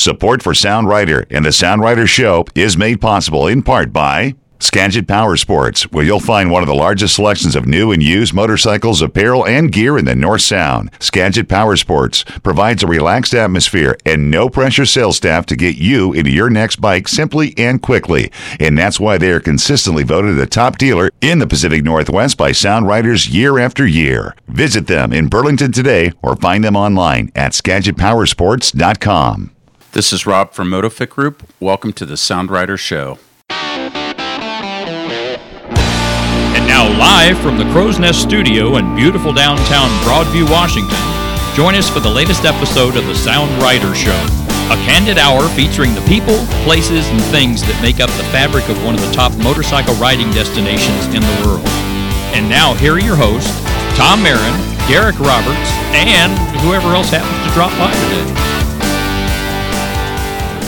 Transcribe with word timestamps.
Support 0.00 0.42
for 0.42 0.54
Sound 0.54 0.88
Rider 0.88 1.26
and 1.28 1.44
the 1.44 1.52
Sound 1.52 1.82
Rider 1.82 2.06
Show 2.06 2.46
is 2.54 2.74
made 2.74 3.02
possible 3.02 3.46
in 3.46 3.62
part 3.62 3.92
by 3.92 4.34
Skagit 4.58 5.06
Power 5.06 5.36
Sports, 5.36 5.82
where 5.92 6.02
you'll 6.02 6.20
find 6.20 6.50
one 6.50 6.62
of 6.62 6.68
the 6.68 6.74
largest 6.74 7.16
selections 7.16 7.54
of 7.54 7.66
new 7.66 7.92
and 7.92 8.02
used 8.02 8.32
motorcycles, 8.32 9.02
apparel, 9.02 9.46
and 9.46 9.70
gear 9.70 9.98
in 9.98 10.06
the 10.06 10.14
North 10.14 10.40
Sound. 10.40 10.90
Skagit 11.00 11.50
Power 11.50 11.76
Sports 11.76 12.24
provides 12.42 12.82
a 12.82 12.86
relaxed 12.86 13.34
atmosphere 13.34 13.94
and 14.06 14.30
no 14.30 14.48
pressure 14.48 14.86
sales 14.86 15.18
staff 15.18 15.44
to 15.44 15.54
get 15.54 15.76
you 15.76 16.14
into 16.14 16.30
your 16.30 16.48
next 16.48 16.76
bike 16.76 17.06
simply 17.06 17.52
and 17.58 17.82
quickly. 17.82 18.32
And 18.58 18.78
that's 18.78 18.98
why 18.98 19.18
they 19.18 19.32
are 19.32 19.40
consistently 19.40 20.02
voted 20.02 20.38
the 20.38 20.46
top 20.46 20.78
dealer 20.78 21.10
in 21.20 21.40
the 21.40 21.46
Pacific 21.46 21.84
Northwest 21.84 22.38
by 22.38 22.52
Sound 22.52 22.86
Riders 22.86 23.28
year 23.28 23.58
after 23.58 23.86
year. 23.86 24.34
Visit 24.48 24.86
them 24.86 25.12
in 25.12 25.28
Burlington 25.28 25.72
today 25.72 26.12
or 26.22 26.36
find 26.36 26.64
them 26.64 26.76
online 26.76 27.30
at 27.34 27.52
SkagitPowersports.com. 27.52 29.56
This 29.92 30.12
is 30.12 30.24
Rob 30.24 30.52
from 30.52 30.70
Motofic 30.70 31.08
Group. 31.08 31.42
Welcome 31.58 31.92
to 31.94 32.06
the 32.06 32.16
Sound 32.16 32.48
Rider 32.48 32.76
Show. 32.76 33.18
And 33.50 33.74
now, 36.64 36.86
live 36.96 37.36
from 37.40 37.58
the 37.58 37.64
Crow's 37.72 37.98
Nest 37.98 38.22
Studio 38.22 38.76
in 38.76 38.94
beautiful 38.94 39.32
downtown 39.32 39.88
Broadview, 40.06 40.48
Washington, 40.48 40.96
join 41.56 41.74
us 41.74 41.90
for 41.90 41.98
the 41.98 42.08
latest 42.08 42.44
episode 42.44 42.94
of 42.94 43.04
the 43.06 43.16
Sound 43.16 43.50
Rider 43.60 43.92
Show. 43.96 44.14
A 44.70 44.78
candid 44.86 45.18
hour 45.18 45.48
featuring 45.58 45.92
the 45.96 46.06
people, 46.06 46.38
places, 46.62 47.08
and 47.08 47.20
things 47.34 47.60
that 47.62 47.82
make 47.82 47.98
up 47.98 48.10
the 48.10 48.22
fabric 48.30 48.68
of 48.68 48.80
one 48.84 48.94
of 48.94 49.00
the 49.00 49.10
top 49.10 49.36
motorcycle 49.42 49.96
riding 49.96 50.30
destinations 50.30 51.06
in 51.10 51.20
the 51.20 51.42
world. 51.42 51.66
And 52.30 52.48
now, 52.48 52.74
here 52.74 52.94
are 52.94 53.02
your 53.02 53.16
hosts, 53.16 53.58
Tom 53.98 54.22
Marin, 54.22 54.54
Garrick 54.86 55.18
Roberts, 55.18 55.74
and 55.98 56.30
whoever 56.62 56.94
else 56.94 57.10
happens 57.10 57.42
to 57.42 57.50
drop 57.58 57.74
by 57.74 57.90
today. 58.06 58.49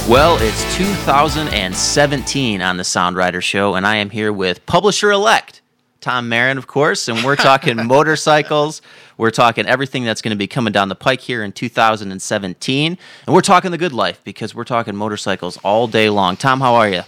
Well, 0.09 0.37
it's 0.43 0.77
2017 0.77 2.61
on 2.61 2.77
the 2.77 2.85
Sound 2.85 3.17
Rider 3.17 3.41
Show, 3.41 3.77
and 3.77 3.87
I 3.87 3.97
am 3.97 4.11
here 4.11 4.33
with 4.33 4.67
publisher 4.67 5.11
elect 5.11 5.63
Tom 6.01 6.29
Marin, 6.29 6.59
of 6.59 6.67
course, 6.67 7.09
and 7.09 7.25
we're 7.25 7.37
talking 7.37 7.77
motorcycles. 7.87 8.83
We're 9.17 9.31
talking 9.31 9.65
everything 9.65 10.05
that's 10.05 10.21
going 10.21 10.33
to 10.33 10.37
be 10.37 10.49
coming 10.49 10.73
down 10.73 10.89
the 10.89 10.97
pike 10.97 11.21
here 11.21 11.43
in 11.45 11.53
2017, 11.53 12.99
and 13.27 13.35
we're 13.35 13.41
talking 13.41 13.71
the 13.71 13.79
good 13.79 13.93
life 13.93 14.21
because 14.25 14.55
we're 14.55 14.65
talking 14.65 14.97
motorcycles 14.97 15.57
all 15.59 15.87
day 15.87 16.11
long. 16.11 16.37
Tom, 16.37 16.61
how 16.61 16.75
are 16.75 16.89
you? 16.89 17.03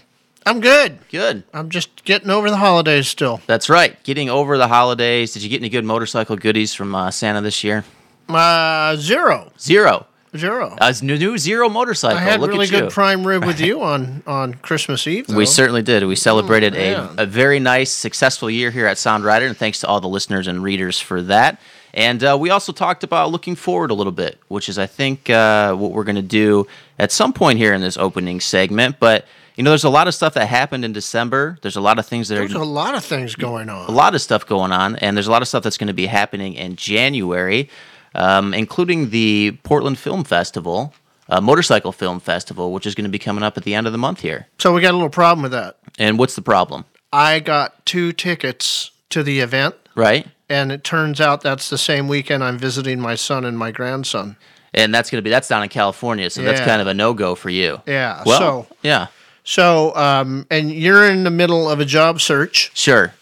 I'm 0.46 0.60
good. 0.60 0.98
Good. 1.10 1.42
I'm 1.52 1.70
just 1.70 2.04
getting 2.04 2.30
over 2.30 2.48
the 2.48 2.58
holidays 2.58 3.08
still. 3.08 3.40
That's 3.46 3.68
right. 3.68 4.02
Getting 4.04 4.30
over 4.30 4.56
the 4.56 4.68
holidays. 4.68 5.32
Did 5.32 5.42
you 5.42 5.48
get 5.50 5.60
any 5.60 5.68
good 5.68 5.84
motorcycle 5.84 6.36
goodies 6.36 6.72
from 6.74 6.94
uh, 6.94 7.10
Santa 7.10 7.40
this 7.40 7.64
year? 7.64 7.84
Uh, 8.28 8.94
zero. 8.96 9.52
Zero. 9.58 10.06
Zero. 10.36 10.76
A 10.80 10.94
new, 11.02 11.38
zero 11.38 11.68
motorcycle. 11.68 12.18
I 12.18 12.22
had 12.22 12.40
Look 12.40 12.50
really 12.50 12.66
good 12.66 12.90
prime 12.90 13.26
rib 13.26 13.44
with 13.44 13.60
you 13.66 13.82
on, 13.82 14.22
on 14.26 14.54
Christmas 14.54 15.06
Eve. 15.06 15.28
We 15.28 15.46
certainly 15.46 15.82
did. 15.82 16.04
We 16.04 16.16
celebrated 16.16 16.74
Oh, 16.76 17.14
a, 17.18 17.22
a 17.22 17.26
very 17.26 17.60
nice, 17.60 17.90
successful 17.92 18.50
year 18.50 18.70
here 18.70 18.86
at 18.86 18.98
Sound 18.98 19.24
Rider, 19.24 19.46
and 19.46 19.56
thanks 19.56 19.78
to 19.80 19.86
all 19.86 20.00
the 20.00 20.08
listeners 20.08 20.46
and 20.48 20.62
readers 20.62 20.98
for 20.98 21.22
that. 21.22 21.60
And 21.92 22.24
uh, 22.24 22.36
we 22.40 22.50
also 22.50 22.72
talked 22.72 23.04
about 23.04 23.30
looking 23.30 23.54
forward 23.54 23.92
a 23.92 23.94
little 23.94 24.12
bit, 24.12 24.38
which 24.48 24.68
is, 24.68 24.78
I 24.78 24.86
think, 24.86 25.30
uh, 25.30 25.74
what 25.76 25.92
we're 25.92 26.02
going 26.02 26.16
to 26.16 26.22
do 26.22 26.66
at 26.98 27.12
some 27.12 27.32
point 27.32 27.58
here 27.58 27.72
in 27.72 27.80
this 27.80 27.96
opening 27.96 28.40
segment. 28.40 28.96
But, 28.98 29.26
you 29.54 29.62
know, 29.62 29.70
there's 29.70 29.84
a 29.84 29.88
lot 29.90 30.08
of 30.08 30.14
stuff 30.16 30.34
that 30.34 30.46
happened 30.46 30.84
in 30.84 30.92
December. 30.92 31.56
There's 31.62 31.76
a 31.76 31.80
lot 31.80 32.00
of 32.00 32.06
things 32.06 32.26
that 32.28 32.34
There's 32.34 32.52
are 32.56 32.60
a 32.60 32.64
lot 32.64 32.96
of 32.96 33.04
things 33.04 33.36
going 33.36 33.68
on. 33.68 33.88
a 33.88 33.92
lot 33.92 34.16
of 34.16 34.20
stuff 34.20 34.44
going 34.44 34.72
on, 34.72 34.96
and 34.96 35.16
there's 35.16 35.28
a 35.28 35.30
lot 35.30 35.42
of 35.42 35.46
stuff 35.46 35.62
that's 35.62 35.78
going 35.78 35.86
to 35.86 35.94
be 35.94 36.06
happening 36.06 36.54
in 36.54 36.74
January, 36.74 37.70
um, 38.14 38.54
including 38.54 39.10
the 39.10 39.52
Portland 39.62 39.98
Film 39.98 40.24
Festival, 40.24 40.94
uh, 41.28 41.40
Motorcycle 41.40 41.92
Film 41.92 42.20
Festival, 42.20 42.72
which 42.72 42.86
is 42.86 42.94
going 42.94 43.04
to 43.04 43.10
be 43.10 43.18
coming 43.18 43.42
up 43.42 43.56
at 43.56 43.64
the 43.64 43.74
end 43.74 43.86
of 43.86 43.92
the 43.92 43.98
month 43.98 44.20
here. 44.20 44.46
So 44.58 44.72
we 44.72 44.80
got 44.80 44.92
a 44.92 44.96
little 44.96 45.08
problem 45.10 45.42
with 45.42 45.52
that. 45.52 45.76
And 45.98 46.18
what's 46.18 46.34
the 46.36 46.42
problem? 46.42 46.84
I 47.12 47.40
got 47.40 47.84
two 47.86 48.12
tickets 48.12 48.90
to 49.10 49.22
the 49.22 49.40
event, 49.40 49.74
Right? 49.94 50.26
and 50.48 50.70
it 50.72 50.84
turns 50.84 51.20
out 51.20 51.40
that's 51.42 51.70
the 51.70 51.78
same 51.78 52.08
weekend 52.08 52.42
I'm 52.44 52.58
visiting 52.58 53.00
my 53.00 53.14
son 53.14 53.44
and 53.44 53.56
my 53.58 53.70
grandson. 53.70 54.36
and 54.74 54.92
that's 54.92 55.08
going 55.08 55.18
to 55.18 55.22
be 55.22 55.30
that's 55.30 55.46
down 55.48 55.62
in 55.62 55.68
California, 55.68 56.28
so 56.30 56.42
that's 56.42 56.58
Yeah. 56.60 56.66
kind 56.66 56.80
of 56.80 56.88
a 56.88 56.94
no 56.94 57.14
go 57.14 57.34
for 57.36 57.48
you. 57.50 57.80
Yeah. 57.86 58.22
Well, 58.26 58.38
so 58.66 58.66
yeah, 58.82 59.06
so 59.44 59.94
um, 59.94 60.46
and 60.50 60.72
you're 60.72 61.08
in 61.08 61.22
the 61.22 61.30
middle 61.30 61.70
of 61.70 61.78
a 61.78 61.84
job 61.84 62.20
search. 62.20 62.72
sure. 62.74 63.14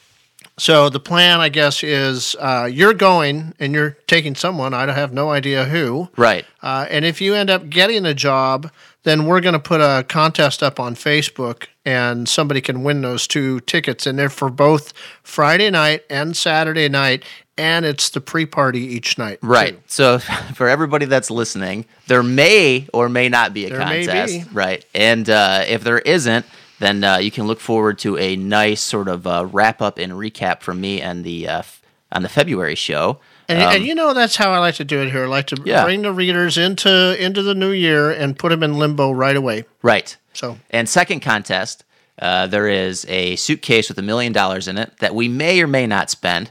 So 0.58 0.88
the 0.88 1.00
plan, 1.00 1.40
I 1.40 1.48
guess, 1.48 1.82
is 1.82 2.36
uh, 2.38 2.68
you're 2.70 2.94
going 2.94 3.54
and 3.58 3.72
you're 3.72 3.96
taking 4.06 4.34
someone. 4.34 4.74
I 4.74 4.90
have 4.92 5.12
no 5.12 5.30
idea 5.30 5.64
who. 5.64 6.08
Right. 6.16 6.44
Uh, 6.62 6.86
and 6.90 7.04
if 7.04 7.20
you 7.20 7.34
end 7.34 7.48
up 7.50 7.68
getting 7.70 8.04
a 8.04 8.14
job, 8.14 8.70
then 9.04 9.26
we're 9.26 9.40
going 9.40 9.54
to 9.54 9.58
put 9.58 9.80
a 9.80 10.04
contest 10.08 10.62
up 10.62 10.78
on 10.78 10.94
Facebook, 10.94 11.66
and 11.84 12.28
somebody 12.28 12.60
can 12.60 12.84
win 12.84 13.00
those 13.00 13.26
two 13.26 13.58
tickets. 13.60 14.06
And 14.06 14.16
they're 14.18 14.28
for 14.28 14.50
both 14.50 14.92
Friday 15.24 15.70
night 15.70 16.04
and 16.08 16.36
Saturday 16.36 16.88
night, 16.88 17.24
and 17.58 17.84
it's 17.84 18.10
the 18.10 18.20
pre-party 18.20 18.78
each 18.80 19.18
night. 19.18 19.38
Right. 19.42 19.74
too. 19.74 19.82
So 19.88 20.18
for 20.54 20.68
everybody 20.68 21.06
that's 21.06 21.30
listening, 21.30 21.86
there 22.06 22.22
may 22.22 22.86
or 22.92 23.08
may 23.08 23.28
not 23.28 23.52
be 23.54 23.64
a 23.66 23.70
There 23.70 23.78
may 23.86 24.04
contest. 24.06 24.48
be. 24.50 24.54
Right. 24.54 24.84
And 24.94 25.28
uh, 25.28 25.64
if 25.66 25.82
there 25.82 25.98
isn't, 25.98 26.46
then 26.82 27.04
uh, 27.04 27.16
you 27.18 27.30
can 27.30 27.46
look 27.46 27.60
forward 27.60 27.98
to 28.00 28.16
a 28.18 28.36
nice 28.36 28.80
sort 28.80 29.08
of 29.08 29.26
uh, 29.26 29.46
wrap 29.50 29.80
up 29.80 29.98
and 29.98 30.12
recap 30.12 30.60
from 30.62 30.80
me 30.80 31.00
and 31.00 31.24
the 31.24 31.48
uh, 31.48 31.58
f- 31.60 31.80
on 32.10 32.22
the 32.22 32.28
February 32.28 32.74
show. 32.74 33.18
And, 33.48 33.60
Um, 33.62 33.74
and 33.76 33.84
you 33.84 33.94
know 33.94 34.12
that's 34.14 34.36
how 34.36 34.52
I 34.52 34.58
like 34.58 34.74
to 34.76 34.84
do 34.84 35.00
it 35.02 35.10
here. 35.10 35.24
I 35.24 35.28
like 35.28 35.46
to 35.48 35.56
Yeah. 35.64 35.84
bring 35.84 36.02
the 36.02 36.12
readers 36.12 36.58
into 36.58 37.16
into 37.22 37.42
the 37.42 37.54
new 37.54 37.70
year 37.72 38.10
and 38.10 38.38
put 38.38 38.50
them 38.50 38.62
in 38.62 38.78
limbo 38.78 39.10
right 39.12 39.36
away. 39.36 39.64
Right. 39.82 40.16
So 40.32 40.58
And 40.70 40.88
second 40.88 41.20
contest, 41.20 41.84
uh, 42.20 42.46
there 42.46 42.68
is 42.68 43.04
a 43.08 43.36
suitcase 43.36 43.88
with 43.88 43.98
a 43.98 44.02
million 44.02 44.32
dollars 44.32 44.68
in 44.68 44.78
it 44.78 44.98
that 44.98 45.14
we 45.14 45.28
may 45.28 45.60
or 45.62 45.66
may 45.66 45.86
not 45.86 46.10
spend. 46.10 46.50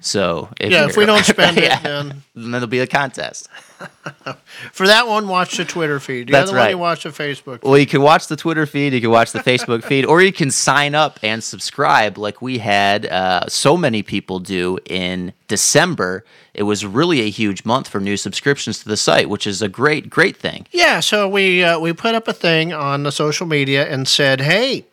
So 0.00 0.48
if 0.58 0.70
yeah, 0.72 0.86
if 0.86 0.96
we 0.96 1.06
don't 1.06 1.24
spend 1.36 1.56
Yeah. 1.56 1.78
it, 1.78 1.82
then 1.82 2.22
then 2.34 2.50
there'll 2.52 2.66
be 2.66 2.80
a 2.80 2.86
contest. 2.86 3.48
for 4.72 4.86
that 4.86 5.06
one, 5.06 5.26
watch 5.28 5.56
the 5.56 5.64
Twitter 5.64 5.98
feed. 6.00 6.28
The 6.28 6.32
That's 6.32 6.50
other 6.50 6.58
one, 6.58 6.64
right. 6.66 6.70
you 6.70 6.78
watch 6.78 7.02
the 7.04 7.10
Facebook. 7.10 7.62
Well, 7.62 7.78
you 7.78 7.86
can 7.86 8.02
watch 8.02 8.26
the 8.28 8.36
Twitter 8.36 8.66
feed, 8.66 8.92
you 8.92 9.00
can 9.00 9.10
watch 9.10 9.32
the 9.32 9.38
Facebook 9.40 9.84
feed, 9.84 10.04
or 10.04 10.20
you 10.22 10.32
can 10.32 10.50
sign 10.50 10.94
up 10.94 11.18
and 11.22 11.42
subscribe 11.42 12.18
like 12.18 12.42
we 12.42 12.58
had 12.58 13.06
uh, 13.06 13.46
so 13.48 13.76
many 13.76 14.02
people 14.02 14.38
do 14.38 14.78
in 14.86 15.32
December. 15.48 16.24
It 16.52 16.64
was 16.64 16.84
really 16.84 17.20
a 17.22 17.30
huge 17.30 17.64
month 17.64 17.88
for 17.88 18.00
new 18.00 18.16
subscriptions 18.16 18.80
to 18.80 18.88
the 18.88 18.96
site, 18.96 19.28
which 19.30 19.46
is 19.46 19.62
a 19.62 19.68
great, 19.68 20.10
great 20.10 20.36
thing. 20.36 20.66
Yeah, 20.72 21.00
so 21.00 21.28
we 21.28 21.64
uh, 21.64 21.78
we 21.78 21.92
put 21.92 22.14
up 22.14 22.28
a 22.28 22.32
thing 22.32 22.72
on 22.72 23.02
the 23.04 23.12
social 23.12 23.46
media 23.46 23.86
and 23.88 24.06
said, 24.06 24.40
"Hey, 24.42 24.84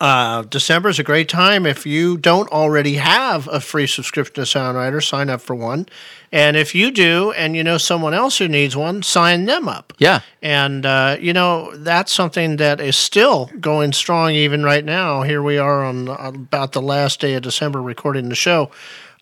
uh, 0.00 0.42
December 0.42 0.90
is 0.90 0.98
a 0.98 1.02
great 1.02 1.28
time. 1.28 1.64
If 1.64 1.86
you 1.86 2.18
don't 2.18 2.50
already 2.52 2.94
have 2.94 3.48
a 3.48 3.60
free 3.60 3.86
subscription 3.86 4.34
to 4.34 4.46
Sound 4.46 4.76
Rider, 4.76 5.00
sign 5.00 5.30
up 5.30 5.40
for 5.40 5.54
one. 5.54 5.86
And 6.30 6.56
if 6.56 6.74
you 6.74 6.90
do, 6.90 7.32
and 7.32 7.56
you 7.56 7.64
know 7.64 7.78
someone 7.78 8.12
else 8.12 8.36
who 8.36 8.46
needs 8.46 8.76
one, 8.76 9.02
sign 9.02 9.46
them 9.46 9.68
up. 9.68 9.94
Yeah. 9.98 10.20
And 10.42 10.84
uh, 10.84 11.16
you 11.18 11.32
know 11.32 11.74
that's 11.76 12.12
something 12.12 12.56
that 12.56 12.80
is 12.80 12.96
still 12.96 13.50
going 13.58 13.92
strong 13.92 14.32
even 14.32 14.62
right 14.62 14.84
now. 14.84 15.22
Here 15.22 15.42
we 15.42 15.56
are 15.56 15.82
on 15.82 16.08
about 16.08 16.72
the 16.72 16.82
last 16.82 17.20
day 17.20 17.34
of 17.34 17.42
December 17.42 17.80
recording 17.80 18.28
the 18.28 18.34
show. 18.34 18.70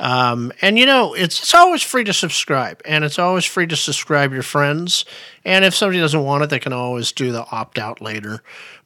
Um, 0.00 0.52
and 0.60 0.78
you 0.78 0.86
know, 0.86 1.14
it's 1.14 1.38
it's 1.40 1.54
always 1.54 1.82
free 1.82 2.04
to 2.04 2.12
subscribe, 2.12 2.82
and 2.84 3.04
it's 3.04 3.18
always 3.18 3.44
free 3.44 3.66
to 3.68 3.76
subscribe 3.76 4.32
your 4.32 4.42
friends. 4.42 5.04
And 5.44 5.64
if 5.64 5.74
somebody 5.74 6.00
doesn't 6.00 6.24
want 6.24 6.42
it, 6.42 6.50
they 6.50 6.58
can 6.58 6.72
always 6.72 7.12
do 7.12 7.30
the 7.30 7.46
opt 7.50 7.78
out 7.78 8.00
later. 8.00 8.42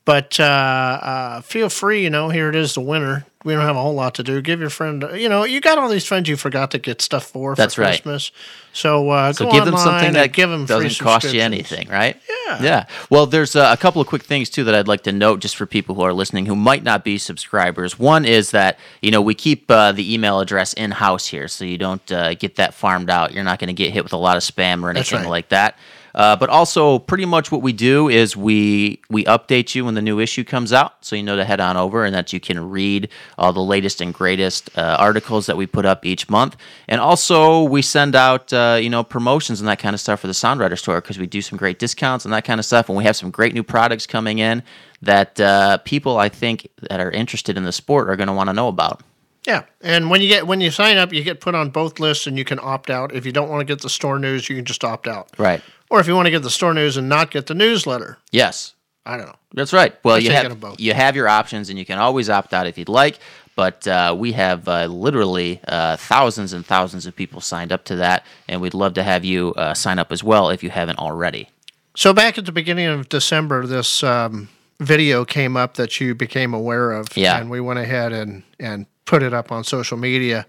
But 0.09 0.41
uh, 0.41 0.43
uh, 0.43 1.41
feel 1.43 1.69
free, 1.69 2.03
you 2.03 2.09
know. 2.09 2.31
Here 2.31 2.49
it 2.49 2.57
is, 2.57 2.73
the 2.73 2.81
winter. 2.81 3.27
We 3.45 3.53
don't 3.53 3.61
have 3.61 3.77
a 3.77 3.83
whole 3.83 3.93
lot 3.93 4.15
to 4.15 4.23
do. 4.23 4.41
Give 4.41 4.59
your 4.59 4.71
friend, 4.71 5.05
you 5.13 5.29
know, 5.29 5.45
you 5.45 5.61
got 5.61 5.77
all 5.77 5.91
these 5.91 6.07
friends 6.07 6.31
you 6.31 6.37
forgot 6.39 6.71
to 6.71 6.79
get 6.79 7.03
stuff 7.03 7.27
for 7.27 7.55
That's 7.55 7.75
for 7.75 7.83
right. 7.83 7.91
Christmas. 7.91 8.33
So 8.73 9.11
uh, 9.11 9.35
So 9.35 9.45
go 9.45 9.53
give 9.53 9.67
them 9.67 9.77
something 9.77 10.15
that 10.15 10.33
give 10.33 10.49
them 10.49 10.65
doesn't 10.65 10.99
cost 11.05 11.31
you 11.35 11.43
anything, 11.43 11.89
right? 11.89 12.17
Yeah. 12.47 12.63
Yeah. 12.63 12.87
Well, 13.11 13.27
there's 13.27 13.55
uh, 13.55 13.69
a 13.71 13.77
couple 13.77 14.01
of 14.01 14.09
quick 14.09 14.23
things 14.23 14.49
too 14.49 14.65
that 14.65 14.75
I'd 14.75 14.89
like 14.89 15.03
to 15.03 15.13
note 15.13 15.41
just 15.41 15.57
for 15.57 15.67
people 15.67 15.95
who 15.95 16.01
are 16.01 16.15
listening 16.15 16.47
who 16.47 16.57
might 16.57 16.85
not 16.85 17.05
be 17.05 17.19
subscribers. 17.19 17.99
One 17.99 18.25
is 18.25 18.53
that 18.53 18.79
you 19.03 19.11
know 19.11 19.21
we 19.21 19.35
keep 19.35 19.71
uh, 19.71 19.93
the 19.93 20.15
email 20.15 20.41
address 20.41 20.73
in 20.73 20.91
house 20.91 21.27
here, 21.27 21.49
so 21.49 21.67
you 21.67 21.77
don't 21.77 22.11
uh, 22.11 22.33
get 22.33 22.57
that 22.57 22.73
farmed 22.73 23.11
out. 23.11 23.35
You're 23.35 23.45
not 23.45 23.59
going 23.59 23.69
to 23.69 23.75
get 23.75 23.93
hit 23.93 24.05
with 24.05 24.15
a 24.15 24.17
lot 24.17 24.39
of 24.39 24.43
spam 24.43 24.83
or 24.83 24.89
anything 24.89 25.21
right. 25.21 25.29
like 25.29 25.51
that. 25.51 25.77
Uh, 26.15 26.37
but 26.37 26.49
also, 26.49 26.99
pretty 26.99 27.25
much 27.25 27.53
what 27.53 27.63
we 27.63 27.73
do 27.73 28.09
is 28.09 28.37
we 28.37 29.01
we 29.09 29.25
update 29.25 29.75
you 29.75 29.85
when 29.85 29.95
the 29.95 30.03
new 30.03 30.21
issue 30.21 30.45
comes 30.45 30.73
out, 30.73 31.05
so 31.05 31.17
you 31.17 31.23
know 31.23 31.37
to 31.37 31.45
head 31.45 31.61
on 31.61 31.77
over 31.77 32.05
and 32.05 32.15
that 32.15 32.33
you 32.33 32.41
can 32.41 32.71
read 32.71 33.09
all 33.37 33.53
the 33.53 33.61
latest 33.63 34.01
and 34.01 34.13
greatest 34.15 34.77
uh, 34.79 34.97
articles 34.99 35.47
that 35.47 35.57
we 35.57 35.67
put 35.67 35.85
up 35.85 36.05
each 36.05 36.29
month. 36.29 36.57
And 36.89 37.01
also, 37.01 37.63
we 37.63 37.83
send 37.83 38.15
out 38.15 38.53
uh, 38.53 38.79
you 38.81 38.91
know 38.91 39.05
promotions 39.05 39.61
and 39.61 39.69
that 39.69 39.79
kind 39.79 39.95
of 39.95 40.01
stuff 40.01 40.21
for 40.21 40.27
the 40.27 40.35
Sound 40.35 40.61
Rider 40.61 40.77
store 40.77 41.01
because 41.01 41.19
we 41.19 41.27
do 41.27 41.43
some 41.43 41.59
great 41.59 41.79
discounts 41.79 42.25
and 42.25 42.33
that 42.35 42.45
kind 42.45 42.59
of 42.59 42.67
stuff, 42.67 42.89
and 42.89 42.97
we 42.97 43.05
have 43.05 43.17
some 43.17 43.31
great 43.31 43.55
new 43.55 43.63
products 43.63 44.07
coming 44.07 44.39
in 44.39 44.63
that 45.03 45.39
uh, 45.41 45.79
people 45.79 46.17
I 46.19 46.29
think 46.29 46.69
that 46.91 47.01
are 47.01 47.11
interested 47.11 47.57
in 47.57 47.65
the 47.65 47.73
sport 47.73 48.09
are 48.09 48.17
going 48.17 48.29
to 48.29 48.33
want 48.33 48.49
to 48.49 48.55
know 48.55 48.69
about. 48.69 49.03
Yeah, 49.47 49.65
and 49.81 50.11
when 50.11 50.21
you 50.21 50.29
get 50.29 50.47
when 50.47 50.61
you 50.61 50.71
sign 50.71 50.99
up, 50.99 51.13
you 51.13 51.23
get 51.23 51.41
put 51.41 51.55
on 51.55 51.71
both 51.71 51.99
lists, 51.99 52.27
and 52.27 52.37
you 52.37 52.45
can 52.45 52.59
opt 52.61 52.91
out. 52.91 53.15
If 53.15 53.25
you 53.25 53.33
don't 53.33 53.49
want 53.49 53.61
to 53.61 53.65
get 53.65 53.81
the 53.81 53.89
store 53.89 54.19
news, 54.19 54.49
you 54.49 54.57
can 54.57 54.65
just 54.65 54.85
opt 54.85 55.09
out. 55.09 55.31
Right. 55.39 55.63
Or 55.91 56.01
if 56.01 56.07
you 56.07 56.15
want 56.15 56.27
to 56.27 56.31
get 56.31 56.43
the 56.43 56.51
store 56.51 56.75
news 56.75 56.97
and 56.97 57.09
not 57.09 57.31
get 57.31 57.47
the 57.47 57.55
newsletter. 57.55 58.19
Yes, 58.31 58.75
I 59.07 59.17
don't 59.17 59.27
know. 59.27 59.37
That's 59.55 59.73
right. 59.73 59.95
Well, 60.05 60.19
you 60.19 60.31
have 60.31 60.61
both. 60.61 60.81
you 60.81 60.93
have 60.95 61.17
your 61.17 61.29
options, 61.29 61.71
and 61.71 61.79
you 61.79 61.85
can 61.87 61.99
always 61.99 62.29
opt 62.31 62.53
out 62.55 62.67
if 62.67 62.77
you'd 62.79 62.89
like. 62.89 63.19
But 63.57 63.89
uh, 63.89 64.15
we 64.17 64.33
have 64.33 64.69
uh, 64.69 64.87
literally 64.87 65.61
uh, 65.67 65.97
thousands 65.97 66.53
and 66.53 66.65
thousands 66.65 67.07
of 67.07 67.17
people 67.17 67.41
signed 67.41 67.73
up 67.73 67.85
to 67.87 67.97
that, 67.97 68.25
and 68.47 68.61
we'd 68.61 68.75
love 68.75 68.95
to 68.95 69.03
have 69.03 69.25
you 69.25 69.53
uh, 69.57 69.75
sign 69.75 69.99
up 69.99 70.13
as 70.13 70.23
well 70.23 70.51
if 70.51 70.63
you 70.63 70.71
haven't 70.71 70.99
already. 71.01 71.49
So 71.97 72.13
back 72.13 72.39
at 72.39 72.47
the 72.47 72.53
beginning 72.53 72.87
of 72.87 73.09
December, 73.09 73.67
this 73.67 74.05
um, 74.05 74.49
video 74.79 75.25
came 75.25 75.57
up 75.57 75.75
that 75.75 76.01
you 76.01 76.15
became 76.15 76.55
aware 76.55 76.93
of, 76.93 77.09
Yeah. 77.17 77.37
and 77.41 77.51
we 77.51 77.61
went 77.61 77.81
ahead 77.81 78.13
and 78.13 78.45
and 78.61 78.87
put 79.07 79.25
it 79.25 79.33
up 79.35 79.51
on 79.51 79.65
social 79.65 79.97
media, 79.97 80.47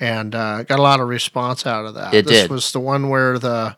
and 0.00 0.34
uh, 0.34 0.62
got 0.62 0.78
a 0.78 0.82
lot 0.82 1.00
of 1.00 1.08
response 1.08 1.66
out 1.66 1.84
of 1.84 1.92
that. 1.94 2.14
It 2.14 2.26
this 2.26 2.42
did. 2.42 2.50
was 2.50 2.72
the 2.72 2.80
one 2.80 3.10
where 3.10 3.38
the 3.38 3.76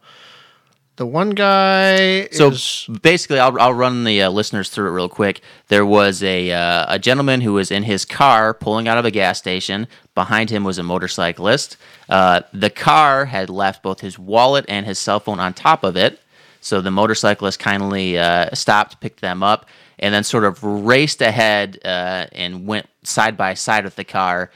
the 0.98 1.06
one 1.06 1.30
guy 1.30 2.28
So 2.32 2.48
is 2.48 2.86
basically, 3.02 3.38
I'll, 3.38 3.58
I'll 3.60 3.72
run 3.72 4.04
the 4.04 4.22
uh, 4.22 4.30
listeners 4.30 4.68
through 4.68 4.88
it 4.88 4.92
real 4.92 5.08
quick. 5.08 5.40
There 5.68 5.86
was 5.86 6.22
a 6.22 6.50
uh, 6.50 6.86
a 6.88 6.98
gentleman 6.98 7.40
who 7.40 7.54
was 7.54 7.70
in 7.70 7.84
his 7.84 8.04
car 8.04 8.52
pulling 8.52 8.88
out 8.88 8.98
of 8.98 9.04
a 9.04 9.10
gas 9.10 9.38
station. 9.38 9.86
Behind 10.14 10.50
him 10.50 10.64
was 10.64 10.76
a 10.76 10.82
motorcyclist. 10.82 11.76
Uh, 12.08 12.42
the 12.52 12.68
car 12.68 13.26
had 13.26 13.48
left 13.48 13.82
both 13.82 14.00
his 14.00 14.18
wallet 14.18 14.64
and 14.68 14.84
his 14.86 14.98
cell 14.98 15.20
phone 15.20 15.38
on 15.40 15.54
top 15.54 15.84
of 15.84 15.96
it. 15.96 16.20
So 16.60 16.80
the 16.80 16.90
motorcyclist 16.90 17.60
kindly 17.60 18.18
uh, 18.18 18.52
stopped, 18.52 19.00
picked 19.00 19.20
them 19.20 19.42
up, 19.44 19.66
and 20.00 20.12
then 20.12 20.24
sort 20.24 20.44
of 20.44 20.62
raced 20.64 21.22
ahead 21.22 21.78
uh, 21.84 22.26
and 22.32 22.66
went 22.66 22.86
side 23.04 23.36
by 23.36 23.54
side 23.54 23.84
with 23.84 23.94
the 23.94 24.04
car. 24.04 24.50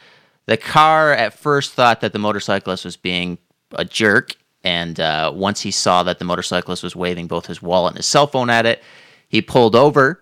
The 0.47 0.57
car 0.57 1.13
at 1.13 1.35
first 1.35 1.75
thought 1.75 2.01
that 2.01 2.13
the 2.13 2.19
motorcyclist 2.19 2.85
was 2.85 2.97
being 2.97 3.39
a 3.71 3.85
jerk, 3.85 4.35
and 4.65 4.99
uh, 5.01 5.33
once 5.35 5.61
he 5.61 5.71
saw 5.71 6.03
that 6.05 6.19
the 6.19 6.25
motorcyclist 6.25 6.83
was 6.83 6.95
waving 6.97 7.27
both 7.27 7.47
his 7.47 7.61
wallet 7.63 7.93
and 7.93 7.99
his 7.99 8.07
cell 8.07 8.27
phone 8.27 8.51
at 8.51 8.67
it, 8.67 8.83
he 9.29 9.43
pulled 9.43 9.75
over. 9.77 10.19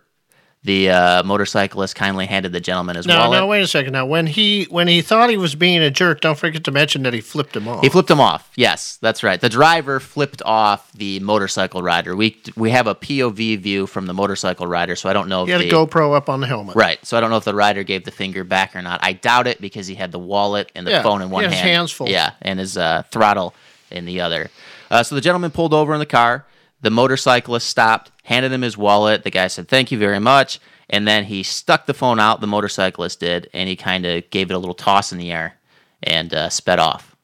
The 0.62 0.90
uh, 0.90 1.22
motorcyclist 1.22 1.94
kindly 1.96 2.26
handed 2.26 2.52
the 2.52 2.60
gentleman 2.60 2.96
his 2.96 3.06
no, 3.06 3.16
wallet. 3.18 3.38
no. 3.40 3.46
Wait 3.46 3.62
a 3.62 3.66
second. 3.66 3.94
Now, 3.94 4.04
when 4.04 4.26
he 4.26 4.64
when 4.64 4.88
he 4.88 5.00
thought 5.00 5.30
he 5.30 5.38
was 5.38 5.54
being 5.54 5.80
a 5.80 5.90
jerk, 5.90 6.20
don't 6.20 6.36
forget 6.38 6.64
to 6.64 6.70
mention 6.70 7.02
that 7.04 7.14
he 7.14 7.22
flipped 7.22 7.56
him 7.56 7.66
off. 7.66 7.80
He 7.82 7.88
flipped 7.88 8.10
him 8.10 8.20
off. 8.20 8.50
Yes, 8.56 8.98
that's 9.00 9.22
right. 9.22 9.40
The 9.40 9.48
driver 9.48 10.00
flipped 10.00 10.42
off 10.44 10.92
the 10.92 11.18
motorcycle 11.20 11.80
rider. 11.80 12.14
We 12.14 12.36
we 12.56 12.68
have 12.72 12.86
a 12.86 12.94
POV 12.94 13.58
view 13.58 13.86
from 13.86 14.04
the 14.04 14.12
motorcycle 14.12 14.66
rider, 14.66 14.96
so 14.96 15.08
I 15.08 15.14
don't 15.14 15.30
know 15.30 15.44
if 15.44 15.46
He 15.46 15.52
had 15.52 15.62
a 15.62 15.70
GoPro 15.70 16.14
up 16.14 16.28
on 16.28 16.40
the 16.42 16.46
helmet. 16.46 16.76
Right. 16.76 16.98
So 17.06 17.16
I 17.16 17.20
don't 17.20 17.30
know 17.30 17.38
if 17.38 17.44
the 17.44 17.54
rider 17.54 17.82
gave 17.82 18.04
the 18.04 18.10
finger 18.10 18.44
back 18.44 18.76
or 18.76 18.82
not. 18.82 19.00
I 19.02 19.14
doubt 19.14 19.46
it 19.46 19.62
because 19.62 19.86
he 19.86 19.94
had 19.94 20.12
the 20.12 20.18
wallet 20.18 20.70
and 20.74 20.86
the 20.86 20.90
Yeah, 20.90 21.02
phone 21.02 21.22
in 21.22 21.30
one 21.30 21.44
hand. 21.44 21.54
hands 21.54 21.90
full. 21.90 22.10
Yeah, 22.10 22.32
and 22.42 22.58
his 22.60 22.76
uh, 22.76 23.04
throttle 23.10 23.54
in 23.90 24.04
the 24.04 24.20
other. 24.20 24.50
Uh, 24.90 25.02
so 25.02 25.14
the 25.14 25.20
gentleman 25.20 25.50
pulled 25.50 25.74
over 25.74 25.92
in 25.92 26.00
the 26.00 26.06
car. 26.06 26.46
The 26.82 26.90
motorcyclist 26.90 27.66
stopped, 27.66 28.10
handed 28.24 28.52
him 28.52 28.62
his 28.62 28.76
wallet. 28.76 29.22
The 29.22 29.30
guy 29.30 29.48
said, 29.48 29.68
"Thank 29.68 29.92
you 29.92 29.98
very 29.98 30.18
much." 30.18 30.60
And 30.88 31.06
then 31.06 31.24
he 31.24 31.42
stuck 31.42 31.86
the 31.86 31.94
phone 31.94 32.18
out. 32.18 32.40
The 32.40 32.46
motorcyclist 32.46 33.20
did, 33.20 33.48
and 33.52 33.68
he 33.68 33.76
kind 33.76 34.04
of 34.04 34.28
gave 34.30 34.50
it 34.50 34.54
a 34.54 34.58
little 34.58 34.74
toss 34.74 35.12
in 35.12 35.18
the 35.18 35.30
air 35.30 35.56
and 36.02 36.34
uh, 36.34 36.48
sped 36.48 36.78
off. 36.78 37.14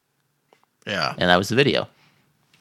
Yeah. 0.85 1.13
And 1.17 1.29
that 1.29 1.37
was 1.37 1.49
the 1.49 1.55
video. 1.55 1.89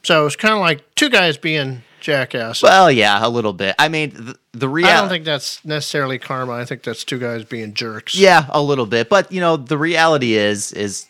So 0.02 0.26
it's 0.26 0.36
kind 0.36 0.54
of 0.54 0.60
like 0.60 0.94
two 0.94 1.08
guys 1.08 1.36
being 1.36 1.82
jackasses. 2.00 2.62
Well, 2.62 2.90
yeah, 2.90 3.24
a 3.24 3.28
little 3.28 3.52
bit. 3.52 3.74
I 3.78 3.88
mean, 3.88 4.10
the, 4.10 4.38
the 4.52 4.68
real. 4.68 4.86
I 4.86 4.96
don't 5.00 5.08
think 5.08 5.24
that's 5.24 5.64
necessarily 5.64 6.18
karma. 6.18 6.52
I 6.52 6.64
think 6.64 6.82
that's 6.82 7.04
two 7.04 7.18
guys 7.18 7.44
being 7.44 7.74
jerks. 7.74 8.14
Yeah, 8.14 8.46
a 8.50 8.62
little 8.62 8.86
bit. 8.86 9.08
But 9.08 9.30
you 9.32 9.40
know, 9.40 9.56
the 9.56 9.78
reality 9.78 10.34
is 10.34 10.72
is 10.72 11.06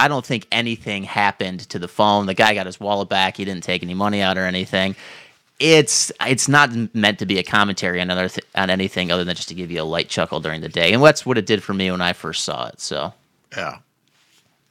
I 0.00 0.08
don't 0.08 0.24
think 0.24 0.46
anything 0.50 1.02
happened 1.04 1.60
to 1.68 1.78
the 1.78 1.88
phone. 1.88 2.26
The 2.26 2.34
guy 2.34 2.54
got 2.54 2.66
his 2.66 2.80
wallet 2.80 3.08
back. 3.08 3.36
He 3.36 3.44
didn't 3.44 3.62
take 3.64 3.82
any 3.82 3.94
money 3.94 4.22
out 4.22 4.38
or 4.38 4.46
anything. 4.46 4.96
It's 5.58 6.10
it's 6.26 6.48
not 6.48 6.70
meant 6.94 7.18
to 7.18 7.26
be 7.26 7.38
a 7.38 7.42
commentary 7.42 8.00
on 8.00 8.10
another 8.10 8.28
th- 8.30 8.46
on 8.54 8.70
anything 8.70 9.12
other 9.12 9.24
than 9.24 9.36
just 9.36 9.48
to 9.50 9.54
give 9.54 9.70
you 9.70 9.82
a 9.82 9.84
light 9.84 10.08
chuckle 10.08 10.40
during 10.40 10.62
the 10.62 10.70
day. 10.70 10.92
And 10.94 11.02
that's 11.04 11.26
what 11.26 11.36
it 11.36 11.44
did 11.44 11.62
for 11.62 11.74
me 11.74 11.90
when 11.90 12.00
I 12.00 12.14
first 12.14 12.44
saw 12.44 12.68
it. 12.68 12.80
So, 12.80 13.12
Yeah. 13.54 13.78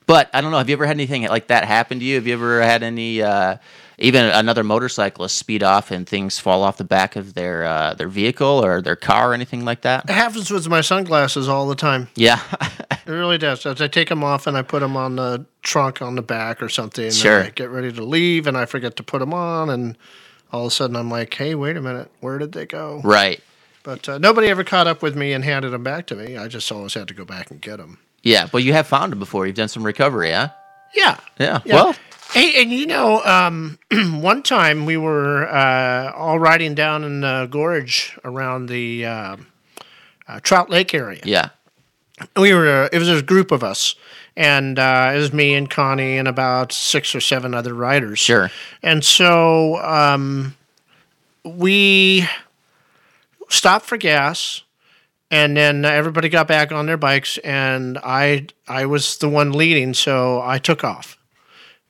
but 0.07 0.31
I 0.33 0.41
don't 0.41 0.49
know. 0.49 0.57
Have 0.57 0.67
you 0.67 0.73
ever 0.73 0.87
had 0.87 0.95
anything 0.95 1.27
like 1.27 1.47
that 1.47 1.63
happen 1.65 1.99
to 1.99 2.05
you? 2.05 2.15
Have 2.15 2.25
you 2.25 2.33
ever 2.33 2.63
had 2.63 2.81
any 2.81 3.21
uh, 3.21 3.57
even 3.99 4.25
another 4.25 4.63
motorcyclist 4.63 5.37
speed 5.37 5.61
off 5.63 5.91
and 5.91 6.07
things 6.07 6.39
fall 6.39 6.63
off 6.63 6.77
the 6.77 6.83
back 6.83 7.15
of 7.15 7.33
their 7.33 7.63
uh, 7.65 7.93
their 7.93 8.07
vehicle 8.07 8.63
or 8.63 8.81
their 8.81 8.95
car 8.95 9.31
or 9.31 9.33
anything 9.33 9.65
like 9.65 9.81
that? 9.81 10.09
It 10.09 10.13
happens 10.13 10.49
with 10.51 10.67
my 10.67 10.81
sunglasses 10.81 11.47
all 11.47 11.67
the 11.67 11.75
time. 11.75 12.07
Yeah. 12.15 12.39
It 13.05 13.13
really 13.13 13.39
does. 13.39 13.65
As 13.65 13.81
I 13.81 13.87
take 13.87 14.07
them 14.09 14.23
off 14.23 14.45
and 14.45 14.55
I 14.55 14.61
put 14.61 14.81
them 14.81 14.95
on 14.95 15.15
the 15.15 15.43
trunk 15.63 15.99
on 15.99 16.13
the 16.13 16.21
back 16.21 16.61
or 16.61 16.69
something, 16.69 17.05
and 17.05 17.13
Sure. 17.13 17.41
I 17.45 17.49
get 17.49 17.71
ready 17.71 17.91
to 17.91 18.03
leave 18.03 18.45
and 18.45 18.55
I 18.55 18.65
forget 18.65 18.97
to 18.97 19.03
put 19.03 19.17
them 19.17 19.33
on, 19.33 19.71
and 19.71 19.97
all 20.51 20.67
of 20.67 20.71
a 20.71 20.75
sudden 20.75 20.95
I'm 20.95 21.09
like, 21.09 21.33
"Hey, 21.33 21.55
wait 21.55 21.75
a 21.75 21.81
minute, 21.81 22.11
where 22.19 22.37
did 22.37 22.51
they 22.51 22.67
go?" 22.67 23.01
right. 23.03 23.41
But 23.81 24.07
uh, 24.07 24.19
nobody 24.19 24.49
ever 24.49 24.63
caught 24.63 24.85
up 24.85 25.01
with 25.01 25.15
me 25.15 25.33
and 25.33 25.43
handed 25.43 25.71
them 25.71 25.83
back 25.83 26.05
to 26.07 26.15
me. 26.15 26.37
I 26.37 26.47
just 26.47 26.71
always 26.71 26.93
had 26.93 27.07
to 27.07 27.15
go 27.15 27.25
back 27.25 27.49
and 27.49 27.59
get 27.59 27.77
them. 27.77 27.97
Yeah, 28.21 28.45
but 28.51 28.59
you 28.61 28.73
have 28.73 28.85
found 28.85 29.11
them 29.11 29.17
before. 29.17 29.47
You've 29.47 29.55
done 29.55 29.69
some 29.69 29.81
recovery, 29.83 30.29
huh? 30.31 30.49
Yeah. 30.93 31.17
Yeah. 31.39 31.61
Yeah. 31.65 31.73
Well, 31.75 31.95
Hey, 32.31 32.61
and 32.61 32.71
you 32.71 32.85
know, 32.85 33.23
um, 33.23 33.79
one 34.21 34.43
time 34.43 34.85
we 34.85 34.97
were 34.97 35.47
uh, 35.49 36.11
all 36.15 36.37
riding 36.39 36.75
down 36.75 37.03
in 37.03 37.21
the 37.21 37.47
gorge 37.49 38.17
around 38.23 38.67
the 38.67 39.05
uh, 39.05 39.37
uh, 40.27 40.39
Trout 40.41 40.69
Lake 40.69 40.93
area. 40.93 41.21
yeah. 41.23 41.49
we 42.37 42.53
were 42.53 42.83
uh, 42.85 42.89
it 42.93 42.99
was 42.99 43.09
a 43.09 43.21
group 43.23 43.51
of 43.51 43.63
us 43.63 43.95
and 44.37 44.77
uh, 44.77 45.11
it 45.13 45.17
was 45.17 45.33
me 45.33 45.55
and 45.55 45.69
connie 45.69 46.17
and 46.17 46.27
about 46.27 46.71
six 46.71 47.15
or 47.15 47.21
seven 47.21 47.53
other 47.53 47.73
riders 47.73 48.19
Sure. 48.19 48.51
and 48.83 49.03
so 49.03 49.77
um, 49.77 50.55
we 51.43 52.27
stopped 53.47 53.85
for 53.85 53.97
gas 53.97 54.61
and 55.31 55.55
then 55.57 55.83
everybody 55.85 56.29
got 56.29 56.47
back 56.47 56.71
on 56.71 56.85
their 56.85 56.97
bikes 56.97 57.37
and 57.39 57.97
i 58.03 58.45
i 58.67 58.85
was 58.85 59.17
the 59.17 59.29
one 59.29 59.51
leading 59.53 59.93
so 59.93 60.41
i 60.43 60.57
took 60.59 60.83
off 60.83 61.17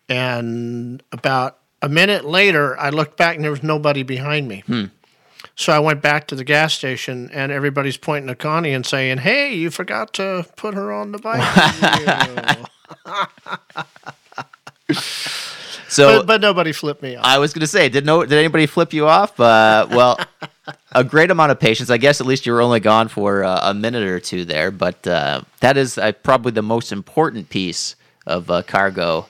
and 0.09 1.01
about 1.11 1.59
a 1.81 1.87
minute 1.87 2.25
later 2.25 2.77
i 2.79 2.89
looked 2.89 3.15
back 3.15 3.35
and 3.35 3.43
there 3.43 3.51
was 3.51 3.63
nobody 3.63 4.03
behind 4.03 4.47
me 4.47 4.63
so 5.55 5.73
I 5.73 5.79
went 5.79 6.01
back 6.01 6.27
to 6.27 6.35
the 6.35 6.43
gas 6.43 6.73
station, 6.73 7.29
and 7.33 7.51
everybody's 7.51 7.97
pointing 7.97 8.29
at 8.29 8.39
Connie 8.39 8.71
and 8.71 8.85
saying, 8.85 9.19
"Hey, 9.19 9.53
you 9.53 9.69
forgot 9.69 10.13
to 10.13 10.45
put 10.55 10.73
her 10.73 10.91
on 10.91 11.11
the 11.11 11.17
bike." 11.17 11.41
So 15.89 16.19
but, 16.19 16.27
but 16.27 16.41
nobody 16.41 16.71
flipped 16.71 17.01
me 17.01 17.15
off. 17.15 17.25
I 17.25 17.39
was 17.39 17.51
going 17.51 17.61
to 17.61 17.67
say, 17.67 17.89
did 17.89 18.05
no 18.05 18.23
did 18.23 18.37
anybody 18.37 18.67
flip 18.67 18.93
you 18.93 19.07
off? 19.07 19.39
Uh, 19.39 19.87
well, 19.89 20.19
a 20.91 21.03
great 21.03 21.31
amount 21.31 21.51
of 21.51 21.59
patience. 21.59 21.89
I 21.89 21.97
guess 21.97 22.21
at 22.21 22.27
least 22.27 22.45
you 22.45 22.53
were 22.53 22.61
only 22.61 22.79
gone 22.79 23.07
for 23.07 23.43
uh, 23.43 23.71
a 23.71 23.73
minute 23.73 24.03
or 24.03 24.19
two 24.19 24.45
there, 24.45 24.69
but 24.69 25.05
uh, 25.07 25.41
that 25.61 25.77
is 25.77 25.97
uh, 25.97 26.11
probably 26.11 26.51
the 26.51 26.61
most 26.61 26.91
important 26.91 27.49
piece 27.49 27.95
of 28.27 28.51
uh, 28.51 28.61
cargo 28.61 29.27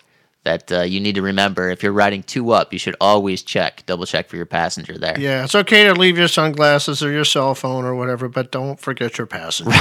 that 0.50 0.72
uh, 0.72 0.82
you 0.82 1.00
need 1.00 1.14
to 1.16 1.22
remember. 1.22 1.70
If 1.70 1.84
you're 1.84 1.92
riding 1.92 2.24
two 2.24 2.52
up, 2.52 2.74
you 2.74 2.80
should 2.80 2.96
always 3.00 3.44
check, 3.44 3.84
double 3.86 4.06
check 4.08 4.30
for 4.30 4.36
your 4.36 4.48
passenger 4.48 4.98
there. 4.98 5.20
yeah, 5.20 5.44
it's 5.44 5.54
okay 5.54 5.86
to 5.86 5.94
leave 5.94 6.18
your 6.18 6.28
sunglasses 6.28 7.04
or 7.04 7.12
your 7.12 7.26
cell 7.26 7.54
phone 7.54 7.86
or 7.86 7.94
whatever, 7.96 8.28
but 8.28 8.52
don't 8.52 8.80
forget 8.80 9.18
your 9.20 9.28
passenger. 9.28 9.72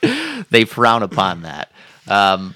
they 0.50 0.64
frown 0.64 1.02
upon 1.02 1.42
that. 1.42 1.70
Um, 2.08 2.54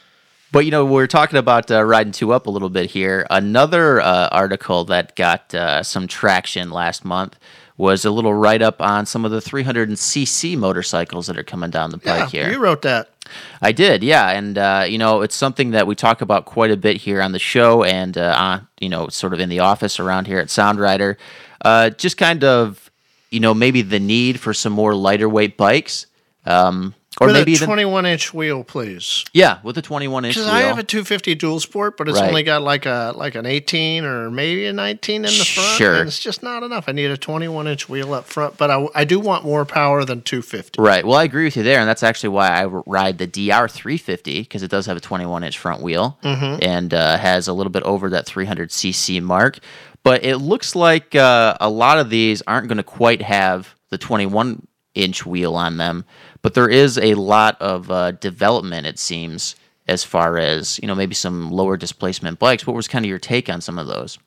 but 0.53 0.65
you 0.65 0.71
know, 0.71 0.85
we're 0.85 1.07
talking 1.09 1.39
about 1.39 1.71
uh, 1.71 1.83
riding 1.85 2.13
two 2.13 2.33
up 2.33 2.47
a 2.47 2.51
little 2.51 2.71
bit 2.71 2.91
here. 2.91 3.27
Another 3.29 4.01
uh, 4.01 4.29
article 4.31 4.85
that 4.87 5.15
got 5.17 5.55
uh, 5.55 5.83
some 5.83 6.07
traction 6.07 6.71
last 6.71 7.05
month 7.05 7.37
was 7.77 8.05
a 8.05 8.11
little 8.13 8.33
write 8.33 8.63
up 8.63 8.81
on 8.81 9.05
some 9.05 9.25
of 9.25 9.33
the 9.33 9.41
300cc 9.41 10.57
motorcycles 10.57 11.27
that 11.27 11.37
are 11.37 11.43
coming 11.43 11.71
down 11.71 11.91
the 11.91 12.01
Yeah, 12.05 12.21
pike 12.21 12.31
here. 12.31 12.49
you 12.51 12.61
wrote 12.61 12.83
that. 12.83 13.11
I 13.61 13.73
did, 13.73 14.03
yeah, 14.03 14.31
and 14.31 14.59
uh, 14.59 14.85
you 14.89 14.99
know 14.99 15.23
it's 15.23 15.35
something 15.35 15.71
that 15.71 15.87
we 15.87 15.95
talk 15.95 16.21
about 16.21 16.45
quite 16.45 16.71
a 16.71 16.77
bit 16.77 16.97
here 16.97 17.21
on 17.23 17.33
the 17.33 17.39
show, 17.39 17.85
and 17.85 18.17
uh, 18.17 18.61
you 18.81 18.89
know, 18.89 19.09
sort 19.09 19.33
of 19.33 19.41
in 19.41 19.49
the 19.49 19.61
office 19.61 19.99
around 19.99 20.27
here 20.27 20.39
at 20.39 20.51
Sound 20.51 20.79
Rider. 20.79 21.17
Uh, 21.65 21.91
just 21.91 22.19
kind 22.19 22.45
of, 22.45 22.91
you 23.31 23.41
know, 23.41 23.55
maybe 23.55 23.81
the 23.81 23.99
need 23.99 24.39
for 24.39 24.53
some 24.53 24.73
more 24.73 24.95
lighter 24.95 25.29
weight 25.29 25.57
bikes, 25.57 26.07
um, 26.45 26.95
or 27.21 27.29
With 27.29 27.37
maybe 27.37 27.53
a 27.53 27.55
even 27.57 27.67
21 27.67 28.07
inch 28.07 28.35
wheel, 28.35 28.65
please. 28.65 29.25
yeah, 29.33 29.59
with 29.63 29.79
a 29.79 29.83
21 29.83 30.25
inch 30.25 30.35
Because. 30.35 30.49
I 30.51 30.63
have 30.63 30.79
a 30.79 30.83
250 30.83 31.35
dual 31.37 31.61
sport, 31.61 31.97
but 31.97 32.09
it's 32.09 32.19
Right. 32.19 32.29
only 32.29 32.43
got 32.43 32.63
like 32.63 32.87
a 32.87 33.13
like 33.15 33.35
an 33.37 33.47
18 33.47 34.05
or 34.05 34.31
maybe 34.31 34.67
a 34.67 34.73
19 34.73 35.17
in 35.17 35.23
the 35.23 35.29
front. 35.31 35.79
Sure. 35.79 35.95
and 35.97 36.09
it's 36.09 36.19
just 36.19 36.43
not 36.43 36.63
enough. 36.63 36.85
I 36.89 36.93
need 36.93 37.11
a 37.11 37.17
21 37.17 37.67
inch 37.69 37.89
wheel 37.89 38.13
up 38.15 38.25
front, 38.27 38.57
but 38.57 38.71
I, 38.71 38.89
I 38.95 39.05
do 39.05 39.21
want 39.21 39.45
more 39.45 39.65
power 39.65 40.05
than 40.05 40.23
250. 40.23 40.83
Right. 40.83 41.05
Well, 41.07 41.17
I 41.17 41.25
agree 41.25 41.45
with 41.45 41.57
you 41.57 41.63
there, 41.63 41.79
and 41.79 41.89
that's 41.89 42.03
actually 42.03 42.31
why 42.31 42.49
I 42.49 42.65
ride 42.65 43.19
the 43.19 43.27
DR 43.29 43.69
350 43.69 44.41
because 44.43 44.63
it 44.63 44.71
does 44.71 44.87
have 44.87 44.97
a 44.97 45.01
21 45.01 45.45
inch 45.45 45.57
front 45.59 45.83
wheel 45.83 46.19
and 46.23 46.93
uh, 46.93 47.17
has 47.19 47.47
a 47.49 47.53
little 47.53 47.71
bit 47.71 47.83
over 47.85 48.11
that 48.11 48.27
300 48.27 48.71
cc 48.71 49.23
mark. 49.23 49.59
But 50.03 50.25
it 50.25 50.37
looks 50.39 50.75
like 50.75 51.15
uh, 51.15 51.57
a 51.61 51.69
lot 51.71 51.99
of 51.99 52.11
these 52.11 52.43
aren't 52.43 52.69
going 52.69 52.77
to 52.79 52.83
quite 52.83 53.23
have 53.23 53.75
the 53.91 53.97
21 53.99 54.67
inch 54.95 55.25
wheel 55.27 55.55
on 55.57 55.77
them, 55.77 56.05
but 56.43 56.55
there 56.55 56.69
is 56.69 56.99
a 56.99 57.15
lot 57.15 57.61
of 57.61 57.91
uh, 57.91 58.13
development, 58.13 58.87
it 58.87 58.99
seems, 58.99 59.57
as 59.89 60.05
far 60.05 60.39
as 60.39 60.79
you 60.81 60.87
know, 60.89 60.95
maybe 60.95 61.15
some 61.15 61.51
lower 61.51 61.77
displacement 61.77 62.39
bikes. 62.39 62.67
What 62.67 62.77
was 62.77 62.89
kind 62.89 63.05
of 63.05 63.09
your 63.09 63.19
take 63.19 63.49
on 63.49 63.61
some 63.61 63.79
of 63.79 63.87
those? 63.87 64.19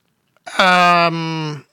Um, 0.58 1.66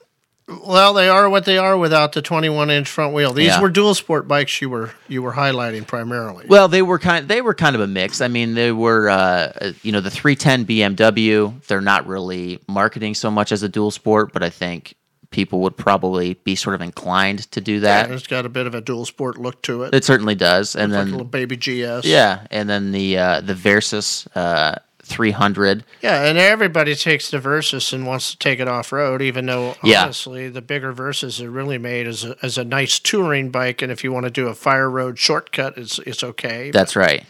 Well, 0.47 0.93
they 0.93 1.09
are 1.09 1.27
what 1.27 1.45
they 1.45 1.57
are 1.57 1.75
without 1.75 2.11
the 2.13 2.21
21 2.21 2.69
inch 2.69 2.87
front 2.87 3.15
wheel. 3.15 3.33
These 3.33 3.47
Yeah. 3.47 3.61
were 3.61 3.69
dual 3.69 3.95
sport 3.95 4.27
bikes 4.27 4.61
you 4.61 4.69
were 4.69 4.91
you 5.07 5.23
were 5.23 5.33
highlighting 5.33 5.87
primarily. 5.87 6.45
Well, 6.47 6.67
they 6.67 6.83
were 6.83 6.99
kind. 6.99 7.27
They 7.27 7.41
were 7.41 7.55
kind 7.55 7.75
of 7.75 7.81
a 7.81 7.87
mix. 7.87 8.21
I 8.21 8.27
mean, 8.27 8.53
they 8.53 8.71
were, 8.71 9.09
uh, 9.09 9.71
you 9.81 9.91
know, 9.91 10.01
the 10.01 10.11
310 10.11 10.65
BMW. 10.65 11.65
They're 11.67 11.81
not 11.81 12.05
really 12.05 12.59
marketing 12.67 13.15
so 13.15 13.31
much 13.31 13.51
as 13.51 13.63
a 13.63 13.69
dual 13.69 13.89
sport, 13.89 14.33
but 14.33 14.43
I 14.43 14.51
think 14.51 14.93
people 15.35 15.59
would 15.59 15.75
probably 15.75 16.35
be 16.45 16.55
sort 16.55 16.75
of 16.75 16.81
inclined 16.81 17.51
to 17.51 17.59
do 17.59 17.81
that. 17.81 18.09
it's 18.09 18.25
got 18.25 18.45
a 18.45 18.49
bit 18.49 18.65
of 18.67 18.73
a 18.73 18.79
dual 18.79 19.03
sport 19.05 19.37
look 19.37 19.61
to 19.63 19.83
it. 19.83 19.93
It 19.93 20.05
certainly 20.05 20.33
does. 20.35 20.75
And 20.77 20.93
like 20.93 21.01
a 21.01 21.03
then, 21.03 21.11
little 21.11 21.25
baby 21.27 21.57
GS. 21.57 22.05
yeah, 22.05 22.47
and 22.49 22.69
then 22.69 22.91
the 22.93 23.17
uh, 23.17 23.41
the 23.41 23.53
Versys 23.53 24.27
uh, 24.35 24.75
300. 25.03 25.83
Yeah, 26.01 26.23
and 26.23 26.37
everybody 26.37 26.95
takes 26.95 27.29
the 27.29 27.37
Versys 27.37 27.91
and 27.93 28.07
wants 28.07 28.31
to 28.31 28.37
take 28.37 28.59
it 28.59 28.67
off 28.67 28.91
road, 28.93 29.21
even 29.21 29.45
though 29.45 29.75
Yeah. 29.83 30.03
honestly 30.03 30.47
the 30.49 30.61
bigger 30.61 30.93
Versys 30.93 31.43
are 31.43 31.51
really 31.51 31.77
made 31.77 32.07
as 32.07 32.23
a, 32.23 32.35
as 32.41 32.57
a 32.57 32.63
nice 32.63 32.97
touring 32.97 33.51
bike, 33.51 33.81
and 33.81 33.91
if 33.91 34.03
you 34.03 34.11
want 34.13 34.23
to 34.25 34.31
do 34.31 34.47
a 34.47 34.55
fire 34.55 34.89
road 34.89 35.19
shortcut, 35.19 35.77
it's 35.77 35.99
it's 35.99 36.23
okay. 36.23 36.71
That's 36.71 36.95
right. 36.95 37.23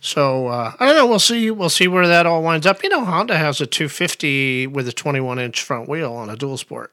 so 0.00 0.48
uh, 0.48 0.72
I 0.78 0.86
don't 0.86 0.96
know. 0.96 1.06
We'll 1.06 1.18
see. 1.18 1.50
We'll 1.50 1.70
see 1.70 1.88
where 1.88 2.06
that 2.08 2.26
all 2.26 2.42
winds 2.42 2.66
up. 2.66 2.82
You 2.82 2.88
know, 2.88 3.04
Honda 3.04 3.38
has 3.38 3.60
a 3.60 3.66
250 3.66 4.66
with 4.66 4.86
a 4.88 4.92
21 4.92 5.38
inch 5.38 5.62
front 5.62 5.88
wheel 5.88 6.12
on 6.12 6.28
a 6.28 6.36
dual 6.36 6.56
sport. 6.58 6.92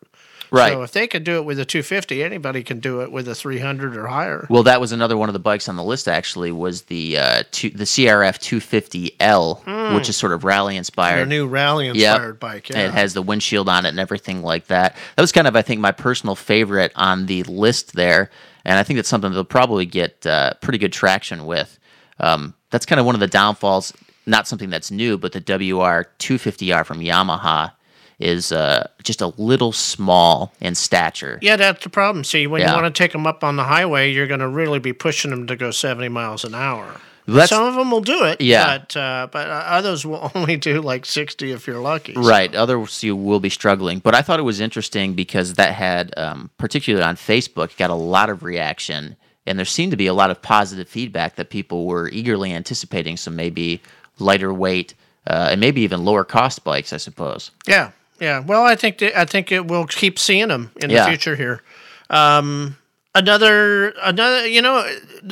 Right. 0.51 0.73
So 0.73 0.83
if 0.83 0.91
they 0.91 1.07
could 1.07 1.23
do 1.23 1.35
it 1.37 1.45
with 1.45 1.59
a 1.59 1.65
250, 1.65 2.23
anybody 2.23 2.63
can 2.63 2.79
do 2.79 3.01
it 3.01 3.11
with 3.11 3.27
a 3.27 3.35
300 3.35 3.95
or 3.97 4.07
higher. 4.07 4.45
Well, 4.49 4.63
that 4.63 4.79
was 4.79 4.91
another 4.91 5.17
one 5.17 5.29
of 5.29 5.33
the 5.33 5.39
bikes 5.39 5.67
on 5.69 5.75
the 5.75 5.83
list. 5.83 6.07
Actually, 6.07 6.51
was 6.51 6.83
the 6.83 7.17
uh, 7.17 7.43
two, 7.51 7.69
the 7.69 7.83
CRF 7.85 8.39
250L, 8.39 9.95
which 9.95 10.09
is 10.09 10.17
sort 10.17 10.31
of 10.33 10.43
rally 10.43 10.73
Their 10.73 10.79
inspired. 10.79 11.27
new 11.29 11.47
rally 11.47 11.85
Yep. 11.87 11.95
inspired 11.95 12.39
bike. 12.39 12.69
And 12.69 12.77
Yeah. 12.79 12.85
It 12.87 12.91
has 12.93 13.13
the 13.13 13.21
windshield 13.21 13.69
on 13.69 13.85
it 13.85 13.89
and 13.89 13.99
everything 13.99 14.41
like 14.43 14.67
that. 14.67 14.95
That 15.15 15.21
was 15.21 15.31
kind 15.31 15.47
of, 15.47 15.55
I 15.55 15.61
think, 15.61 15.81
my 15.81 15.91
personal 15.91 16.35
favorite 16.35 16.91
on 16.95 17.25
the 17.25 17.43
list 17.43 17.93
there. 17.95 18.29
And 18.63 18.79
I 18.79 18.83
think 18.83 18.97
that's 18.97 19.09
something 19.09 19.31
they'll 19.31 19.43
probably 19.43 19.85
get 19.85 20.25
uh, 20.25 20.53
pretty 20.61 20.77
good 20.79 20.93
traction 20.93 21.45
with. 21.45 21.77
Um, 22.19 22.53
that's 22.71 22.85
kind 22.85 22.99
of 22.99 23.05
one 23.05 23.15
of 23.15 23.21
the 23.21 23.27
downfalls, 23.27 23.93
not 24.25 24.47
something 24.47 24.69
that's 24.69 24.89
new, 24.89 25.17
but 25.17 25.33
the 25.33 25.39
WR 25.39 26.09
250R 26.19 26.85
from 26.85 26.99
Yamaha 26.99 27.71
is 28.19 28.51
uh, 28.51 28.87
just 29.03 29.21
a 29.21 29.27
little 29.37 29.71
small 29.71 30.53
in 30.61 30.75
stature. 30.75 31.39
Yeah, 31.41 31.55
that's 31.57 31.83
the 31.83 31.89
problem. 31.89 32.23
See, 32.23 32.47
when 32.47 32.61
Yeah. 32.61 32.69
you 32.75 32.81
want 32.81 32.93
to 32.93 32.97
take 33.03 33.11
them 33.11 33.27
up 33.27 33.43
on 33.43 33.55
the 33.55 33.63
highway, 33.63 34.11
you're 34.11 34.27
going 34.27 34.39
to 34.39 34.47
really 34.47 34.79
be 34.79 34.93
pushing 34.93 35.31
them 35.31 35.47
to 35.47 35.55
go 35.55 35.71
70 35.71 36.09
miles 36.09 36.43
an 36.45 36.55
hour. 36.55 36.99
That's- 37.27 37.49
Some 37.49 37.65
of 37.65 37.73
them 37.75 37.89
will 37.89 38.01
do 38.01 38.23
it, 38.25 38.39
Yeah. 38.39 38.77
but 38.77 38.95
uh, 38.95 39.27
but 39.31 39.47
uh, 39.47 39.51
others 39.67 40.05
will 40.05 40.31
only 40.35 40.57
do 40.57 40.79
like 40.81 41.05
60 41.07 41.51
if 41.51 41.65
you're 41.65 41.81
lucky. 41.81 42.13
So- 42.13 42.21
Right. 42.21 42.53
Others 42.53 43.01
you 43.03 43.15
will 43.15 43.39
be 43.39 43.49
struggling. 43.49 43.99
But 43.99 44.13
I 44.13 44.21
thought 44.21 44.39
it 44.39 44.43
was 44.43 44.59
interesting 44.59 45.13
because 45.15 45.55
that 45.55 45.73
had, 45.73 46.13
um, 46.17 46.51
particularly 46.57 47.03
on 47.03 47.15
Facebook, 47.15 47.75
got 47.77 47.89
a 47.89 47.95
lot 47.95 48.29
of 48.29 48.43
reaction. 48.43 49.15
And 49.47 49.57
there 49.59 49.65
seemed 49.65 49.91
to 49.91 49.97
be 49.97 50.07
a 50.07 50.13
lot 50.13 50.29
of 50.31 50.41
positive 50.41 50.87
feedback 50.87 51.35
that 51.35 51.49
people 51.49 51.85
were 51.85 52.09
eagerly 52.09 52.53
anticipating 52.53 53.17
some 53.17 53.35
maybe 53.35 53.81
lighter 54.19 54.53
weight 54.53 54.93
uh, 55.27 55.49
and 55.51 55.59
maybe 55.59 55.81
even 55.81 56.05
lower 56.05 56.23
cost 56.23 56.63
bikes, 56.63 56.93
I 56.93 56.97
suppose. 56.97 57.49
Yeah, 57.67 57.89
yeah. 58.19 58.39
Well, 58.39 58.63
I 58.63 58.75
think 58.75 58.97
that, 58.99 59.17
I 59.19 59.25
think 59.25 59.51
it 59.51 59.67
will 59.67 59.85
keep 59.87 60.17
seeing 60.19 60.47
them 60.49 60.71
in 60.77 60.89
Yeah. 60.89 61.03
the 61.03 61.09
future 61.09 61.35
here. 61.35 61.61
Um, 62.09 62.77
another 63.13 63.89
another, 64.03 64.47
you 64.47 64.61
know, 64.61 64.87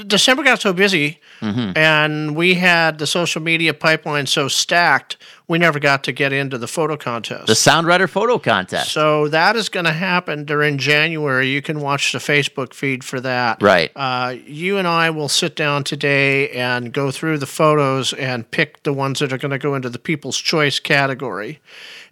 December 0.07 0.43
got 0.43 0.61
so 0.61 0.73
busy, 0.73 1.19
Mm-hmm. 1.41 1.77
and 1.77 2.35
we 2.37 2.53
had 2.53 2.99
the 2.99 3.05
social 3.07 3.41
media 3.41 3.73
pipeline 3.73 4.27
so 4.27 4.47
stacked, 4.47 5.17
we 5.47 5.57
never 5.57 5.79
got 5.79 6.03
to 6.05 6.11
get 6.11 6.31
into 6.31 6.57
the 6.57 6.67
photo 6.67 6.95
contest. 6.95 7.47
The 7.47 7.55
Sound 7.55 7.85
Rider 7.87 8.07
photo 8.07 8.39
contest. 8.39 8.91
So 8.91 9.27
that 9.27 9.55
is 9.55 9.69
going 9.69 9.85
to 9.85 9.91
happen 9.91 10.45
during 10.45 10.77
January. 10.77 11.49
You 11.49 11.61
can 11.61 11.81
watch 11.81 12.11
the 12.13 12.19
Facebook 12.19 12.73
feed 12.73 13.03
for 13.03 13.19
that. 13.21 13.61
Right. 13.61 13.91
Uh, 13.95 14.35
you 14.45 14.77
and 14.77 14.87
I 14.87 15.09
will 15.09 15.29
sit 15.29 15.55
down 15.55 15.83
today 15.83 16.49
and 16.51 16.93
go 16.93 17.11
through 17.11 17.39
the 17.39 17.45
photos 17.45 18.13
and 18.13 18.49
pick 18.49 18.83
the 18.83 18.93
ones 18.93 19.19
that 19.19 19.33
are 19.33 19.37
going 19.37 19.51
to 19.51 19.57
go 19.57 19.75
into 19.75 19.89
the 19.89 19.99
People's 19.99 20.37
Choice 20.37 20.79
category. 20.79 21.59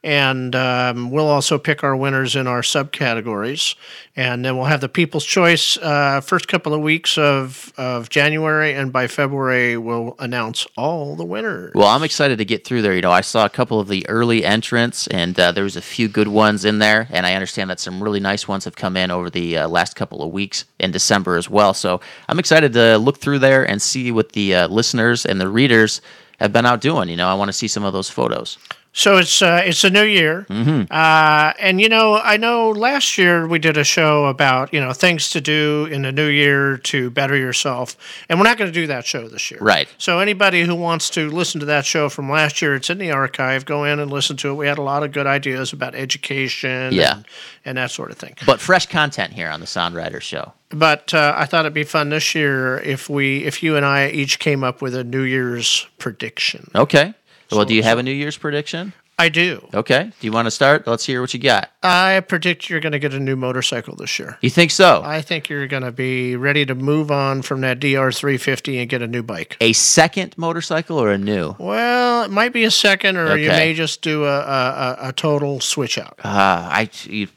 And 0.03 0.55
um, 0.55 1.11
we'll 1.11 1.27
also 1.27 1.59
pick 1.59 1.83
our 1.83 1.95
winners 1.95 2.35
in 2.35 2.47
our 2.47 2.61
subcategories. 2.61 3.75
And 4.15 4.43
then 4.43 4.57
we'll 4.57 4.65
have 4.65 4.81
the 4.81 4.89
People's 4.89 5.25
Choice 5.25 5.77
uh, 5.77 6.21
first 6.21 6.47
couple 6.47 6.73
of 6.73 6.81
weeks 6.81 7.19
of, 7.19 7.71
of 7.77 8.09
January. 8.09 8.73
And 8.73 8.91
by 8.91 9.05
February, 9.05 9.77
we'll 9.77 10.15
announce 10.17 10.65
all 10.75 11.15
the 11.15 11.23
winners. 11.23 11.73
Well, 11.75 11.87
I'm 11.87 12.03
excited 12.03 12.39
to 12.39 12.45
get 12.45 12.65
through 12.65 12.81
there. 12.81 12.95
You 12.95 13.01
know, 13.01 13.11
I 13.11 13.20
saw 13.21 13.45
a 13.45 13.49
couple 13.49 13.79
of 13.79 13.87
the 13.87 14.07
early 14.09 14.43
entrants, 14.45 15.07
and 15.07 15.39
uh, 15.39 15.51
there 15.51 15.63
was 15.63 15.75
a 15.75 15.81
few 15.81 16.07
good 16.07 16.27
ones 16.27 16.65
in 16.65 16.79
there. 16.79 17.07
And 17.11 17.25
I 17.25 17.33
understand 17.33 17.69
that 17.69 17.79
some 17.79 18.01
really 18.01 18.19
nice 18.19 18.47
ones 18.47 18.65
have 18.65 18.75
come 18.75 18.97
in 18.97 19.11
over 19.11 19.29
the 19.29 19.59
uh, 19.59 19.67
last 19.67 19.95
couple 19.95 20.21
of 20.21 20.31
weeks 20.31 20.65
in 20.79 20.91
December 20.91 21.37
as 21.37 21.49
well. 21.49 21.73
So 21.73 22.01
I'm 22.27 22.39
excited 22.39 22.73
to 22.73 22.97
look 22.97 23.19
through 23.19 23.39
there 23.39 23.67
and 23.67 23.81
see 23.81 24.11
what 24.11 24.33
the 24.33 24.55
uh, 24.55 24.67
listeners 24.67 25.25
and 25.25 25.39
the 25.39 25.47
readers 25.47 26.01
have 26.41 26.51
been 26.53 26.65
out 26.65 26.81
doing. 26.81 27.07
You 27.09 27.15
know, 27.15 27.27
I 27.27 27.33
want 27.35 27.49
to 27.49 27.53
see 27.53 27.67
some 27.67 27.83
of 27.85 27.93
those 27.93 28.09
photos. 28.09 28.57
So 28.93 29.15
it's 29.15 29.41
uh, 29.41 29.61
it's 29.63 29.85
a 29.85 29.89
new 29.89 30.03
year, 30.03 30.45
Mm-hmm. 30.49 30.91
uh, 30.91 31.53
and 31.59 31.79
you 31.79 31.87
know 31.87 32.19
I 32.21 32.35
know 32.35 32.71
last 32.71 33.17
year 33.17 33.47
we 33.47 33.57
did 33.57 33.77
a 33.77 33.85
show 33.85 34.25
about 34.25 34.73
you 34.73 34.81
know 34.81 34.91
things 34.91 35.29
to 35.29 35.39
do 35.39 35.87
in 35.89 36.01
the 36.01 36.11
new 36.11 36.27
year 36.27 36.75
to 36.77 37.09
better 37.09 37.37
yourself, 37.37 37.95
and 38.27 38.37
we're 38.37 38.43
not 38.43 38.57
going 38.57 38.69
to 38.69 38.73
do 38.77 38.87
that 38.87 39.05
show 39.05 39.29
this 39.29 39.49
year. 39.49 39.61
Right. 39.61 39.87
So 39.97 40.19
anybody 40.19 40.63
who 40.63 40.75
wants 40.75 41.09
to 41.11 41.29
listen 41.29 41.61
to 41.61 41.65
that 41.67 41.85
show 41.85 42.09
from 42.09 42.29
last 42.29 42.61
year, 42.61 42.75
it's 42.75 42.89
in 42.89 42.97
the 42.97 43.11
archive. 43.11 43.63
Go 43.65 43.85
in 43.85 43.99
and 43.99 44.11
listen 44.11 44.35
to 44.37 44.49
it. 44.49 44.55
We 44.55 44.67
had 44.67 44.77
a 44.77 44.81
lot 44.83 45.03
of 45.03 45.13
good 45.13 45.25
ideas 45.25 45.71
about 45.71 45.95
education, 45.95 46.91
Yeah. 46.93 47.15
and, 47.15 47.25
and 47.63 47.77
that 47.77 47.91
sort 47.91 48.11
of 48.11 48.17
thing. 48.17 48.35
But 48.45 48.59
fresh 48.59 48.87
content 48.87 49.31
here 49.31 49.49
on 49.49 49.61
the 49.61 49.67
Sound 49.67 49.95
Rider 49.95 50.19
Show. 50.19 50.51
But 50.73 51.13
uh, 51.13 51.33
I 51.35 51.45
thought 51.45 51.61
it'd 51.61 51.73
be 51.73 51.83
fun 51.83 52.09
this 52.09 52.33
year 52.35 52.77
if 52.79 53.09
we 53.09 53.43
if 53.45 53.61
you 53.63 53.75
and 53.75 53.85
I 53.85 54.09
each 54.09 54.39
came 54.39 54.63
up 54.63 54.81
with 54.81 54.95
a 54.95 55.03
New 55.03 55.23
Year's 55.23 55.87
prediction. 55.97 56.69
Okay. 56.75 57.13
Well, 57.51 57.65
do 57.65 57.73
you 57.73 57.83
have 57.83 57.97
a 57.99 58.03
New 58.03 58.13
Year's 58.13 58.37
prediction? 58.37 58.93
I 59.19 59.29
do. 59.29 59.67
Okay. 59.73 60.05
Do 60.19 60.25
you 60.25 60.31
want 60.31 60.47
to 60.47 60.51
start? 60.51 60.87
Let's 60.87 61.05
hear 61.05 61.21
what 61.21 61.31
you 61.33 61.39
got. 61.39 61.69
I 61.83 62.21
predict 62.21 62.69
you're 62.71 62.79
going 62.79 62.93
to 62.93 62.97
get 62.99 63.13
a 63.13 63.19
new 63.19 63.35
motorcycle 63.35 63.95
this 63.95 64.17
year. 64.17 64.39
You 64.41 64.49
think 64.49 64.71
so? 64.71 65.03
I 65.05 65.21
think 65.21 65.47
you're 65.47 65.67
going 65.67 65.83
to 65.83 65.91
be 65.91 66.35
ready 66.35 66.65
to 66.65 66.73
move 66.73 67.11
on 67.11 67.43
from 67.43 67.61
that 67.61 67.79
DR350 67.79 68.79
and 68.81 68.89
get 68.89 69.03
a 69.03 69.07
new 69.07 69.21
bike. 69.21 69.57
a 69.61 69.73
second 69.73 70.33
motorcycle 70.37 70.97
or 70.97 71.11
a 71.11 71.19
new? 71.19 71.55
Well, 71.59 72.23
it 72.23 72.31
might 72.31 72.51
be 72.53 72.63
a 72.63 72.71
second, 72.71 73.17
or 73.17 73.37
you 73.37 73.49
may 73.49 73.75
just 73.75 74.01
do 74.01 74.23
a, 74.25 74.39
a, 74.39 74.97
a- 75.01 75.09
a 75.09 75.13
total 75.13 75.59
switch 75.59 75.99
out. 75.99 76.17
Uh, 76.23 76.27
I 76.71 76.89
you- 77.03 77.27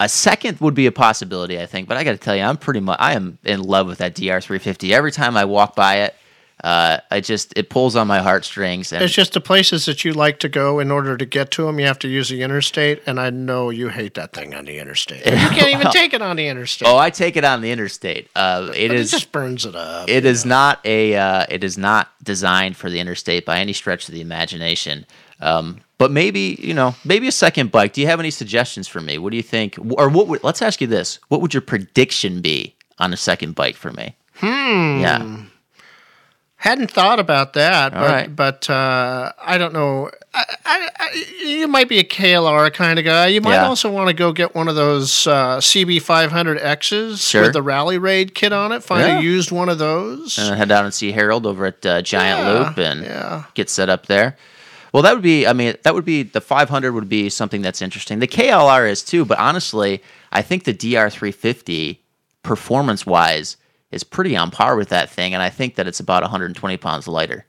a 0.00 0.08
second 0.08 0.58
would 0.60 0.74
be 0.74 0.86
a 0.86 0.92
possibility, 0.92 1.60
I 1.60 1.66
think. 1.66 1.86
But 1.86 1.96
I 1.98 2.04
got 2.04 2.12
to 2.12 2.18
tell 2.18 2.34
you, 2.34 2.42
I'm 2.42 2.56
pretty 2.56 2.80
much 2.80 2.96
I 2.98 3.12
am 3.12 3.38
in 3.44 3.62
love 3.62 3.86
with 3.86 3.98
that 3.98 4.14
DR350. 4.14 4.90
Every 4.92 5.12
time 5.12 5.36
I 5.36 5.44
walk 5.44 5.76
by 5.76 5.96
it, 5.98 6.16
uh, 6.64 6.98
I 7.10 7.20
just 7.20 7.52
it 7.56 7.70
pulls 7.70 7.96
on 7.96 8.06
my 8.06 8.18
heartstrings. 8.18 8.92
And 8.92 9.02
It's 9.02 9.14
just 9.14 9.32
the 9.32 9.40
places 9.40 9.86
that 9.86 10.04
you 10.04 10.12
like 10.12 10.38
to 10.40 10.48
go 10.48 10.78
in 10.78 10.90
order 10.90 11.16
to 11.16 11.24
get 11.24 11.50
to 11.52 11.64
them. 11.64 11.80
You 11.80 11.86
have 11.86 11.98
to 12.00 12.08
use 12.08 12.28
the 12.28 12.42
interstate, 12.42 13.02
and 13.06 13.18
I 13.18 13.30
know 13.30 13.70
you 13.70 13.88
hate 13.88 14.14
that 14.14 14.32
thing 14.32 14.54
on 14.54 14.66
the 14.66 14.78
interstate. 14.78 15.24
You 15.24 15.32
can't 15.32 15.68
even 15.68 15.86
take 15.92 16.12
it 16.12 16.20
on 16.20 16.36
the 16.36 16.48
interstate. 16.48 16.88
oh, 16.88 16.98
I 16.98 17.08
take 17.10 17.36
it 17.36 17.44
on 17.44 17.62
the 17.62 17.70
interstate. 17.70 18.28
Uh, 18.36 18.70
it 18.74 18.92
is 18.92 19.10
it 19.12 19.16
just 19.16 19.32
burns 19.32 19.64
it 19.64 19.74
up. 19.74 20.08
it 20.08 20.26
is 20.26 20.44
not 20.44 20.80
a 20.84 21.16
uh, 21.16 21.46
it 21.48 21.64
is 21.64 21.78
not 21.78 22.10
designed 22.22 22.76
for 22.76 22.90
the 22.90 23.00
interstate 23.00 23.46
by 23.46 23.58
any 23.60 23.72
stretch 23.72 24.08
of 24.08 24.14
the 24.14 24.20
imagination. 24.20 25.06
Um, 25.40 25.80
but 26.00 26.10
maybe 26.10 26.58
you 26.60 26.72
know 26.74 26.94
maybe 27.04 27.28
a 27.28 27.32
second 27.32 27.70
bike. 27.70 27.92
Do 27.92 28.00
you 28.00 28.06
have 28.08 28.18
any 28.20 28.30
suggestions 28.30 28.88
for 28.88 29.00
me? 29.02 29.18
What 29.18 29.30
do 29.30 29.36
you 29.36 29.42
think? 29.42 29.78
Or 29.98 30.08
what? 30.08 30.26
Would, 30.28 30.42
let's 30.42 30.62
ask 30.62 30.80
you 30.80 30.86
this: 30.86 31.20
What 31.28 31.40
would 31.42 31.52
your 31.54 31.60
prediction 31.60 32.40
be 32.40 32.74
on 32.98 33.12
a 33.12 33.16
second 33.16 33.54
bike 33.54 33.76
for 33.76 33.92
me? 33.92 34.16
Hmm. 34.36 35.00
Yeah. 35.00 35.36
Hadn't 36.56 36.90
thought 36.90 37.18
about 37.18 37.54
that, 37.54 37.94
All 37.94 38.00
but 38.02 38.10
right. 38.10 38.36
but 38.36 38.68
uh, 38.68 39.32
I 39.42 39.56
don't 39.58 39.72
know. 39.72 40.10
I, 40.34 40.44
I, 40.66 40.88
I, 40.98 41.24
you 41.46 41.66
might 41.68 41.88
be 41.88 41.98
a 41.98 42.04
KLR 42.04 42.70
kind 42.72 42.98
of 42.98 43.04
guy. 43.04 43.28
You 43.28 43.40
might 43.40 43.54
Yeah. 43.54 43.66
also 43.66 43.90
want 43.90 44.08
to 44.08 44.14
go 44.14 44.32
get 44.32 44.54
one 44.54 44.68
of 44.68 44.74
those 44.74 45.26
uh, 45.26 45.56
CB500Xs 45.58 47.18
Sure. 47.30 47.42
with 47.42 47.52
the 47.54 47.62
Rally 47.62 47.96
Raid 47.98 48.34
kit 48.34 48.52
on 48.52 48.72
it. 48.72 48.82
Find 48.82 49.06
Yeah. 49.06 49.18
a 49.18 49.22
used 49.22 49.50
one 49.50 49.68
of 49.70 49.78
those. 49.78 50.36
and 50.38 50.54
head 50.56 50.68
down 50.68 50.84
and 50.84 50.92
see 50.92 51.12
Harold 51.12 51.46
over 51.46 51.64
at 51.66 51.84
uh, 51.86 52.02
Giant 52.02 52.40
Yeah, 52.40 52.52
Loop 52.52 52.78
and 52.78 53.04
yeah. 53.04 53.44
get 53.54 53.70
set 53.70 53.88
up 53.88 54.04
there. 54.06 54.36
Well, 54.92 55.02
that 55.02 55.14
would 55.14 55.22
be. 55.22 55.46
I 55.46 55.52
mean, 55.52 55.76
that 55.82 55.94
would 55.94 56.04
be 56.04 56.22
the 56.22 56.40
500 56.40 56.92
would 56.92 57.08
be 57.08 57.28
something 57.30 57.62
that's 57.62 57.82
interesting. 57.82 58.18
The 58.18 58.26
KLR 58.26 58.90
is 58.90 59.02
too, 59.02 59.24
but 59.24 59.38
honestly, 59.38 60.02
I 60.32 60.42
think 60.42 60.64
the 60.64 60.74
DR350 60.74 61.98
performance 62.42 63.06
wise 63.06 63.56
is 63.90 64.04
pretty 64.04 64.36
on 64.36 64.50
par 64.50 64.76
with 64.76 64.88
that 64.90 65.10
thing, 65.10 65.34
and 65.34 65.42
I 65.42 65.50
think 65.50 65.74
that 65.74 65.86
it's 65.86 66.00
about 66.00 66.22
120 66.22 66.76
pounds 66.76 67.08
lighter. 67.08 67.46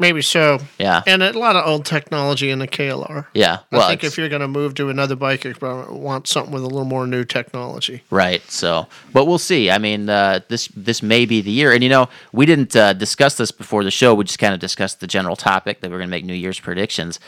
Maybe 0.00 0.22
so. 0.22 0.60
Yeah. 0.78 1.02
And 1.06 1.22
a 1.22 1.36
lot 1.36 1.56
of 1.56 1.66
old 1.66 1.84
technology 1.84 2.50
in 2.50 2.60
the 2.60 2.68
KLR. 2.68 3.26
Yeah, 3.34 3.58
I 3.72 3.88
think 3.88 4.04
if 4.04 4.16
you're 4.16 4.28
going 4.28 4.42
to 4.42 4.48
move 4.48 4.74
to 4.74 4.90
another 4.90 5.16
bike, 5.16 5.44
you 5.44 5.54
probably 5.54 5.98
want 5.98 6.28
something 6.28 6.52
with 6.52 6.62
a 6.62 6.66
little 6.66 6.84
more 6.84 7.06
new 7.06 7.24
technology. 7.24 8.04
Right. 8.10 8.42
So, 8.50 8.86
but 9.12 9.24
we'll 9.26 9.38
see. 9.38 9.70
I 9.70 9.78
mean, 9.78 10.08
uh, 10.08 10.40
this 10.48 10.68
this 10.68 11.02
may 11.02 11.26
be 11.26 11.40
the 11.40 11.50
year. 11.50 11.72
And 11.72 11.82
you 11.82 11.90
know, 11.90 12.08
we 12.32 12.46
didn't 12.46 12.76
uh, 12.76 12.92
discuss 12.92 13.36
this 13.36 13.50
before 13.50 13.82
the 13.82 13.90
show. 13.90 14.14
We 14.14 14.24
just 14.24 14.38
kind 14.38 14.54
of 14.54 14.60
discussed 14.60 15.00
the 15.00 15.08
general 15.08 15.36
topic 15.36 15.80
that 15.80 15.90
we're 15.90 15.98
going 15.98 16.08
to 16.08 16.16
make 16.16 16.24
New 16.24 16.34
Year's 16.34 16.60
predictions. 16.60 17.18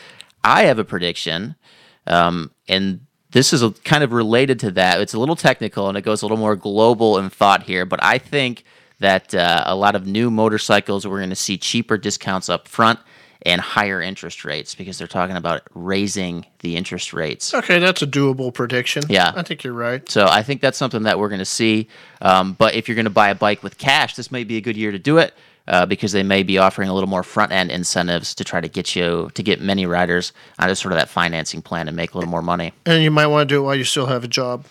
I 0.43 0.63
have 0.63 0.79
a 0.79 0.85
prediction 0.85 1.55
Um, 2.07 2.51
and 2.67 3.01
this 3.31 3.53
is 3.53 3.61
a, 3.63 3.71
kind 3.71 4.03
of 4.03 4.11
related 4.13 4.59
to 4.61 4.71
that. 4.71 4.99
It's 5.01 5.13
a 5.13 5.19
little 5.19 5.35
technical 5.35 5.87
and 5.87 5.97
it 5.97 6.01
goes 6.01 6.21
a 6.21 6.25
little 6.25 6.37
more 6.37 6.55
global 6.55 7.17
in 7.17 7.29
thought 7.29 7.63
here, 7.63 7.85
but 7.85 8.03
I 8.03 8.17
think 8.17 8.63
that 9.01 9.35
uh, 9.35 9.63
a 9.65 9.75
lot 9.75 9.95
of 9.95 10.07
new 10.07 10.31
motorcycles 10.31 11.05
we're 11.05 11.17
going 11.17 11.29
to 11.29 11.35
see 11.35 11.57
cheaper 11.57 11.97
discounts 11.97 12.49
up 12.49 12.67
front 12.67 12.99
and 13.43 13.59
higher 13.59 13.99
interest 13.99 14.45
rates 14.45 14.75
because 14.75 14.99
they're 14.99 15.07
talking 15.07 15.35
about 15.35 15.63
raising 15.73 16.45
the 16.59 16.77
interest 16.77 17.11
rates. 17.11 17.53
Okay, 17.53 17.79
that's 17.79 18.03
a 18.03 18.07
doable 18.07 18.53
prediction. 18.53 19.03
Yeah. 19.09 19.33
I 19.35 19.41
think 19.41 19.63
you're 19.63 19.73
right. 19.73 20.07
So 20.07 20.27
I 20.27 20.43
think 20.43 20.61
that's 20.61 20.77
something 20.77 21.03
that 21.03 21.17
we're 21.17 21.29
going 21.29 21.39
to 21.39 21.45
see. 21.45 21.87
Um, 22.21 22.53
but 22.53 22.75
if 22.75 22.87
you're 22.87 22.95
going 22.95 23.05
to 23.05 23.09
buy 23.09 23.29
a 23.29 23.35
bike 23.35 23.63
with 23.63 23.79
cash, 23.79 24.15
this 24.15 24.31
may 24.31 24.43
be 24.43 24.57
a 24.57 24.61
good 24.61 24.77
year 24.77 24.91
to 24.91 24.99
do 24.99 25.17
it 25.17 25.33
uh, 25.71 25.85
because 25.85 26.11
they 26.11 26.21
may 26.21 26.43
be 26.43 26.57
offering 26.57 26.89
a 26.89 26.93
little 26.93 27.09
more 27.09 27.23
front 27.23 27.53
end 27.53 27.71
incentives 27.71 28.35
to 28.35 28.43
try 28.43 28.59
to 28.59 28.67
get 28.67 28.93
you 28.93 29.31
to 29.33 29.41
get 29.41 29.61
many 29.61 29.85
riders 29.85 30.33
onto 30.59 30.75
sort 30.75 30.91
of 30.91 30.99
that 30.99 31.07
financing 31.07 31.61
plan 31.61 31.87
and 31.87 31.95
make 31.95 32.13
a 32.13 32.17
little 32.17 32.29
more 32.29 32.41
money. 32.41 32.73
And 32.85 33.01
you 33.01 33.09
might 33.09 33.27
want 33.27 33.47
to 33.47 33.55
do 33.55 33.61
it 33.61 33.63
while 33.63 33.75
you 33.75 33.85
still 33.85 34.05
have 34.05 34.25
a 34.25 34.27
job. 34.27 34.65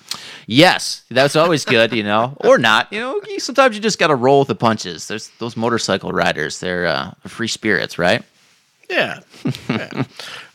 Yes, 0.47 1.02
that's 1.11 1.37
always 1.37 1.64
good, 1.64 1.92
you 1.92 2.02
know, 2.02 2.37
or 2.40 2.59
not. 2.59 2.92
You 2.92 3.00
know, 3.00 3.21
sometimes 3.38 3.75
you 3.75 3.80
just 3.80 3.99
got 3.99 4.09
to 4.09 4.14
roll 4.14 4.40
with 4.40 4.49
the 4.49 4.54
punches. 4.54 5.09
There's 5.09 5.28
those 5.38 5.57
motorcycle 5.57 6.12
riders; 6.12 6.61
they're 6.61 6.87
uh, 6.87 7.12
free 7.26 7.49
spirits, 7.49 7.99
right? 7.99 8.23
Yeah. 8.90 9.21
yeah. 9.71 9.88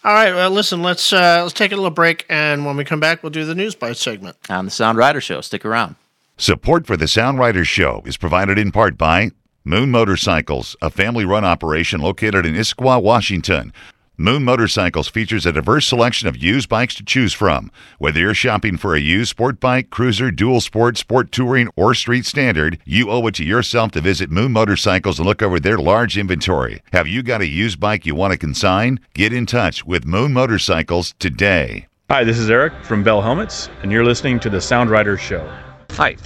All 0.03 0.13
right. 0.13 0.33
Well, 0.33 0.51
listen. 0.51 0.83
Let's 0.83 1.11
uh, 1.11 1.39
let's 1.41 1.53
take 1.53 1.71
a 1.71 1.75
little 1.75 1.89
break, 1.89 2.23
and 2.29 2.67
when 2.67 2.77
we 2.77 2.85
come 2.85 2.99
back, 2.99 3.23
we'll 3.23 3.31
do 3.31 3.45
the 3.45 3.55
news 3.55 3.73
bite 3.73 3.97
segment. 3.97 4.37
On 4.47 4.65
the 4.65 4.71
Sound 4.71 4.99
Rider 4.99 5.21
Show, 5.21 5.41
stick 5.41 5.65
around. 5.65 5.95
Support 6.37 6.85
for 6.85 6.97
the 6.97 7.07
Sound 7.07 7.39
Riders 7.39 7.67
Show 7.67 8.03
is 8.05 8.17
provided 8.17 8.59
in 8.59 8.71
part 8.71 8.97
by 8.97 9.31
Moon 9.67 9.89
Motorcycles, 9.89 10.75
a 10.79 10.91
family 10.91 11.25
run 11.25 11.43
operation 11.43 11.99
located 11.99 12.45
in 12.45 12.53
Issaquah, 12.53 13.01
Washington. 13.01 13.73
Moon 14.15 14.43
Motorcycles 14.43 15.07
features 15.07 15.43
a 15.47 15.51
diverse 15.51 15.87
selection 15.87 16.27
of 16.27 16.37
used 16.37 16.69
bikes 16.69 16.93
to 16.93 17.03
choose 17.03 17.33
from. 17.33 17.71
Whether 17.97 18.19
you're 18.19 18.35
shopping 18.35 18.77
for 18.77 18.93
a 18.93 18.99
used 18.99 19.31
sport 19.31 19.59
bike, 19.59 19.89
cruiser, 19.89 20.29
dual 20.29 20.61
sport, 20.61 20.99
sport 20.99 21.31
touring, 21.31 21.69
or 21.75 21.95
street 21.95 22.27
standard, 22.27 22.77
you 22.85 23.09
owe 23.09 23.25
it 23.25 23.33
to 23.35 23.43
yourself 23.43 23.89
to 23.93 24.01
visit 24.01 24.29
Moon 24.29 24.51
Motorcycles 24.51 25.17
and 25.17 25.27
look 25.27 25.41
over 25.41 25.59
their 25.59 25.79
large 25.79 26.15
inventory. 26.15 26.83
Have 26.93 27.07
you 27.07 27.23
got 27.23 27.41
a 27.41 27.47
used 27.47 27.79
bike 27.79 28.05
you 28.05 28.13
want 28.13 28.33
to 28.33 28.37
consign? 28.37 28.99
Get 29.15 29.33
in 29.33 29.47
touch 29.47 29.83
with 29.83 30.05
Moon 30.05 30.31
Motorcycles 30.31 31.15
today. 31.17 31.87
Hi, 32.11 32.23
this 32.23 32.37
is 32.37 32.51
Eric 32.51 32.85
from 32.85 33.01
Bell 33.01 33.19
Helmets, 33.19 33.71
and 33.81 33.91
you're 33.91 34.05
listening 34.05 34.39
to 34.41 34.49
the 34.51 34.61
Sound 34.61 34.91
Rider 34.91 35.17
Show. 35.17 35.51
Hi, 35.89 36.17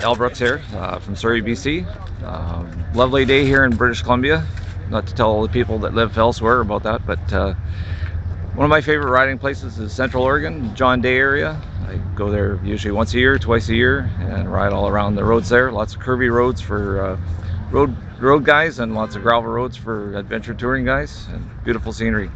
Al 0.00 0.16
Brooks 0.16 0.38
here 0.38 0.62
uh, 0.74 0.98
from 0.98 1.16
Surrey, 1.16 1.42
BC. 1.42 1.84
Um, 2.22 2.84
lovely 2.94 3.24
day 3.24 3.44
here 3.44 3.64
in 3.64 3.76
British 3.76 4.02
Columbia 4.02 4.46
not 4.88 5.06
to 5.06 5.14
tell 5.14 5.30
all 5.30 5.42
the 5.42 5.48
people 5.48 5.78
that 5.80 5.94
live 5.94 6.16
elsewhere 6.16 6.60
about 6.60 6.82
that, 6.84 7.06
but 7.06 7.32
uh, 7.32 7.54
one 8.54 8.64
of 8.64 8.70
my 8.70 8.80
favorite 8.80 9.10
riding 9.10 9.38
places 9.38 9.78
is 9.78 9.92
Central 9.92 10.22
Oregon, 10.22 10.74
John 10.74 11.00
Day 11.00 11.16
area. 11.16 11.60
I 11.86 11.96
go 12.14 12.30
there 12.30 12.58
usually 12.64 12.92
once 12.92 13.14
a 13.14 13.18
year, 13.18 13.38
twice 13.38 13.68
a 13.68 13.74
year, 13.74 14.10
and 14.20 14.50
ride 14.50 14.72
all 14.72 14.88
around 14.88 15.14
the 15.14 15.24
roads 15.24 15.48
there. 15.48 15.70
Lots 15.72 15.94
of 15.94 16.00
curvy 16.00 16.32
roads 16.32 16.60
for 16.60 17.00
uh, 17.00 17.18
road 17.70 17.96
road 18.18 18.44
guys, 18.44 18.78
and 18.78 18.94
lots 18.94 19.14
of 19.14 19.22
gravel 19.22 19.50
roads 19.50 19.76
for 19.76 20.16
adventure 20.16 20.54
touring 20.54 20.84
guys, 20.84 21.26
and 21.32 21.48
beautiful 21.64 21.92
scenery. 21.92 22.30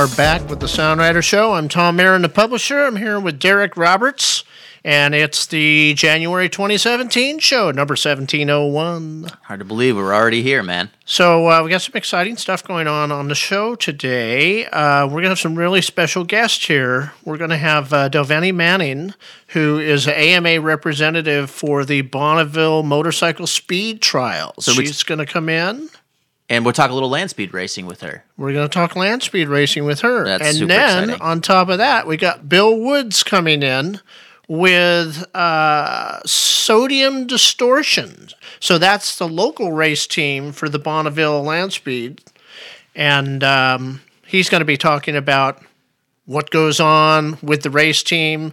Are 0.00 0.08
back 0.16 0.48
with 0.48 0.60
the 0.60 0.66
Sound 0.66 0.98
Rider 0.98 1.20
Show. 1.20 1.52
I'm 1.52 1.68
Tom 1.68 1.96
Marin, 1.96 2.22
the 2.22 2.30
publisher. 2.30 2.86
I'm 2.86 2.96
here 2.96 3.20
with 3.20 3.38
Derek 3.38 3.76
Roberts, 3.76 4.44
and 4.82 5.14
it's 5.14 5.44
the 5.44 5.92
January 5.92 6.48
2017 6.48 7.38
show, 7.38 7.70
number 7.70 7.92
1701. 7.92 9.28
Hard 9.42 9.60
to 9.60 9.66
believe 9.66 9.96
we're 9.96 10.14
already 10.14 10.42
here, 10.42 10.62
man. 10.62 10.88
So 11.04 11.50
uh, 11.50 11.62
we 11.62 11.68
got 11.68 11.82
some 11.82 11.96
exciting 11.96 12.38
stuff 12.38 12.64
going 12.64 12.86
on 12.86 13.12
on 13.12 13.28
the 13.28 13.34
show 13.34 13.74
today. 13.74 14.64
Uh, 14.64 15.04
we're 15.04 15.20
going 15.20 15.24
to 15.24 15.28
have 15.28 15.38
some 15.38 15.54
really 15.54 15.82
special 15.82 16.24
guests 16.24 16.66
here. 16.66 17.12
We're 17.26 17.36
going 17.36 17.50
to 17.50 17.58
have 17.58 17.92
uh, 17.92 18.08
Delvene 18.08 18.56
Manning, 18.56 19.12
who 19.48 19.78
is 19.78 20.06
an 20.06 20.14
AMA 20.14 20.62
representative 20.62 21.50
for 21.50 21.84
the 21.84 22.00
Bonneville 22.00 22.84
Motorcycle 22.84 23.46
Speed 23.46 24.00
Trials. 24.00 24.64
So 24.64 24.72
She's 24.72 25.02
going 25.02 25.18
to 25.18 25.26
come 25.26 25.50
in. 25.50 25.90
And 26.50 26.64
we'll 26.64 26.74
talk 26.74 26.90
a 26.90 26.94
little 26.94 27.08
land 27.08 27.30
speed 27.30 27.54
racing 27.54 27.86
with 27.86 28.00
her. 28.00 28.24
We're 28.36 28.52
going 28.52 28.68
to 28.68 28.74
talk 28.74 28.96
land 28.96 29.22
speed 29.22 29.46
racing 29.46 29.84
with 29.84 30.00
her. 30.00 30.24
That's 30.24 30.42
and 30.42 30.56
super 30.56 30.66
then 30.66 31.04
exciting. 31.04 31.22
on 31.22 31.40
top 31.40 31.68
of 31.68 31.78
that, 31.78 32.08
we 32.08 32.16
got 32.16 32.48
Bill 32.48 32.76
Woods 32.76 33.22
coming 33.22 33.62
in 33.62 34.00
with 34.48 35.24
uh, 35.32 36.20
sodium 36.26 37.28
distortion. 37.28 38.30
So 38.58 38.78
that's 38.78 39.16
the 39.16 39.28
local 39.28 39.70
race 39.70 40.08
team 40.08 40.50
for 40.50 40.68
the 40.68 40.80
Bonneville 40.80 41.40
Land 41.40 41.72
Speed. 41.72 42.20
And 42.96 43.44
um, 43.44 44.00
he's 44.26 44.48
going 44.48 44.60
to 44.60 44.64
be 44.64 44.76
talking 44.76 45.14
about 45.14 45.62
what 46.26 46.50
goes 46.50 46.80
on 46.80 47.38
with 47.42 47.62
the 47.62 47.70
race 47.70 48.02
team. 48.02 48.52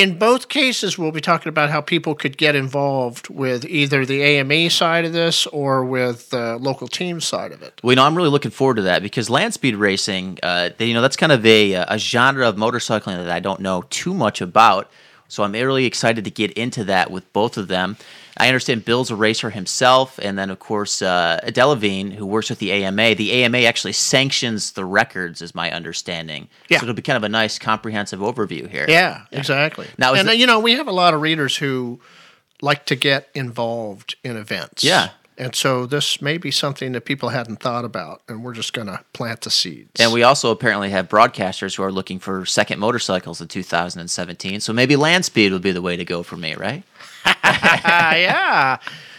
In 0.00 0.16
both 0.18 0.48
cases, 0.48 0.96
we'll 0.96 1.12
be 1.12 1.20
talking 1.20 1.50
about 1.50 1.68
how 1.68 1.82
people 1.82 2.14
could 2.14 2.38
get 2.38 2.54
involved 2.56 3.28
with 3.28 3.66
either 3.66 4.06
the 4.06 4.22
AMA 4.22 4.70
side 4.70 5.04
of 5.04 5.12
this 5.12 5.46
or 5.48 5.84
with 5.84 6.30
the 6.30 6.56
local 6.56 6.88
team 6.88 7.20
side 7.20 7.52
of 7.52 7.60
it. 7.60 7.78
Well, 7.82 7.92
you 7.92 7.96
know, 7.96 8.04
I'm 8.06 8.16
really 8.16 8.30
looking 8.30 8.50
forward 8.50 8.76
to 8.76 8.82
that 8.82 9.02
because 9.02 9.28
land 9.28 9.52
speed 9.52 9.76
racing, 9.76 10.38
uh, 10.42 10.70
they- 10.78 10.86
you 10.86 10.94
know, 10.94 11.02
that's 11.02 11.18
kind 11.18 11.32
of 11.32 11.44
a, 11.44 11.74
a 11.74 11.98
genre 11.98 12.48
of 12.48 12.56
motorcycling 12.56 13.16
that 13.18 13.30
I 13.30 13.40
don't 13.40 13.60
know 13.60 13.84
too 13.90 14.14
much 14.14 14.40
about. 14.40 14.90
So 15.28 15.42
I'm 15.42 15.52
really 15.52 15.84
excited 15.84 16.24
to 16.24 16.30
get 16.30 16.50
into 16.52 16.82
that 16.84 17.10
with 17.10 17.30
both 17.34 17.58
of 17.58 17.68
them. 17.68 17.98
I 18.40 18.48
understand 18.48 18.84
Bill's 18.84 19.10
a 19.10 19.16
racer 19.16 19.50
himself, 19.50 20.18
and 20.22 20.38
then 20.38 20.50
of 20.50 20.58
course 20.58 21.02
uh, 21.02 21.40
Delvene, 21.52 22.10
who 22.10 22.24
works 22.26 22.48
with 22.50 22.58
the 22.58 22.72
AMA. 22.72 23.14
The 23.16 23.32
AMA 23.44 23.58
actually 23.58 23.92
sanctions 23.92 24.72
the 24.72 24.84
records, 24.84 25.42
is 25.42 25.54
my 25.54 25.70
understanding. 25.70 26.48
Yeah. 26.68 26.78
So 26.78 26.84
it'll 26.84 26.94
be 26.94 27.02
kind 27.02 27.16
of 27.16 27.24
a 27.24 27.28
nice 27.28 27.58
comprehensive 27.58 28.20
overview 28.20 28.68
here. 28.68 28.86
Yeah, 28.88 29.24
exactly. 29.30 29.86
Now, 29.98 30.14
and 30.14 30.28
uh, 30.28 30.32
it- 30.32 30.38
you 30.38 30.46
know, 30.46 30.58
we 30.60 30.72
have 30.72 30.88
a 30.88 30.92
lot 30.92 31.14
of 31.14 31.20
readers 31.20 31.56
who 31.58 32.00
like 32.62 32.86
to 32.86 32.96
get 32.96 33.28
involved 33.34 34.16
in 34.24 34.36
events. 34.36 34.82
Yeah. 34.84 35.10
And 35.38 35.54
so 35.54 35.86
this 35.86 36.20
may 36.20 36.36
be 36.36 36.50
something 36.50 36.92
that 36.92 37.06
people 37.06 37.30
hadn't 37.30 37.60
thought 37.60 37.86
about, 37.86 38.20
and 38.28 38.44
we're 38.44 38.52
just 38.52 38.74
going 38.74 38.88
to 38.88 39.00
plant 39.14 39.40
the 39.40 39.50
seeds. 39.50 39.98
And 39.98 40.12
we 40.12 40.22
also 40.22 40.50
apparently 40.50 40.90
have 40.90 41.08
broadcasters 41.08 41.76
who 41.76 41.82
are 41.82 41.90
looking 41.90 42.18
for 42.18 42.44
second 42.44 42.78
motorcycles 42.78 43.40
in 43.40 43.48
2017. 43.48 44.60
So 44.60 44.74
maybe 44.74 44.96
land 44.96 45.24
speed 45.24 45.52
would 45.52 45.62
be 45.62 45.72
the 45.72 45.80
way 45.80 45.96
to 45.96 46.04
go 46.04 46.22
for 46.22 46.36
me, 46.36 46.54
right? 46.54 46.82
Ah, 47.24 48.14
yeah. 48.14 48.78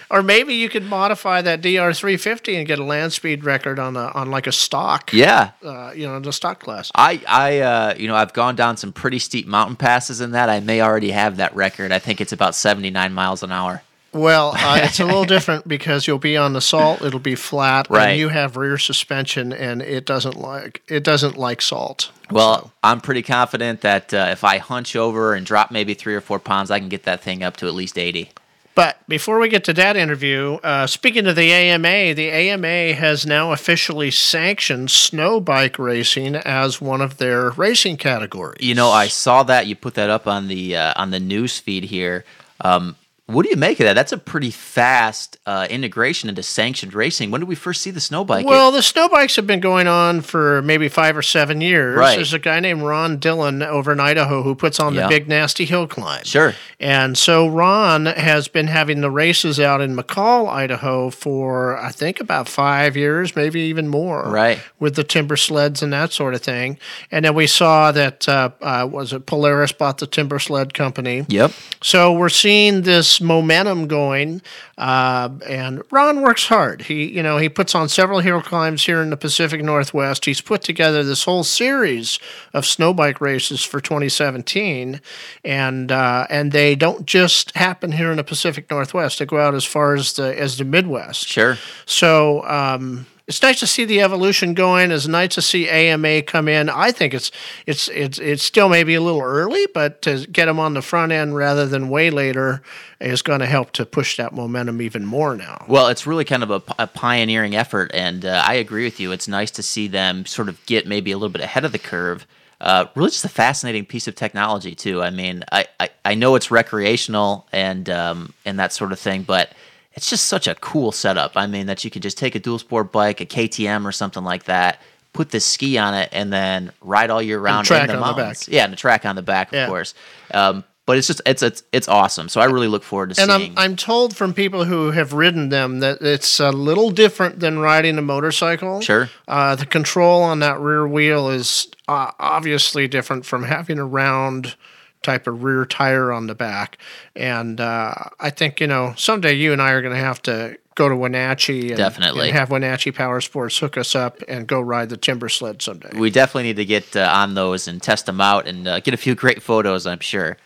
Or 0.10 0.22
maybe 0.22 0.56
you 0.56 0.68
could 0.68 0.84
modify 0.84 1.42
that 1.42 1.62
DR350 1.62 2.58
and 2.58 2.68
get 2.68 2.80
a 2.80 2.84
land 2.84 3.14
speed 3.14 3.46
record 3.46 3.80
on 3.80 3.96
a, 3.96 4.08
on 4.10 4.30
like 4.30 4.46
a 4.46 4.52
stock. 4.52 5.14
Yeah. 5.14 5.52
Uh, 5.64 5.94
you 5.96 6.06
know, 6.06 6.20
the 6.20 6.34
stock 6.34 6.60
class. 6.60 6.92
I, 6.96 7.22
I, 7.26 7.60
uh, 7.60 7.96
you 7.98 8.10
know, 8.10 8.16
I've 8.16 8.34
gone 8.34 8.58
down 8.58 8.76
some 8.76 8.92
pretty 8.92 9.20
steep 9.20 9.48
mountain 9.48 9.78
passes 9.78 10.20
in 10.20 10.32
that. 10.32 10.50
I 10.50 10.60
may 10.60 10.82
already 10.82 11.12
have 11.12 11.38
that 11.38 11.56
record. 11.56 11.94
I 11.94 12.00
think 12.00 12.20
it's 12.20 12.34
about 12.34 12.56
79 12.56 13.14
miles 13.14 13.42
an 13.42 13.54
hour. 13.54 13.84
Well, 14.14 14.54
uh, 14.58 14.80
it's 14.84 15.00
a 15.00 15.06
little 15.06 15.24
different 15.36 15.68
because 15.68 16.06
you'll 16.08 16.20
be 16.20 16.36
on 16.36 16.54
the 16.54 16.62
salt. 16.62 17.02
It'll 17.02 17.20
be 17.20 17.36
flat, 17.36 17.88
Right. 17.90 18.10
and 18.10 18.20
you 18.20 18.30
have 18.30 18.58
rear 18.58 18.78
suspension, 18.78 19.54
and 19.54 19.82
it 19.82 20.06
doesn't 20.06 20.36
like 20.38 20.82
it 20.88 21.04
doesn't 21.04 21.38
like 21.38 21.62
salt. 21.62 22.12
Well, 22.30 22.72
I'm 22.84 23.02
pretty 23.02 23.22
confident 23.22 23.82
that 23.82 24.14
uh, 24.14 24.28
if 24.32 24.44
I 24.44 24.58
hunch 24.58 24.96
over 24.96 25.34
and 25.34 25.46
drop 25.46 25.72
maybe 25.72 25.94
three 25.94 26.16
or 26.16 26.22
four 26.22 26.40
pounds, 26.40 26.72
I 26.72 26.80
can 26.80 26.90
get 26.90 27.04
that 27.04 27.22
thing 27.22 27.44
up 27.44 27.58
to 27.58 27.68
at 27.68 27.74
least 27.74 27.98
80. 27.98 28.32
But 28.74 28.98
before 29.10 29.38
we 29.38 29.50
get 29.50 29.66
to 29.66 29.74
that 29.74 29.98
interview, 29.98 30.54
uh, 30.64 30.88
speaking 30.88 31.28
of 31.28 31.36
the 31.36 31.52
AMA, 31.52 32.14
the 32.14 32.30
AMA 32.32 32.94
has 32.94 33.26
now 33.26 33.52
officially 33.52 34.12
sanctioned 34.12 34.90
snow 34.92 35.42
bike 35.42 35.78
racing 35.78 36.38
as 36.38 36.80
one 36.80 37.02
of 37.02 37.18
their 37.18 37.50
racing 37.52 37.98
categories. 37.98 38.66
You 38.66 38.74
know, 38.76 38.90
I 38.90 39.08
saw 39.10 39.44
that 39.44 39.68
you 39.68 39.76
put 39.76 39.96
that 39.96 40.10
up 40.10 40.26
on 40.26 40.48
the 40.48 40.78
uh, 40.78 40.94
on 40.96 41.12
the 41.12 41.20
news 41.20 41.60
feed 41.60 41.84
here. 41.86 42.24
Um, 42.62 42.96
What 43.32 43.44
do 43.44 43.50
you 43.50 43.56
make 43.56 43.80
of 43.80 43.86
that? 43.86 43.94
That's 43.94 44.12
a 44.12 44.18
pretty 44.18 44.52
fast 44.52 45.38
uh, 45.46 45.68
integration 45.70 46.30
into 46.30 46.44
sanctioned 46.44 46.94
racing. 46.94 47.32
When 47.32 47.42
did 47.42 47.48
we 47.48 47.56
first 47.56 47.82
see 47.82 47.92
the 47.92 48.02
snow 48.02 48.24
bike? 48.26 48.46
Well, 48.46 48.72
the 48.72 48.82
snow 48.82 49.08
bikes 49.10 49.36
have 49.38 49.48
been 49.48 49.60
going 49.60 49.88
on 49.88 50.22
for 50.22 50.62
maybe 50.64 50.90
five 50.90 51.16
or 51.16 51.22
seven 51.22 51.62
years. 51.62 51.98
Right. 51.98 52.16
There's 52.16 52.34
a 52.34 52.40
guy 52.40 52.60
named 52.60 52.82
Ron 52.82 53.18
Dillon 53.18 53.62
over 53.64 53.92
in 53.92 54.00
Idaho 54.00 54.44
who 54.44 54.56
puts 54.56 54.80
on 54.80 54.94
Yeah. 54.94 55.04
the 55.04 55.08
big 55.10 55.28
nasty 55.28 55.66
hill 55.66 55.88
climb. 55.88 56.24
Sure. 56.26 56.54
And 56.80 57.18
so 57.18 57.48
Ron 57.48 58.06
has 58.08 58.48
been 58.48 58.68
having 58.68 59.02
the 59.02 59.12
races 59.12 59.60
out 59.60 59.82
in 59.82 59.96
McCall, 59.96 60.50
Idaho 60.50 61.10
for 61.10 61.78
I 61.78 61.92
think 61.92 62.20
about 62.20 62.50
five 62.50 62.98
years, 62.98 63.36
maybe 63.36 63.62
even 63.62 63.88
more. 63.88 64.24
Right. 64.30 64.60
With 64.80 64.96
the 64.96 65.04
timber 65.04 65.38
sleds 65.38 65.82
and 65.82 65.94
that 65.94 66.12
sort 66.12 66.34
of 66.34 66.42
thing. 66.42 66.78
And 67.12 67.24
then 67.26 67.36
we 67.36 67.48
saw 67.48 67.92
that 67.92 68.28
uh, 68.28 68.50
uh, 68.62 68.88
was 68.92 69.14
it 69.14 69.26
Polaris 69.26 69.72
bought 69.72 70.00
the 70.00 70.08
timber 70.08 70.40
sled 70.40 70.74
company. 70.74 71.26
Yep. 71.30 71.52
So 71.82 72.12
we're 72.14 72.30
seeing 72.30 72.82
this 72.82 73.21
momentum 73.22 73.88
going, 73.88 74.42
uh, 74.78 75.30
and 75.48 75.84
Ron 75.92 76.22
works 76.22 76.48
hard. 76.48 76.84
He, 76.84 77.06
you 77.06 77.24
know, 77.24 77.38
he 77.38 77.50
puts 77.50 77.76
on 77.76 77.90
several 77.90 78.20
hill 78.20 78.42
climbs 78.42 78.86
here 78.86 79.02
in 79.02 79.10
the 79.10 79.18
Pacific 79.18 79.64
Northwest. 79.64 80.26
He's 80.26 80.42
put 80.42 80.62
together 80.62 81.04
this 81.04 81.24
whole 81.24 81.44
series 81.44 82.20
of 82.54 82.66
snow 82.66 82.94
bike 82.94 83.22
races 83.22 83.64
for 83.64 83.80
2017, 83.80 85.02
and 85.44 85.92
uh, 85.92 86.28
and 86.30 86.52
they 86.52 86.76
don't 86.76 87.06
just 87.06 87.56
happen 87.56 87.92
here 87.94 88.12
in 88.12 88.18
the 88.18 88.24
Pacific 88.24 88.70
Northwest. 88.70 89.20
They 89.20 89.26
go 89.26 89.40
out 89.40 89.56
as 89.56 89.66
far 89.66 89.94
as 89.94 90.14
the 90.14 90.38
as 90.38 90.58
the 90.58 90.66
Midwest. 90.66 91.28
Sure. 91.28 91.58
So 91.86 92.44
um, 92.46 93.06
it's 93.32 93.42
nice 93.42 93.62
to 93.62 93.68
see 93.68 93.86
the 93.86 94.02
evolution 94.02 94.54
going. 94.54 94.92
It's 94.92 95.08
nice 95.08 95.36
to 95.36 95.42
see 95.42 95.70
AMA 95.70 96.24
come 96.24 96.50
in. 96.50 96.70
I 96.70 96.92
think 96.92 97.14
it's 97.14 97.32
it's 97.66 97.88
it's 97.88 98.20
it's 98.20 98.44
still 98.44 98.68
maybe 98.68 98.94
a 98.94 99.00
little 99.00 99.22
early, 99.22 99.68
but 99.74 100.02
to 100.02 100.28
get 100.28 100.48
them 100.48 100.60
on 100.60 100.74
the 100.74 100.82
front 100.82 101.14
end 101.14 101.34
rather 101.34 101.66
than 101.66 101.88
way 101.88 102.10
later 102.10 102.62
is 103.00 103.22
going 103.22 103.40
to 103.40 103.46
help 103.46 103.72
to 103.72 103.86
push 103.86 104.18
that 104.18 104.34
momentum 104.34 104.82
even 104.82 105.06
more 105.06 105.38
now. 105.38 105.64
Well, 105.70 105.88
it's 105.88 106.06
really 106.06 106.26
kind 106.26 106.44
of 106.44 106.52
a, 106.52 106.62
a 106.78 106.88
pioneering 106.88 107.56
effort, 107.56 107.92
and 107.94 108.26
uh, 108.26 108.44
I 108.46 108.56
agree 108.56 108.84
with 108.84 109.00
you. 109.00 109.14
It's 109.14 109.30
nice 109.30 109.52
to 109.52 109.64
see 109.64 109.88
them 109.88 110.26
sort 110.26 110.50
of 110.50 110.64
get 110.66 110.86
maybe 110.86 111.14
a 111.14 111.18
little 111.18 111.32
bit 111.32 111.42
ahead 111.42 111.64
of 111.64 111.72
the 111.72 111.80
curve. 111.80 112.28
Uh, 112.60 112.88
really, 112.96 113.12
just 113.12 113.24
a 113.24 113.30
fascinating 113.30 113.86
piece 113.86 114.10
of 114.10 114.16
technology 114.16 114.76
too. 114.76 115.02
I 115.02 115.10
mean, 115.10 115.46
I, 115.54 115.68
I, 115.80 115.90
I 116.04 116.16
know 116.16 116.36
it's 116.36 116.52
recreational 116.52 117.48
and 117.54 117.90
um, 117.90 118.34
and 118.44 118.60
that 118.60 118.74
sort 118.74 118.92
of 118.92 119.00
thing, 119.00 119.24
but 119.24 119.54
it's 119.94 120.10
just 120.10 120.26
such 120.26 120.48
a 120.48 120.56
cool 120.56 120.92
setup. 120.92 121.34
I 121.36 121.48
mean, 121.48 121.66
that 121.68 121.84
you 121.84 121.92
could 121.92 122.02
just 122.02 122.18
take 122.18 122.36
a 122.36 122.40
dual 122.40 122.60
sport 122.60 122.92
bike, 122.92 123.22
a 123.22 123.26
KTM 123.26 123.86
or 123.86 123.92
something 123.92 124.24
like 124.24 124.46
that, 124.46 124.82
put 125.14 125.30
this 125.32 125.46
ski 125.46 125.78
on 125.78 125.94
it, 125.94 126.10
and 126.12 126.32
then 126.32 126.72
ride 126.82 127.10
all 127.10 127.22
year 127.22 127.40
round 127.40 127.68
track 127.68 127.90
in 127.90 127.96
the 127.96 128.02
on 128.02 128.16
the 128.16 128.22
back. 128.24 128.38
Yeah, 128.48 128.64
and 128.64 128.72
the 128.74 128.78
track 128.78 129.06
on 129.06 129.16
the 129.16 129.22
back, 129.22 129.50
of 129.50 129.54
Yeah. 129.54 129.68
course. 129.68 129.94
Um, 130.34 130.64
but 130.88 130.98
it's 130.98 131.08
just 131.08 131.22
it's 131.26 131.44
it's 131.44 131.64
it's 131.72 131.88
awesome. 131.88 132.28
So 132.28 132.42
I 132.42 132.46
really 132.46 132.68
look 132.68 132.84
forward 132.84 133.14
to 133.14 133.22
And 133.22 133.30
seeing. 133.32 133.50
And 133.52 133.60
I'm 133.60 133.72
I'm 133.72 133.76
told 133.76 134.16
from 134.16 134.34
people 134.34 134.66
who 134.66 134.92
have 134.92 135.14
ridden 135.14 135.50
them 135.50 135.80
that 135.80 136.02
it's 136.02 136.40
a 136.40 136.52
little 136.52 136.90
different 136.90 137.40
than 137.40 137.60
riding 137.60 137.98
a 137.98 138.02
motorcycle. 138.02 138.82
Sure. 138.82 139.10
Uh, 139.28 139.56
the 139.56 139.66
control 139.68 140.22
on 140.24 140.40
that 140.40 140.60
rear 140.60 140.88
wheel 140.88 141.30
is 141.30 141.68
uh, 141.88 142.12
obviously 142.20 142.88
different 142.88 143.26
from 143.26 143.44
having 143.44 143.78
a 143.78 143.86
round 143.86 144.56
type 145.04 145.28
of 145.28 145.44
rear 145.44 145.66
tire 145.66 146.12
on 146.12 146.28
the 146.28 146.36
back. 146.36 146.78
And 147.16 147.60
uh, 147.60 147.94
I 148.20 148.30
think 148.30 148.60
you 148.60 148.68
know 148.68 148.94
someday 148.98 149.34
you 149.34 149.54
and 149.54 149.62
I 149.62 149.72
are 149.72 149.82
going 149.82 149.94
to 149.96 150.00
have 150.00 150.22
to 150.24 150.58
go 150.76 150.88
to 150.88 150.96
Wenatchee 150.96 151.70
and, 151.70 151.78
Definitely. 151.78 152.30
and 152.30 152.38
have 152.38 152.50
Wenatchee 152.50 152.92
Power 152.92 153.20
Sports 153.20 153.58
hook 153.58 153.78
us 153.78 153.94
up 153.94 154.22
and 154.28 154.48
go 154.48 154.62
ride 154.62 154.90
the 154.90 154.98
timber 154.98 155.28
sled 155.28 155.62
someday. 155.62 155.90
we 155.98 156.10
definitely 156.10 156.44
need 156.44 156.56
to 156.56 156.66
get 156.66 156.96
uh, 156.96 157.10
on 157.14 157.34
those 157.34 157.68
and 157.68 157.82
test 157.82 158.06
them 158.06 158.22
out 158.22 158.48
and 158.48 158.68
uh, 158.68 158.80
get 158.80 158.94
a 158.94 158.98
few 158.98 159.14
great 159.14 159.42
photos. 159.44 159.86
I'm 159.86 160.00
sure. 160.00 160.38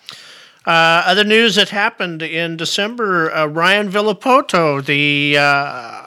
Uh, 0.65 1.03
other 1.05 1.23
news 1.23 1.55
that 1.55 1.69
happened 1.69 2.23
in 2.23 2.57
December: 2.57 3.31
uh, 3.31 3.45
Ryan 3.45 3.91
Villopoto, 3.91 4.83
the 4.83 5.37
uh, 5.37 6.01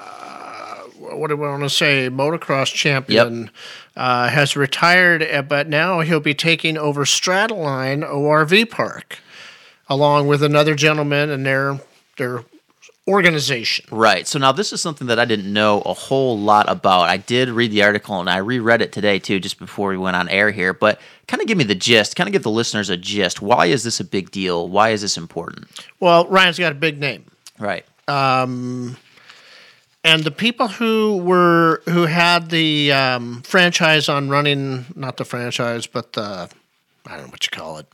what 1.15 1.29
do 1.29 1.37
we 1.37 1.47
want 1.47 1.63
to 1.63 1.71
say, 1.71 2.09
motocross 2.11 2.75
champion, 2.75 3.51
uh, 3.99 4.29
has 4.29 4.57
retired, 4.57 5.23
uh, 5.25 5.43
but 5.43 5.69
now 5.69 6.01
he'll 6.01 6.21
be 6.21 6.33
taking 6.35 6.79
over 6.79 7.05
Straddleline 7.05 8.09
ORV 8.09 8.71
Park, 8.71 9.19
along 9.89 10.29
with 10.29 10.41
another 10.43 10.77
gentleman 10.77 11.31
and 11.31 11.45
their 11.45 11.81
their 12.17 12.45
organization. 13.09 13.87
Right. 13.91 14.27
So 14.27 14.39
now 14.39 14.53
this 14.53 14.73
is 14.73 14.81
something 14.81 15.09
that 15.09 15.19
I 15.19 15.25
didn't 15.25 15.53
know 15.53 15.81
a 15.81 15.95
whole 15.95 16.39
lot 16.39 16.71
about. 16.71 17.09
I 17.09 17.17
did 17.17 17.49
read 17.49 17.73
the 17.73 17.83
article 17.83 18.21
and 18.21 18.31
I 18.31 18.37
reread 18.37 18.83
it 18.83 18.93
today 18.93 19.19
too, 19.19 19.41
just 19.41 19.59
before 19.59 19.89
we 19.89 19.97
went 19.97 20.15
on 20.15 20.29
air 20.29 20.53
here. 20.53 20.73
But 20.73 21.01
kind 21.27 21.41
of 21.41 21.49
give 21.49 21.59
me 21.59 21.65
the 21.65 21.75
gist. 21.75 22.15
Kind 22.15 22.29
of 22.29 22.33
give 22.33 22.45
the 22.45 22.51
listeners 22.51 22.91
a 22.91 22.97
gist. 22.97 23.43
Why 23.43 23.67
is 23.67 23.83
this 23.83 23.99
a 23.99 24.05
big 24.05 24.31
deal? 24.31 24.69
Why 24.69 24.91
is 24.91 25.01
this 25.01 25.17
important? 25.17 25.67
Well, 25.99 26.27
Ryan's 26.29 26.59
got 26.59 26.71
a 26.71 26.77
big 26.77 27.01
name. 27.01 27.25
Right. 27.59 27.85
And 30.09 30.25
the 30.25 30.31
people 30.31 30.69
who 30.69 31.19
were 31.19 31.83
who 31.87 32.07
had 32.07 32.51
the 32.51 32.93
um, 32.93 33.43
franchise 33.43 34.09
on 34.09 34.29
running 34.29 34.87
not 34.95 35.17
the 35.17 35.25
franchise 35.25 35.87
but 35.87 36.13
the 36.15 36.49
i 37.07 37.17
don't 37.17 37.27
know 37.27 37.31
what 37.31 37.45
you 37.45 37.51
call 37.51 37.79
it. 37.79 37.87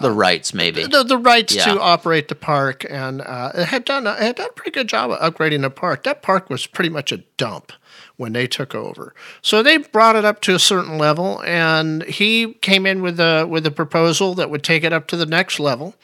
The 0.00 0.12
rights, 0.12 0.54
maybe. 0.54 0.86
the, 0.86 1.02
the 1.02 1.18
rights 1.18 1.52
Yeah. 1.56 1.64
to 1.64 1.80
operate 1.80 2.28
the 2.28 2.36
park. 2.36 2.86
And 2.88 3.20
uh, 3.20 3.50
it 3.52 3.64
had 3.66 3.84
done 3.84 4.06
it 4.06 4.16
had 4.22 4.36
done 4.36 4.46
a 4.50 4.52
pretty 4.52 4.70
good 4.70 4.88
job 4.88 5.10
of 5.10 5.18
upgrading 5.18 5.62
the 5.62 5.70
park. 5.70 6.04
That 6.04 6.22
park 6.22 6.48
was 6.48 6.68
pretty 6.68 6.90
much 6.90 7.10
a 7.10 7.18
dump 7.36 7.72
when 8.16 8.32
they 8.32 8.46
took 8.46 8.76
over. 8.76 9.12
So 9.42 9.64
they 9.64 9.78
brought 9.78 10.14
it 10.14 10.24
up 10.24 10.40
to 10.42 10.54
a 10.54 10.60
certain 10.60 10.98
level 10.98 11.42
and 11.44 12.04
he 12.04 12.54
came 12.54 12.86
in 12.86 13.02
with 13.02 13.18
a 13.18 13.44
with 13.44 13.66
a 13.66 13.72
proposal 13.72 14.34
that 14.34 14.50
would 14.50 14.62
take 14.62 14.84
it 14.84 14.92
up 14.92 15.08
to 15.08 15.16
the 15.16 15.26
next 15.26 15.58
level 15.58 15.94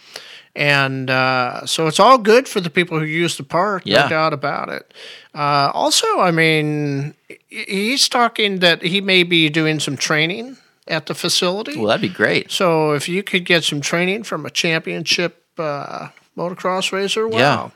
and 0.54 1.08
uh, 1.10 1.64
so 1.66 1.86
it's 1.86 1.98
all 2.00 2.18
good 2.18 2.46
for 2.48 2.60
the 2.60 2.70
people 2.70 2.98
who 2.98 3.04
use 3.06 3.36
the 3.36 3.42
park, 3.42 3.82
Yeah. 3.86 4.02
no 4.04 4.08
doubt 4.08 4.32
about 4.32 4.68
it. 4.68 4.92
Uh, 5.34 5.70
also, 5.72 6.20
I 6.20 6.30
mean, 6.30 7.14
he's 7.48 8.08
talking 8.08 8.58
that 8.58 8.82
he 8.82 9.00
may 9.00 9.22
be 9.22 9.48
doing 9.48 9.80
some 9.80 9.96
training 9.96 10.56
at 10.88 11.06
the 11.06 11.14
facility. 11.14 11.76
well, 11.76 11.86
that'd 11.86 12.02
be 12.02 12.08
great. 12.08 12.50
so 12.50 12.92
if 12.92 13.08
you 13.08 13.22
could 13.22 13.44
get 13.44 13.64
some 13.64 13.80
training 13.80 14.24
from 14.24 14.44
a 14.44 14.50
championship 14.50 15.44
uh, 15.58 16.08
motocross 16.36 16.92
racer, 16.92 17.26
wow. 17.28 17.38
Yeah. 17.38 17.70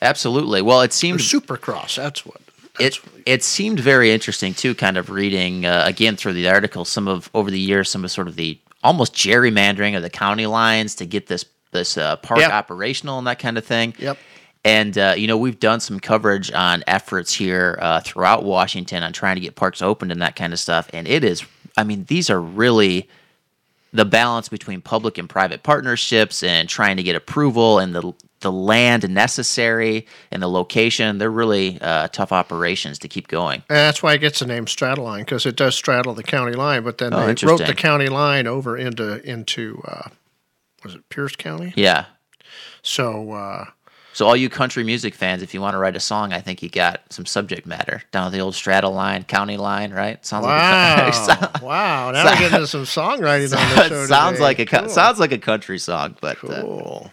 Absolutely. 0.00 0.62
Well, 0.62 0.80
it 0.82 0.90
Or 0.90 0.94
seems 0.94 1.22
supercross, 1.32 1.96
that's 1.96 2.24
what. 2.24 2.40
it 2.78 3.00
it 3.26 3.42
seemed 3.42 3.80
very 3.80 4.12
interesting 4.12 4.54
too. 4.54 4.74
Kind 4.74 4.96
of 4.96 5.10
reading 5.10 5.66
uh, 5.66 5.82
again 5.86 6.14
through 6.16 6.34
the 6.34 6.48
article, 6.48 6.84
some 6.84 7.08
of 7.08 7.28
over 7.34 7.50
the 7.50 7.58
years, 7.58 7.90
some 7.90 8.04
of 8.04 8.10
sort 8.12 8.28
of 8.28 8.36
the 8.36 8.58
almost 8.84 9.12
gerrymandering 9.14 9.96
of 9.96 10.02
the 10.02 10.10
county 10.10 10.46
lines 10.46 10.94
to 10.96 11.04
get 11.06 11.26
this 11.26 11.44
this 11.72 11.96
uh, 11.98 12.16
park 12.16 12.40
Yep. 12.40 12.50
operational 12.52 13.18
and 13.18 13.26
that 13.26 13.38
kind 13.38 13.58
of 13.58 13.64
thing. 13.64 13.94
Yep. 13.98 14.18
And 14.64 14.98
uh, 14.98 15.14
you 15.16 15.26
know 15.26 15.36
we've 15.36 15.60
done 15.60 15.80
some 15.80 16.00
coverage 16.00 16.50
on 16.52 16.82
efforts 16.86 17.32
here 17.34 17.78
uh, 17.80 18.00
throughout 18.00 18.44
Washington 18.44 19.02
on 19.02 19.12
trying 19.12 19.36
to 19.36 19.40
get 19.40 19.54
parks 19.54 19.80
opened 19.82 20.10
and 20.12 20.20
that 20.22 20.34
kind 20.36 20.52
of 20.52 20.58
stuff. 20.58 20.90
And 20.92 21.06
it 21.06 21.22
is, 21.24 21.44
I 21.76 21.84
mean, 21.84 22.04
these 22.08 22.28
are 22.28 22.40
really 22.40 23.08
the 23.92 24.04
balance 24.04 24.48
between 24.50 24.82
public 24.82 25.16
and 25.16 25.28
private 25.30 25.62
partnerships 25.62 26.42
and 26.42 26.68
trying 26.68 26.96
to 26.98 27.02
get 27.02 27.16
approval 27.16 27.78
and 27.78 27.94
the 27.94 28.12
the 28.40 28.52
land 28.52 29.08
necessary 29.10 30.06
and 30.30 30.40
the 30.42 30.48
location. 30.48 31.18
They're 31.18 31.30
really 31.30 31.78
uh, 31.80 32.06
tough 32.08 32.30
operations 32.30 32.98
to 33.00 33.08
keep 33.08 33.26
going. 33.28 33.62
And 33.68 33.76
that's 33.78 34.00
why 34.02 34.14
it 34.14 34.18
gets 34.18 34.38
the 34.40 34.46
name 34.46 34.66
Straddleline 34.66 35.20
because 35.20 35.44
it 35.46 35.56
does 35.56 35.74
straddle 35.74 36.14
the 36.14 36.22
county 36.22 36.52
line. 36.52 36.82
But 36.84 36.98
then 36.98 37.14
Oh, 37.14 37.32
they 37.32 37.46
wrote 37.46 37.64
the 37.64 37.74
county 37.74 38.08
line 38.08 38.46
over 38.46 38.76
into 38.76 39.20
into 39.28 39.82
uh, 39.88 40.10
was 40.88 40.94
it 40.96 41.08
Pierce 41.10 41.36
County? 41.36 41.72
Yeah. 41.76 42.06
So 42.82 43.32
uh, 43.32 43.66
So 44.12 44.26
all 44.26 44.36
you 44.36 44.48
country 44.48 44.82
music 44.84 45.14
fans, 45.14 45.42
if 45.42 45.52
you 45.54 45.60
want 45.60 45.74
to 45.74 45.78
write 45.78 45.96
a 45.96 46.00
song, 46.00 46.32
I 46.32 46.40
think 46.40 46.62
you 46.62 46.68
got 46.70 47.02
some 47.10 47.26
subject 47.26 47.66
matter 47.66 48.02
down 48.12 48.26
at 48.26 48.32
the 48.32 48.40
old 48.40 48.54
straddle 48.54 48.92
line, 48.92 49.24
county 49.24 49.56
line, 49.56 49.92
right? 49.92 50.24
Sounds 50.24 50.44
wow, 50.46 51.10
like 51.26 51.40
a, 51.60 51.60
wow. 51.64 52.10
Now 52.10 52.24
we're 52.24 52.38
getting 52.38 52.54
into 52.56 52.66
some 52.66 52.84
songwriting 52.84 53.56
on 53.56 53.76
the 53.76 53.88
show. 53.88 54.06
sounds 54.06 54.34
today. 54.36 54.42
like 54.44 54.58
a 54.60 54.66
Cool. 54.66 54.88
sounds 54.88 55.18
like 55.20 55.32
a 55.32 55.38
country 55.38 55.78
song, 55.78 56.16
but 56.20 56.42
uh, 56.44 56.62
cool. 56.62 57.10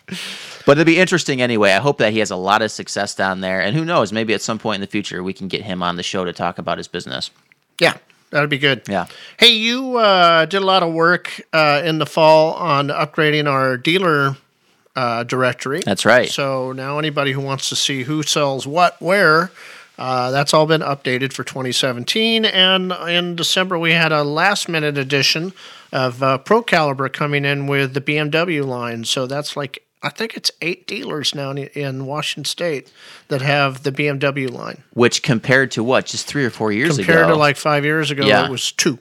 but 0.66 0.74
it'll 0.78 0.86
be 0.86 0.98
interesting 0.98 1.42
anyway. 1.42 1.72
I 1.72 1.80
hope 1.80 1.98
that 1.98 2.14
he 2.14 2.20
has 2.20 2.32
a 2.32 2.36
lot 2.38 2.62
of 2.62 2.72
success 2.72 3.14
down 3.16 3.42
there, 3.42 3.62
and 3.62 3.76
who 3.76 3.84
knows, 3.86 4.12
maybe 4.14 4.34
at 4.34 4.42
some 4.42 4.58
point 4.60 4.76
in 4.76 4.82
the 4.82 4.88
future 4.88 5.22
we 5.24 5.34
can 5.34 5.48
get 5.48 5.62
him 5.64 5.84
on 5.84 5.98
the 5.98 6.04
show 6.04 6.24
to 6.26 6.34
talk 6.34 6.58
about 6.58 6.78
his 6.78 6.88
business. 6.88 7.30
Yeah, 7.80 7.98
that'd 8.36 8.50
be 8.50 8.58
good. 8.58 8.82
Yeah. 8.90 9.08
Hey, 9.40 9.54
you 9.54 9.98
uh, 9.98 10.46
did 10.46 10.62
a 10.62 10.66
lot 10.66 10.84
of 10.84 10.94
work 10.94 11.42
uh, 11.54 11.82
in 11.86 12.00
the 12.00 12.06
fall 12.06 12.54
on 12.54 12.90
upgrading 12.90 13.50
our 13.50 13.78
dealer 13.78 14.36
uh, 14.96 15.24
directory. 15.24 15.82
That's 15.86 16.06
right. 16.06 16.30
So 16.30 16.74
now 16.74 17.00
anybody 17.00 17.32
who 17.32 17.40
wants 17.40 17.70
to 17.70 17.76
see 17.76 18.04
who 18.04 18.24
sells 18.24 18.68
what 18.68 19.02
where, 19.02 19.52
uh, 19.98 20.32
that's 20.32 20.54
all 20.54 20.66
been 20.66 20.82
updated 20.82 21.32
for 21.32 21.46
2017. 21.46 22.44
And 22.44 22.92
in 23.08 23.38
December, 23.38 23.80
we 23.80 23.92
had 23.92 24.12
a 24.12 24.24
last 24.24 24.68
minute 24.68 24.98
edition 24.98 25.54
of 25.94 26.22
uh, 26.22 26.38
Pro 26.38 26.62
Caliber 26.62 27.08
coming 27.08 27.46
in 27.46 27.68
with 27.68 27.94
the 27.94 28.02
BMW 28.02 28.66
line. 28.66 29.06
So 29.06 29.28
that's 29.28 29.56
like, 29.56 29.82
I 30.06 30.10
think 30.10 30.38
it's 30.38 30.52
eight 30.62 30.86
dealers 30.86 31.34
now 31.34 31.50
in, 31.50 31.58
in 31.58 32.06
Washington 32.06 32.46
State 32.46 32.92
that 33.30 33.42
have 33.42 33.82
the 33.82 33.92
BMW 33.92 34.48
line. 34.52 34.84
Which 34.94 35.24
compared 35.24 35.72
to 35.72 35.84
what, 35.84 36.06
just 36.06 36.28
three 36.28 36.46
or 36.46 36.52
four 36.52 36.72
years 36.72 36.98
Compared 36.98 37.06
ago, 37.10 37.14
Compared 37.24 37.36
to 37.36 37.40
like 37.40 37.58
five 37.58 37.84
years 37.84 38.12
ago, 38.12 38.24
Yeah. 38.24 38.46
it 38.46 38.52
was 38.52 38.72
two. 38.72 39.00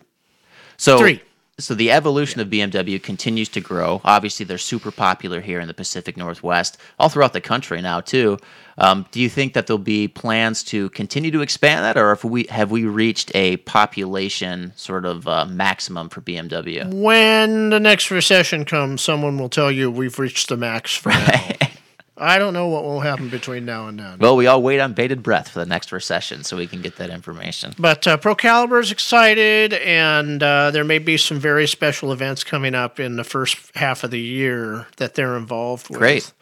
so 0.78 0.98
three. 0.98 1.20
So 1.58 1.74
the 1.74 1.90
evolution 1.90 2.40
of 2.40 2.48
BMW 2.48 3.00
continues 3.02 3.48
to 3.50 3.60
grow. 3.60 4.00
Obviously, 4.04 4.44
they're 4.44 4.58
super 4.58 4.90
popular 4.90 5.40
here 5.40 5.60
in 5.60 5.68
the 5.68 5.74
Pacific 5.74 6.16
Northwest, 6.16 6.78
all 6.98 7.08
throughout 7.08 7.32
the 7.32 7.40
country 7.40 7.80
now 7.80 8.00
too. 8.00 8.38
Um, 8.76 9.06
do 9.12 9.20
you 9.20 9.28
think 9.28 9.54
that 9.54 9.68
there'll 9.68 9.78
be 9.78 10.08
plans 10.08 10.64
to 10.64 10.90
continue 10.90 11.30
to 11.30 11.42
expand 11.42 11.84
that, 11.84 11.96
or 11.96 12.10
if 12.10 12.24
we 12.24 12.46
have 12.50 12.72
we 12.72 12.84
reached 12.84 13.30
a 13.34 13.58
population 13.58 14.72
sort 14.74 15.04
of 15.04 15.28
uh, 15.28 15.46
maximum 15.46 16.08
for 16.08 16.20
BMW? 16.20 16.92
When 16.92 17.70
the 17.70 17.78
next 17.78 18.10
recession 18.10 18.64
comes, 18.64 19.02
someone 19.02 19.38
will 19.38 19.48
tell 19.48 19.70
you 19.70 19.90
we've 19.90 20.18
reached 20.18 20.48
the 20.48 20.56
max 20.56 20.96
for 20.96 21.10
now. 21.10 21.50
I 22.16 22.38
don't 22.38 22.52
know 22.54 22.68
what 22.68 22.84
will 22.84 23.00
happen 23.00 23.28
between 23.28 23.64
now 23.64 23.88
and 23.88 23.98
then. 23.98 24.18
Well, 24.18 24.36
we 24.36 24.46
all 24.46 24.62
wait 24.62 24.78
on 24.78 24.92
bated 24.92 25.22
breath 25.22 25.48
for 25.48 25.58
the 25.58 25.66
next 25.66 25.90
recession 25.90 26.44
so 26.44 26.56
we 26.56 26.68
can 26.68 26.80
get 26.80 26.96
that 26.96 27.10
information. 27.10 27.74
But 27.76 28.06
uh, 28.06 28.16
Pro 28.16 28.36
Caliber 28.36 28.78
is 28.78 28.92
excited, 28.92 29.72
and 29.74 30.40
uh, 30.40 30.70
there 30.70 30.84
may 30.84 30.98
be 30.98 31.16
some 31.16 31.40
very 31.40 31.66
special 31.66 32.12
events 32.12 32.44
coming 32.44 32.74
up 32.74 33.00
in 33.00 33.16
the 33.16 33.24
first 33.24 33.58
half 33.74 34.04
of 34.04 34.12
the 34.12 34.20
year 34.20 34.86
that 34.98 35.14
they're 35.14 35.36
involved 35.36 35.88
with. 35.88 35.98
Great. 35.98 36.32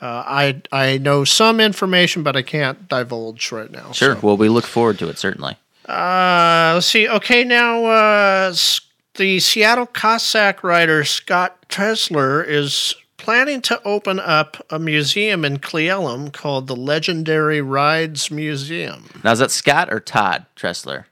Uh, 0.00 0.24
I 0.26 0.62
I 0.72 0.98
know 0.98 1.24
some 1.24 1.60
information, 1.60 2.22
but 2.22 2.34
I 2.34 2.42
can't 2.42 2.88
divulge 2.88 3.52
right 3.52 3.70
now. 3.70 3.92
Sure. 3.92 4.14
so. 4.16 4.20
Well, 4.22 4.36
we 4.36 4.48
look 4.48 4.64
forward 4.64 4.98
to 5.00 5.08
it 5.08 5.18
certainly. 5.18 5.56
Uh, 5.88 6.72
let's 6.74 6.86
see. 6.86 7.08
Okay, 7.08 7.44
now 7.44 7.84
uh, 7.84 8.54
the 9.14 9.38
Seattle 9.40 9.86
Cossack 9.86 10.64
writer 10.64 11.04
Scott 11.04 11.68
Tresler 11.68 12.46
is 12.46 12.94
planning 13.20 13.60
to 13.62 13.82
open 13.84 14.18
up 14.18 14.56
a 14.70 14.78
museum 14.78 15.44
in 15.44 15.58
Cle 15.58 15.80
Elum 15.80 16.32
called 16.32 16.66
the 16.66 16.76
Legendary 16.76 17.60
Rides 17.60 18.30
Museum. 18.30 19.04
Now, 19.22 19.32
is 19.32 19.38
that 19.40 19.50
Scott 19.50 19.92
or 19.92 20.00
Todd 20.00 20.46
Tressler? 20.56 21.04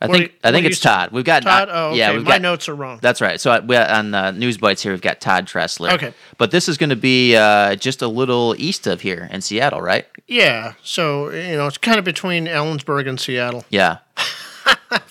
I 0.00 0.06
What 0.06 0.18
think 0.18 0.32
you- 0.32 0.38
I 0.42 0.50
think 0.50 0.66
it's? 0.66 0.80
Todd. 0.80 1.10
We've 1.12 1.24
got 1.24 1.44
Todd. 1.44 1.68
Oh, 1.70 1.88
okay. 1.90 1.98
yeah, 1.98 2.12
we've 2.12 2.24
My 2.24 2.32
got 2.32 2.42
notes 2.42 2.68
are 2.68 2.74
wrong. 2.74 2.98
That's 3.00 3.20
right. 3.20 3.40
So 3.40 3.52
uh, 3.52 3.60
we, 3.64 3.76
on 3.76 4.12
uh, 4.12 4.32
News 4.32 4.58
Bites 4.58 4.82
here, 4.82 4.90
we've 4.90 5.00
got 5.00 5.20
Todd 5.20 5.46
Tressler. 5.46 5.92
Okay. 5.92 6.12
But 6.38 6.50
this 6.50 6.68
is 6.68 6.76
going 6.76 6.90
to 6.90 6.96
be 6.96 7.36
uh, 7.36 7.76
just 7.76 8.02
a 8.02 8.08
little 8.08 8.56
east 8.58 8.88
of 8.88 9.00
here 9.00 9.28
in 9.30 9.40
Seattle, 9.42 9.80
right? 9.80 10.06
yeah. 10.26 10.72
So 10.82 11.30
you 11.30 11.56
know, 11.56 11.68
it's 11.68 11.78
kind 11.78 11.98
of 12.00 12.04
between 12.04 12.46
Ellensburg 12.46 13.08
and 13.08 13.20
Seattle. 13.20 13.64
Yeah. 13.70 13.98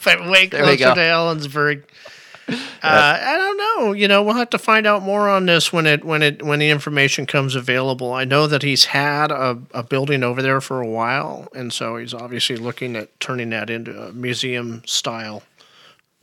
but 0.04 0.27
way 0.30 0.47
There 0.47 0.62
closer 0.63 0.77
to 0.93 0.99
Ellensburg. 0.99 1.84
Uh, 2.83 3.19
I 3.21 3.37
don't 3.37 3.57
know. 3.57 3.91
You 3.93 4.07
know, 4.07 4.23
we'll 4.23 4.33
have 4.33 4.49
to 4.49 4.57
find 4.57 4.87
out 4.87 5.03
more 5.03 5.29
on 5.29 5.45
this 5.45 5.71
when 5.71 5.85
it 5.85 6.03
when 6.03 6.23
it 6.23 6.41
when 6.41 6.57
the 6.57 6.71
information 6.71 7.27
comes 7.27 7.53
available. 7.53 8.11
I 8.11 8.25
know 8.25 8.47
that 8.47 8.63
he's 8.63 8.85
had 8.85 9.31
a, 9.31 9.59
a 9.71 9.83
building 9.83 10.23
over 10.23 10.41
there 10.41 10.59
for 10.61 10.81
a 10.81 10.87
while, 10.87 11.47
and 11.53 11.71
so 11.71 11.97
he's 11.97 12.11
obviously 12.15 12.57
looking 12.57 12.95
at 12.95 13.19
turning 13.19 13.51
that 13.51 13.69
into 13.69 13.95
a 14.01 14.11
museum 14.13 14.81
style 14.87 15.43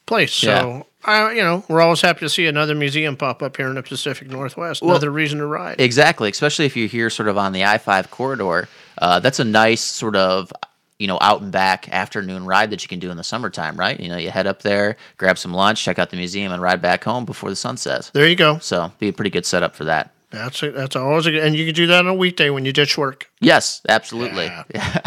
place. 0.04 0.42
Yeah. 0.42 0.60
So 0.60 0.86
I, 1.04 1.32
you 1.32 1.42
know, 1.42 1.64
we're 1.68 1.80
always 1.80 2.00
happy 2.00 2.20
to 2.20 2.28
see 2.28 2.46
another 2.46 2.74
museum 2.74 3.16
pop 3.16 3.42
up 3.42 3.56
here 3.56 3.68
in 3.68 3.76
the 3.76 3.82
Pacific 3.82 4.28
Northwest. 4.28 4.82
another 4.82 5.10
reason 5.10 5.38
to 5.38 5.46
ride. 5.46 5.80
Exactly, 5.80 6.28
especially 6.30 6.66
if 6.66 6.76
you're 6.76 6.88
here 6.88 7.08
sort 7.08 7.28
of 7.28 7.38
on 7.38 7.52
the 7.52 7.64
I 7.64 7.78
5 7.78 8.10
corridor. 8.10 8.68
Uh, 8.98 9.20
that's 9.20 9.38
a 9.38 9.44
nice 9.44 9.80
sort 9.80 10.16
of, 10.16 10.52
you 10.98 11.06
know, 11.06 11.18
out 11.20 11.40
and 11.42 11.52
back 11.52 11.88
afternoon 11.90 12.44
ride 12.44 12.70
that 12.70 12.82
you 12.82 12.88
can 12.88 12.98
do 12.98 13.10
in 13.10 13.16
the 13.16 13.24
summertime, 13.24 13.76
right? 13.76 13.98
You 14.00 14.08
know, 14.08 14.16
you 14.16 14.30
head 14.30 14.46
up 14.46 14.62
there, 14.62 14.96
grab 15.16 15.38
some 15.38 15.52
lunch, 15.54 15.82
check 15.84 15.98
out 15.98 16.10
the 16.10 16.16
museum, 16.16 16.52
and 16.52 16.60
ride 16.60 16.82
back 16.82 17.04
home 17.04 17.24
before 17.24 17.50
the 17.50 17.56
sun 17.56 17.76
sets. 17.76 18.10
there 18.10 18.26
you 18.28 18.36
go. 18.36 18.58
So, 18.58 18.92
be 18.98 19.08
a 19.08 19.12
pretty 19.12 19.30
good 19.30 19.46
setup 19.46 19.74
for 19.76 19.84
that. 19.84 20.12
That's 20.30 20.62
a, 20.62 20.70
that's 20.72 20.96
always 20.96 21.26
a 21.26 21.30
good, 21.30 21.44
and 21.44 21.54
you 21.56 21.64
can 21.64 21.74
do 21.74 21.86
that 21.86 22.00
on 22.00 22.08
a 22.08 22.14
weekday 22.14 22.50
when 22.50 22.64
you 22.64 22.72
ditch 22.72 22.98
work. 22.98 23.30
Yes, 23.40 23.80
absolutely. 23.88 24.50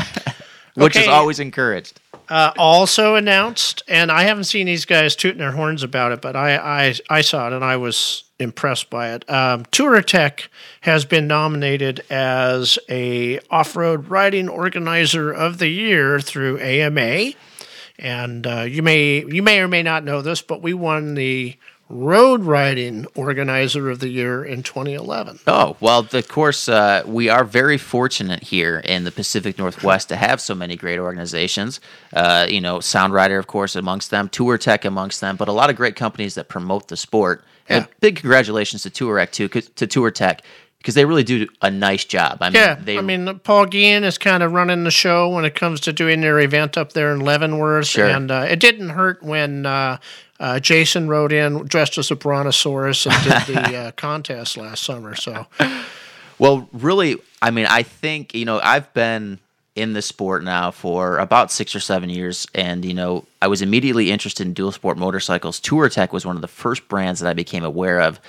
Which 0.75 0.95
is 0.95 1.07
always 1.07 1.39
encouraged. 1.39 1.99
uh, 2.29 2.53
also 2.57 3.15
announced, 3.15 3.83
and 3.89 4.09
I 4.11 4.23
haven't 4.23 4.45
seen 4.45 4.65
these 4.67 4.85
guys 4.85 5.15
tooting 5.17 5.39
their 5.39 5.51
horns 5.51 5.83
about 5.83 6.13
it, 6.13 6.21
but 6.21 6.35
I 6.35 6.55
I, 6.55 6.95
I 7.09 7.21
saw 7.21 7.47
it 7.47 7.53
and 7.53 7.63
I 7.63 7.75
was 7.75 8.23
impressed 8.41 8.89
by 8.89 9.13
it. 9.13 9.29
Um, 9.29 9.65
Touratech 9.65 10.47
has 10.81 11.05
been 11.05 11.27
nominated 11.27 12.03
as 12.09 12.77
a 12.89 13.39
off-road 13.49 14.09
riding 14.09 14.49
organizer 14.49 15.31
of 15.31 15.59
the 15.59 15.69
year 15.69 16.19
through 16.19 16.59
AMA, 16.59 17.33
and 17.99 18.47
uh, 18.47 18.61
you 18.61 18.81
may 18.81 19.23
you 19.25 19.43
may 19.43 19.59
or 19.59 19.67
may 19.67 19.83
not 19.83 20.03
know 20.03 20.21
this, 20.21 20.41
but 20.41 20.61
we 20.61 20.73
won 20.73 21.13
the 21.13 21.55
road 21.91 22.43
riding 22.43 23.05
organizer 23.15 23.89
of 23.89 23.99
the 23.99 24.07
year 24.09 24.43
in 24.43 24.63
2011. 24.63 25.39
Oh, 25.45 25.75
well, 25.79 26.07
of 26.11 26.27
course, 26.27 26.69
uh, 26.69 27.03
we 27.05 27.29
are 27.29 27.43
very 27.43 27.77
fortunate 27.77 28.43
here 28.43 28.79
in 28.79 29.03
the 29.03 29.11
Pacific 29.11 29.57
Northwest 29.57 30.09
to 30.09 30.15
have 30.15 30.39
so 30.39 30.55
many 30.55 30.75
great 30.75 30.99
organizations. 30.99 31.79
Uh, 32.13 32.47
you 32.49 32.61
know, 32.61 32.77
Soundrider, 32.77 33.37
of 33.37 33.47
course, 33.47 33.75
amongst 33.75 34.09
them, 34.09 34.29
Touratech 34.29 34.85
amongst 34.85 35.21
them, 35.21 35.35
but 35.35 35.47
a 35.47 35.51
lot 35.51 35.69
of 35.69 35.75
great 35.75 35.95
companies 35.95 36.35
that 36.35 36.47
promote 36.47 36.87
the 36.87 36.97
sport. 36.97 37.43
And 37.69 37.87
big 37.99 38.17
congratulations 38.17 38.83
to 38.83 38.89
Touratech, 38.89 39.31
too, 39.31 39.47
to 39.47 39.87
Touratech, 39.87 40.39
because 40.77 40.95
they 40.95 41.05
really 41.05 41.23
do 41.23 41.47
a 41.61 41.69
nice 41.69 42.05
job. 42.05 42.39
I 42.41 42.49
mean, 42.49 42.55
Yeah, 42.55 42.75
they, 42.75 42.97
I 42.97 43.01
mean, 43.01 43.39
Paul 43.39 43.65
Guillen 43.67 44.03
is 44.03 44.17
kind 44.17 44.41
of 44.41 44.51
running 44.51 44.83
the 44.83 44.91
show 44.91 45.29
when 45.29 45.45
it 45.45 45.55
comes 45.55 45.79
to 45.81 45.93
doing 45.93 46.21
their 46.21 46.39
event 46.39 46.77
up 46.77 46.93
there 46.93 47.13
in 47.13 47.19
Leavenworth. 47.19 47.87
Sure. 47.87 48.07
And 48.07 48.31
uh, 48.31 48.47
it 48.49 48.59
didn't 48.59 48.89
hurt 48.89 49.21
when 49.21 49.65
uh, 49.65 49.97
uh, 50.39 50.59
Jason 50.59 51.07
rode 51.07 51.31
in 51.31 51.65
dressed 51.65 51.97
as 51.97 52.09
a 52.09 52.15
brontosaurus 52.15 53.05
and 53.05 53.45
did 53.45 53.57
the 53.57 53.75
uh, 53.75 53.91
contest 53.95 54.57
last 54.57 54.83
summer. 54.83 55.15
So, 55.15 55.45
Well, 56.39 56.67
really, 56.73 57.17
I 57.43 57.51
mean, 57.51 57.67
I 57.67 57.83
think, 57.83 58.33
you 58.33 58.45
know, 58.45 58.59
I've 58.63 58.91
been 58.95 59.39
in 59.75 59.93
the 59.93 60.01
sport 60.01 60.43
now 60.43 60.69
for 60.71 61.17
about 61.17 61.51
six 61.51 61.75
or 61.75 61.79
seven 61.79 62.09
years. 62.09 62.45
And, 62.53 62.83
you 62.83 62.93
know, 62.93 63.25
I 63.41 63.47
was 63.47 63.61
immediately 63.61 64.11
interested 64.11 64.45
in 64.45 64.53
dual 64.53 64.71
sport 64.71 64.97
motorcycles. 64.97 65.59
Touratech 65.61 66.11
was 66.11 66.25
one 66.25 66.35
of 66.35 66.41
the 66.41 66.47
first 66.47 66.87
brands 66.87 67.19
that 67.21 67.29
I 67.29 67.33
became 67.33 67.63
aware 67.63 68.01
of. 68.01 68.19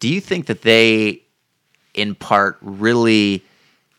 Do 0.00 0.08
you 0.08 0.20
think 0.20 0.46
that 0.46 0.62
they, 0.62 1.22
in 1.94 2.14
part, 2.14 2.56
really 2.62 3.44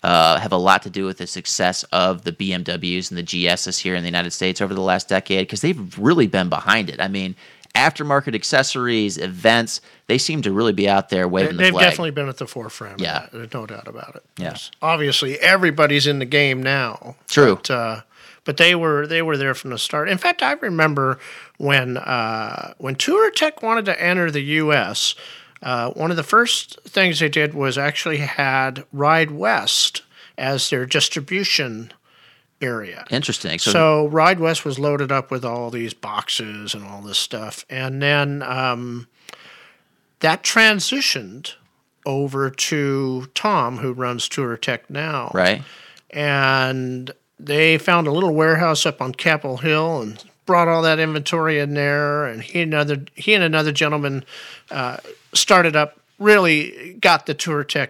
uh, 0.03 0.39
have 0.39 0.51
a 0.51 0.57
lot 0.57 0.83
to 0.83 0.89
do 0.89 1.05
with 1.05 1.17
the 1.17 1.27
success 1.27 1.83
of 1.91 2.23
the 2.23 2.31
BMWs 2.31 3.11
and 3.11 3.17
the 3.17 3.23
GSs 3.23 3.79
here 3.79 3.95
in 3.95 4.01
the 4.01 4.07
United 4.07 4.31
States 4.31 4.59
over 4.59 4.73
the 4.73 4.81
last 4.81 5.07
decade? 5.07 5.47
Because 5.47 5.61
they've 5.61 5.99
really 5.99 6.27
been 6.27 6.49
behind 6.49 6.89
it. 6.89 6.99
I 6.99 7.07
mean, 7.07 7.35
aftermarket 7.77 8.33
accessories, 8.33 9.17
events, 9.17 9.79
they 10.07 10.17
seem 10.17 10.41
to 10.41 10.51
really 10.51 10.73
be 10.73 10.89
out 10.89 11.09
there 11.09 11.23
they, 11.23 11.25
waving 11.25 11.57
the 11.57 11.63
they've 11.63 11.71
flag. 11.71 11.85
definitely 11.85 12.11
been 12.11 12.27
at 12.27 12.37
the 12.37 12.47
forefront. 12.47 12.99
Yeah. 12.99 13.27
There's 13.31 13.53
no 13.53 13.65
doubt 13.65 13.87
about 13.87 14.15
it. 14.15 14.23
Yes. 14.37 14.71
Obviously, 14.81 15.39
everybody's 15.39 16.07
in 16.07 16.19
the 16.19 16.25
game 16.25 16.63
now. 16.63 17.15
True. 17.27 17.55
But, 17.55 17.69
uh, 17.69 18.01
but 18.43 18.57
they 18.57 18.75
were 18.75 19.05
they 19.05 19.21
were 19.21 19.35
there 19.35 19.53
from 19.53 19.71
the 19.71 19.77
start. 19.77 20.07
In 20.07 20.17
fact, 20.17 20.41
I 20.41 20.53
remember 20.53 21.19
when 21.57 21.97
uh, 21.97 22.73
when 22.77 22.95
Touratech 22.95 23.61
wanted 23.61 23.85
to 23.85 24.01
enter 24.01 24.31
the 24.31 24.41
U.S. 24.41 25.15
Uh, 25.61 25.91
one 25.91 26.11
of 26.11 26.17
the 26.17 26.23
first 26.23 26.79
things 26.83 27.19
they 27.19 27.27
did 27.27 27.53
was 27.53 27.77
actually 27.77 28.17
had 28.17 28.85
Ride 28.93 29.31
West 29.31 30.03
as 30.37 30.69
their 30.69 30.85
distribution 30.85 31.91
area. 32.61 33.05
Interesting. 33.09 33.59
So, 33.59 34.07
Ride 34.07 34.39
West 34.39 34.65
was 34.65 34.79
loaded 34.79 35.11
up 35.11 35.31
with 35.31 35.45
all 35.45 35.69
these 35.69 35.93
boxes 35.93 36.73
and 36.73 36.83
all 36.83 37.01
this 37.01 37.17
stuff, 37.17 37.65
and 37.69 38.01
then 38.01 38.41
um, 38.43 39.07
that 40.19 40.43
transitioned 40.43 41.53
over 42.05 42.49
to 42.49 43.27
Tom, 43.35 43.77
who 43.77 43.93
runs 43.93 44.27
Touratech 44.29 44.89
now, 44.89 45.29
right? 45.33 45.61
and 46.09 47.11
they 47.39 47.77
found 47.77 48.07
a 48.07 48.11
little 48.11 48.33
warehouse 48.33 48.85
up 48.85 49.01
on 49.01 49.13
Capitol 49.13 49.57
Hill 49.57 50.01
and 50.01 50.23
brought 50.45 50.67
all 50.67 50.81
that 50.81 50.99
inventory 50.99 51.59
in 51.59 51.73
there. 51.75 52.25
And 52.25 52.41
he 52.41 52.61
and 52.61 52.73
another 52.73 53.05
he 53.13 53.33
and 53.33 53.43
another 53.43 53.71
gentleman 53.71 54.25
uh, 54.71 54.97
started 55.33 55.75
up. 55.75 55.99
Really 56.17 56.97
got 56.99 57.27
the 57.27 57.35
Touratech 57.35 57.89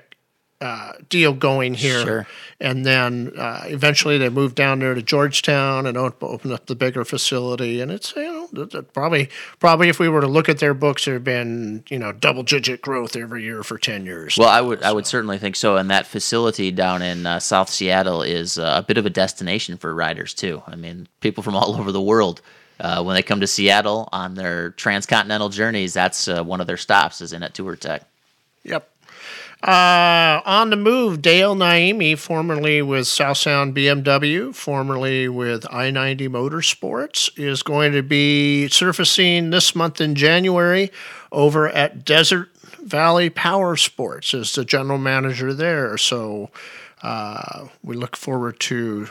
uh, 0.60 0.94
deal 1.10 1.34
going 1.34 1.76
here. 1.76 2.02
Sure. 2.02 2.28
And 2.60 2.84
then 2.84 3.34
uh, 3.38 3.62
eventually 3.66 4.18
they 4.18 4.30
moved 4.30 4.56
down 4.56 4.80
there 4.80 4.96
to 4.96 5.04
Georgetown 5.04 5.86
and 5.86 5.96
op- 5.96 6.24
opened 6.24 6.54
up 6.54 6.66
the 6.66 6.76
bigger 6.76 7.06
facility. 7.06 7.80
And 7.80 7.92
it's 7.92 8.16
you 8.16 8.50
know 8.52 8.66
probably 8.94 9.30
probably 9.60 9.90
if 9.90 10.00
we 10.00 10.10
were 10.10 10.22
to 10.22 10.28
look 10.28 10.50
at 10.50 10.58
their 10.58 10.74
books, 10.74 11.06
there 11.06 11.16
have 11.16 11.24
been 11.24 11.84
you 11.90 12.00
know 12.00 12.12
double 12.12 12.42
digit 12.42 12.82
growth 12.82 13.16
every 13.16 13.44
year 13.44 13.62
for 13.62 13.78
ten 13.78 14.06
years. 14.06 14.38
Well, 14.38 14.50
I 14.50 14.62
would 14.62 14.82
I 14.82 14.92
would 14.92 15.06
certainly 15.06 15.38
think 15.38 15.56
so. 15.56 15.78
And 15.78 15.92
that 15.92 16.08
facility 16.08 16.72
down 16.72 17.04
in 17.04 17.28
uh, 17.28 17.40
South 17.40 17.70
Seattle 17.70 18.24
is 18.24 18.58
uh, 18.58 18.74
a 18.78 18.82
bit 18.82 18.98
of 18.98 19.06
a 19.06 19.12
destination 19.12 19.78
for 19.78 19.94
riders 19.94 20.34
too. 20.34 20.64
I 20.66 20.76
mean, 20.76 21.08
people 21.22 21.44
from 21.44 21.56
all 21.56 21.76
over 21.80 21.92
the 21.92 22.02
world. 22.02 22.42
Uh, 22.80 23.04
when 23.04 23.16
they 23.16 23.24
come 23.24 23.40
to 23.40 23.48
Seattle 23.48 24.08
on 24.12 24.36
their 24.36 24.70
transcontinental 24.70 25.50
journeys, 25.50 25.96
that's 25.96 26.28
uh, 26.28 26.44
one 26.44 26.62
of 26.62 26.68
their 26.68 26.78
stops 26.78 27.22
is 27.22 27.34
in 27.34 27.42
at 27.42 27.56
Touratech. 27.56 28.02
Yep. 28.64 28.88
Uh, 29.64 30.40
on 30.46 30.70
the 30.70 30.76
move, 30.76 31.22
Dale 31.22 31.56
Naimi, 31.56 32.18
formerly 32.18 32.82
with 32.82 33.08
South 33.08 33.38
Sound 33.38 33.76
BMW, 33.76 34.54
formerly 34.54 35.28
with 35.28 35.66
I 35.74 35.90
90 35.90 36.30
Motorsports, 36.30 37.30
is 37.38 37.64
going 37.64 37.92
to 37.94 38.04
be 38.04 38.68
surfacing 38.68 39.50
this 39.50 39.76
month 39.76 40.00
in 40.00 40.14
January 40.14 40.92
over 41.32 41.68
at 41.70 42.06
Desert 42.06 42.50
Valley 42.84 43.32
Power 43.32 43.76
Sports 43.76 44.34
as 44.36 44.54
the 44.54 44.64
general 44.64 45.00
manager 45.00 45.54
there. 45.54 45.98
So 45.98 46.52
uh, 47.02 47.68
we 47.84 47.96
look 47.96 48.16
forward 48.16 48.60
to 48.62 49.08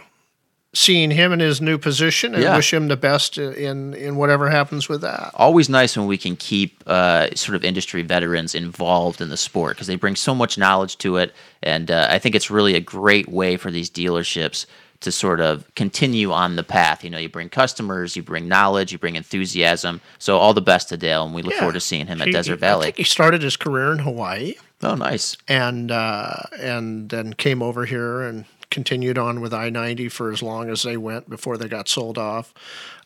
seeing 0.76 1.10
him 1.10 1.32
in 1.32 1.40
his 1.40 1.60
new 1.60 1.78
position 1.78 2.34
and 2.34 2.42
Yeah. 2.42 2.54
wish 2.56 2.72
him 2.72 2.88
the 2.88 2.96
best 2.96 3.38
in 3.38 3.94
in 3.94 4.16
whatever 4.16 4.50
happens 4.50 4.88
with 4.88 5.00
that. 5.00 5.30
always 5.34 5.68
nice 5.68 5.96
when 5.96 6.06
we 6.06 6.18
can 6.18 6.36
keep 6.36 6.82
uh, 6.86 7.28
sort 7.34 7.56
of 7.56 7.64
industry 7.64 8.02
veterans 8.02 8.54
involved 8.54 9.20
in 9.20 9.28
the 9.30 9.36
sport 9.38 9.76
because 9.76 9.86
they 9.86 9.96
bring 9.96 10.16
so 10.16 10.34
much 10.34 10.58
knowledge 10.58 10.98
to 10.98 11.16
it, 11.16 11.32
and 11.62 11.90
uh, 11.90 12.06
I 12.10 12.18
think 12.18 12.34
it's 12.34 12.50
really 12.50 12.74
a 12.74 12.80
great 12.80 13.28
way 13.28 13.56
for 13.56 13.70
these 13.70 13.88
dealerships 13.90 14.66
to 15.00 15.12
sort 15.12 15.40
of 15.40 15.64
continue 15.74 16.32
on 16.32 16.56
the 16.56 16.62
path. 16.62 17.04
You 17.04 17.10
know, 17.10 17.18
you 17.18 17.28
bring 17.28 17.48
customers, 17.50 18.16
you 18.16 18.22
bring 18.22 18.48
knowledge, 18.48 18.92
you 18.92 18.98
bring 18.98 19.14
enthusiasm. 19.16 20.00
So 20.18 20.38
all 20.38 20.54
the 20.54 20.62
best 20.62 20.88
to 20.88 20.96
Dale, 20.96 21.24
and 21.24 21.34
we 21.34 21.42
look 21.42 21.52
Yeah. 21.52 21.60
forward 21.60 21.74
to 21.74 21.80
seeing 21.80 22.06
him 22.06 22.20
at 22.22 22.28
He- 22.28 22.32
Desert 22.32 22.54
I 22.54 22.66
Valley. 22.68 22.84
think 22.86 22.96
he 22.98 23.04
started 23.04 23.42
his 23.42 23.56
career 23.56 23.92
in 23.92 23.98
Hawaii 24.00 24.54
Oh, 24.82 24.94
nice. 24.94 25.36
and 25.48 25.90
uh, 25.90 26.36
and 26.60 27.08
then 27.10 27.32
came 27.34 27.62
over 27.62 27.84
here 27.86 28.22
and 28.22 28.44
continued 28.70 29.18
on 29.18 29.40
with 29.40 29.54
I 29.54 29.70
ninety 29.70 30.08
for 30.08 30.32
as 30.32 30.42
long 30.42 30.70
as 30.70 30.82
they 30.82 30.96
went 30.96 31.28
before 31.28 31.56
they 31.56 31.68
got 31.68 31.88
sold 31.88 32.18
off. 32.18 32.52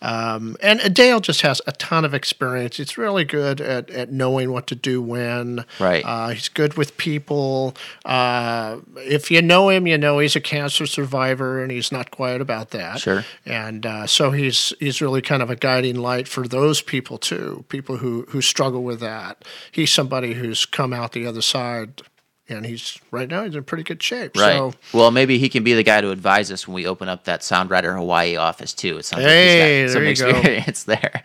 Um, 0.02 0.56
and 0.62 0.94
Dale 0.94 1.20
just 1.20 1.42
has 1.42 1.60
a 1.66 1.72
ton 1.72 2.06
of 2.06 2.14
experience. 2.14 2.78
He's 2.78 2.96
really 2.96 3.24
good 3.24 3.60
at, 3.60 3.90
at 3.90 4.10
knowing 4.10 4.50
what 4.50 4.66
to 4.68 4.74
do 4.74 5.02
when. 5.02 5.66
Right. 5.78 6.02
Uh, 6.04 6.28
he's 6.28 6.48
good 6.48 6.74
with 6.74 6.96
people. 6.96 7.74
Uh, 8.04 8.78
if 8.96 9.30
you 9.30 9.42
know 9.42 9.68
him, 9.68 9.86
you 9.86 9.98
know 9.98 10.18
he's 10.18 10.34
a 10.36 10.40
cancer 10.40 10.86
survivor, 10.86 11.62
and 11.62 11.70
he's 11.70 11.92
not 11.92 12.10
quiet 12.10 12.40
about 12.40 12.70
that. 12.70 13.00
Sure. 13.00 13.24
And 13.44 13.84
uh, 13.84 14.06
so 14.06 14.30
he's 14.30 14.72
he's 14.80 15.02
really 15.02 15.20
kind 15.20 15.42
of 15.42 15.50
a 15.50 15.56
guiding 15.56 15.96
light 15.96 16.28
for 16.28 16.48
those 16.48 16.80
people 16.80 17.18
too, 17.18 17.64
people 17.68 17.98
who 17.98 18.24
who 18.30 18.40
struggle 18.40 18.82
with 18.82 19.00
that. 19.00 19.44
He's 19.70 19.92
somebody 19.92 20.32
who's 20.34 20.64
come 20.64 20.94
out 20.94 21.12
the 21.12 21.26
other 21.26 21.42
side, 21.42 22.02
and 22.50 22.66
he's 22.66 22.98
right 23.10 23.28
now 23.28 23.44
he's 23.44 23.54
in 23.54 23.64
pretty 23.64 23.84
good 23.84 24.02
shape. 24.02 24.36
Right. 24.36 24.52
So 24.56 24.74
well, 24.92 25.10
maybe 25.10 25.38
he 25.38 25.48
can 25.48 25.62
be 25.64 25.72
the 25.74 25.82
guy 25.82 26.00
to 26.00 26.10
advise 26.10 26.50
us 26.50 26.66
when 26.68 26.74
we 26.74 26.86
open 26.86 27.08
up 27.08 27.24
that 27.24 27.42
Sound 27.42 27.70
Rider 27.70 27.94
Hawaii 27.96 28.36
office 28.36 28.74
too. 28.74 28.98
It 28.98 29.04
sounds 29.04 29.22
Hey, 29.24 29.82
like 29.84 29.88
he's 29.88 29.94
got 29.94 30.00
there 30.00 30.14
some 30.14 30.28
you 30.28 30.32
go. 30.32 30.38
experience 30.38 30.84
there. 30.84 31.22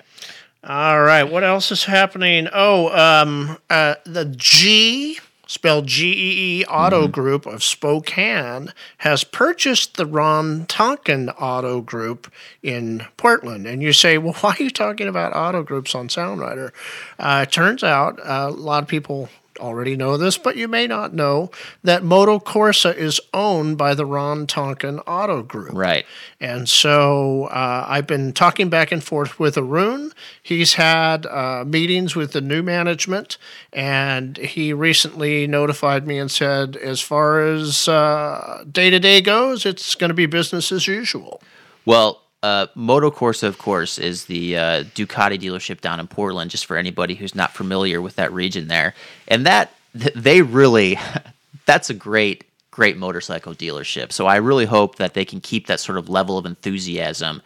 All 0.64 1.02
right, 1.02 1.24
what 1.24 1.44
else 1.44 1.72
is 1.72 1.84
happening? 1.86 2.48
Oh, 2.52 2.90
um, 2.98 3.58
uh, 3.70 3.96
the 4.04 4.26
G, 4.26 5.20
spelled 5.46 5.86
G 5.86 6.12
E 6.12 6.62
E 6.62 6.66
Auto 6.66 7.08
Group 7.08 7.46
of 7.46 7.64
Spokane, 7.64 8.74
has 8.98 9.24
purchased 9.24 9.96
the 9.98 10.08
Ron 10.08 10.66
Tonkin 10.66 11.30
Auto 11.30 11.82
Group 11.82 12.32
in 12.64 13.06
Portland. 13.16 13.68
And 13.68 13.84
you 13.84 13.94
say, 13.94 14.18
well, 14.18 14.34
why 14.42 14.56
are 14.60 14.64
you 14.64 14.72
talking 14.72 15.08
about 15.08 15.36
auto 15.36 15.62
groups 15.62 15.94
on 15.94 16.10
Sound 16.10 16.42
Rider? 16.42 16.74
Uh, 17.20 17.46
it 17.48 17.52
turns 17.52 17.84
out 17.84 18.20
uh, 18.22 18.48
a 18.50 18.50
lot 18.50 18.82
of 18.82 18.90
people 18.90 19.30
already 19.60 19.96
know 19.96 20.18
this, 20.18 20.38
but 20.38 20.56
you 20.56 20.68
may 20.68 20.88
not 20.88 21.14
know 21.14 21.52
that 21.84 22.04
Moto 22.04 22.40
Corsa 22.40 22.96
is 22.96 23.20
owned 23.34 23.78
by 23.78 23.94
the 23.94 24.06
Ron 24.06 24.48
Tonkin 24.48 25.00
Auto 25.00 25.42
Group. 25.42 25.74
Right. 25.74 26.06
And 26.40 26.68
so 26.68 27.46
uh, 27.46 27.86
I've 27.88 28.08
been 28.08 28.34
talking 28.34 28.70
back 28.70 28.92
and 28.92 29.04
forth 29.04 29.40
with 29.40 29.58
Arun. 29.58 30.12
He's 30.42 30.74
had 30.76 31.26
uh, 31.26 31.64
meetings 31.66 32.16
with 32.16 32.34
the 32.34 32.42
new 32.42 32.62
management, 32.62 33.38
and 33.72 34.38
he 34.38 34.74
recently 34.74 35.48
notified 35.48 36.06
me 36.06 36.18
and 36.18 36.30
said, 36.30 36.76
as 36.78 37.02
far 37.02 37.42
as 37.42 37.86
day 37.86 38.90
to 38.90 39.00
day 39.00 39.22
goes, 39.22 39.66
it's 39.66 39.96
going 39.96 40.10
to 40.10 40.14
be 40.14 40.26
business 40.26 40.72
as 40.72 40.88
usual. 40.88 41.42
Well, 41.86 42.22
uh, 42.44 42.68
Moto 42.76 43.10
Corsa, 43.10 43.44
of 43.44 43.58
course, 43.58 43.98
is 43.98 44.26
the 44.26 44.58
uh, 44.58 44.84
Ducati 44.96 45.40
dealership 45.40 45.82
down 45.82 46.00
in 46.00 46.08
Portland. 46.08 46.52
Just 46.52 46.66
for 46.66 46.78
anybody 46.78 47.16
who's 47.16 47.36
not 47.36 47.54
familiar 47.54 48.02
with 48.02 48.16
that 48.18 48.32
region 48.32 48.68
there, 48.68 48.94
and 49.28 49.46
that 49.46 49.72
they 49.94 50.42
really, 50.42 51.00
that's 51.66 51.90
a 51.90 51.94
great, 51.94 52.44
great 52.72 52.98
motorcycle 52.98 53.54
dealership. 53.54 54.12
So 54.12 54.28
I 54.28 54.38
really 54.38 54.66
hope 54.66 54.98
that 54.98 55.14
they 55.14 55.26
can 55.26 55.42
keep 55.42 55.68
that 55.68 55.80
sort 55.80 55.98
of 55.98 56.10
level 56.10 56.38
of 56.38 56.46
enthusiasm 56.46 57.42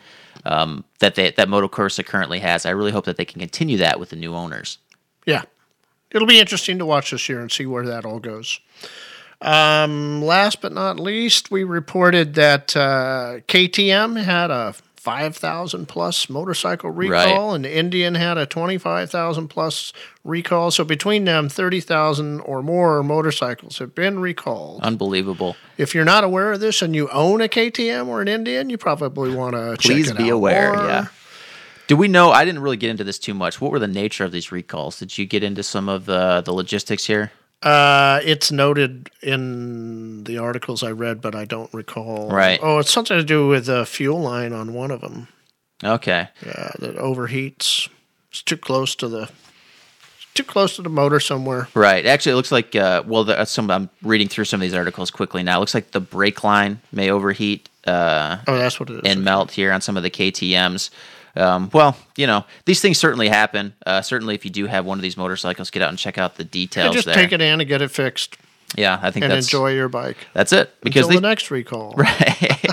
um, 0.46 0.84
that 1.00 1.16
they, 1.16 1.32
that 1.32 1.50
Moto 1.50 1.68
Corsa 1.68 2.06
currently 2.06 2.40
has. 2.40 2.66
I 2.66 2.72
really 2.72 2.92
hope 2.92 3.06
that 3.06 3.18
they 3.18 3.26
can 3.26 3.40
continue 3.40 3.78
that 3.78 4.00
with 4.00 4.10
the 4.10 4.16
new 4.16 4.36
owners. 4.36 4.78
Yeah. 5.26 5.44
It'll 6.12 6.28
be 6.28 6.40
interesting 6.40 6.80
to 6.80 6.86
watch 6.86 7.12
this 7.12 7.30
year 7.30 7.40
and 7.40 7.52
see 7.52 7.66
where 7.66 7.86
that 7.86 8.06
all 8.06 8.20
goes. 8.20 8.60
Um, 9.42 10.22
last 10.22 10.62
but 10.62 10.74
not 10.74 11.00
least, 11.00 11.50
we 11.52 11.64
reported 11.64 12.34
that 12.36 12.76
uh, 12.76 13.40
KTM 13.48 14.22
had 14.24 14.52
a 14.52 14.74
5,000 14.98 15.88
plus 15.88 16.30
motorcycle 16.30 16.92
recall, 16.92 17.48
Right. 17.52 17.56
and 17.56 17.66
Indian 17.66 18.16
had 18.16 18.38
a 18.38 18.46
25,000 18.46 19.48
plus 19.48 19.94
recall. 20.26 20.72
So 20.72 20.84
between 20.84 21.24
them, 21.24 21.48
30,000 21.48 22.42
or 22.42 22.62
more 22.62 23.02
motorcycles 23.02 23.78
have 23.78 23.96
been 23.96 24.20
recalled. 24.20 24.82
Unbelievable. 24.84 25.56
If 25.78 25.96
you're 25.96 26.04
not 26.04 26.26
aware 26.26 26.52
of 26.52 26.60
this 26.60 26.82
and 26.82 26.94
you 26.94 27.08
own 27.10 27.40
a 27.40 27.48
KTM 27.48 28.08
or 28.08 28.22
an 28.22 28.28
Indian, 28.28 28.70
you 28.70 28.78
probably 28.78 29.34
want 29.34 29.56
to 29.56 29.78
check 29.80 29.96
Please 29.96 30.12
be 30.12 30.28
aware. 30.28 30.74
more. 30.74 30.86
Yeah. 30.86 31.06
Do 31.88 31.96
we 31.96 32.10
know? 32.10 32.32
I 32.32 32.44
didn't 32.44 32.62
really 32.62 32.78
get 32.78 32.90
into 32.90 33.06
this 33.06 33.18
too 33.18 33.34
much. 33.34 33.62
What 33.62 33.72
were 33.72 33.80
the 33.80 33.88
nature 33.88 34.26
of 34.26 34.34
these 34.34 34.52
recalls? 34.52 35.00
Did 35.00 35.18
you 35.18 35.26
get 35.26 35.44
into 35.44 35.64
some 35.64 35.88
of 35.88 36.06
the 36.06 36.42
the 36.46 36.52
logistics 36.54 37.06
here? 37.06 37.32
Uh, 37.62 38.22
it's 38.24 38.52
noted 38.52 39.10
in 39.22 40.24
the 40.24 40.38
articles 40.38 40.82
I 40.82 40.92
read, 40.92 41.22
but 41.22 41.36
I 41.36 41.46
don't 41.46 41.74
recall. 41.74 42.30
Right. 42.30 42.60
Oh, 42.64 42.80
it's 42.80 42.92
something 42.92 43.18
to 43.18 43.24
do 43.24 43.48
with 43.48 43.66
the 43.66 43.86
fuel 43.86 44.22
line 44.22 44.54
on 44.54 44.74
one 44.74 44.92
of 44.92 45.02
them. 45.02 45.28
Okay. 45.84 46.30
Yeah, 46.46 46.72
that 46.80 46.96
overheats. 46.96 47.90
It's 48.32 48.42
too 48.42 48.58
close 48.58 48.96
to 48.96 49.08
the 49.08 49.30
too 50.36 50.44
close 50.44 50.76
to 50.78 50.82
the 50.82 50.90
motor 50.90 51.20
somewhere. 51.20 51.68
Right. 51.74 52.06
Actually, 52.06 52.34
it 52.34 52.36
looks 52.36 52.52
like 52.52 52.76
uh, 52.76 53.04
well, 53.06 53.24
the, 53.26 53.44
some 53.46 53.70
I'm 53.72 53.90
reading 54.04 54.28
through 54.30 54.46
some 54.46 54.60
of 54.60 54.62
these 54.62 54.74
articles 54.74 55.12
quickly 55.12 55.44
now. 55.44 55.58
It 55.58 55.60
looks 55.62 55.74
like 55.74 55.92
the 55.92 56.00
brake 56.00 56.44
line 56.44 56.80
may 56.94 57.10
overheat 57.10 57.68
uh, 57.86 58.38
Oh, 58.48 58.58
that's 58.58 58.80
what 58.80 58.90
it 58.90 59.06
is. 59.06 59.12
and 59.12 59.24
melt 59.24 59.52
here 59.52 59.72
on 59.74 59.82
some 59.82 59.98
of 59.98 60.04
the 60.04 60.10
KTM's. 60.12 60.92
Um, 61.36 61.70
well, 61.74 61.98
you 62.16 62.28
know, 62.28 62.46
these 62.66 62.82
things 62.82 62.98
certainly 62.98 63.30
happen. 63.30 63.74
Uh, 63.86 64.02
certainly, 64.02 64.36
if 64.36 64.46
you 64.46 64.52
do 64.52 64.66
have 64.66 64.86
one 64.86 64.98
of 64.98 65.02
these 65.02 65.18
motorcycles, 65.18 65.70
get 65.70 65.82
out 65.82 65.90
and 65.90 65.98
check 65.98 66.18
out 66.18 66.36
the 66.36 66.44
details 66.44 66.94
just 66.94 67.06
there. 67.06 67.16
take 67.16 67.32
it 67.32 67.42
in 67.42 67.60
and 67.60 67.68
get 67.68 67.82
it 67.82 67.92
fixed 67.92 68.38
Yeah, 68.76 69.00
I 69.02 69.12
think 69.12 69.26
and 69.26 69.34
enjoy 69.34 69.74
your 69.74 69.90
bike 69.90 70.18
that's 70.34 70.54
it. 70.54 70.74
Because 70.82 71.06
until 71.06 71.10
they, 71.10 71.16
the 71.16 71.28
next 71.28 71.52
recall. 71.52 71.94
Right? 71.98 72.66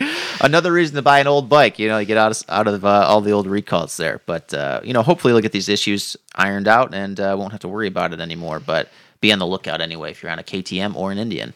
Another 0.40 0.72
reason 0.72 0.94
to 0.94 1.02
buy 1.02 1.18
an 1.18 1.26
old 1.26 1.48
bike. 1.48 1.80
You 1.80 1.88
know, 1.88 1.98
you 1.98 2.06
get 2.06 2.16
out 2.16 2.30
of, 2.30 2.44
out 2.48 2.68
of 2.68 2.84
uh, 2.84 3.06
all 3.08 3.20
the 3.20 3.32
old 3.32 3.48
recalls 3.48 3.96
there. 3.96 4.20
But 4.24 4.54
uh, 4.54 4.80
you 4.84 4.92
know, 4.92 5.02
hopefully, 5.02 5.32
we'll 5.32 5.42
get 5.42 5.50
these 5.50 5.68
issues 5.68 6.16
ironed 6.36 6.68
out 6.68 6.94
and 6.94 7.18
uh, 7.18 7.34
won't 7.36 7.50
have 7.50 7.60
to 7.62 7.68
worry 7.68 7.88
about 7.88 8.12
it 8.12 8.20
anymore. 8.20 8.60
But 8.60 8.88
be 9.20 9.32
on 9.32 9.40
the 9.40 9.46
lookout 9.46 9.80
anyway 9.80 10.12
if 10.12 10.22
you're 10.22 10.30
on 10.30 10.38
a 10.38 10.44
KTM 10.44 10.94
or 10.94 11.10
an 11.10 11.18
Indian. 11.18 11.54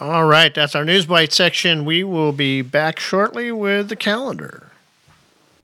All 0.00 0.24
right, 0.24 0.52
that's 0.52 0.74
our 0.74 0.84
news 0.84 1.06
bite 1.06 1.32
section. 1.32 1.84
We 1.84 2.02
will 2.02 2.32
be 2.32 2.62
back 2.62 2.98
shortly 2.98 3.52
with 3.52 3.88
the 3.88 3.96
calendar. 3.96 4.72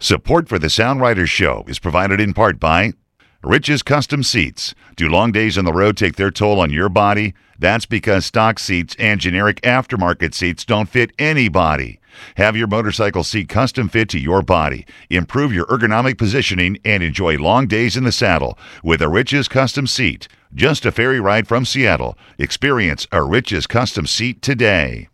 Support 0.02 0.48
for 0.48 0.58
the 0.58 0.70
Sound 0.70 1.02
Riders 1.02 1.28
Show 1.28 1.62
is 1.68 1.78
provided 1.78 2.22
in 2.22 2.32
part 2.32 2.58
by 2.58 2.94
Rich's 3.42 3.82
Custom 3.82 4.22
Seats. 4.22 4.74
Do 4.96 5.10
long 5.10 5.30
days 5.30 5.58
on 5.58 5.66
the 5.66 5.74
road 5.74 5.98
take 5.98 6.16
their 6.16 6.30
toll 6.30 6.58
on 6.58 6.70
your 6.70 6.88
body? 6.88 7.34
That's 7.58 7.84
because 7.84 8.24
stock 8.24 8.58
seats 8.58 8.96
and 8.98 9.20
generic 9.20 9.60
aftermarket 9.60 10.32
seats 10.32 10.64
don't 10.64 10.88
fit 10.88 11.10
anybody. 11.18 12.00
Have 12.36 12.56
your 12.56 12.66
motorcycle 12.66 13.22
seat 13.24 13.50
custom 13.50 13.90
fit 13.90 14.08
to 14.08 14.18
your 14.18 14.40
body. 14.40 14.86
Improve 15.10 15.52
your 15.52 15.66
ergonomic 15.66 16.16
positioning 16.16 16.78
and 16.82 17.02
enjoy 17.02 17.36
long 17.36 17.66
days 17.66 17.94
in 17.94 18.04
the 18.04 18.10
saddle 18.10 18.58
with 18.82 19.02
a 19.02 19.08
Rich's 19.10 19.48
Custom 19.48 19.86
Seat. 19.86 20.28
Just 20.54 20.86
a 20.86 20.92
ferry 20.92 21.20
ride 21.20 21.46
from 21.46 21.66
Seattle. 21.66 22.16
Experience 22.38 23.06
a 23.12 23.22
Rich's 23.22 23.66
Custom 23.66 24.06
Seat 24.06 24.40
today. 24.40 25.10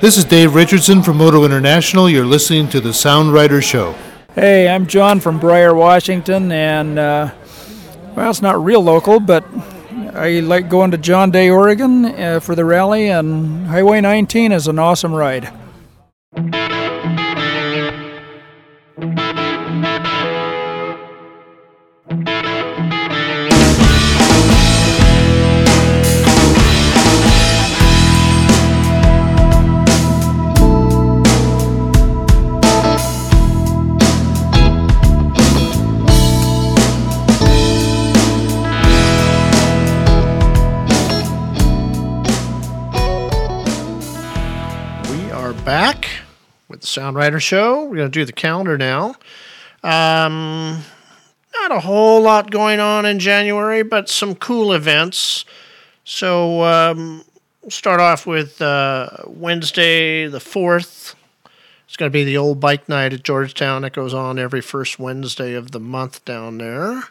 This 0.00 0.16
is 0.16 0.24
Dave 0.24 0.54
Richardson 0.54 1.02
from 1.02 1.18
Moto 1.18 1.44
International. 1.44 2.08
You're 2.08 2.24
listening 2.24 2.70
to 2.70 2.80
the 2.80 2.94
Sound 2.94 3.34
Rider 3.34 3.60
Show. 3.60 3.94
Hey, 4.40 4.70
I'm 4.70 4.86
John 4.86 5.20
from 5.20 5.38
Briar, 5.38 5.74
Washington, 5.74 6.50
and 6.50 6.98
uh, 6.98 7.30
well, 8.16 8.30
it's 8.30 8.40
not 8.40 8.64
real 8.64 8.80
local, 8.80 9.20
but 9.20 9.44
I 10.14 10.40
like 10.40 10.70
going 10.70 10.92
to 10.92 10.96
John 10.96 11.30
Day, 11.30 11.50
Oregon 11.50 12.06
uh, 12.06 12.40
for 12.40 12.54
the 12.54 12.64
rally, 12.64 13.08
and 13.08 13.66
Highway 13.66 14.00
19 14.00 14.52
is 14.52 14.66
an 14.66 14.78
awesome 14.78 15.12
ride. 15.12 15.52
With 46.80 46.86
the 46.86 46.92
Sound 46.92 47.14
Rider 47.14 47.40
Show. 47.40 47.84
We're 47.84 47.96
going 47.96 48.10
to 48.10 48.18
do 48.20 48.24
the 48.24 48.32
calendar 48.32 48.78
now. 48.78 49.08
Um, 49.84 50.82
not 51.54 51.72
a 51.72 51.80
whole 51.80 52.22
lot 52.22 52.50
going 52.50 52.80
on 52.80 53.04
in 53.04 53.18
January, 53.18 53.82
but 53.82 54.08
some 54.08 54.34
cool 54.34 54.72
events. 54.72 55.44
So 56.04 56.62
um, 56.62 57.22
we'll 57.60 57.70
start 57.70 58.00
off 58.00 58.26
with 58.26 58.62
uh, 58.62 59.10
Wednesday 59.26 60.26
the 60.26 60.38
4th. 60.38 61.16
It's 61.84 61.98
going 61.98 62.10
to 62.10 62.14
be 62.14 62.24
the 62.24 62.38
old 62.38 62.60
bike 62.60 62.88
night 62.88 63.12
at 63.12 63.24
Georgetown 63.24 63.84
It 63.84 63.92
goes 63.92 64.14
on 64.14 64.38
every 64.38 64.62
first 64.62 64.98
Wednesday 64.98 65.52
of 65.52 65.72
the 65.72 65.80
month 65.80 66.24
down 66.24 66.56
there. 66.56 67.02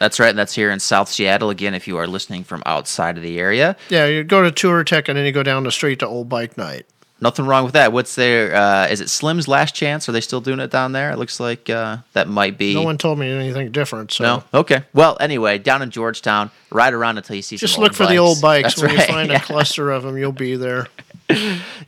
That's 0.00 0.18
right. 0.18 0.34
That's 0.34 0.56
here 0.56 0.72
in 0.72 0.80
South 0.80 1.08
Seattle. 1.08 1.50
Again, 1.50 1.74
if 1.74 1.86
you 1.86 1.96
are 1.96 2.08
listening 2.08 2.42
from 2.42 2.64
outside 2.66 3.16
of 3.16 3.22
the 3.22 3.38
area, 3.38 3.76
Yeah, 3.88 4.06
you 4.06 4.24
go 4.24 4.42
to 4.42 4.50
Touratech 4.50 5.08
and 5.08 5.16
then 5.16 5.26
you 5.26 5.30
go 5.32 5.44
down 5.44 5.62
the 5.62 5.70
street 5.70 6.00
to 6.00 6.08
Old 6.08 6.28
Bike 6.28 6.58
Night. 6.58 6.86
Nothing 7.20 7.46
wrong 7.46 7.64
with 7.64 7.74
that. 7.74 7.92
What's 7.92 8.14
their? 8.14 8.54
Uh, 8.54 8.86
is 8.88 9.00
it 9.00 9.08
Slim's 9.08 9.48
Last 9.48 9.74
Chance? 9.74 10.08
Are 10.08 10.12
they 10.12 10.20
still 10.20 10.40
doing 10.40 10.60
it 10.60 10.70
down 10.70 10.92
there? 10.92 11.10
It 11.10 11.18
looks 11.18 11.40
like 11.40 11.70
uh, 11.70 11.98
that 12.12 12.28
might 12.28 12.58
be. 12.58 12.74
No 12.74 12.82
one 12.82 12.98
told 12.98 13.18
me 13.18 13.30
anything 13.30 13.72
different. 13.72 14.12
So 14.12 14.24
No. 14.24 14.44
Okay. 14.54 14.84
Well, 14.92 15.16
anyway, 15.20 15.58
down 15.58 15.82
in 15.82 15.90
Georgetown, 15.90 16.50
ride 16.70 16.94
around 16.94 17.18
until 17.18 17.36
you 17.36 17.42
see. 17.42 17.56
just 17.56 17.78
look 17.78 17.90
old 17.90 17.96
for 17.96 18.06
the 18.06 18.18
old 18.18 18.40
bikes. 18.40 18.74
That's 18.74 18.82
when 18.82 18.96
right. 18.96 19.08
you 19.08 19.12
find 19.14 19.30
yeah. 19.30 19.38
a 19.38 19.42
cluster 19.42 19.90
of 19.90 20.02
them, 20.02 20.16
you'll 20.16 20.32
be 20.32 20.56
there. 20.56 20.88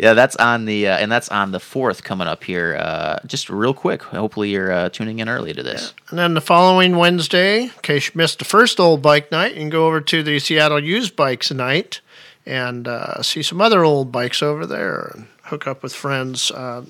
Yeah, 0.01 0.15
that's 0.15 0.37
on 0.37 0.65
the 0.65 0.87
uh, 0.87 0.97
and 0.97 1.11
that's 1.11 1.29
on 1.29 1.51
the 1.51 1.59
fourth 1.59 2.05
coming 2.05 2.29
up 2.29 2.45
here. 2.45 2.77
Uh, 2.81 3.19
just 3.27 3.51
real 3.51 3.75
quick. 3.75 4.03
Hopefully, 4.03 4.51
you're 4.51 4.71
uh, 4.71 4.89
tuning 4.91 5.19
in 5.19 5.29
early 5.29 5.53
to 5.53 5.63
this. 5.63 5.93
And 6.11 6.19
then 6.19 6.35
the 6.35 6.41
following 6.41 6.97
Wednesday, 6.97 7.63
in 7.65 7.71
case 7.83 8.07
you 8.07 8.13
missed 8.15 8.39
the 8.39 8.45
first 8.45 8.79
old 8.79 9.03
bike 9.03 9.33
night, 9.33 9.55
you 9.55 9.61
can 9.61 9.71
go 9.71 9.87
over 9.89 10.01
to 10.01 10.23
the 10.23 10.39
Seattle 10.39 10.83
Used 10.83 11.17
Bikes 11.17 11.51
night 11.51 12.01
and 12.49 12.89
uh, 12.89 13.23
see 13.23 13.43
some 13.43 13.61
other 13.61 13.85
old 13.85 14.11
bikes 14.11 14.43
over 14.43 14.67
there 14.67 15.13
and 15.15 15.27
hook 15.45 15.67
up 15.67 15.83
with 15.83 15.95
friends. 15.95 16.51
Uh, 16.51 16.85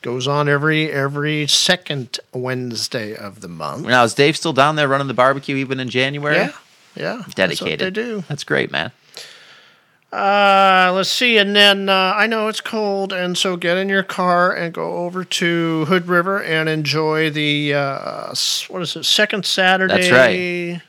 goes 0.00 0.28
on 0.28 0.48
every 0.48 0.90
every 0.90 1.46
second 1.48 2.20
Wednesday 2.32 3.16
of 3.16 3.40
the 3.40 3.48
month. 3.48 3.86
Now, 3.86 4.04
is 4.04 4.14
Dave 4.14 4.36
still 4.36 4.52
down 4.52 4.76
there 4.76 4.88
running 4.88 5.08
the 5.08 5.14
barbecue 5.14 5.56
even 5.56 5.80
in 5.80 5.88
January? 5.88 6.36
Yeah, 6.36 6.52
yeah, 6.94 7.16
that's 7.16 7.26
what 7.26 7.34
Dedicated. 7.34 7.80
they 7.80 7.90
do. 7.90 8.24
That's 8.28 8.44
great, 8.44 8.70
man. 8.70 8.92
Uh, 10.10 10.90
let's 10.94 11.10
see, 11.10 11.36
and 11.36 11.54
then 11.54 11.88
uh, 11.88 12.14
I 12.16 12.26
know 12.26 12.48
it's 12.48 12.62
cold, 12.62 13.12
and 13.12 13.36
so 13.36 13.56
get 13.56 13.76
in 13.76 13.90
your 13.90 14.02
car 14.02 14.54
and 14.54 14.72
go 14.72 14.98
over 14.98 15.22
to 15.22 15.84
Hood 15.86 16.06
River 16.06 16.42
and 16.42 16.68
enjoy 16.68 17.28
the 17.28 17.74
uh, 17.74 18.34
what 18.68 18.82
is 18.82 18.96
it? 18.96 19.04
Second 19.04 19.44
Saturday 19.44 20.72
right. 20.72 20.82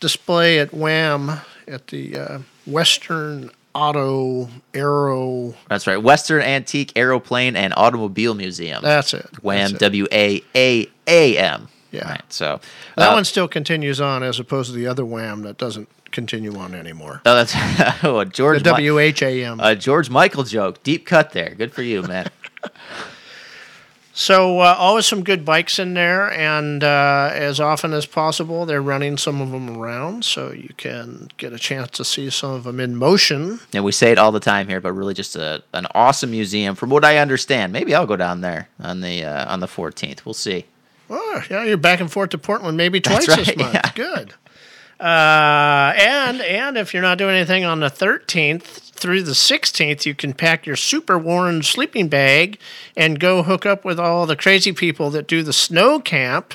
display 0.00 0.58
at 0.58 0.74
Wham 0.74 1.40
at 1.66 1.86
the 1.86 2.18
uh, 2.18 2.38
Western 2.68 3.50
Auto 3.74 4.48
Aero. 4.74 5.54
That's 5.68 5.86
right. 5.86 5.96
Western 6.02 6.42
Antique 6.42 6.92
Aeroplane 6.96 7.56
and 7.56 7.72
Automobile 7.76 8.34
Museum. 8.34 8.82
That's 8.82 9.14
it. 9.14 9.26
Wham. 9.42 9.74
It. 9.74 9.78
W 9.78 10.06
A 10.12 10.42
A 10.54 10.86
A 11.06 11.38
M. 11.38 11.68
Yeah. 11.90 12.10
Right. 12.10 12.32
So 12.32 12.60
That 12.96 13.10
uh, 13.10 13.14
one 13.14 13.24
still 13.24 13.48
continues 13.48 14.00
on, 14.00 14.22
as 14.22 14.38
opposed 14.38 14.70
to 14.70 14.76
the 14.76 14.86
other 14.86 15.04
Wham 15.04 15.42
that 15.42 15.56
doesn't 15.58 15.88
continue 16.10 16.54
on 16.56 16.74
anymore. 16.74 17.22
Oh, 17.24 17.34
that's 17.34 17.54
oh, 18.04 18.18
a 18.20 18.24
The 18.24 18.30
George. 18.30 18.58
Mi- 18.58 18.62
W 18.64 18.98
H 18.98 19.22
A 19.22 19.44
M. 19.44 19.60
a 19.60 19.74
George 19.76 20.10
Michael 20.10 20.44
joke. 20.44 20.82
Deep 20.82 21.06
cut 21.06 21.32
there. 21.32 21.54
Good 21.54 21.72
for 21.72 21.82
you, 21.82 22.02
man. 22.02 22.28
So 24.20 24.58
uh, 24.58 24.74
always 24.76 25.06
some 25.06 25.22
good 25.22 25.44
bikes 25.44 25.78
in 25.78 25.94
there, 25.94 26.32
and 26.32 26.82
uh, 26.82 27.30
as 27.32 27.60
often 27.60 27.92
as 27.92 28.04
possible, 28.04 28.66
they're 28.66 28.82
running 28.82 29.16
some 29.16 29.40
of 29.40 29.52
them 29.52 29.78
around, 29.78 30.24
so 30.24 30.50
you 30.50 30.70
can 30.76 31.28
get 31.36 31.52
a 31.52 31.58
chance 31.58 31.90
to 31.98 32.04
see 32.04 32.28
some 32.28 32.50
of 32.50 32.64
them 32.64 32.80
in 32.80 32.96
motion. 32.96 33.60
and 33.72 33.84
we 33.84 33.92
say 33.92 34.10
it 34.10 34.18
all 34.18 34.32
the 34.32 34.40
time 34.40 34.66
here, 34.66 34.80
but 34.80 34.92
really 34.92 35.14
just 35.14 35.36
a 35.36 35.62
an 35.72 35.86
awesome 35.94 36.32
museum. 36.32 36.74
From 36.74 36.90
what 36.90 37.04
I 37.04 37.18
understand, 37.18 37.72
maybe 37.72 37.94
I'll 37.94 38.06
go 38.08 38.16
down 38.16 38.40
there 38.40 38.68
on 38.80 39.02
the 39.02 39.22
uh, 39.24 39.52
on 39.52 39.60
the 39.60 39.68
14th. 39.68 40.24
We'll 40.24 40.34
see. 40.34 40.64
Oh, 41.08 41.42
yeah, 41.48 41.62
you're 41.62 41.76
back 41.76 42.00
and 42.00 42.10
forth 42.10 42.30
to 42.30 42.38
Portland 42.38 42.76
maybe 42.76 43.00
twice 43.00 43.24
this 43.26 43.56
month. 43.56 43.72
yeah. 43.72 43.92
Good. 43.94 44.34
Uh, 44.98 45.92
and 45.96 46.40
and 46.42 46.76
if 46.76 46.92
you're 46.92 47.04
not 47.04 47.18
doing 47.18 47.36
anything 47.36 47.64
on 47.64 47.78
the 47.78 47.86
13th 47.88 48.87
through 48.98 49.22
the 49.22 49.32
16th, 49.32 50.04
you 50.04 50.14
can 50.14 50.32
pack 50.32 50.66
your 50.66 50.76
super 50.76 51.18
worn 51.18 51.62
sleeping 51.62 52.08
bag 52.08 52.58
and 52.96 53.18
go 53.18 53.42
hook 53.42 53.64
up 53.64 53.84
with 53.84 53.98
all 53.98 54.26
the 54.26 54.36
crazy 54.36 54.72
people 54.72 55.10
that 55.10 55.26
do 55.26 55.42
the 55.42 55.52
snow 55.52 56.00
camp 56.00 56.54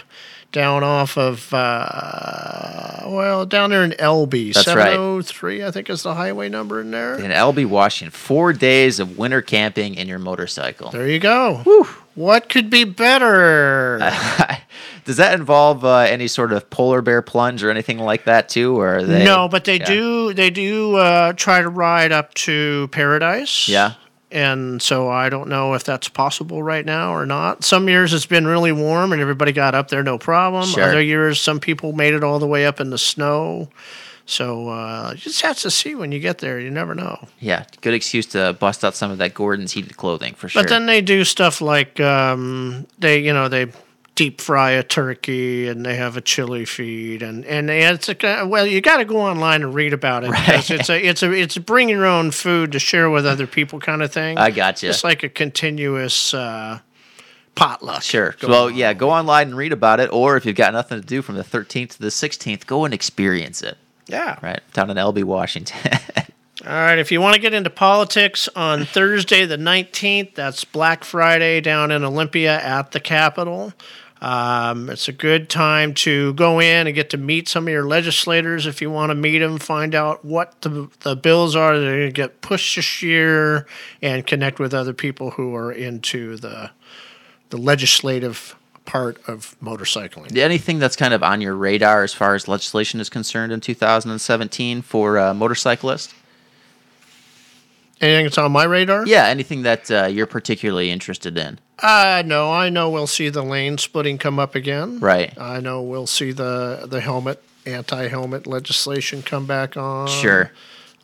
down 0.52 0.84
off 0.84 1.18
of 1.18 1.52
uh, 1.52 3.02
well 3.08 3.44
down 3.46 3.72
there 3.72 3.84
in 3.84 3.94
Elbe 4.00 4.54
That's 4.54 4.68
right. 4.68 4.92
703 4.92 5.64
I 5.66 5.72
think 5.72 5.90
is 5.90 6.04
the 6.04 6.14
highway 6.14 6.48
number 6.48 6.80
in 6.80 6.92
there. 6.92 7.16
In 7.16 7.32
Elbe, 7.32 7.66
Washington, 7.66 8.12
four 8.12 8.54
days 8.54 9.00
of 9.00 9.18
winter 9.18 9.42
camping 9.42 9.96
in 9.96 10.08
your 10.08 10.20
motorcycle. 10.20 10.92
There 10.92 11.10
you 11.10 11.20
go. 11.20 11.88
What 12.16 12.50
could 12.50 12.70
be 12.70 12.84
better? 12.84 14.00
Does 15.06 15.18
that 15.18 15.34
involve 15.34 15.84
uh, 15.84 15.98
any 15.98 16.28
sort 16.28 16.54
of 16.54 16.70
polar 16.70 17.02
bear 17.02 17.22
plunge 17.22 17.64
or 17.64 17.70
anything 17.70 18.00
like 18.00 18.26
that 18.26 18.50
too, 18.50 18.80
or 18.80 19.04
they? 19.04 19.26
no, 19.26 19.48
but 19.50 19.66
they 19.66 19.80
yeah. 19.80 19.86
do 19.86 20.34
they 20.34 20.50
do 20.50 20.96
uh, 20.96 21.34
try 21.34 21.62
to 21.62 21.70
ride 21.70 22.12
up 22.12 22.34
to 22.36 22.88
Paradise. 22.92 23.68
Yeah. 23.68 23.96
And 24.32 24.82
so 24.82 25.10
I 25.10 25.30
don't 25.30 25.48
know 25.48 25.76
if 25.76 25.84
that's 25.84 26.10
possible 26.10 26.64
right 26.64 26.84
now 26.84 27.14
or 27.14 27.26
not. 27.26 27.64
Some 27.64 27.88
years 27.88 28.14
it's 28.14 28.26
been 28.26 28.48
really 28.48 28.72
warm 28.72 29.12
and 29.14 29.22
everybody 29.22 29.52
got 29.52 29.76
up 29.76 29.90
there 29.90 30.02
no 30.02 30.18
problem. 30.18 30.66
Sure. 30.66 30.84
Other 30.84 31.02
years 31.02 31.40
some 31.40 31.60
people 31.60 31.94
made 31.94 32.16
it 32.16 32.24
all 32.24 32.40
the 32.40 32.48
way 32.48 32.66
up 32.66 32.80
in 32.80 32.90
the 32.90 32.98
snow. 32.98 33.70
So 34.26 34.70
uh, 34.70 35.12
you 35.12 35.18
just 35.18 35.42
have 35.42 35.58
to 35.60 35.72
see 35.72 35.96
when 35.96 36.12
you 36.12 36.20
get 36.20 36.38
there. 36.38 36.60
You 36.60 36.72
never 36.72 36.96
know. 36.96 37.28
Yeah, 37.40 37.66
good 37.82 37.94
excuse 37.94 38.26
to 38.28 38.54
bust 38.54 38.86
out 38.86 38.96
some 38.96 39.12
of 39.12 39.18
that 39.18 39.34
Gerbing's 39.34 39.74
heated 39.74 39.98
clothing 39.98 40.34
for 40.34 40.48
sure. 40.48 40.64
But 40.64 40.70
then 40.70 40.86
they 40.86 41.02
do 41.02 41.24
stuff 41.26 41.60
like 41.60 42.00
um, 42.00 42.88
they, 43.00 43.20
you 43.20 43.34
know, 43.34 43.50
they 43.50 43.68
deep 44.16 44.40
fry 44.40 44.72
a 44.72 44.84
turkey 44.84 45.68
and 45.68 45.86
they 45.86 45.96
have 45.96 46.16
a 46.16 46.22
chili 46.22 46.66
feed 46.66 47.24
and 47.24 47.44
and 47.46 47.70
it's 47.70 48.10
a, 48.10 48.46
well, 48.46 48.66
you 48.66 48.80
got 48.80 48.98
to 48.98 49.06
go 49.06 49.20
online 49.20 49.64
and 49.64 49.74
read 49.74 49.92
about 49.92 50.24
it 50.24 50.30
because 50.32 50.70
it's 50.70 50.90
a 50.90 51.06
it's 51.06 51.24
a 51.24 51.32
it's 51.32 51.58
a 51.58 51.62
bring 51.62 51.90
your 51.90 52.06
own 52.06 52.32
food 52.32 52.72
to 52.72 52.80
share 52.80 53.10
with 53.10 53.26
other 53.26 53.48
people 53.48 53.80
kind 53.80 54.02
of 54.02 54.12
thing. 54.12 54.38
I 54.38 54.50
got 54.50 54.56
gotcha. 54.76 54.86
You 54.86 54.90
it's 54.92 55.04
like 55.04 55.24
a 55.24 55.30
continuous 55.30 56.34
uh, 56.34 56.80
potluck. 57.56 58.04
Sure. 58.04 58.36
well, 58.44 58.68
on. 58.68 58.76
yeah, 58.76 58.94
go 58.94 59.10
online 59.10 59.48
and 59.48 59.58
read 59.58 59.74
about 59.74 60.00
it, 60.00 60.12
or 60.12 60.38
if 60.38 60.46
you've 60.46 60.56
got 60.56 60.74
nothing 60.74 61.02
to 61.02 61.06
do 61.06 61.22
from 61.22 61.36
the 61.36 61.44
13th 61.44 61.90
to 61.92 62.00
the 62.00 62.08
16th, 62.08 62.66
go 62.66 62.86
and 62.86 62.94
experience 62.94 63.62
it. 63.62 63.78
Yeah. 64.08 64.38
Right 64.42 64.62
down 64.74 64.90
in 64.90 64.98
Elbe, 64.98 65.24
Washington. 65.24 65.78
All 66.66 66.72
right, 66.72 66.98
if 66.98 67.12
you 67.12 67.20
want 67.20 67.36
to 67.36 67.42
get 67.42 67.54
into 67.54 67.70
politics 67.70 68.48
on 68.56 68.86
Thursday 68.86 69.46
the 69.46 69.58
19th, 69.58 70.36
that's 70.36 70.64
Black 70.64 71.04
Friday 71.04 71.60
down 71.60 71.92
in 71.92 72.06
Olympia 72.06 72.58
at 72.58 72.92
the 72.92 73.02
Capitol. 73.02 73.74
Um, 74.22 74.90
it's 74.90 75.10
a 75.10 75.12
good 75.12 75.50
time 75.50 75.94
to 75.96 76.34
go 76.36 76.62
in 76.62 76.88
and 76.88 76.96
get 76.96 77.10
to 77.10 77.18
meet 77.18 77.50
some 77.50 77.68
of 77.68 77.74
your 77.74 77.86
legislators 77.86 78.66
if 78.66 78.82
you 78.82 78.90
want 78.90 79.10
to 79.10 79.16
meet 79.16 79.40
them, 79.40 79.58
find 79.58 79.94
out 79.94 80.24
what 80.24 80.62
the, 80.62 80.90
the 81.02 81.18
bills 81.18 81.54
are 81.58 81.78
that 81.78 81.86
are 81.86 81.98
going 81.98 82.08
to 82.08 82.14
get 82.14 82.40
pushed 82.40 82.78
this 82.78 83.02
year, 83.02 83.68
and 84.02 84.26
connect 84.26 84.60
with 84.60 84.74
other 84.74 84.94
people 84.94 85.32
who 85.32 85.54
are 85.54 85.74
into 85.74 86.38
the, 86.38 86.72
the 87.50 87.58
legislative 87.58 88.56
part 88.86 89.18
of 89.28 89.56
motorcycling. 89.62 90.36
Anything 90.38 90.80
that's 90.80 90.96
kind 90.96 91.14
of 91.14 91.24
on 91.24 91.42
your 91.42 91.56
radar 91.56 92.04
as 92.04 92.14
far 92.14 92.36
as 92.36 92.48
legislation 92.48 93.00
is 93.00 93.10
concerned 93.10 93.52
in 93.52 93.60
2017 93.62 94.82
for 94.82 95.18
uh, 95.18 95.34
motorcyclists? 95.34 96.14
Anything 98.02 98.26
that's 98.26 98.38
on 98.38 98.52
my 98.52 98.66
radar? 98.66 99.06
Yeah, 99.08 99.28
anything 99.28 99.62
that 99.62 99.90
uh, 99.90 100.08
you're 100.08 100.28
particularly 100.28 100.92
interested 100.92 101.38
in. 101.38 101.60
Uh, 101.80 102.22
no, 102.26 102.52
I 102.52 102.70
know 102.70 102.90
we'll 102.90 103.08
see 103.08 103.30
the 103.30 103.44
lane 103.44 103.78
splitting 103.78 104.18
come 104.18 104.40
up 104.40 104.56
again. 104.56 105.00
Right. 105.00 105.38
I 105.40 105.62
know 105.62 105.82
we'll 105.82 106.08
see 106.08 106.32
the 106.32 106.86
the 106.90 107.00
helmet 107.00 107.42
anti-helmet 107.66 108.46
legislation 108.46 109.22
come 109.22 109.46
back 109.46 109.78
on. 109.78 110.08
Sure. 110.08 110.52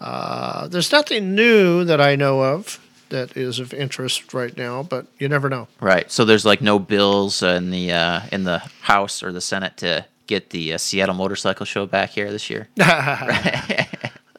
Uh, 0.02 0.68
there's 0.68 0.92
nothing 0.92 1.36
new 1.36 1.86
that 1.86 2.02
I 2.02 2.16
know 2.16 2.44
of 2.44 2.80
that 3.10 3.36
is 3.38 3.60
of 3.60 3.74
interest 3.74 4.34
right 4.34 4.55
now, 4.57 4.84
but 4.84 5.07
you 5.18 5.28
never 5.30 5.49
know. 5.49 5.68
Right. 5.80 6.12
So 6.12 6.26
there's 6.26 6.45
like 6.45 6.62
no 6.62 6.80
bills 6.80 7.41
in 7.43 7.72
the 7.72 7.91
uh, 7.91 8.22
in 8.32 8.43
the 8.43 8.60
House 8.82 9.22
or 9.24 9.32
the 9.32 9.41
Senate 9.41 9.78
to 9.78 10.05
get 10.28 10.51
the 10.51 10.74
uh, 10.74 10.78
Seattle 10.78 11.16
Motorcycle 11.16 11.66
Show 11.66 11.86
back 11.86 12.12
here 12.12 12.32
this 12.32 12.49
year. 12.49 12.68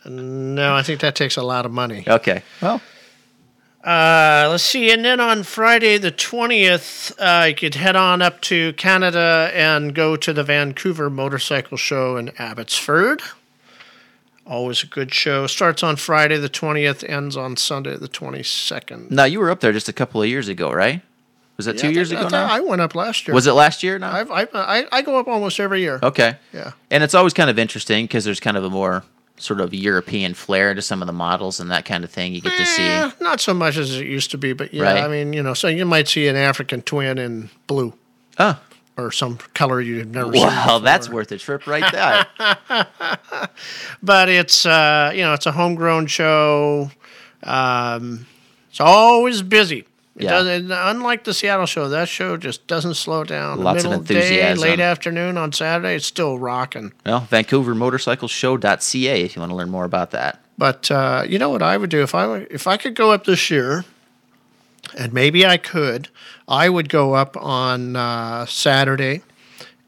No, 0.07 0.75
I 0.75 0.83
think 0.83 1.01
that 1.01 1.15
takes 1.15 1.37
a 1.37 1.43
lot 1.43 1.67
of 1.67 1.73
money. 1.73 2.05
Okay. 2.09 2.43
Well, 2.63 2.81
Uh, 3.85 4.47
let's 4.51 4.63
see. 4.65 4.91
And 4.93 5.05
then 5.05 5.21
on 5.21 5.43
Friday 5.43 5.99
the 5.99 6.11
20th, 6.11 7.13
uh, 7.19 7.47
you 7.47 7.55
could 7.55 7.75
head 7.75 7.97
on 7.97 8.21
up 8.23 8.41
to 8.43 8.73
Canada 8.75 9.51
and 9.55 9.95
go 9.95 10.17
to 10.17 10.33
the 10.33 10.43
Vancouver 10.43 11.09
Motorcycle 11.11 11.77
Show 11.77 12.17
in 12.17 12.31
Abbotsford. 12.39 13.23
Always 14.51 14.83
a 14.83 14.87
good 14.87 15.15
show. 15.15 15.47
Starts 15.47 15.85
on 15.85 15.95
Friday 15.95 16.37
the 16.37 16.49
20th, 16.49 17.09
ends 17.09 17.37
on 17.37 17.57
Sunday 17.57 17.97
the 17.97 18.09
22nd. 18.09 19.09
Now, 19.09 19.23
you 19.23 19.39
were 19.39 19.49
up 19.49 19.61
there 19.61 19.73
just 19.73 19.89
a 19.89 19.93
couple 19.93 20.21
of 20.21 20.29
years 20.29 20.49
ago, 20.49 20.73
right? 20.73 21.03
Was 21.57 21.67
that 21.67 21.77
Yeah, 21.77 21.83
two 21.83 21.93
years 21.93 22.11
ago 22.11 22.27
I, 22.27 22.29
now? 22.31 22.47
I 22.47 22.59
went 22.59 22.81
up 22.81 22.97
last 22.97 23.29
year. 23.29 23.35
Was 23.37 23.47
it 23.47 23.53
last 23.53 23.85
year? 23.85 23.97
Now. 24.01 24.11
I've, 24.13 24.29
I've, 24.33 24.49
I, 24.53 24.87
I 24.91 25.03
go 25.03 25.21
up 25.21 25.29
almost 25.29 25.61
every 25.61 25.83
year. 25.83 26.01
Okay. 26.03 26.35
Yeah. 26.53 26.73
And 26.91 27.05
it's 27.05 27.15
always 27.15 27.33
kind 27.33 27.49
of 27.49 27.61
interesting 27.61 28.07
because 28.07 28.25
there's 28.25 28.41
kind 28.41 28.57
of 28.57 28.65
a 28.65 28.71
more 28.71 29.05
sort 29.37 29.61
of 29.61 29.73
European 29.73 30.35
flair 30.35 30.75
to 30.75 30.83
some 30.83 31.01
of 31.01 31.07
the 31.07 31.13
models 31.13 31.61
and 31.61 31.71
that 31.71 31.85
kind 31.85 32.03
of 32.03 32.11
thing. 32.11 32.35
You 32.35 32.41
get 32.41 32.57
to 32.57 32.67
see. 32.67 32.83
Eh, 32.83 33.11
not 33.21 33.41
so 33.41 33.55
much 33.55 33.77
as 33.77 33.97
it 34.01 34.07
used 34.07 34.33
to 34.33 34.39
be, 34.39 34.53
but 34.53 34.75
yeah, 34.75 34.83
Right. 34.83 35.05
I 35.05 35.07
mean, 35.09 35.33
you 35.33 35.45
know, 35.45 35.55
so 35.55 35.69
you 35.69 35.87
might 35.87 36.09
see 36.09 36.27
an 36.27 36.35
African 36.37 36.83
twin 36.83 37.19
in 37.19 37.51
blue 37.69 37.93
Oh, 38.39 38.59
or 38.97 39.11
some 39.13 39.39
color 39.55 39.81
you've 39.81 40.09
never 40.09 40.33
seen. 40.33 40.43
well, 40.47 40.81
that's 40.81 41.09
worth 41.09 41.33
a 41.33 41.39
trip 41.39 41.67
right 41.67 41.91
there. 41.93 42.27
But 44.03 44.29
it's 44.29 44.65
uh, 44.67 45.13
you 45.15 45.23
know, 45.23 45.35
it's 45.35 45.47
a 45.47 45.53
homegrown 45.53 46.07
show. 46.07 46.91
Um, 47.43 48.27
it's 48.71 48.81
always 48.81 49.43
busy. 49.43 49.87
It 50.17 50.25
Yeah. 50.25 50.31
doesn't, 50.31 50.71
unlike 50.71 51.25
the 51.25 51.33
Seattle 51.33 51.67
show, 51.67 51.89
that 51.89 52.09
show 52.09 52.37
just 52.37 52.67
doesn't 52.67 52.95
slow 52.95 53.25
down. 53.25 53.61
Lots 53.61 53.85
of 53.85 53.91
Middle 53.91 54.05
day, 54.05 54.17
enthusiasm. 54.17 54.63
late 54.63 54.81
afternoon 54.81 55.39
on 55.39 55.53
Saturday, 55.53 55.95
it's 55.95 56.07
still 56.07 56.39
rocking. 56.39 56.93
Well, 57.07 57.27
VancouverMotorcycleShow.ca 57.31 59.23
if 59.23 59.37
you 59.37 59.41
want 59.41 59.51
to 59.51 59.57
learn 59.57 59.71
more 59.71 59.85
about 59.85 60.11
that. 60.11 60.41
But 60.59 60.91
uh, 60.91 61.25
you 61.27 61.39
know 61.39 61.49
what 61.51 61.63
I 61.63 61.77
would 61.77 61.91
do 61.91 62.03
if 62.03 62.15
I 62.15 62.47
if 62.51 62.67
I 62.67 62.77
could 62.77 62.95
go 62.95 63.13
up 63.13 63.25
this 63.25 63.51
year, 63.51 63.85
and 64.99 65.13
maybe 65.13 65.47
I 65.47 65.57
could, 65.57 66.09
I 66.51 66.69
would 66.69 66.89
go 66.89 67.15
up 67.15 67.37
on 67.37 67.95
uh, 67.95 68.45
Saturday, 68.45 69.23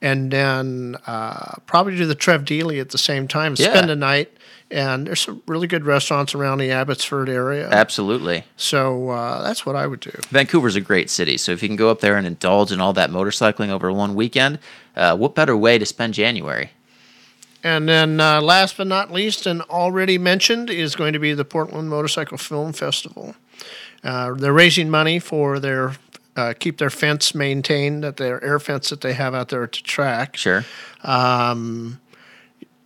and 0.01 0.31
then 0.31 0.97
uh, 1.07 1.57
probably 1.67 1.97
do 1.97 2.07
the 2.07 2.15
Trev 2.15 2.45
Dealey 2.45 2.81
at 2.81 2.91
the 2.91 2.99
same 2.99 3.27
time. 3.27 3.57
Yeah. 3.59 3.71
Spend 3.71 3.91
a 3.91 3.97
night, 3.97 4.31
and 4.71 5.09
there's 5.09 5.21
some 5.21 5.43
really 5.49 5.67
good 5.67 5.85
restaurants 5.85 6.37
around 6.37 6.59
the 6.59 6.71
Abbotsford 6.71 7.29
area. 7.29 7.69
Absolutely. 7.69 8.45
so 8.57 9.11
uh, 9.11 9.43
that's 9.43 9.67
what 9.67 9.75
I 9.75 9.89
would 9.89 10.01
do. 10.01 10.13
Vancouver's 10.29 10.77
a 10.77 10.81
great 10.81 11.11
city, 11.11 11.37
so 11.37 11.51
if 11.51 11.63
you 11.63 11.69
can 11.69 11.77
go 11.77 11.91
up 11.91 11.99
there 11.99 12.17
and 12.17 12.27
indulge 12.29 12.71
in 12.71 12.81
all 12.81 12.93
that 12.93 13.11
motorcycling 13.11 13.71
over 13.71 13.93
one 13.93 14.15
weekend, 14.15 14.61
uh, 14.95 15.17
what 15.17 15.35
better 15.35 15.57
way 15.57 15.79
to 15.79 15.85
spend 15.85 16.15
January? 16.15 16.71
And 17.65 17.89
then, 17.89 18.21
uh, 18.21 18.41
last 18.41 18.77
but 18.77 18.87
not 18.87 19.13
least, 19.13 19.47
and 19.47 19.63
already 19.63 20.19
mentioned, 20.19 20.71
is 20.71 20.97
going 20.97 21.13
to 21.13 21.19
be 21.19 21.33
the 21.33 21.45
Portland 21.45 21.89
Motorcycle 21.89 22.39
Film 22.39 22.73
Festival. 22.73 23.37
Uh, 24.03 24.35
they're 24.35 24.53
raising 24.53 24.91
money 24.91 25.21
for 25.21 25.61
their 25.61 25.95
uh, 26.37 26.55
keep 26.59 26.79
their 26.79 26.91
fence 26.91 27.35
maintained, 27.35 28.05
that 28.05 28.17
their 28.17 28.43
air 28.43 28.59
fence 28.59 28.91
that 28.91 29.01
they 29.01 29.13
have 29.13 29.35
out 29.35 29.49
there 29.49 29.67
to 29.67 29.83
track. 29.83 30.37
Sure. 30.37 30.65
Um, 31.03 32.01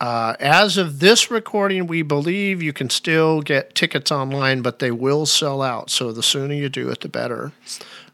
uh, 0.00 0.34
as 0.40 0.76
of 0.76 1.00
this 1.00 1.30
recording, 1.30 1.86
we 1.86 2.02
believe 2.02 2.62
you 2.62 2.72
can 2.72 2.90
still 2.90 3.40
get 3.40 3.74
tickets 3.74 4.12
online, 4.12 4.60
but 4.62 4.78
they 4.78 4.90
will 4.90 5.24
sell 5.26 5.62
out. 5.62 5.90
So 5.90 6.12
the 6.12 6.22
sooner 6.22 6.54
you 6.54 6.68
do 6.68 6.90
it, 6.90 7.00
the 7.00 7.08
better. 7.08 7.52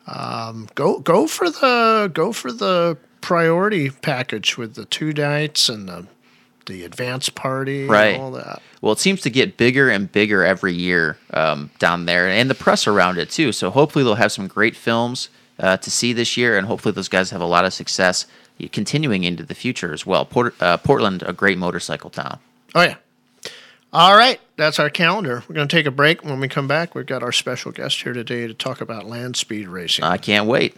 Um, 0.06 0.68
go 0.74 0.98
go 0.98 1.26
for 1.26 1.48
the 1.48 2.10
go 2.12 2.32
for 2.32 2.52
the 2.52 2.98
priority 3.20 3.90
package 3.90 4.56
with 4.58 4.74
the 4.74 4.84
two 4.84 5.12
nights 5.12 5.68
and 5.68 5.88
the 5.88 6.06
the 6.66 6.84
advance 6.84 7.28
party 7.28 7.86
Right. 7.86 8.14
and 8.14 8.22
all 8.22 8.30
that. 8.32 8.60
Well, 8.80 8.92
it 8.92 8.98
seems 8.98 9.20
to 9.22 9.30
get 9.30 9.56
bigger 9.56 9.88
and 9.88 10.10
bigger 10.10 10.44
every 10.44 10.72
year 10.74 11.18
um, 11.32 11.70
down 11.78 12.06
there, 12.06 12.28
and 12.28 12.50
the 12.50 12.54
press 12.54 12.86
around 12.86 13.18
it 13.18 13.30
too. 13.30 13.52
So 13.52 13.70
hopefully 13.70 14.04
they'll 14.04 14.14
have 14.16 14.32
some 14.32 14.48
great 14.48 14.74
films 14.76 15.28
uh, 15.58 15.76
to 15.76 15.90
see 15.90 16.12
this 16.12 16.36
year, 16.36 16.56
and 16.58 16.66
hopefully 16.66 16.92
those 16.92 17.08
guys 17.08 17.30
have 17.30 17.40
a 17.40 17.46
lot 17.46 17.64
of 17.64 17.72
success 17.72 18.26
continuing 18.72 19.24
into 19.24 19.42
the 19.44 19.54
future 19.54 19.92
as 19.92 20.04
well. 20.06 20.24
Port- 20.24 20.54
uh, 20.60 20.76
Portland, 20.78 21.22
a 21.26 21.32
great 21.32 21.58
motorcycle 21.58 22.10
town. 22.10 22.38
Oh 22.74 22.82
yeah. 22.82 22.96
All 23.92 24.16
right, 24.16 24.40
that's 24.56 24.78
our 24.78 24.88
calendar. 24.88 25.42
We're 25.48 25.54
going 25.54 25.68
to 25.68 25.76
take 25.76 25.84
a 25.84 25.90
break. 25.90 26.24
When 26.24 26.40
we 26.40 26.48
come 26.48 26.66
back, 26.66 26.94
we've 26.94 27.04
got 27.04 27.22
our 27.22 27.32
special 27.32 27.72
guest 27.72 28.02
here 28.02 28.14
today 28.14 28.46
to 28.46 28.54
talk 28.54 28.80
about 28.80 29.04
land 29.04 29.36
speed 29.36 29.68
racing. 29.68 30.04
I 30.04 30.16
can't 30.16 30.46
wait. 30.46 30.76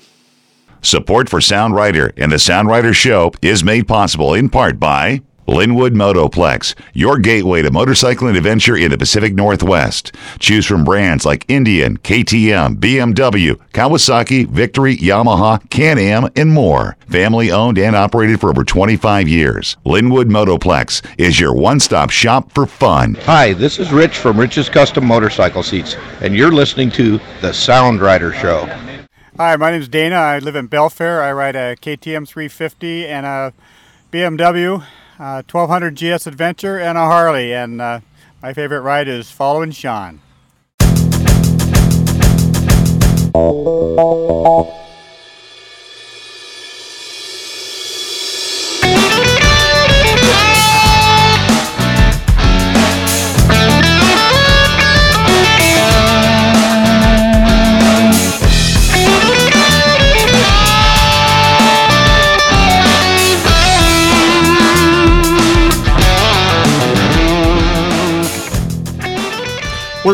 Support 0.82 1.28
for 1.30 1.40
Sound 1.40 1.74
Rider 1.74 2.12
and 2.16 2.32
the 2.32 2.38
Sound 2.38 2.68
Rider 2.68 2.92
Show 2.92 3.32
is 3.40 3.62
made 3.62 3.86
possible 3.86 4.34
in 4.34 4.48
part 4.48 4.80
by 4.80 5.22
Lynnwood 5.46 5.90
Motoplex, 5.90 6.74
your 6.94 7.18
gateway 7.18 7.60
to 7.60 7.70
motorcycling 7.70 8.36
adventure 8.36 8.76
in 8.76 8.90
the 8.90 8.96
Pacific 8.96 9.34
Northwest. 9.34 10.14
Choose 10.38 10.64
from 10.64 10.84
brands 10.84 11.26
like 11.26 11.44
Indian, 11.48 11.98
KTM, 11.98 12.76
BMW, 12.76 13.60
Kawasaki, 13.74 14.48
Victory, 14.48 14.96
Yamaha, 14.96 15.68
Can-Am, 15.68 16.30
and 16.34 16.50
more. 16.50 16.96
Family 17.08 17.50
owned 17.50 17.78
and 17.78 17.94
operated 17.94 18.40
for 18.40 18.48
over 18.48 18.64
25 18.64 19.28
years. 19.28 19.76
Lynnwood 19.84 20.30
Motoplex 20.30 21.02
is 21.18 21.38
your 21.38 21.54
one-stop 21.54 22.08
shop 22.08 22.50
for 22.52 22.64
fun. 22.64 23.14
Hi, 23.24 23.52
this 23.52 23.78
is 23.78 23.92
Rich 23.92 24.16
from 24.16 24.40
Rich's 24.40 24.70
Custom 24.70 25.04
Motorcycle 25.04 25.62
Seats, 25.62 25.96
and 26.22 26.34
you're 26.34 26.52
listening 26.52 26.90
to 26.92 27.20
The 27.42 27.52
Sound 27.52 28.00
Rider 28.00 28.32
Show. 28.32 28.64
Hi, 29.36 29.56
my 29.56 29.72
name 29.72 29.82
is 29.82 29.88
Dana. 29.88 30.16
I 30.16 30.38
live 30.38 30.56
in 30.56 30.68
Belfair. 30.68 31.20
I 31.20 31.32
ride 31.32 31.56
a 31.56 31.76
KTM 31.76 32.26
350 32.26 33.06
and 33.06 33.26
a 33.26 33.52
BMW 34.10 34.82
uh, 35.18 35.42
1200 35.50 35.94
GS 35.96 36.26
Adventure 36.26 36.78
and 36.78 36.98
a 36.98 37.02
Harley. 37.02 37.54
And 37.54 37.80
uh, 37.80 38.00
my 38.42 38.52
favorite 38.52 38.80
ride 38.80 39.08
is 39.08 39.30
following 39.30 39.70
Sean. 39.70 40.20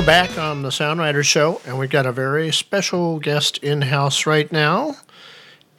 We're 0.00 0.06
back 0.06 0.38
on 0.38 0.62
the 0.62 0.72
Sound 0.72 0.98
Rider 0.98 1.22
Show, 1.22 1.60
and 1.66 1.78
we've 1.78 1.90
got 1.90 2.06
a 2.06 2.10
very 2.10 2.50
special 2.52 3.18
guest 3.18 3.58
in 3.58 3.82
house 3.82 4.24
right 4.24 4.50
now. 4.50 4.96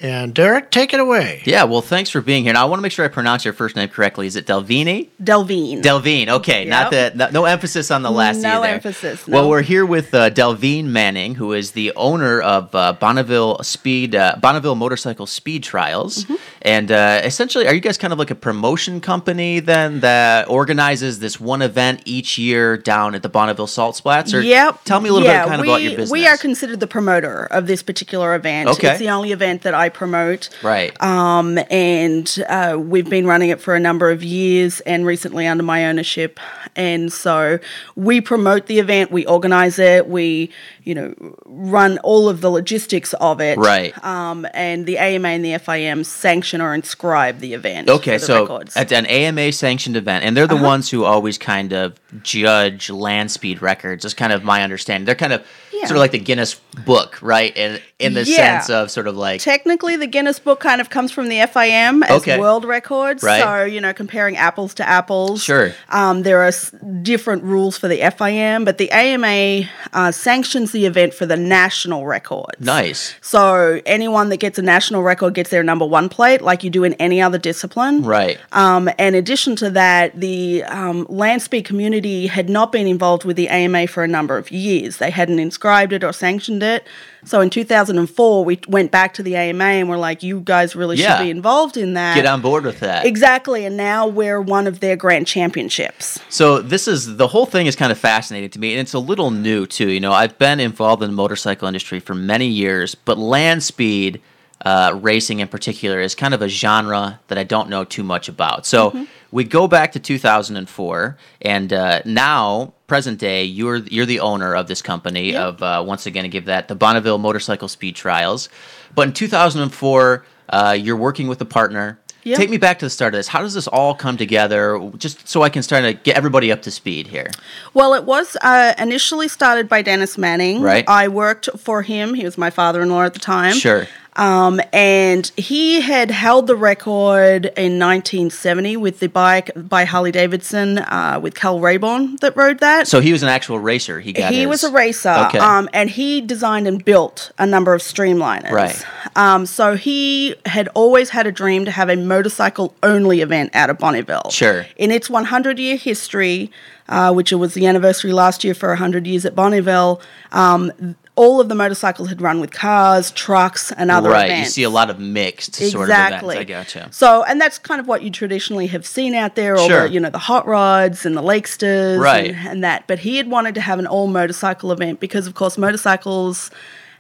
And 0.02 0.34
Derek, 0.34 0.72
take 0.72 0.93
it 0.95 0.99
away. 0.99 1.43
Yeah, 1.45 1.66
well, 1.66 1.82
thanks 1.82 2.10
for 2.10 2.22
being 2.22 2.43
here. 2.43 2.54
Now, 2.54 2.64
I 2.64 2.66
want 2.66 2.80
to 2.80 2.82
make 2.82 2.91
sure 2.91 3.06
I 3.06 3.08
pronounce 3.08 3.45
your 3.45 3.54
first 3.54 3.76
name 3.76 3.88
correctly. 3.88 4.26
Is 4.26 4.36
it 4.36 4.47
Delvini? 4.47 5.10
Delvene. 5.24 5.82
Delvene. 5.82 6.28
Okay, 6.30 6.66
not 6.66 6.91
Yep. 6.91 7.14
the 7.14 7.18
no, 7.18 7.30
no 7.41 7.45
emphasis 7.45 7.91
on 7.91 8.02
the 8.02 8.10
last 8.10 8.38
No 8.41 8.60
E 8.60 8.66
there. 8.66 8.74
emphasis, 8.76 9.28
Well, 9.28 9.47
we're 9.47 9.62
here 9.62 9.86
with 9.86 10.12
uh, 10.16 10.30
Delvene 10.30 10.91
Manning, 10.91 11.36
who 11.36 11.54
is 11.54 11.72
the 11.72 11.93
owner 11.95 12.41
of 12.41 12.74
uh, 12.74 12.93
Bonneville 12.93 13.60
Speed 13.62 14.16
uh, 14.16 14.36
Bonneville 14.41 14.74
Motorcycle 14.76 15.28
Speed 15.28 15.64
Trials, 15.64 16.26
Mm-hmm. 16.26 16.36
and 16.64 16.91
uh, 16.91 17.22
essentially, 17.24 17.68
are 17.68 17.74
you 17.74 17.80
guys 17.80 17.97
kind 17.99 18.12
of 18.12 18.18
like 18.18 18.32
a 18.32 18.36
promotion 18.36 19.02
company 19.02 19.60
then 19.60 19.99
that 19.99 20.49
organizes 20.49 21.20
this 21.20 21.39
one 21.39 21.62
event 21.62 22.02
each 22.06 22.39
year 22.39 22.76
down 22.76 23.14
at 23.14 23.22
the 23.22 23.30
Bonneville 23.30 23.68
Salt 23.68 23.97
Flats? 24.02 24.34
Or 24.34 24.41
Yep. 24.41 24.84
Tell 24.84 24.99
me 24.99 25.10
a 25.10 25.14
little 25.14 25.28
yeah, 25.28 25.43
bit 25.43 25.49
kind 25.49 25.62
of 25.62 25.68
about 25.68 25.82
your 25.84 25.91
business. 25.91 26.10
We 26.12 26.26
are 26.28 26.38
considered 26.38 26.80
the 26.80 26.88
promoter 26.88 27.43
of 27.45 27.68
this 27.68 27.84
particular 27.84 28.34
event. 28.34 28.68
Okay. 28.70 28.89
It's 28.91 28.99
the 28.99 29.10
only 29.10 29.32
event 29.32 29.62
that 29.62 29.76
I 29.76 29.89
promote. 29.94 30.50
right. 30.64 31.02
Um, 31.02 31.60
and 31.70 32.44
uh, 32.48 32.78
we've 32.80 33.10
been 33.10 33.26
running 33.26 33.50
it 33.50 33.62
for 33.62 33.76
a 33.76 33.80
number 33.80 34.10
of 34.10 34.24
years 34.24 34.80
and 34.82 35.06
recently 35.06 35.48
under 35.48 35.64
my 35.64 35.86
ownership. 35.86 36.39
And 36.76 37.12
so 37.12 37.60
we 37.96 38.22
promote 38.22 38.68
the 38.68 38.80
event, 38.80 39.12
we 39.12 39.26
organize 39.26 39.80
it, 39.80 40.08
we, 40.08 40.52
you 40.84 40.96
know, 40.96 41.14
run 41.46 41.98
all 42.00 42.28
of 42.30 42.42
the 42.42 42.50
logistics 42.50 43.14
of 43.14 43.40
it. 43.40 43.58
Right. 43.58 43.94
Um, 44.04 44.48
and 44.54 44.86
the 44.86 44.98
AMA 44.98 45.28
and 45.28 45.46
the 45.46 45.52
FIM 45.54 46.04
sanction 46.06 46.60
or 46.62 46.74
inscribe 46.74 47.40
the 47.40 47.54
event. 47.54 47.90
Okay, 47.90 48.18
the 48.18 48.26
so 48.26 48.42
records. 48.42 48.76
at 48.76 48.92
an 48.92 49.06
AMA 49.06 49.52
sanctioned 49.52 49.96
event, 49.98 50.24
and 50.26 50.36
they're 50.36 50.48
the 50.48 50.56
Uh-huh. 50.56 50.66
ones 50.66 50.90
who 50.90 51.04
always 51.04 51.38
kind 51.38 51.72
of 51.74 52.00
judge 52.24 52.90
land 52.90 53.32
speed 53.32 53.62
records. 53.62 54.06
Is 54.06 54.14
kind 54.14 54.34
of 54.34 54.44
my 54.44 54.64
understanding. 54.64 55.06
They're 55.06 55.16
kind 55.16 55.34
of 55.34 55.42
Yeah. 55.72 55.82
sort 55.88 55.92
of 55.98 56.02
like 56.02 56.12
the 56.12 56.20
Guinness 56.20 56.56
Book, 56.86 57.18
right? 57.22 57.56
In 57.56 57.80
in 58.00 58.14
the 58.16 58.24
Yeah. 58.24 58.36
sense 58.60 58.70
of 58.72 58.90
sort 58.92 59.08
of 59.08 59.16
like 59.16 59.42
Technically, 59.42 59.96
the 59.96 60.08
Guinness 60.08 60.40
Book 60.40 60.60
kind 60.60 60.82
of 60.82 60.90
comes 60.90 61.12
from 61.12 61.30
the 61.30 61.40
FIM 61.40 62.04
as 62.04 62.22
Okay. 62.22 62.40
world 62.40 62.66
records. 62.66 63.22
Right. 63.24 63.42
So, 63.44 63.64
you 63.64 63.80
know, 63.80 63.94
comparing 63.94 64.38
apples 64.38 64.74
to 64.76 64.90
apples. 64.90 65.44
Sure. 65.44 65.74
Um, 65.90 66.24
there 66.24 66.40
are 66.42 66.48
s- 66.48 66.72
different 67.04 67.44
rules 67.44 67.78
for 67.78 67.88
the 67.88 68.00
FIM, 68.02 68.66
but 68.66 68.78
the 68.80 68.90
AMA 68.92 69.70
uh, 69.94 70.12
sanctions 70.12 70.71
the 70.72 70.86
event 70.86 71.14
for 71.14 71.26
the 71.26 71.38
national 71.38 72.06
records. 72.06 72.60
nice, 72.60 73.16
So, 73.22 73.82
anyone 73.86 74.30
that 74.30 74.38
gets 74.38 74.58
a 74.60 74.62
national 74.62 75.04
record 75.04 75.34
gets 75.34 75.50
their 75.50 75.64
number 75.64 75.86
one 75.86 76.10
plate, 76.10 76.42
like 76.42 76.64
you 76.64 76.70
do 76.70 76.84
in 76.84 76.94
any 76.96 77.22
other 77.22 77.38
discipline. 77.38 78.04
right? 78.04 78.38
Um, 78.52 78.90
in 79.00 79.16
addition 79.16 79.56
to 79.58 79.70
that, 79.72 80.20
the 80.20 80.64
um, 80.66 81.06
land 81.10 81.42
speed 81.42 81.66
community 81.66 82.28
had 82.28 82.50
not 82.50 82.72
been 82.72 82.88
involved 82.88 83.24
with 83.26 83.36
the 83.36 83.50
AMA 83.50 83.88
for 83.88 84.04
a 84.04 84.08
number 84.08 84.38
of 84.38 84.52
years. 84.52 84.98
They 84.98 85.10
hadn't 85.12 85.40
inscribed 85.40 85.94
it 85.94 86.04
or 86.04 86.14
sanctioned 86.14 86.64
it. 86.64 86.86
So 87.24 87.40
in 87.42 87.50
2004, 87.50 88.44
we 88.46 88.60
went 88.68 88.92
back 88.92 89.14
to 89.16 89.24
the 89.24 89.36
AMA 89.36 89.64
and 89.64 89.90
we're 89.90 89.98
like, 89.98 90.24
you 90.24 90.42
guys 90.42 90.76
really 90.76 90.98
Yeah. 90.98 91.18
should 91.18 91.24
be 91.26 91.30
involved 91.30 91.78
in 91.78 91.94
that. 91.94 92.16
Get 92.16 92.26
on 92.26 92.42
board 92.42 92.66
with 92.66 92.80
that. 92.80 93.06
Exactly. 93.06 93.66
And 93.66 93.78
now 93.78 94.08
we're 94.08 94.42
one 94.42 94.68
of 94.68 94.80
their 94.80 94.96
grand 94.96 95.28
championships. 95.28 96.20
So 96.30 96.62
this 96.62 96.88
is 96.88 97.18
the 97.18 97.28
whole 97.28 97.46
thing 97.46 97.68
is 97.68 97.76
kind 97.76 97.92
of 97.92 97.98
fascinating 97.98 98.50
to 98.52 98.60
me, 98.60 98.72
and 98.74 98.80
it's 98.80 98.94
a 98.94 99.00
little 99.00 99.32
new 99.32 99.66
too. 99.68 99.90
You 99.90 100.00
know, 100.00 100.12
I've 100.14 100.38
been 100.40 100.60
involved 100.60 101.04
in 101.04 101.10
the 101.10 101.16
motorcycle 101.16 101.68
industry 101.68 102.00
for 102.00 102.16
many 102.16 102.48
years, 102.48 102.96
but 102.96 103.18
land 103.18 103.64
speed 103.64 104.20
uh, 104.66 104.97
racing 105.01 105.39
in 105.39 105.47
particular 105.47 105.99
is 105.99 106.14
kind 106.16 106.34
of 106.34 106.41
a 106.41 106.47
genre 106.47 107.20
that 107.28 107.38
I 107.38 107.43
don't 107.43 107.70
know 107.70 107.84
too 107.84 108.03
much 108.03 108.30
about. 108.30 108.66
So 108.66 108.91
Mm-hmm. 108.91 109.03
we 109.32 109.43
go 109.43 109.68
back 109.68 109.91
to 109.93 109.99
2004, 109.99 111.18
and 111.41 111.74
uh, 111.74 112.01
now 112.05 112.74
present 112.88 113.20
day, 113.20 113.43
you're 113.45 113.78
you're 113.78 114.05
the 114.05 114.20
owner 114.20 114.53
of 114.55 114.68
this 114.68 114.82
company 114.82 115.36
of 115.36 115.62
uh, 115.64 115.84
once 115.86 116.05
again 116.05 116.24
to 116.24 116.30
give 116.30 116.45
that 116.45 116.68
the 116.68 116.76
Bonneville 116.76 117.18
Motorcycle 117.18 117.68
Speed 117.70 117.95
Trials. 117.95 118.49
But 118.93 119.07
in 119.07 119.14
2004, 119.14 120.26
uh, 120.49 120.78
you're 120.80 120.97
working 120.97 121.28
with 121.28 121.39
a 121.41 121.45
partner. 121.45 121.97
Yeah. 122.24 122.36
Take 122.36 122.51
me 122.51 122.57
back 122.57 122.78
to 122.80 122.86
the 122.86 122.89
start 122.91 123.16
of 123.16 123.18
this. 123.18 123.28
How 123.28 123.39
does 123.41 123.55
this 123.55 123.68
all 123.68 123.95
come 123.95 124.16
together? 124.16 124.91
Just 124.97 125.28
so 125.28 125.41
I 125.41 125.49
can 125.49 125.64
start 125.64 125.84
to 125.86 125.93
get 125.93 126.16
everybody 126.16 126.51
up 126.51 126.62
to 126.64 126.72
speed 126.72 127.07
here. 127.07 127.32
Well, 127.74 127.95
it 127.95 128.03
was 128.03 128.38
uh, 128.43 128.76
initially 128.78 129.28
started 129.28 129.68
by 129.68 129.82
Dennis 129.82 130.20
Manning. 130.20 130.62
Right. 130.62 130.86
I 130.88 131.07
worked 131.07 131.49
for 131.57 131.82
him. 131.82 132.14
He 132.14 132.24
was 132.24 132.38
my 132.38 132.51
father-in-law 132.51 133.03
at 133.05 133.14
the 133.14 133.20
time. 133.20 133.53
Sure. 133.55 133.88
Um, 134.18 134.59
and 134.74 135.26
he 135.38 135.80
had 135.80 136.12
held 136.12 136.47
the 136.47 136.55
record 136.55 137.45
in 137.57 137.80
1970 137.80 138.76
with 138.76 138.99
the 138.99 139.07
bike 139.07 139.51
by 139.55 139.86
Harley 139.86 140.12
Davidson 140.12 140.80
uh, 140.80 141.18
with 141.22 141.34
Cal 141.34 141.59
Rayborn 141.59 142.20
that 142.20 142.36
rode 142.36 142.59
that. 142.59 142.88
So 142.89 142.99
he 142.99 143.14
was 143.14 143.24
an 143.24 143.30
actual 143.30 143.59
racer. 143.59 144.01
He 144.01 144.12
got 144.12 144.34
he 144.34 144.41
his- 144.41 144.47
was 144.49 144.64
a 144.66 144.72
racer, 144.72 145.09
Okay. 145.28 145.38
um, 145.39 145.70
and 145.74 145.89
he 145.89 146.20
designed 146.20 146.68
and 146.68 146.84
built 146.84 147.32
a 147.38 147.45
number 147.45 147.74
of 147.74 147.82
streamliners. 147.82 148.51
Right. 148.51 148.86
Um, 149.16 149.45
so 149.45 149.76
he 149.78 150.36
had 150.45 150.68
always 150.74 151.12
had 151.12 151.26
a 151.26 151.32
dream 151.32 151.64
to 151.66 151.72
have 151.72 151.89
a 151.89 151.95
motorcycle 151.95 152.76
only 152.84 153.22
event 153.22 153.51
out 153.55 153.70
of 153.70 153.78
Bonneville. 153.78 154.30
Sure. 154.30 154.66
In 154.76 154.91
its 154.91 155.09
100 155.09 155.57
year 155.57 155.78
history, 155.78 156.51
uh, 156.89 157.14
which 157.14 157.32
it 157.32 157.36
was 157.36 157.53
the 157.53 157.66
anniversary 157.66 158.12
last 158.12 158.43
year 158.43 158.53
for 158.53 158.70
100 158.70 159.07
years 159.07 159.26
at 159.26 159.36
Bonneville, 159.36 160.01
um, 160.34 160.95
all 161.22 161.40
of 161.40 161.50
the 161.50 161.56
motorcycles 161.56 162.10
had 162.10 162.20
run 162.20 162.40
with 162.42 162.50
cars, 162.52 163.12
trucks, 163.12 163.72
and 163.74 163.92
other 163.92 164.10
right. 164.10 164.26
events. 164.26 164.50
You 164.50 164.52
see 164.54 164.64
a 164.64 164.72
lot 164.72 164.90
of 164.90 165.00
mixed 165.00 165.54
sort 165.54 165.76
of 165.76 165.90
Exactly. 165.92 166.36
events. 166.36 166.74
I 166.76 166.80
gotcha. 166.80 166.92
So, 166.92 167.24
and 167.26 167.40
that's 167.40 167.60
kind 167.60 167.80
of 167.80 167.88
what 167.88 168.02
you 168.02 168.10
traditionally 168.10 168.66
have 168.68 168.88
seen 168.88 169.14
out 169.14 169.36
there, 169.36 169.56
all 169.56 169.68
Sure. 169.68 169.88
the 169.88 169.94
you 169.94 170.00
know 170.00 170.10
the 170.10 170.18
hot 170.18 170.48
rods 170.48 171.06
and 171.06 171.16
the 171.16 171.22
Lakesters, 171.22 172.00
Right. 172.00 172.32
and, 172.32 172.48
and 172.48 172.64
that. 172.64 172.86
But 172.88 172.98
he 173.00 173.18
had 173.18 173.30
wanted 173.30 173.54
to 173.54 173.62
have 173.62 173.78
an 173.78 173.86
all 173.86 174.08
motorcycle 174.08 174.72
event 174.72 175.00
because, 175.00 175.28
of 175.28 175.36
course, 175.36 175.60
motorcycles 175.60 176.50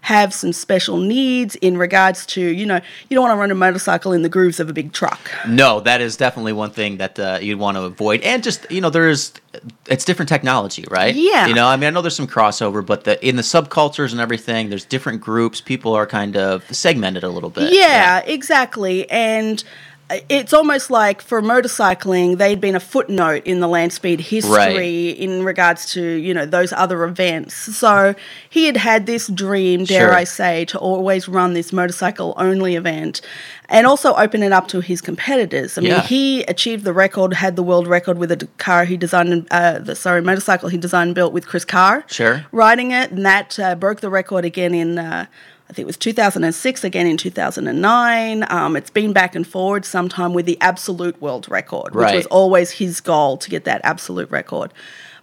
have 0.01 0.33
some 0.33 0.51
special 0.51 0.97
needs 0.97 1.55
in 1.57 1.77
regards 1.77 2.25
to 2.25 2.41
you 2.41 2.65
know 2.65 2.81
you 3.09 3.15
don't 3.15 3.23
want 3.23 3.35
to 3.35 3.39
run 3.39 3.51
a 3.51 3.55
motorcycle 3.55 4.13
in 4.13 4.23
the 4.23 4.29
grooves 4.29 4.59
of 4.59 4.69
a 4.69 4.73
big 4.73 4.93
truck. 4.93 5.31
No, 5.47 5.79
that 5.81 6.01
is 6.01 6.17
definitely 6.17 6.53
one 6.53 6.71
thing 6.71 6.97
that 6.97 7.19
uh, 7.19 7.39
you'd 7.41 7.59
want 7.59 7.77
to 7.77 7.83
avoid, 7.83 8.21
and 8.21 8.43
just 8.43 8.69
you 8.71 8.81
know, 8.81 8.89
there's 8.89 9.33
it's 9.87 10.05
different 10.05 10.29
technology, 10.29 10.85
right? 10.89 11.13
Yeah. 11.13 11.47
You 11.47 11.53
know, 11.53 11.67
I 11.67 11.75
mean, 11.75 11.87
I 11.87 11.89
know 11.91 12.01
there's 12.01 12.15
some 12.15 12.27
crossover, 12.27 12.85
but 12.85 13.03
the 13.03 13.25
in 13.27 13.35
the 13.35 13.41
subcultures 13.41 14.11
and 14.11 14.19
everything, 14.19 14.69
there's 14.69 14.85
different 14.85 15.21
groups. 15.21 15.61
People 15.61 15.93
are 15.93 16.07
kind 16.07 16.35
of 16.37 16.63
segmented 16.75 17.23
a 17.23 17.29
little 17.29 17.49
bit. 17.49 17.73
Yeah, 17.73 18.19
exactly. 18.19 19.09
And 19.09 19.63
it's 20.29 20.53
almost 20.53 20.89
like 20.89 21.21
for 21.21 21.41
motorcycling, 21.41 22.37
they'd 22.37 22.59
been 22.61 22.75
a 22.75 22.79
footnote 22.79 23.43
in 23.45 23.59
the 23.59 23.67
land 23.67 23.93
speed 23.93 24.19
history 24.19 24.51
Right. 24.53 25.17
in 25.17 25.43
regards 25.43 25.91
to, 25.93 26.01
you 26.01 26.33
know, 26.33 26.45
those 26.45 26.73
other 26.73 27.03
events. 27.03 27.53
So 27.77 28.15
he 28.49 28.65
had 28.65 28.77
had 28.77 29.05
this 29.05 29.27
dream, 29.27 29.83
dare 29.85 30.07
Sure. 30.07 30.13
I 30.13 30.23
say, 30.23 30.65
to 30.65 30.77
always 30.79 31.27
run 31.27 31.53
this 31.53 31.71
motorcycle 31.71 32.33
only 32.37 32.75
event 32.75 33.21
and 33.69 33.87
also 33.87 34.13
open 34.15 34.43
it 34.43 34.51
up 34.51 34.67
to 34.69 34.81
his 34.81 35.01
competitors. 35.01 35.77
I 35.77 35.81
mean, 35.81 35.91
Yeah. 35.91 36.01
he 36.01 36.43
achieved 36.43 36.83
the 36.83 36.93
record, 36.93 37.33
had 37.35 37.55
the 37.55 37.63
world 37.63 37.87
record 37.87 38.17
with 38.17 38.31
a 38.31 38.47
car 38.57 38.85
he 38.85 38.97
designed, 38.97 39.31
and, 39.33 39.47
uh, 39.51 39.79
the, 39.79 39.95
sorry, 39.95 40.21
motorcycle 40.21 40.69
he 40.69 40.77
designed 40.77 41.01
and 41.09 41.15
built 41.15 41.33
with 41.33 41.47
Chris 41.47 41.65
Carr 41.65 42.03
Sure. 42.07 42.45
riding 42.51 42.91
it, 42.91 43.11
and 43.11 43.25
that 43.25 43.57
uh, 43.59 43.75
broke 43.75 44.01
the 44.01 44.09
record 44.09 44.45
again 44.45 44.73
in. 44.73 44.97
Uh, 44.99 45.25
I 45.71 45.73
think 45.73 45.85
it 45.85 45.87
was 45.87 45.95
2006, 45.95 46.83
again 46.83 47.07
in 47.07 47.15
2009. 47.15 48.45
Um, 48.49 48.75
it's 48.75 48.89
been 48.89 49.13
back 49.13 49.35
and 49.35 49.47
forward 49.47 49.85
sometime 49.85 50.33
with 50.33 50.45
the 50.45 50.57
absolute 50.59 51.19
world 51.21 51.47
record, 51.49 51.95
which 51.95 52.03
Right. 52.03 52.15
was 52.15 52.25
always 52.25 52.71
his 52.71 52.99
goal 52.99 53.37
to 53.37 53.49
get 53.49 53.63
that 53.63 53.79
absolute 53.85 54.29
record. 54.29 54.73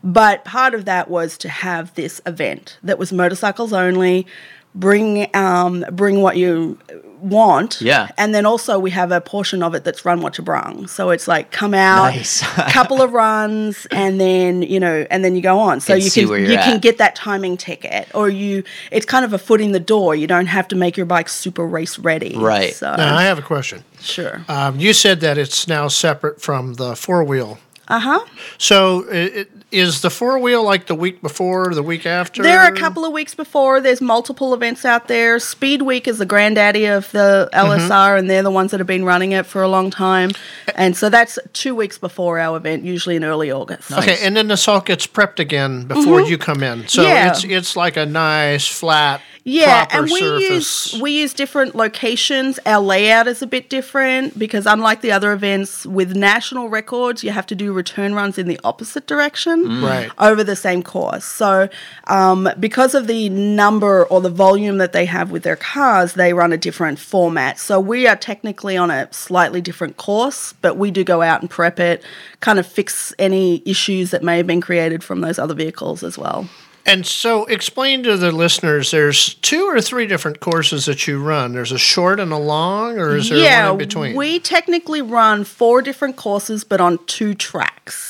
But 0.03 0.47
part 0.47 0.73
of 0.73 0.87
that 0.87 1.11
was 1.11 1.37
to 1.39 1.51
have 1.51 1.95
this 1.97 2.23
event 2.25 2.79
that 2.83 2.99
was 2.99 3.13
motorcycles 3.13 3.75
only, 3.75 4.27
bring 4.75 5.29
um, 5.37 5.85
bring 5.93 6.23
what 6.23 6.39
you 6.39 6.79
want. 7.21 7.81
Yeah. 7.81 8.09
And 8.17 8.35
then 8.35 8.47
also 8.47 8.79
we 8.79 8.91
have 8.91 9.13
a 9.13 9.21
portion 9.21 9.63
of 9.63 9.75
it 9.75 9.85
that's 9.85 10.05
run 10.05 10.21
what 10.21 10.39
you 10.39 10.45
brung. 10.45 10.87
So 10.87 11.11
it's 11.11 11.27
like 11.29 11.51
come 11.51 11.75
out, 11.75 12.15
Nice. 12.15 12.41
couple 12.73 13.03
of 13.03 13.13
runs, 13.13 13.87
and 13.91 14.21
then 14.21 14.63
you 14.63 14.81
know, 14.81 15.07
and 15.11 15.25
then 15.25 15.35
you 15.37 15.43
go 15.43 15.59
on. 15.59 15.81
So 15.81 15.95
And 15.95 16.03
you 16.03 16.11
see 16.11 16.21
can 16.23 16.31
where 16.31 16.39
you're 16.39 16.51
you 16.51 16.57
can 16.59 16.79
get 16.79 16.99
that 16.99 17.15
timing 17.15 17.57
ticket, 17.57 18.09
or 18.15 18.29
you 18.29 18.63
it's 18.91 19.07
kind 19.07 19.25
of 19.25 19.33
a 19.33 19.39
foot 19.39 19.61
in 19.61 19.73
the 19.73 19.81
door. 19.81 20.15
You 20.15 20.27
don't 20.27 20.47
have 20.47 20.69
to 20.69 20.77
make 20.77 20.97
your 20.97 21.07
bike 21.07 21.29
super 21.29 21.67
race 21.67 21.99
ready. 21.99 22.37
Right. 22.37 22.75
So 22.75 22.95
Now, 22.97 23.17
I 23.17 23.23
have 23.25 23.39
a 23.39 23.43
question. 23.43 23.85
sure. 24.01 24.43
Um, 24.49 24.79
you 24.79 24.93
said 24.93 25.21
that 25.21 25.39
it's 25.39 25.67
now 25.69 25.89
separate 25.89 26.41
from 26.41 26.75
the 26.75 26.95
four 26.97 27.25
wheel. 27.25 27.59
Uh 27.89 28.01
huh. 28.01 28.25
So 28.59 29.05
i 29.11 29.15
it, 29.15 29.51
is 29.71 30.01
the 30.01 30.09
four 30.11 30.39
wheel 30.39 30.63
like 30.65 30.87
the 30.87 30.95
week 30.95 31.21
before, 31.21 31.75
the 31.75 31.83
week 31.83 32.07
after? 32.07 32.43
There 32.43 32.59
are 32.61 32.69
a 32.73 32.77
couple 32.77 33.05
of 33.05 33.13
weeks 33.13 33.35
before. 33.35 33.81
There's 33.81 34.01
multiple 34.01 34.55
events 34.55 34.85
out 34.85 35.09
there. 35.09 35.39
Speed 35.39 35.83
Week 35.83 36.09
is 36.09 36.19
the 36.19 36.27
granddaddy 36.27 36.87
of 36.87 37.11
the 37.13 37.49
Mm-hmm. 37.53 37.91
LSR, 37.91 38.19
and 38.19 38.31
they're 38.31 38.43
the 38.43 38.51
ones 38.51 38.71
that 38.71 38.81
have 38.81 38.87
been 38.87 39.05
running 39.05 39.33
it 39.33 39.45
for 39.47 39.63
a 39.63 39.69
long 39.69 39.91
time. 39.91 40.31
And 40.75 40.97
so 40.97 41.09
that's 41.11 41.39
two 41.53 41.75
weeks 41.75 41.99
before 41.99 42.39
our 42.39 42.57
event, 42.57 42.85
usually 42.85 43.17
in 43.17 43.25
early 43.25 43.51
August. 43.51 43.93
Okay, 43.93 44.17
and 44.23 44.37
then 44.37 44.49
the 44.49 44.57
salt 44.57 44.87
gets 44.87 45.07
prepped 45.07 45.39
again 45.39 45.85
before 45.85 46.21
Mhm. 46.21 46.29
you 46.31 46.39
come 46.39 46.63
in. 46.63 46.89
So 46.89 47.03
Yeah. 47.03 47.31
it's 47.31 47.45
it's 47.45 47.77
like 47.77 47.97
a 47.97 48.07
nice 48.07 48.67
flat 48.67 49.21
Yeah, 49.45 49.87
and 49.91 50.05
we 50.11 50.21
surface. 50.21 50.93
use 50.93 51.01
we 51.03 51.11
use 51.13 51.33
different 51.35 51.75
locations. 51.75 52.59
Our 52.67 52.81
layout 52.81 53.27
is 53.29 53.41
a 53.43 53.47
bit 53.47 53.69
different 53.71 54.39
because 54.39 54.67
unlike 54.67 55.01
the 55.01 55.13
other 55.13 55.33
events 55.33 55.85
with 55.87 56.15
national 56.15 56.69
records, 56.69 57.23
you 57.25 57.31
have 57.31 57.47
to 57.47 57.55
do 57.55 57.73
return 57.73 58.15
runs 58.15 58.39
in 58.39 58.47
the 58.49 58.61
opposite 58.65 59.07
direction 59.07 59.58
Mm. 59.67 59.83
Right. 59.83 60.11
over 60.19 60.45
the 60.45 60.57
same 60.57 60.83
course. 60.83 61.25
So 61.25 61.69
um, 62.07 62.49
because 62.59 62.95
of 62.95 63.07
the 63.07 63.29
number 63.29 64.05
or 64.07 64.21
the 64.21 64.31
volume 64.31 64.79
that 64.79 64.93
they 64.93 65.05
have 65.07 65.31
with 65.31 65.43
their 65.43 65.57
cars, 65.57 66.15
they 66.15 66.33
run 66.33 66.53
a 66.53 66.57
different 66.57 66.99
format. 66.99 67.59
So 67.59 67.81
we 67.81 68.07
are 68.07 68.17
technically 68.17 68.77
on 68.77 68.91
a 68.91 69.13
slightly 69.13 69.61
different 69.61 69.97
course, 69.97 70.53
but 70.61 70.77
we 70.77 70.91
do 70.91 71.05
go 71.05 71.23
out 71.23 71.41
and 71.41 71.51
prep 71.51 71.81
it, 71.81 72.03
kind 72.41 72.59
of 72.59 72.67
fix 72.67 73.13
any 73.19 73.63
issues 73.65 74.11
that 74.11 74.23
may 74.23 74.37
have 74.37 74.47
been 74.47 74.61
created 74.61 75.03
from 75.03 75.21
those 75.21 75.39
other 75.39 75.55
vehicles 75.55 76.03
as 76.03 76.19
well. 76.19 76.49
And 76.89 77.05
so, 77.05 77.45
explain 77.45 78.03
to 78.05 78.17
the 78.17 78.33
listeners: 78.33 78.93
there's 78.93 79.35
two 79.35 79.65
or 79.65 79.79
three 79.83 80.07
different 80.07 80.41
courses 80.41 80.87
that 80.87 81.07
you 81.07 81.23
run. 81.23 81.53
There's 81.53 81.71
a 81.71 81.77
short 81.77 82.19
and 82.19 82.33
a 82.33 82.39
long, 82.39 82.99
or 82.99 83.15
is 83.17 83.29
there 83.29 83.37
yeah, 83.37 83.65
one 83.65 83.73
in 83.73 83.79
between? 83.87 84.17
We 84.17 84.41
technically 84.41 85.03
run 85.03 85.45
four 85.45 85.83
different 85.83 86.17
courses, 86.17 86.65
but 86.65 86.81
on 86.81 86.99
two 87.05 87.35
tracks. 87.35 88.08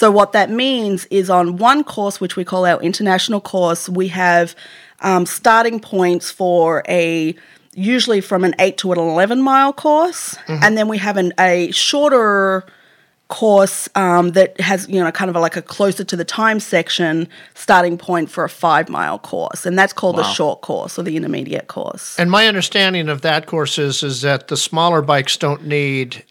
So 0.00 0.10
what 0.10 0.32
that 0.32 0.50
means 0.50 1.06
is 1.06 1.30
on 1.30 1.56
one 1.56 1.82
course, 1.82 2.20
which 2.20 2.36
we 2.36 2.44
call 2.44 2.66
our 2.66 2.78
international 2.82 3.40
course, 3.40 3.88
we 3.88 4.08
have 4.08 4.54
um, 5.00 5.24
starting 5.24 5.80
points 5.80 6.30
for 6.30 6.82
a 6.86 7.34
usually 7.72 8.20
from 8.20 8.44
an 8.44 8.54
eight 8.58 8.76
to 8.78 8.92
an 8.92 8.98
eleven 8.98 9.40
mile 9.40 9.72
course, 9.72 10.34
Mm-hmm. 10.48 10.62
and 10.64 10.76
then 10.76 10.88
we 10.88 10.98
have 10.98 11.16
an, 11.16 11.32
a 11.40 11.70
shorter 11.72 12.64
course 13.28 13.88
um, 13.94 14.32
that 14.32 14.60
has 14.60 14.86
you 14.88 15.02
know 15.02 15.10
kind 15.10 15.30
of 15.30 15.36
like 15.36 15.56
a 15.56 15.62
closer 15.62 16.04
to 16.04 16.14
the 16.16 16.24
time 16.24 16.60
section 16.60 17.26
starting 17.54 17.96
point 17.98 18.30
for 18.30 18.44
a 18.44 18.50
five 18.50 18.90
mile 18.90 19.18
course, 19.18 19.64
and 19.64 19.78
that's 19.78 19.94
called 19.94 20.16
the 20.16 20.22
short 20.24 20.60
course 20.60 20.98
or 20.98 21.04
the 21.04 21.16
intermediate 21.16 21.68
course. 21.68 22.18
and 22.18 22.30
my 22.30 22.46
understanding 22.46 23.08
of 23.08 23.22
that 23.22 23.46
course 23.46 23.78
is 23.78 24.02
is 24.02 24.20
that 24.20 24.48
the 24.48 24.56
smaller 24.58 25.00
bikes 25.02 25.38
don't 25.38 25.64
need 25.66 26.22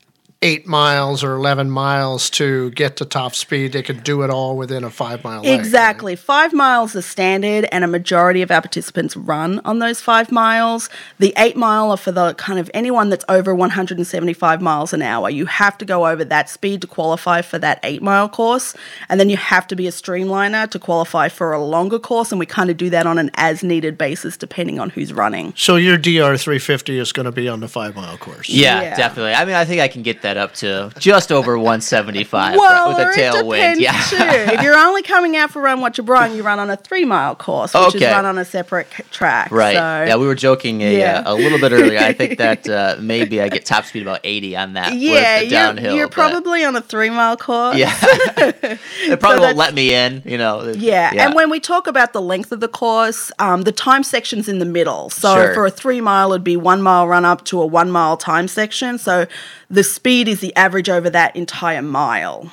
eight 0.41 0.67
miles 0.67 1.23
or 1.23 1.33
eleven 1.33 1.69
miles 1.71 2.29
to 2.29 2.69
get 2.71 2.97
to 2.97 3.05
top 3.05 3.33
speed. 3.33 3.71
They 3.73 3.81
could 3.81 4.03
do 4.03 4.21
it 4.21 4.29
all 4.29 4.55
within 4.57 4.83
a 4.83 4.89
five 4.89 5.23
mile. 5.23 5.41
leg. 5.41 5.59
Exactly. 5.59 6.15
Five 6.15 6.53
miles 6.53 6.93
is 6.95 7.05
standard, 7.05 7.67
and 7.71 7.83
a 7.83 7.87
majority 7.87 8.41
of 8.41 8.51
our 8.51 8.61
participants 8.61 9.15
run 9.17 9.59
on 9.65 9.79
those 9.79 10.01
five 10.01 10.31
miles. 10.31 10.89
The 11.19 11.33
eight 11.37 11.55
mile 11.55 11.89
are 11.91 11.97
for 11.97 12.11
the 12.11 12.33
kind 12.35 12.59
of 12.59 12.69
anyone 12.73 13.09
that's 13.09 13.25
over 13.29 13.55
175 13.55 14.61
miles 14.61 14.93
an 14.93 15.01
hour. 15.01 15.29
You 15.29 15.45
have 15.47 15.77
to 15.79 15.85
go 15.85 16.05
over 16.07 16.23
that 16.25 16.49
speed 16.49 16.81
to 16.81 16.87
qualify 16.87 17.41
for 17.41 17.57
that 17.59 17.79
eight 17.83 18.01
mile 18.03 18.29
course, 18.29 18.75
and 19.09 19.19
then 19.19 19.29
you 19.29 19.37
have 19.37 19.65
to 19.67 19.75
be 19.75 19.87
a 19.87 19.91
streamliner 19.91 20.69
to 20.69 20.77
qualify 20.79 21.29
for 21.29 21.53
a 21.53 21.63
longer 21.63 21.97
course. 21.97 22.31
And 22.31 22.39
we 22.39 22.45
kind 22.45 22.69
of 22.69 22.77
do 22.77 22.89
that 22.91 23.07
on 23.07 23.17
an 23.17 23.31
as 23.35 23.63
needed 23.63 23.97
basis 23.97 24.37
depending 24.37 24.79
on 24.79 24.89
who's 24.91 25.11
running. 25.13 25.53
So 25.55 25.75
your 25.77 25.97
DR 25.97 26.37
three 26.37 26.59
fifty 26.59 26.99
is 26.99 27.11
going 27.11 27.25
to 27.25 27.31
be 27.31 27.47
on 27.47 27.61
the 27.61 27.67
five 27.67 27.95
mile 27.95 28.17
course. 28.17 28.49
Yeah, 28.49 28.81
Yeah. 28.81 28.95
definitely. 28.95 29.33
I 29.33 29.45
mean, 29.45 29.55
I 29.55 29.65
think 29.65 29.81
I 29.81 29.87
can 29.87 30.03
get 30.03 30.21
that 30.21 30.34
up 30.37 30.53
to 30.55 30.91
just 30.99 31.31
over 31.31 31.57
175 31.57 32.57
Well, 32.57 32.89
with 32.89 32.97
a 32.99 33.19
tailwind. 33.19 33.79
Yeah. 33.79 33.91
too. 34.01 34.17
if 34.19 34.61
you're 34.61 34.77
only 34.77 35.01
coming 35.03 35.35
out 35.37 35.51
for 35.51 35.61
run 35.61 35.81
what 35.81 35.97
you 35.97 36.03
brung, 36.03 36.35
you 36.35 36.43
run 36.43 36.59
on 36.59 36.69
a 36.69 36.75
three 36.77 37.05
mile 37.05 37.35
course, 37.35 37.73
which 37.73 37.95
Okay. 37.95 38.05
is 38.05 38.11
run 38.11 38.25
on 38.25 38.37
a 38.37 38.45
separate 38.45 38.87
track. 39.11 39.51
Right. 39.51 39.75
So, 39.75 39.79
yeah, 40.07 40.15
we 40.15 40.27
were 40.27 40.35
joking 40.35 40.81
a, 40.81 40.97
Yeah. 40.97 41.23
uh, 41.25 41.33
a 41.33 41.35
little 41.35 41.59
bit 41.59 41.71
earlier. 41.71 41.99
I 41.99 42.13
think 42.13 42.37
that 42.37 42.67
uh, 42.69 42.95
maybe 42.99 43.41
I 43.41 43.49
get 43.49 43.65
top 43.65 43.85
speed 43.85 44.01
about 44.03 44.19
80 44.23 44.55
on 44.55 44.73
that. 44.73 44.91
with 44.91 45.01
Yeah, 45.01 45.39
the 45.39 45.43
you're, 45.45 45.49
downhill. 45.51 45.95
you're 45.95 46.07
but- 46.07 46.13
probably 46.13 46.63
on 46.63 46.75
a 46.75 46.81
three 46.81 47.09
mile 47.09 47.37
course. 47.37 47.77
Yeah. 47.77 47.93
it 48.37 49.19
probably 49.19 49.39
won't 49.41 49.57
let 49.57 49.73
me 49.73 49.93
in, 49.93 50.21
you 50.25 50.37
know. 50.37 50.71
Yeah. 50.75 51.11
and 51.15 51.33
when 51.33 51.49
we 51.49 51.59
talk 51.59 51.87
about 51.87 52.13
the 52.13 52.21
length 52.21 52.51
of 52.51 52.59
the 52.59 52.67
course, 52.67 53.31
um, 53.39 53.63
the 53.63 53.71
time 53.71 54.03
section's 54.03 54.47
in 54.47 54.59
the 54.59 54.65
middle. 54.65 55.09
So 55.09 55.35
Sure. 55.35 55.53
for 55.53 55.65
a 55.65 55.71
three 55.71 56.01
mile, 56.01 56.31
it'd 56.33 56.43
be 56.43 56.57
one 56.57 56.81
mile 56.81 57.07
run 57.07 57.25
up 57.25 57.43
to 57.45 57.61
a 57.61 57.65
one 57.65 57.91
mile 57.91 58.17
time 58.17 58.47
section. 58.47 58.97
So 58.97 59.25
the 59.69 59.83
speed 59.83 60.27
is 60.27 60.39
the 60.39 60.55
average 60.55 60.89
over 60.89 61.09
that 61.09 61.35
entire 61.35 61.81
mile. 61.81 62.51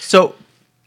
So, 0.00 0.34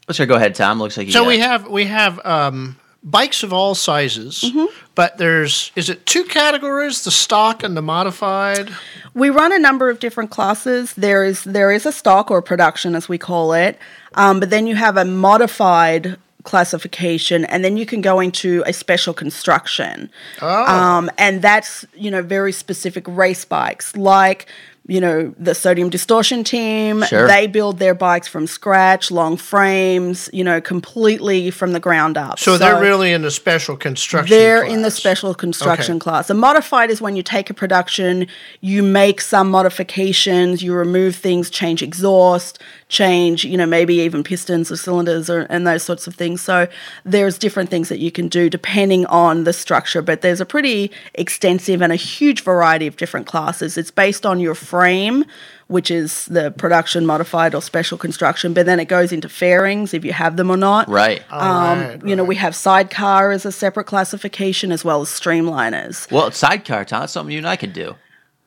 let's 0.07 0.19
go 0.19 0.35
ahead, 0.35 0.55
Tom. 0.55 0.79
Looks 0.79 0.97
like 0.97 1.07
you 1.07 1.13
So 1.13 1.21
got- 1.21 1.27
we 1.27 1.39
have 1.39 1.67
we 1.69 1.85
have 1.85 2.25
um, 2.25 2.77
bikes 3.03 3.43
of 3.43 3.53
all 3.53 3.75
sizes, 3.75 4.41
Mm-hmm. 4.41 4.65
but 4.95 5.17
there's 5.17 5.71
is 5.75 5.89
it 5.89 6.05
two 6.05 6.23
categories, 6.25 7.03
the 7.03 7.11
stock 7.11 7.63
and 7.63 7.75
the 7.77 7.81
modified? 7.81 8.69
We 9.13 9.29
run 9.29 9.53
a 9.53 9.59
number 9.59 9.89
of 9.89 9.99
different 9.99 10.29
classes. 10.31 10.93
There 10.93 11.23
is 11.23 11.43
there 11.43 11.71
is 11.71 11.85
a 11.85 11.91
stock 11.91 12.29
or 12.31 12.41
production, 12.41 12.95
as 12.95 13.07
we 13.07 13.17
call 13.17 13.53
it, 13.53 13.77
um, 14.15 14.39
but 14.39 14.49
then 14.49 14.67
you 14.67 14.75
have 14.75 14.97
a 14.97 15.05
modified 15.05 16.17
classification, 16.43 17.43
and 17.45 17.63
then 17.63 17.75
you 17.77 17.85
can 17.85 18.01
go 18.01 18.19
into 18.19 18.63
a 18.67 18.73
special 18.73 19.13
construction. 19.13 20.09
Oh. 20.41 20.65
Um, 20.65 21.09
and 21.17 21.41
that's 21.41 21.85
you 21.95 22.11
know 22.11 22.21
very 22.21 22.51
specific 22.51 23.05
race 23.07 23.45
bikes, 23.45 23.95
like 23.95 24.47
you 24.87 25.01
know 25.01 25.33
the 25.39 25.55
sodium 25.55 25.89
distortion 25.89 26.43
team. 26.43 27.03
Sure. 27.03 27.27
They 27.27 27.47
build 27.47 27.79
their 27.79 27.95
bikes 27.95 28.27
from 28.27 28.45
scratch, 28.47 29.09
long 29.09 29.35
frames, 29.37 30.29
you 30.31 30.43
know, 30.43 30.61
completely 30.61 31.49
from 31.51 31.71
the 31.73 31.79
ground 31.79 32.17
up. 32.17 32.37
So, 32.39 32.57
they're 32.57 32.79
really 32.79 33.11
in 33.11 33.21
the 33.23 33.31
special 33.31 33.75
construction. 33.77 34.29
They're 34.37 34.63
in 34.63 34.83
the 34.83 34.91
special 34.91 35.33
construction 35.33 35.95
Okay. 35.95 36.03
class. 36.03 36.29
A 36.29 36.33
modified 36.33 36.91
is 36.91 37.01
when 37.01 37.15
you 37.15 37.23
take 37.23 37.49
a 37.49 37.53
production, 37.53 38.27
you 38.61 38.83
make 38.83 39.21
some 39.21 39.49
modifications, 39.49 40.61
you 40.61 40.73
remove 40.73 41.15
things, 41.15 41.49
change 41.49 41.81
exhaust, 41.81 42.59
change, 42.87 43.43
you 43.43 43.57
know, 43.57 43.65
maybe 43.65 43.95
even 43.95 44.23
pistons 44.23 44.71
or 44.71 44.77
cylinders 44.77 45.29
or, 45.29 45.41
and 45.49 45.65
those 45.65 45.81
sorts 45.81 46.05
of 46.05 46.13
things. 46.13 46.41
So 46.41 46.67
there's 47.03 47.37
different 47.37 47.69
things 47.69 47.89
that 47.89 47.99
you 47.99 48.11
can 48.11 48.27
do 48.27 48.49
depending 48.49 49.05
on 49.07 49.43
the 49.43 49.53
structure, 49.53 50.01
but 50.01 50.21
there's 50.21 50.39
a 50.39 50.45
pretty 50.45 50.91
extensive 51.15 51.81
and 51.81 51.91
a 51.91 51.95
huge 51.95 52.43
variety 52.43 52.85
of 52.85 52.95
different 52.95 53.25
classes. 53.25 53.77
It's 53.77 53.89
based 53.89 54.25
on 54.25 54.39
your 54.39 54.53
frame, 54.53 55.25
which 55.67 55.89
is 55.89 56.25
the 56.25 56.51
production 56.51 57.07
modified 57.07 57.55
or 57.55 57.61
special 57.61 57.97
construction, 57.97 58.53
but 58.53 58.67
then 58.67 58.79
it 58.79 58.85
goes 58.85 59.11
into 59.11 59.29
fairings 59.29 59.95
if 59.95 60.05
you 60.05 60.13
have 60.13 60.37
them 60.37 60.51
or 60.51 60.57
not. 60.57 60.87
Right. 60.87 61.23
Um, 61.31 62.07
you 62.07 62.15
know, 62.15 62.23
we 62.23 62.35
have 62.35 62.55
sidecar 62.55 63.31
as 63.31 63.47
a 63.47 63.51
separate 63.51 63.85
classification 63.85 64.71
as 64.71 64.85
well 64.85 65.01
as 65.01 65.09
streamliners. 65.09 66.09
Well, 66.11 66.29
sidecar, 66.31 66.85
Tom, 66.85 67.01
that's 67.01 67.13
something 67.13 67.31
you 67.31 67.39
and 67.39 67.47
I 67.47 67.55
could 67.55 67.73
do. 67.73 67.95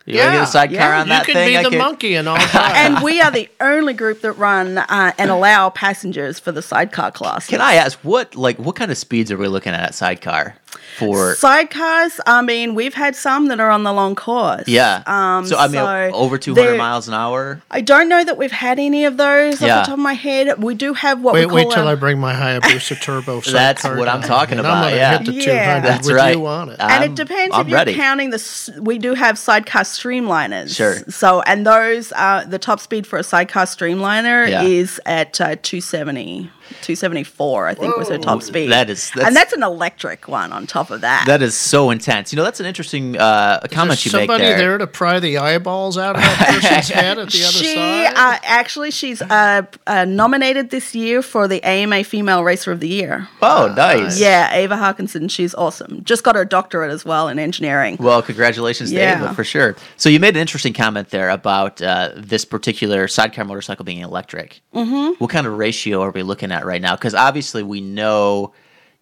You 0.08 0.14
Yeah, 0.16 0.24
want 0.24 0.32
to 0.32 0.38
get 0.38 0.42
a 0.42 0.46
sidecar 0.52 0.76
yeah. 0.90 1.00
on 1.00 1.06
You 1.06 1.12
that 1.12 1.24
can 1.26 1.34
thing? 1.34 1.48
be 1.48 1.56
I 1.58 1.62
the 1.62 1.68
could- 1.70 1.78
monkey 1.78 2.14
and 2.14 2.28
all 2.28 2.36
that. 2.54 2.72
and 2.76 3.04
we 3.04 3.20
are 3.20 3.30
the 3.30 3.48
only 3.60 3.92
group 3.92 4.22
that 4.22 4.32
run 4.32 4.78
uh, 4.78 5.12
and 5.18 5.30
allow 5.30 5.68
passengers 5.70 6.38
for 6.38 6.50
the 6.50 6.62
sidecar 6.62 7.10
class. 7.12 7.46
Can 7.46 7.60
I 7.60 7.74
ask 7.74 7.98
what 8.00 8.34
like 8.34 8.58
what 8.58 8.74
kind 8.74 8.90
of 8.90 8.96
speeds 8.96 9.30
are 9.30 9.36
we 9.36 9.48
looking 9.48 9.72
at 9.74 9.80
at 9.82 9.94
sidecar 9.94 10.56
for? 10.98 11.34
Sidecars, 11.34 12.18
I 12.26 12.42
mean, 12.42 12.74
we've 12.74 12.94
had 12.94 13.14
some 13.14 13.46
that 13.48 13.60
are 13.60 13.70
on 13.70 13.84
the 13.84 13.92
long 13.92 14.14
course. 14.14 14.64
yeah. 14.66 15.02
Um, 15.06 15.46
so 15.46 15.56
I 15.56 15.66
mean, 15.68 15.74
so 15.74 16.10
over 16.12 16.38
200 16.38 16.76
miles 16.76 17.06
an 17.08 17.14
hour. 17.14 17.60
I 17.70 17.80
don't 17.80 18.08
know 18.08 18.24
that 18.24 18.36
we've 18.36 18.50
had 18.52 18.78
any 18.78 19.04
of 19.04 19.16
those 19.16 19.60
Yeah. 19.60 19.78
off 19.80 19.84
the 19.86 19.90
top 19.90 19.98
of 19.98 20.02
my 20.02 20.14
head. 20.14 20.62
We 20.62 20.74
do 20.74 20.94
have 20.94 21.20
what 21.20 21.34
Wait, 21.34 21.46
we 21.46 21.54
wait 21.54 21.70
till 21.70 21.86
a- 21.86 21.92
I 21.92 21.94
bring 21.94 22.18
my 22.18 22.34
Hayabusa 22.34 23.00
Turbo. 23.02 23.40
That's 23.42 23.84
what 23.84 24.08
I'm 24.08 24.22
talking 24.22 24.58
about, 24.58 24.78
I'm 24.78 24.82
gonna 24.84 24.96
yeah. 24.96 25.18
hit 25.18 25.26
the 25.26 25.32
Yeah. 25.34 25.80
That's 25.80 26.06
with 26.08 26.16
right. 26.16 26.34
you 26.36 26.46
on 26.46 26.70
it. 26.70 26.76
and 26.80 26.90
I'm- 26.92 27.02
it 27.04 27.14
depends 27.14 27.54
I'm 27.54 27.66
if 27.72 27.86
you're 27.86 27.94
counting 27.96 28.30
the. 28.30 28.80
We 28.82 28.98
do 28.98 29.14
have 29.14 29.38
sidecar 29.38 29.82
streamliners. 29.82 30.74
Sure. 30.74 30.96
So, 31.08 31.42
and 31.42 31.64
those, 31.66 32.12
uh, 32.12 32.44
the 32.48 32.58
top 32.58 32.80
speed 32.80 33.06
for 33.06 33.18
a 33.18 33.22
sidecar 33.22 33.64
streamliner 33.66 34.48
Yeah. 34.48 34.62
is 34.62 35.00
at 35.06 35.40
uh, 35.40 35.56
270, 35.62 36.50
274, 36.82 37.68
I 37.68 37.74
think 37.74 37.96
was 37.96 38.08
her 38.08 38.18
top 38.18 38.42
speed. 38.42 38.70
That 38.70 38.90
is- 38.90 39.10
that's- 39.10 39.26
and 39.28 39.36
that's 39.36 39.52
an 39.52 39.62
electric 39.62 40.28
one 40.28 40.52
on 40.52 40.66
top 40.66 40.90
of 40.90 41.00
that. 41.02 41.24
That 41.26 41.42
is 41.42 41.54
so 41.56 41.90
intense. 41.90 42.32
You 42.32 42.36
know, 42.36 42.44
that's 42.44 42.60
an 42.60 42.66
interesting 42.66 43.16
uh, 43.18 43.60
comment 43.70 44.04
you 44.04 44.10
There's 44.10 44.22
make 44.22 44.28
somebody 44.30 44.44
there. 44.44 44.58
there. 44.58 44.78
to 44.78 44.86
pry 44.86 45.20
the 45.20 45.38
eyeballs 45.38 45.96
out 45.98 46.16
of 46.16 46.22
that 46.22 46.38
person's 46.60 46.88
head 46.88 47.18
at 47.18 47.30
the 47.30 47.42
other 47.42 47.52
she 47.58 47.74
side. 47.74 48.12
uh, 48.14 48.38
actually 48.44 48.90
she's 48.90 49.20
uh, 49.22 49.62
uh, 49.86 50.04
nominated 50.04 50.70
this 50.70 50.94
year 50.94 51.22
for 51.22 51.48
the 51.48 51.62
AMA 51.62 52.04
Female 52.04 52.44
Racer 52.44 52.72
of 52.72 52.80
the 52.80 52.88
Year. 52.88 53.28
Oh, 53.42 53.72
nice. 53.76 54.18
Yeah, 54.20 54.58
Eva 54.58 54.76
Hakansson, 54.76 55.30
she's 55.30 55.54
awesome. 55.54 56.02
Just 56.04 56.24
got 56.24 56.34
her 56.36 56.44
doctorate 56.44 56.90
as 56.90 57.04
well 57.04 57.28
in 57.28 57.38
engineering. 57.38 57.96
Well, 58.00 58.22
congratulations 58.22 58.90
to 58.90 58.96
Yeah. 58.96 59.22
Eva 59.24 59.34
for 59.34 59.44
sure. 59.44 59.76
So 59.96 60.08
you 60.08 60.20
made 60.20 60.34
an 60.36 60.40
interesting 60.40 60.72
comment 60.72 61.10
there 61.10 61.30
about 61.30 61.80
uh, 61.82 62.10
this 62.16 62.44
particular 62.44 63.08
sidecar 63.08 63.44
motorcycle 63.44 63.84
being 63.84 64.00
electric. 64.00 64.60
Mm-hmm. 64.74 65.14
What 65.18 65.30
kind 65.30 65.46
of 65.46 65.56
ratio 65.58 66.02
are 66.02 66.10
we 66.10 66.22
looking 66.22 66.52
at 66.52 66.57
right 66.64 66.80
now? 66.82 66.94
Because 66.96 67.14
obviously 67.14 67.62
we 67.62 67.80
know, 67.80 68.52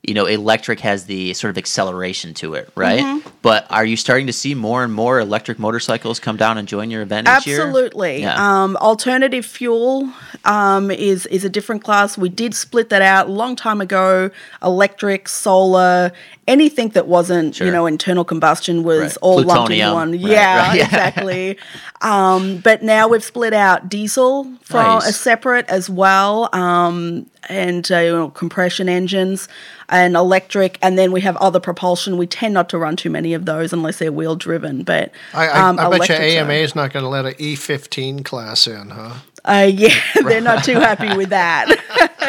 you 0.07 0.15
know, 0.15 0.27
electric 0.27 0.79
has 0.81 1.07
the 1.07 1.35
sort 1.35 1.51
of 1.51 1.59
acceleration 1.59 2.33
to 2.35 2.55
it, 2.55 2.71
right? 2.77 3.01
Mm-hmm. 3.01 3.29
But 3.43 3.67
are 3.71 3.85
you 3.85 3.97
starting 3.97 4.27
to 4.29 4.33
see 4.33 4.55
more 4.55 4.85
and 4.85 4.93
more 4.93 5.19
electric 5.19 5.59
motorcycles 5.59 6.21
come 6.21 6.37
down 6.37 6.59
and 6.59 6.69
join 6.69 6.91
your 6.91 7.03
event? 7.03 7.27
Absolutely. 7.27 8.21
Yeah. 8.21 8.37
Um, 8.63 8.77
alternative 8.77 9.45
fuel 9.45 10.09
um, 10.45 10.91
is 10.93 11.27
is 11.27 11.45
a 11.45 11.49
different 11.49 11.83
class. 11.83 12.17
We 12.17 12.29
did 12.29 12.55
split 12.55 12.89
that 12.91 13.03
out 13.03 13.27
a 13.29 13.33
long 13.33 13.57
time 13.57 13.81
ago. 13.81 14.31
Electric, 14.63 15.29
solar, 15.29 16.13
anything 16.47 16.91
that 16.91 17.09
wasn't 17.09 17.57
Sure. 17.57 17.67
you 17.67 17.73
know 17.73 17.87
internal 17.87 18.25
combustion 18.25 18.85
was 18.85 19.01
Right. 19.01 19.17
all 19.23 19.43
lumped 19.43 19.73
into 19.73 19.93
one. 19.93 20.13
Right, 20.13 20.21
Yeah, 20.21 20.69
right, 20.69 20.81
exactly. 20.85 21.59
um, 22.03 22.59
but 22.59 22.83
now 22.83 23.09
we've 23.09 23.25
split 23.25 23.53
out 23.55 23.89
diesel 23.89 24.45
from 24.63 24.85
Nice. 24.85 25.09
a 25.09 25.13
separate 25.13 25.69
as 25.69 25.91
well, 25.91 26.49
um, 26.53 27.27
and 27.49 27.91
uh, 27.91 27.99
you 27.99 28.13
know, 28.13 28.29
compression 28.31 28.89
engines 28.89 29.49
and 29.89 30.17
electric, 30.17 30.79
and 30.83 30.99
then 30.99 31.13
we 31.13 31.21
have 31.21 31.37
other 31.37 31.61
propulsion. 31.61 32.17
We 32.19 32.27
tend 32.27 32.55
not 32.55 32.69
to 32.71 32.79
run 32.79 32.97
too 32.97 33.11
many 33.11 33.35
of 33.35 33.45
those 33.45 33.73
unless 33.73 33.99
they're 33.99 34.13
wheel 34.13 34.37
driven, 34.37 34.83
but 34.83 35.13
I, 35.33 35.49
I, 35.49 35.69
um, 35.69 35.79
I 35.79 35.89
bet 35.99 36.09
your 36.09 36.19
AMA 36.19 36.53
is 36.55 36.75
not 36.75 36.93
going 36.93 37.03
to 37.05 37.09
let 37.09 37.25
an 37.27 37.35
E15 37.35 38.25
class 38.25 38.67
in, 38.67 38.91
huh? 38.91 39.15
uh, 39.45 39.71
yeah, 39.73 39.95
they're 40.25 40.41
not 40.41 40.65
too 40.65 40.75
happy 40.75 41.17
with 41.17 41.29
that. 41.31 41.67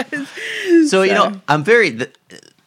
So, 0.87 1.01
you 1.01 1.13
know, 1.13 1.41
I'm 1.47 1.63
very 1.63 1.89
the 1.89 2.09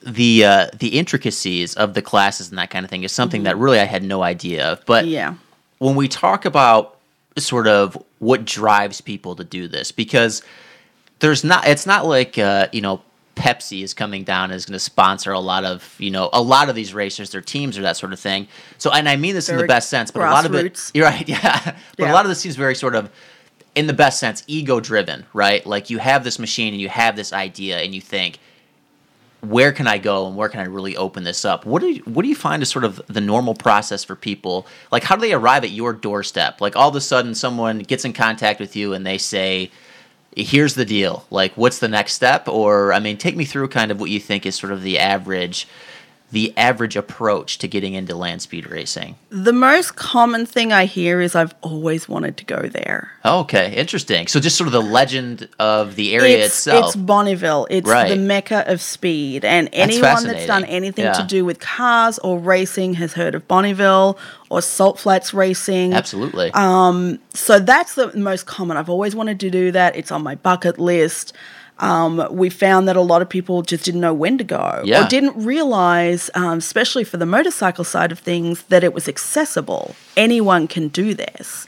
the 0.03 0.45
uh, 0.45 0.66
the 0.78 0.99
intricacies 0.99 1.74
of 1.74 1.95
the 1.95 2.03
classes 2.03 2.51
and 2.51 2.59
that 2.59 2.70
kind 2.70 2.84
of 2.84 2.91
thing 2.91 3.03
is 3.03 3.12
something 3.12 3.45
that 3.45 3.57
really 3.57 3.78
I 3.78 3.84
had 3.84 4.03
no 4.03 4.22
idea 4.22 4.66
of. 4.72 4.84
But 4.86 5.05
Mm-hmm. 5.05 5.12
yeah. 5.12 5.34
when 5.78 5.95
we 5.97 6.09
talk 6.09 6.45
about 6.45 6.99
sort 7.38 7.66
of 7.66 7.97
what 8.18 8.45
drives 8.45 9.01
people 9.01 9.36
to 9.36 9.45
do 9.45 9.68
this, 9.68 9.93
because 9.93 10.43
there's 11.20 11.45
not, 11.45 11.66
it's 11.66 11.86
not 11.86 12.05
like 12.07 12.36
uh, 12.38 12.68
you 12.72 12.80
know. 12.80 13.01
Pepsi 13.41 13.82
is 13.82 13.95
coming 13.95 14.22
down 14.22 14.45
and 14.51 14.55
is 14.55 14.66
going 14.66 14.74
to 14.74 14.78
sponsor 14.78 15.32
a 15.32 15.41
lot 15.41 15.64
of 15.64 15.97
you 15.99 16.11
know 16.11 16.28
a 16.32 16.43
lot 16.43 16.68
of 16.68 16.74
these 16.74 16.93
racers, 16.93 17.30
their 17.30 17.41
teams 17.41 17.78
or 17.78 17.82
that 17.82 17.97
sort 17.97 18.12
of 18.12 18.20
thing. 18.20 18.47
So, 18.78 18.91
and 18.93 19.09
I 19.09 19.16
mean 19.16 19.34
this 19.34 19.49
in 19.49 19.57
the 19.57 19.66
best 19.68 19.88
sense, 19.88 20.11
but 20.11 20.20
a 20.20 20.30
lot 20.30 20.45
of 20.47 20.55
it, 20.55 20.91
you're 20.95 21.07
right, 21.14 21.28
yeah. 21.28 21.74
But 21.97 22.05
Yeah. 22.05 22.12
a 22.12 22.14
lot 22.14 22.24
of 22.24 22.28
this 22.28 22.41
seems 22.41 22.57
very 22.57 22.74
sort 22.74 22.95
of 22.95 23.11
in 23.74 23.86
the 23.86 23.93
best 23.95 24.18
sense, 24.20 24.43
ego 24.47 24.80
driven, 24.80 25.24
right? 25.32 25.64
Like 25.64 25.91
you 25.91 25.99
have 25.99 26.24
this 26.24 26.38
machine 26.38 26.74
and 26.74 26.80
you 26.82 26.88
have 26.88 27.16
this 27.16 27.32
idea 27.32 27.78
and 27.78 27.95
you 27.95 28.01
think, 28.01 28.38
where 29.43 29.72
can 29.72 29.86
I 29.86 29.97
go 29.97 30.26
and 30.26 30.36
where 30.36 30.49
can 30.51 30.61
I 30.61 30.64
really 30.64 30.97
open 30.97 31.22
this 31.24 31.45
up? 31.45 31.64
What 31.64 31.80
do 31.80 31.88
you, 31.88 32.03
what 32.03 32.22
do 32.22 32.28
you 32.28 32.34
find 32.34 32.62
is 32.62 32.68
sort 32.68 32.84
of 32.84 33.01
the 33.07 33.20
normal 33.22 33.55
process 33.55 34.05
for 34.05 34.14
people? 34.16 34.66
Like 34.93 35.03
how 35.05 35.14
do 35.14 35.22
they 35.22 35.32
arrive 35.32 35.64
at 35.64 35.70
your 35.70 35.93
doorstep? 35.95 36.61
Like 36.61 36.76
all 36.76 36.88
of 36.91 36.97
a 36.97 37.01
sudden 37.01 37.34
someone 37.34 37.78
gets 37.78 38.05
in 38.05 38.12
contact 38.12 38.61
with 38.61 38.76
you 38.76 38.93
and 38.93 39.07
they 39.07 39.16
say, 39.18 39.70
here's 40.37 40.74
the 40.74 40.85
deal. 40.85 41.24
Like 41.31 41.53
what's 41.57 41.78
the 41.78 41.89
next 41.89 42.14
step? 42.14 42.49
Or 42.49 42.93
I 42.93 43.01
mean, 43.01 43.16
take 43.16 43.37
me 43.37 43.45
through 43.45 43.68
kind 43.68 43.91
of 43.91 44.01
what 44.01 44.11
you 44.11 44.20
think 44.20 44.47
is 44.47 44.55
sort 44.55 44.72
of 44.72 44.83
the 44.83 44.99
average 44.99 45.66
the 46.33 46.57
average 46.57 46.97
approach 46.97 47.59
to 47.59 47.66
getting 47.66 47.95
into 47.95 48.14
land 48.14 48.41
speed 48.41 48.68
racing. 48.70 49.16
The 49.31 49.53
most 49.53 49.97
common 49.97 50.47
thing 50.47 50.72
I 50.72 50.85
hear 50.85 51.20
is 51.20 51.35
I've 51.35 51.55
always 51.61 52.09
wanted 52.09 52.37
to 52.37 52.45
go 52.45 52.62
there. 52.68 53.12
Okay, 53.24 53.74
interesting. 53.74 54.28
So 54.28 54.39
just 54.39 54.57
sort 54.57 54.68
of 54.68 54.72
the 54.72 54.81
legend 54.83 55.49
of 55.59 55.97
the 55.97 56.14
area 56.14 56.39
it's, 56.39 56.47
itself. 56.55 56.87
It's 56.87 56.97
Bonneville. 56.97 57.66
It's 57.68 57.89
Right. 57.89 58.09
the 58.09 58.16
mecca 58.16 58.64
of 58.70 58.81
speed, 58.81 59.45
and 59.45 59.68
anyone 59.72 60.24
that's 60.24 60.47
done 60.47 60.64
anything 60.64 61.07
Yeah. 61.07 61.12
to 61.14 61.24
do 61.24 61.45
with 61.45 61.59
cars 61.59 62.18
or 62.20 62.39
racing 62.39 62.95
has 62.95 63.14
heard 63.14 63.35
of 63.35 63.49
Bonneville 63.49 64.16
or 64.51 64.62
Salt 64.62 64.99
Flats 65.01 65.35
Racing. 65.35 65.95
Absolutely. 65.95 66.51
Um, 66.53 67.18
so 67.35 67.59
that's 67.59 67.95
the 67.95 68.16
most 68.16 68.47
common. 68.47 68.76
I've 68.76 68.91
always 68.91 69.16
wanted 69.16 69.41
to 69.41 69.51
do 69.51 69.72
that. 69.72 69.97
It's 69.97 70.12
on 70.12 70.22
my 70.22 70.37
bucket 70.37 70.78
list. 70.78 71.33
Um, 71.81 72.26
we 72.31 72.51
found 72.51 72.87
that 72.89 72.97
a 72.97 73.01
lot 73.01 73.22
of 73.22 73.28
people 73.28 73.62
just 73.62 73.85
didn't 73.85 74.03
know 74.03 74.12
when 74.14 74.37
to 74.39 74.45
go 74.45 74.83
Yeah. 74.85 75.05
or 75.05 75.09
didn't 75.09 75.35
realize, 75.43 76.28
um, 76.35 76.59
especially 76.59 77.05
for 77.05 77.16
the 77.16 77.24
motorcycle 77.26 77.85
side 77.85 78.12
of 78.12 78.18
things, 78.18 78.62
that 78.68 78.85
it 78.85 78.93
was 78.93 79.09
accessible. 79.09 79.95
Anyone 80.16 80.68
can 80.68 80.89
do 80.89 81.14
this. 81.14 81.66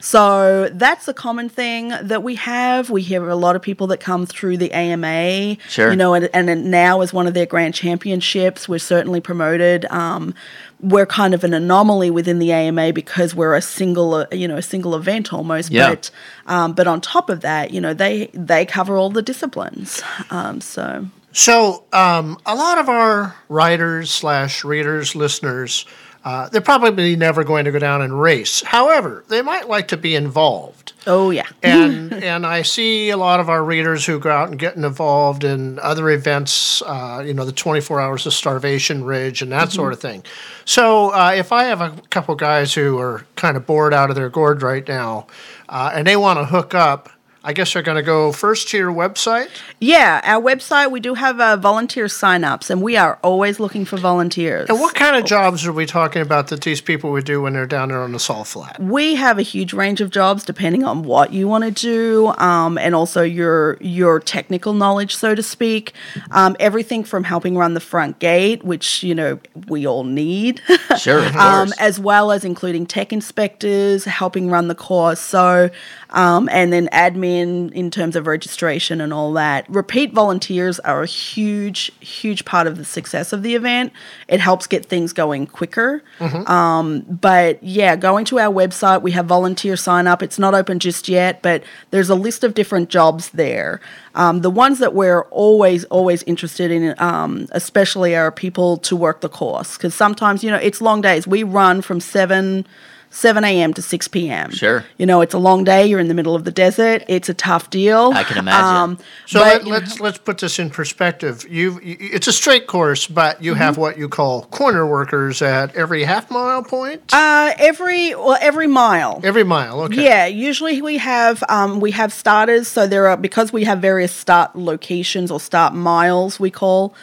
So 0.00 0.70
that's 0.72 1.08
a 1.08 1.14
common 1.14 1.48
thing 1.48 1.88
that 1.88 2.22
we 2.22 2.34
have. 2.36 2.90
We 2.90 3.02
hear 3.02 3.28
a 3.28 3.36
lot 3.36 3.54
of 3.54 3.62
people 3.62 3.86
that 3.88 3.98
come 3.98 4.26
through 4.26 4.56
the 4.56 4.72
AMA. 4.72 5.56
Sure. 5.68 5.90
You 5.90 5.96
know, 5.96 6.14
and, 6.14 6.30
and 6.32 6.70
now 6.70 7.02
is 7.02 7.12
one 7.12 7.26
of 7.26 7.34
their 7.34 7.46
grand 7.46 7.74
championships. 7.74 8.68
We're 8.68 8.78
certainly 8.78 9.20
promoted. 9.20 9.84
Um, 9.86 10.34
we're 10.80 11.06
kind 11.06 11.34
of 11.34 11.44
an 11.44 11.52
anomaly 11.52 12.10
within 12.10 12.38
the 12.38 12.52
AMA 12.52 12.94
because 12.94 13.34
we're 13.34 13.54
a 13.54 13.60
single, 13.60 14.14
uh, 14.14 14.26
you 14.32 14.48
know, 14.48 14.56
a 14.56 14.62
single 14.62 14.94
event 14.94 15.32
almost. 15.32 15.70
Yeah. 15.70 15.90
But 15.90 16.10
um, 16.46 16.72
but 16.72 16.86
on 16.86 17.00
top 17.02 17.28
of 17.28 17.42
that, 17.42 17.70
you 17.70 17.80
know, 17.80 17.92
they 17.92 18.30
they 18.32 18.64
cover 18.64 18.96
all 18.96 19.10
the 19.10 19.22
disciplines. 19.22 20.02
Um, 20.30 20.62
so 20.62 21.06
So, 21.32 21.84
um, 21.92 22.38
a 22.46 22.54
lot 22.54 22.78
of 22.78 22.88
our 22.88 23.36
writers 23.48 24.10
slash 24.10 24.64
readers, 24.64 25.14
listeners, 25.14 25.84
uh, 26.24 26.48
they're 26.50 26.60
probably 26.60 27.16
never 27.16 27.44
going 27.44 27.64
to 27.64 27.72
go 27.72 27.78
down 27.78 28.02
and 28.02 28.20
race. 28.20 28.62
However, 28.62 29.24
they 29.28 29.40
might 29.42 29.68
like 29.68 29.88
to 29.88 29.96
be 29.96 30.14
involved. 30.14 30.92
Oh 31.06 31.30
yeah. 31.30 31.46
and 31.62 32.12
and 32.30 32.44
I 32.46 32.60
see 32.62 33.08
a 33.08 33.16
lot 33.16 33.40
of 33.40 33.48
our 33.48 33.64
readers 33.64 34.04
who 34.04 34.18
go 34.18 34.30
out 34.30 34.50
and 34.50 34.58
get 34.58 34.76
involved 34.76 35.44
in 35.44 35.78
other 35.78 36.10
events, 36.10 36.82
uh, 36.82 37.22
you 37.24 37.32
know, 37.32 37.46
the 37.46 37.52
24 37.52 38.00
hours 38.02 38.26
of 38.26 38.34
starvation 38.34 39.02
ridge 39.04 39.40
and 39.40 39.50
that 39.52 39.68
Mm-hmm. 39.68 39.76
sort 39.76 39.92
of 39.94 40.00
thing. 40.00 40.22
So 40.66 41.10
uh, 41.14 41.32
if 41.34 41.52
I 41.52 41.64
have 41.64 41.80
a 41.80 41.94
couple 42.10 42.34
guys 42.34 42.74
who 42.74 42.98
are 42.98 43.24
kind 43.36 43.56
of 43.56 43.64
bored 43.66 43.94
out 43.94 44.10
of 44.10 44.16
their 44.16 44.28
gourd 44.28 44.62
right 44.62 44.86
now, 44.86 45.26
uh, 45.70 45.90
and 45.94 46.06
they 46.06 46.16
want 46.16 46.38
to 46.38 46.44
hook 46.44 46.74
up, 46.74 47.08
I 47.42 47.52
guess 47.52 47.72
they're 47.72 47.82
going 47.82 47.96
to 47.96 48.02
go 48.02 48.32
first 48.32 48.68
to 48.68 48.76
your 48.76 48.92
website. 48.92 49.48
Yeah, 49.80 50.20
our 50.24 50.42
website 50.42 50.90
we 50.90 51.00
do 51.00 51.14
have 51.14 51.40
uh, 51.40 51.56
volunteer 51.56 52.06
sign-ups, 52.08 52.68
and 52.68 52.82
we 52.82 52.96
are 52.96 53.18
always 53.22 53.58
looking 53.58 53.84
for 53.84 53.96
volunteers. 53.96 54.68
And 54.68 54.78
what 54.78 54.94
kind 54.94 55.16
of 55.16 55.24
jobs 55.24 55.66
are 55.66 55.72
we 55.72 55.86
talking 55.86 56.20
about 56.20 56.48
that 56.48 56.60
these 56.62 56.80
people 56.80 57.10
would 57.12 57.24
do 57.24 57.40
when 57.40 57.54
they're 57.54 57.66
down 57.66 57.88
there 57.88 58.02
on 58.02 58.12
the 58.12 58.18
salt 58.20 58.48
flat? 58.48 58.78
We 58.80 59.14
have 59.14 59.38
a 59.38 59.42
huge 59.42 59.72
range 59.72 60.00
of 60.00 60.10
jobs 60.10 60.44
depending 60.44 60.84
on 60.84 61.02
what 61.02 61.32
you 61.32 61.48
want 61.48 61.64
to 61.64 61.70
do, 61.70 62.28
um, 62.38 62.76
and 62.76 62.94
also 62.94 63.22
your 63.22 63.78
your 63.80 64.20
technical 64.20 64.74
knowledge, 64.74 65.16
so 65.16 65.34
to 65.34 65.42
speak. 65.42 65.94
Um, 66.30 66.56
everything 66.60 67.04
from 67.04 67.24
helping 67.24 67.56
run 67.56 67.74
the 67.74 67.80
front 67.80 68.18
gate, 68.18 68.62
which 68.64 69.02
you 69.02 69.14
know 69.14 69.38
we 69.68 69.86
all 69.86 70.04
need, 70.04 70.60
Sure, 70.98 71.20
of 71.20 71.36
um, 71.36 71.72
as 71.78 71.98
well 71.98 72.32
as 72.32 72.44
including 72.44 72.86
tech 72.86 73.12
inspectors, 73.12 74.04
helping 74.04 74.50
run 74.50 74.68
the 74.68 74.74
course. 74.74 75.20
So, 75.20 75.70
um, 76.10 76.48
and 76.50 76.72
then 76.72 76.88
admin 76.92 77.72
in 77.72 77.90
terms 77.90 78.16
of 78.16 78.26
registration 78.26 79.00
and 79.00 79.12
all 79.12 79.32
that. 79.34 79.68
Repeat 79.68 80.12
volunteers 80.12 80.80
are 80.80 81.02
a 81.02 81.06
huge, 81.06 81.92
huge 82.00 82.44
part 82.44 82.66
of 82.66 82.76
the 82.76 82.84
success 82.84 83.32
of 83.32 83.42
the 83.42 83.54
event. 83.54 83.92
It 84.28 84.40
helps 84.40 84.66
get 84.66 84.86
things 84.86 85.12
going 85.12 85.46
quicker. 85.46 86.02
Um, 86.50 87.00
but 87.02 87.62
yeah, 87.62 87.96
going 87.96 88.24
to 88.26 88.38
our 88.38 88.52
website, 88.52 89.02
we 89.02 89.12
have 89.12 89.26
volunteer 89.26 89.76
sign 89.76 90.06
up. 90.06 90.22
It's 90.22 90.38
not 90.38 90.54
open 90.54 90.78
just 90.78 91.08
yet, 91.08 91.42
but 91.42 91.62
there's 91.90 92.10
a 92.10 92.14
list 92.14 92.44
of 92.44 92.54
different 92.54 92.88
jobs 92.90 93.30
there. 93.30 93.80
Um, 94.14 94.40
the 94.40 94.50
ones 94.50 94.80
that 94.80 94.92
we're 94.94 95.22
always, 95.26 95.84
always 95.84 96.22
interested 96.24 96.70
in, 96.70 96.94
um, 96.98 97.46
especially 97.52 98.16
are 98.16 98.32
people 98.32 98.76
to 98.78 98.96
work 98.96 99.20
the 99.20 99.28
course. 99.28 99.76
Because 99.76 99.94
sometimes, 99.94 100.42
you 100.42 100.50
know, 100.50 100.56
it's 100.56 100.80
long 100.80 101.00
days. 101.00 101.26
We 101.26 101.44
run 101.44 101.80
from 101.82 102.00
7, 102.00 102.66
7 103.10 103.42
a.m. 103.44 103.74
to 103.74 103.82
6 103.82 104.08
p.m. 104.08 104.52
Sure. 104.52 104.84
You 104.96 105.04
know, 105.04 105.20
it's 105.20 105.34
a 105.34 105.38
long 105.38 105.64
day. 105.64 105.86
You're 105.86 105.98
in 105.98 106.06
the 106.06 106.14
middle 106.14 106.36
of 106.36 106.44
the 106.44 106.52
desert. 106.52 107.02
It's 107.08 107.28
a 107.28 107.34
tough 107.34 107.68
deal. 107.68 108.12
I 108.14 108.22
can 108.22 108.38
imagine. 108.38 109.04
So 109.26 109.40
but, 109.40 109.64
let, 109.64 109.66
let's 109.66 110.00
let's 110.00 110.18
put 110.18 110.38
this 110.38 110.58
in 110.60 110.70
perspective. 110.70 111.44
You've 111.48 111.76
y- 111.76 111.96
it's 112.00 112.28
a 112.28 112.32
straight 112.32 112.68
course, 112.68 113.08
but 113.08 113.42
you 113.42 113.54
have 113.54 113.76
what 113.76 113.98
you 113.98 114.08
call 114.08 114.44
corner 114.46 114.86
workers 114.86 115.42
at 115.42 115.74
every 115.74 116.04
half 116.04 116.30
mile 116.30 116.62
point. 116.62 117.02
Uh, 117.12 117.52
every 117.58 118.14
well, 118.14 118.38
every 118.40 118.68
mile. 118.68 119.20
Every 119.24 119.44
mile, 119.44 119.80
okay. 119.82 120.04
Yeah, 120.04 120.26
usually 120.26 120.80
we 120.80 120.98
have 120.98 121.42
um, 121.48 121.80
we 121.80 121.90
have 121.90 122.12
starters. 122.12 122.68
So 122.68 122.86
there 122.86 123.08
are 123.08 123.16
because 123.16 123.52
we 123.52 123.64
have 123.64 123.80
various 123.80 124.12
start 124.12 124.54
locations 124.54 125.32
or 125.32 125.40
start 125.40 125.74
miles 125.74 126.38
we 126.38 126.50
call. 126.50 126.94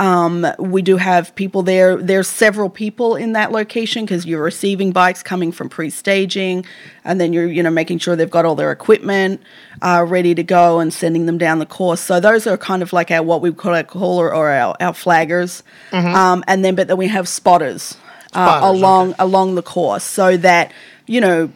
Um, 0.00 0.46
we 0.58 0.80
do 0.80 0.96
have 0.96 1.34
people 1.34 1.62
there. 1.62 1.94
There's 1.98 2.26
several 2.26 2.70
people 2.70 3.16
in 3.16 3.34
that 3.34 3.52
location 3.52 4.06
because 4.06 4.24
you're 4.24 4.42
receiving 4.42 4.92
bikes 4.92 5.22
coming 5.22 5.52
from 5.52 5.68
pre-staging, 5.68 6.64
and 7.04 7.20
then 7.20 7.34
you're 7.34 7.46
you 7.46 7.62
know 7.62 7.68
making 7.68 7.98
sure 7.98 8.16
they've 8.16 8.30
got 8.30 8.46
all 8.46 8.54
their 8.54 8.72
equipment 8.72 9.42
uh, 9.82 10.06
ready 10.08 10.34
to 10.34 10.42
go 10.42 10.80
and 10.80 10.90
sending 10.90 11.26
them 11.26 11.36
down 11.36 11.58
the 11.58 11.66
course. 11.66 12.00
So 12.00 12.18
those 12.18 12.46
are 12.46 12.56
kind 12.56 12.82
of 12.82 12.94
like 12.94 13.10
our 13.10 13.22
what 13.22 13.42
we 13.42 13.52
call 13.52 13.74
our 13.74 13.84
call 13.84 14.18
or, 14.18 14.32
our, 14.32 14.74
our 14.80 14.92
flaggers, 14.94 15.62
um, 15.92 16.42
and 16.48 16.64
then 16.64 16.76
but 16.76 16.88
then 16.88 16.96
we 16.96 17.08
have 17.08 17.28
spotters, 17.28 17.98
uh, 18.32 18.46
Spotters, 18.46 18.80
along 18.80 19.14
along 19.18 19.54
the 19.54 19.62
course 19.62 20.04
so 20.04 20.38
that 20.38 20.72
you 21.06 21.20
know 21.20 21.52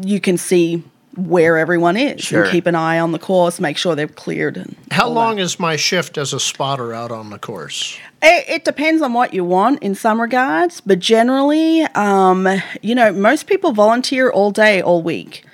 you 0.00 0.20
can 0.20 0.38
see 0.38 0.84
where 1.18 1.58
everyone 1.58 1.96
is 1.96 2.20
Sure. 2.22 2.42
and 2.44 2.52
keep 2.52 2.66
an 2.66 2.74
eye 2.74 2.98
on 2.98 3.12
the 3.12 3.18
course, 3.18 3.58
make 3.60 3.76
sure 3.76 3.94
they're 3.96 4.06
cleared. 4.08 4.56
And 4.56 4.76
How 4.90 5.08
long 5.08 5.38
is 5.38 5.58
my 5.58 5.76
shift 5.76 6.16
as 6.16 6.32
a 6.32 6.38
spotter 6.40 6.94
out 6.94 7.10
on 7.10 7.30
the 7.30 7.38
course? 7.38 7.98
It, 8.22 8.44
it 8.48 8.64
depends 8.64 9.02
on 9.02 9.12
what 9.12 9.34
you 9.34 9.44
want 9.44 9.82
in 9.82 9.94
some 9.94 10.20
regards, 10.20 10.80
but 10.80 11.00
generally, 11.00 11.82
um, 11.94 12.48
you 12.82 12.94
know, 12.94 13.12
most 13.12 13.46
people 13.46 13.72
volunteer 13.72 14.30
all 14.30 14.50
day, 14.50 14.80
all 14.80 15.02
week. 15.02 15.44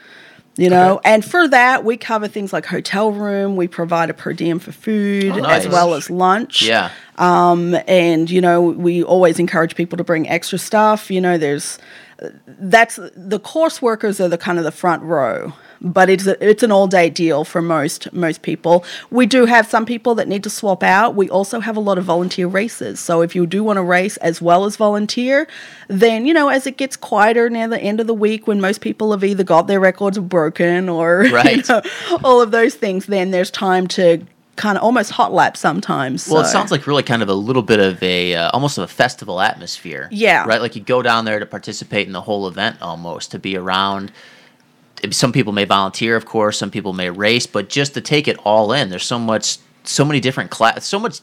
You 0.56 0.70
know, 0.70 1.00
and 1.04 1.24
for 1.24 1.48
that, 1.48 1.84
we 1.84 1.96
cover 1.96 2.28
things 2.28 2.52
like 2.52 2.64
hotel 2.64 3.10
room. 3.10 3.56
We 3.56 3.66
provide 3.66 4.08
a 4.08 4.14
per 4.14 4.32
diem 4.32 4.60
for 4.60 4.70
food 4.70 5.32
Oh, 5.36 5.44
as 5.44 5.66
well 5.66 5.94
as 5.94 6.08
lunch. 6.10 6.62
Yeah. 6.62 6.92
Um, 7.16 7.74
and 7.88 8.30
you 8.30 8.40
know, 8.40 8.62
we 8.62 9.02
always 9.02 9.40
encourage 9.40 9.74
people 9.74 9.96
to 9.98 10.04
bring 10.04 10.28
extra 10.28 10.58
stuff. 10.58 11.10
You 11.10 11.20
know, 11.20 11.38
there's 11.38 11.80
that's 12.46 12.98
the 13.16 13.38
course 13.40 13.82
workers 13.82 14.20
are 14.20 14.28
the 14.28 14.38
kind 14.38 14.58
of 14.58 14.64
the 14.64 14.70
front 14.72 15.02
row, 15.02 15.52
but 15.80 16.08
it's 16.08 16.26
a, 16.26 16.42
it's 16.48 16.62
an 16.62 16.70
all 16.72 16.86
day 16.86 17.10
deal 17.10 17.44
for 17.44 17.60
most 17.60 18.12
most 18.12 18.42
people. 18.42 18.84
We 19.10 19.26
do 19.26 19.46
have 19.46 19.66
some 19.66 19.84
people 19.84 20.14
that 20.16 20.28
need 20.28 20.42
to 20.44 20.50
swap 20.50 20.82
out. 20.82 21.14
We 21.14 21.28
also 21.28 21.60
have 21.60 21.76
a 21.76 21.80
lot 21.80 21.98
of 21.98 22.04
volunteer 22.04 22.46
races. 22.46 23.00
So 23.00 23.20
if 23.22 23.34
you 23.34 23.46
do 23.46 23.64
want 23.64 23.78
to 23.78 23.82
race 23.82 24.16
as 24.18 24.40
well 24.40 24.64
as 24.64 24.76
volunteer, 24.76 25.46
then 25.88 26.26
you 26.26 26.32
know 26.34 26.48
as 26.48 26.66
it 26.66 26.76
gets 26.76 26.96
quieter 26.96 27.50
near 27.50 27.68
the 27.68 27.80
end 27.80 28.00
of 28.00 28.06
the 28.06 28.14
week 28.14 28.46
when 28.46 28.60
most 28.60 28.80
people 28.80 29.10
have 29.10 29.24
either 29.24 29.44
got 29.44 29.66
their 29.66 29.80
records 29.80 30.18
broken 30.18 30.88
or 30.88 31.24
you 31.26 31.34
Right. 31.34 31.68
know, 31.68 31.82
all 32.22 32.40
of 32.40 32.50
those 32.52 32.74
things, 32.74 33.06
then 33.06 33.30
there's 33.32 33.50
time 33.50 33.86
to 33.88 34.24
kind 34.56 34.78
of 34.78 34.84
almost 34.84 35.10
hot 35.10 35.32
lap 35.32 35.56
sometimes. 35.56 36.28
Well, 36.28 36.42
it 36.42 36.46
sounds 36.46 36.70
like 36.70 36.86
really 36.86 37.02
kind 37.02 37.22
of 37.22 37.28
a 37.28 37.34
little 37.34 37.62
bit 37.62 37.80
of 37.80 38.02
a 38.02 38.34
uh, 38.34 38.50
almost 38.52 38.78
of 38.78 38.84
a 38.84 38.88
festival 38.88 39.40
atmosphere. 39.40 40.08
Yeah. 40.10 40.44
Right. 40.46 40.60
Like 40.60 40.76
you 40.76 40.82
go 40.82 41.02
down 41.02 41.24
there 41.24 41.38
to 41.38 41.46
participate 41.46 42.06
in 42.06 42.12
the 42.12 42.20
whole 42.20 42.46
event 42.46 42.80
almost 42.80 43.30
to 43.32 43.38
be 43.38 43.56
around. 43.56 44.12
Some 45.10 45.32
people 45.32 45.52
may 45.52 45.64
volunteer, 45.64 46.16
of 46.16 46.24
course. 46.24 46.58
Some 46.58 46.70
people 46.70 46.92
may 46.92 47.10
race, 47.10 47.46
but 47.46 47.68
just 47.68 47.94
to 47.94 48.00
take 48.00 48.26
it 48.28 48.38
all 48.44 48.72
in, 48.72 48.90
there's 48.90 49.04
so 49.04 49.18
much, 49.18 49.58
so 49.82 50.04
many 50.04 50.20
different 50.20 50.50
class, 50.50 50.86
so 50.86 50.98
much, 50.98 51.20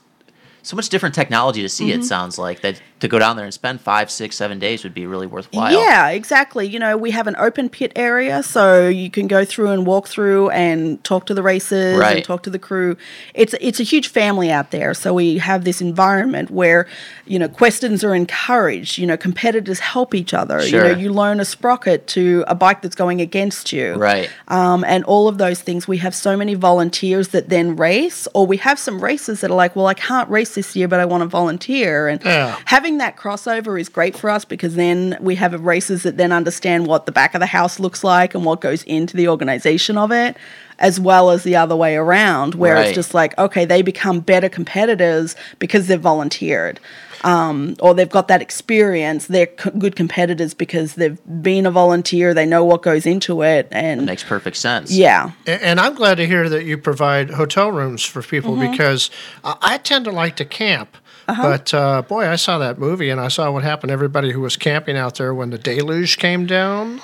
so 0.62 0.76
much 0.76 0.90
different 0.90 1.16
technology 1.16 1.62
to 1.62 1.70
see. 1.70 1.90
Mm-hmm. 1.90 2.02
It 2.02 2.06
sounds 2.06 2.38
like 2.38 2.62
that 2.62 2.82
to 3.02 3.08
go 3.08 3.20
down 3.20 3.36
there 3.36 3.46
and 3.46 3.54
spend 3.54 3.82
five, 3.82 4.10
six, 4.10 4.36
seven 4.38 4.58
days 4.60 4.84
would 4.84 4.94
be 4.94 5.06
really 5.06 5.28
worthwhile. 5.28 5.72
Yeah, 5.74 6.10
exactly. 6.10 6.68
You 6.68 6.80
know, 6.80 6.96
we 6.98 7.12
have 7.12 7.28
an 7.28 7.36
open 7.38 7.68
pit 7.70 7.92
area, 7.96 8.42
so 8.44 8.88
you 8.88 9.10
can 9.12 9.28
go 9.28 9.44
through 9.44 9.70
and 9.72 9.86
walk 9.86 10.08
through 10.08 10.50
and 10.52 11.04
talk 11.04 11.26
to 11.26 11.34
the 11.34 11.44
racers 11.44 11.98
Right. 11.98 12.18
and 12.18 12.26
talk 12.26 12.44
to 12.44 12.50
the 12.50 12.60
crew. 12.60 12.96
It's 13.34 13.54
it's 13.60 13.80
a 13.80 13.84
huge 13.84 14.08
family 14.08 14.50
out 14.52 14.72
there, 14.72 14.94
so 14.94 15.14
we 15.14 15.38
have 15.40 15.66
this 15.66 15.82
environment 15.82 16.50
where 16.52 16.88
you 17.26 17.38
know 17.40 17.48
questions 17.50 18.04
are 18.04 18.16
encouraged. 18.16 18.98
You 18.98 19.08
know, 19.08 19.18
competitors 19.18 19.80
help 19.80 20.14
each 20.16 20.34
other. 20.34 20.62
Sure. 20.62 20.88
You 20.88 20.94
know, 20.94 21.00
you 21.00 21.12
loan 21.12 21.40
a 21.40 21.46
sprocket 21.46 22.08
to 22.08 22.44
a 22.48 22.56
bike 22.56 22.82
that's 22.82 22.96
going 22.96 23.20
against 23.22 23.74
you. 23.74 23.94
Right. 23.96 24.30
Um, 24.48 24.84
and 24.84 25.04
all 25.06 25.28
of 25.28 25.38
those 25.38 25.62
things. 25.62 25.88
We 25.88 25.98
have 25.98 26.14
so 26.16 26.38
many 26.38 26.54
volunteers 26.54 27.30
that 27.30 27.50
then 27.50 27.76
race, 27.76 28.28
or 28.34 28.46
we 28.46 28.58
have 28.58 28.78
some 28.80 29.04
races 29.04 29.42
that 29.42 29.50
are 29.52 29.56
like, 29.56 29.76
well, 29.76 29.88
I 29.88 29.94
can't 29.96 30.30
race 30.30 30.56
this 30.56 30.76
year, 30.76 30.88
but 30.88 31.00
I 31.00 31.06
want 31.06 31.22
to 31.22 31.28
volunteer. 31.28 32.08
And 32.08 32.22
Yeah. 32.24 32.58
having 32.66 32.91
that 33.00 33.16
crossover 33.18 33.80
is 33.80 33.90
great 33.90 34.16
for 34.18 34.30
us 34.30 34.46
because 34.46 34.76
then 34.76 35.18
we 35.22 35.36
have 35.36 35.60
races 35.64 36.04
that 36.04 36.18
then 36.18 36.32
understand 36.32 36.88
what 36.88 37.06
the 37.06 37.12
back 37.12 37.34
of 37.34 37.40
the 37.40 37.46
house 37.48 37.80
looks 37.80 38.04
like 38.04 38.34
and 38.36 38.46
what 38.46 38.62
goes 38.62 38.84
into 38.84 39.16
the 39.18 39.28
organization 39.28 39.98
of 39.98 40.12
it. 40.12 40.38
As 40.80 41.00
well 41.00 41.30
as 41.30 41.44
the 41.44 41.56
other 41.58 41.76
way 41.76 41.96
around, 41.96 42.56
where 42.56 42.74
Right. 42.74 42.88
it's 42.88 42.96
just 42.96 43.14
like, 43.14 43.38
okay, 43.38 43.66
they 43.66 43.84
become 43.84 44.20
better 44.20 44.50
competitors 44.50 45.36
because 45.60 45.86
they've 45.86 46.02
volunteered. 46.02 46.80
Um, 47.24 47.76
or 47.80 47.94
they've 47.94 48.10
got 48.10 48.28
that 48.30 48.42
experience. 48.42 49.28
They're 49.28 49.50
c- 49.64 49.70
good 49.78 49.96
competitors 49.96 50.56
because 50.56 50.96
they've 50.96 51.20
been 51.44 51.68
a 51.68 51.72
volunteer. 51.72 52.34
They 52.34 52.48
know 52.48 52.64
what 52.64 52.82
goes 52.82 53.06
into 53.06 53.44
it, 53.44 53.68
and 53.72 54.08
Makes 54.08 54.24
perfect 54.24 54.58
sense. 54.58 54.92
yeah, 54.92 55.30
A- 55.46 55.64
And 55.64 55.80
I'm 55.80 55.94
glad 55.94 56.16
to 56.16 56.26
hear 56.26 56.50
that 56.50 56.66
you 56.66 56.80
provide 56.80 57.30
hotel 57.30 57.72
rooms 57.72 58.04
for 58.04 58.24
people 58.24 58.54
Mm-hmm. 58.56 58.72
because 58.72 59.12
uh, 59.44 59.54
I 59.62 59.78
tend 59.78 60.06
to 60.06 60.12
like 60.12 60.36
to 60.38 60.46
camp. 60.46 60.98
Uh-huh. 61.28 61.42
But 61.42 61.74
uh, 61.74 62.02
boy, 62.04 62.28
I 62.28 62.36
saw 62.36 62.58
that 62.58 62.78
movie 62.78 63.10
and 63.10 63.20
I 63.20 63.28
saw 63.28 63.52
what 63.52 63.64
happened 63.64 63.90
to 63.90 63.94
everybody 63.94 64.32
who 64.32 64.42
was 64.42 64.58
camping 64.58 64.98
out 64.98 65.16
there 65.16 65.34
when 65.34 65.50
the 65.50 65.58
deluge 65.58 66.18
came 66.18 66.46
down. 66.46 67.02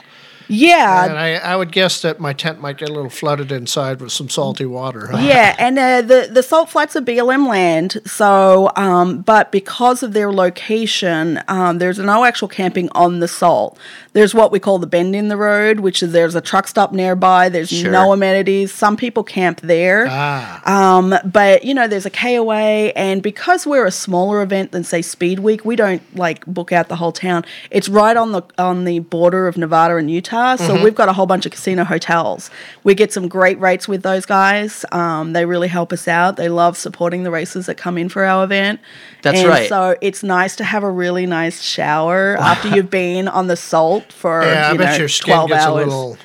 Yeah. 0.48 1.06
and 1.06 1.18
I, 1.18 1.36
I 1.36 1.56
would 1.56 1.72
guess 1.72 2.02
that 2.02 2.20
my 2.20 2.34
tent 2.34 2.60
might 2.62 2.78
get 2.78 2.90
a 2.90 2.94
little 2.94 3.10
flooded 3.10 3.52
inside 3.52 4.02
with 4.02 4.12
some 4.12 4.30
salty 4.30 4.66
water. 4.66 5.08
huh? 5.08 5.18
yeah, 5.20 5.56
and 5.60 5.78
uh, 5.80 6.02
the 6.02 6.30
the 6.32 6.44
salt 6.44 6.70
flats 6.70 6.96
are 6.96 7.02
BLM 7.02 7.48
land. 7.48 8.02
So, 8.06 8.72
um, 8.76 9.22
but 9.22 9.52
because 9.52 10.04
of 10.04 10.14
their 10.14 10.32
location, 10.32 11.42
um, 11.48 11.78
there's 11.80 12.00
no 12.00 12.26
actual 12.26 12.48
camping 12.48 12.90
on 12.94 13.20
the 13.20 13.28
salt. 13.28 13.78
There's 14.14 14.34
what 14.34 14.52
we 14.52 14.60
call 14.60 14.80
the 14.80 14.88
bend 14.88 15.16
in 15.16 15.28
the 15.28 15.38
road, 15.38 15.80
which 15.82 16.02
is 16.02 16.12
there's 16.12 16.36
a 16.36 16.42
truck 16.42 16.68
stop 16.68 16.92
nearby. 16.92 17.50
There's 17.50 17.70
Sure. 17.70 17.92
no 17.92 18.14
amenities. 18.14 18.74
Some 18.74 18.98
people 18.98 19.24
camp 19.24 19.62
there. 19.62 20.08
Ah, 20.10 20.62
Um, 20.98 21.14
but 21.24 21.64
you 21.64 21.74
know, 21.74 21.88
there's 21.88 22.06
a 22.06 22.10
KOA, 22.10 22.92
and 22.96 23.22
because 23.22 23.68
we're 23.68 23.86
a 23.86 23.92
smaller 23.92 24.42
event 24.42 24.72
than 24.72 24.84
say 24.84 25.02
Speed 25.02 25.40
Week, 25.40 25.64
we 25.66 25.76
don't 25.76 26.02
like 26.16 26.46
book 26.46 26.72
out 26.72 26.88
the 26.88 26.96
whole 26.96 27.12
town. 27.12 27.46
It's 27.72 27.88
right 27.90 28.18
on 28.18 28.32
the 28.32 28.42
on 28.58 28.86
the 28.86 29.00
border 29.00 29.48
of 29.48 29.58
Nevada 29.58 29.98
and 29.98 30.10
Utah, 30.10 30.37
so 30.58 30.84
we've 30.84 30.96
got 30.96 31.10
a 31.10 31.14
whole 31.14 31.26
bunch 31.26 31.46
of 31.46 31.52
casino 31.52 31.84
hotels. 31.84 32.50
We 32.84 32.96
get 32.96 33.12
some 33.14 33.28
great 33.28 33.60
rates 33.60 33.88
with 33.88 34.04
those 34.04 34.26
guys. 34.26 34.86
Um, 34.92 35.34
they 35.34 35.46
really 35.46 35.68
help 35.68 35.92
us 35.94 36.08
out. 36.08 36.36
They 36.36 36.50
love 36.50 36.78
supporting 36.78 37.24
the 37.24 37.32
races 37.32 37.66
that 37.66 37.76
come 37.76 37.98
in 37.98 38.10
for 38.10 38.24
our 38.24 38.44
event. 38.44 38.80
That's 39.22 39.40
and 39.40 39.48
right. 39.48 39.70
So 39.70 39.96
it's 40.02 40.24
nice 40.24 40.56
to 40.58 40.64
have 40.64 40.84
a 40.84 40.90
really 40.92 41.26
nice 41.26 41.62
shower 41.62 42.38
after 42.38 42.68
you've 42.76 42.90
been 42.90 43.28
on 43.28 43.48
the 43.48 43.58
salt 43.58 44.12
for 44.12 44.44
yeah, 44.44 44.70
I 44.70 44.72
you 44.74 44.78
bet 44.78 44.94
know, 44.94 44.98
your 45.00 45.10
skin 45.10 45.34
twelve 45.34 45.50
gets 45.50 45.66
hours. 45.66 46.18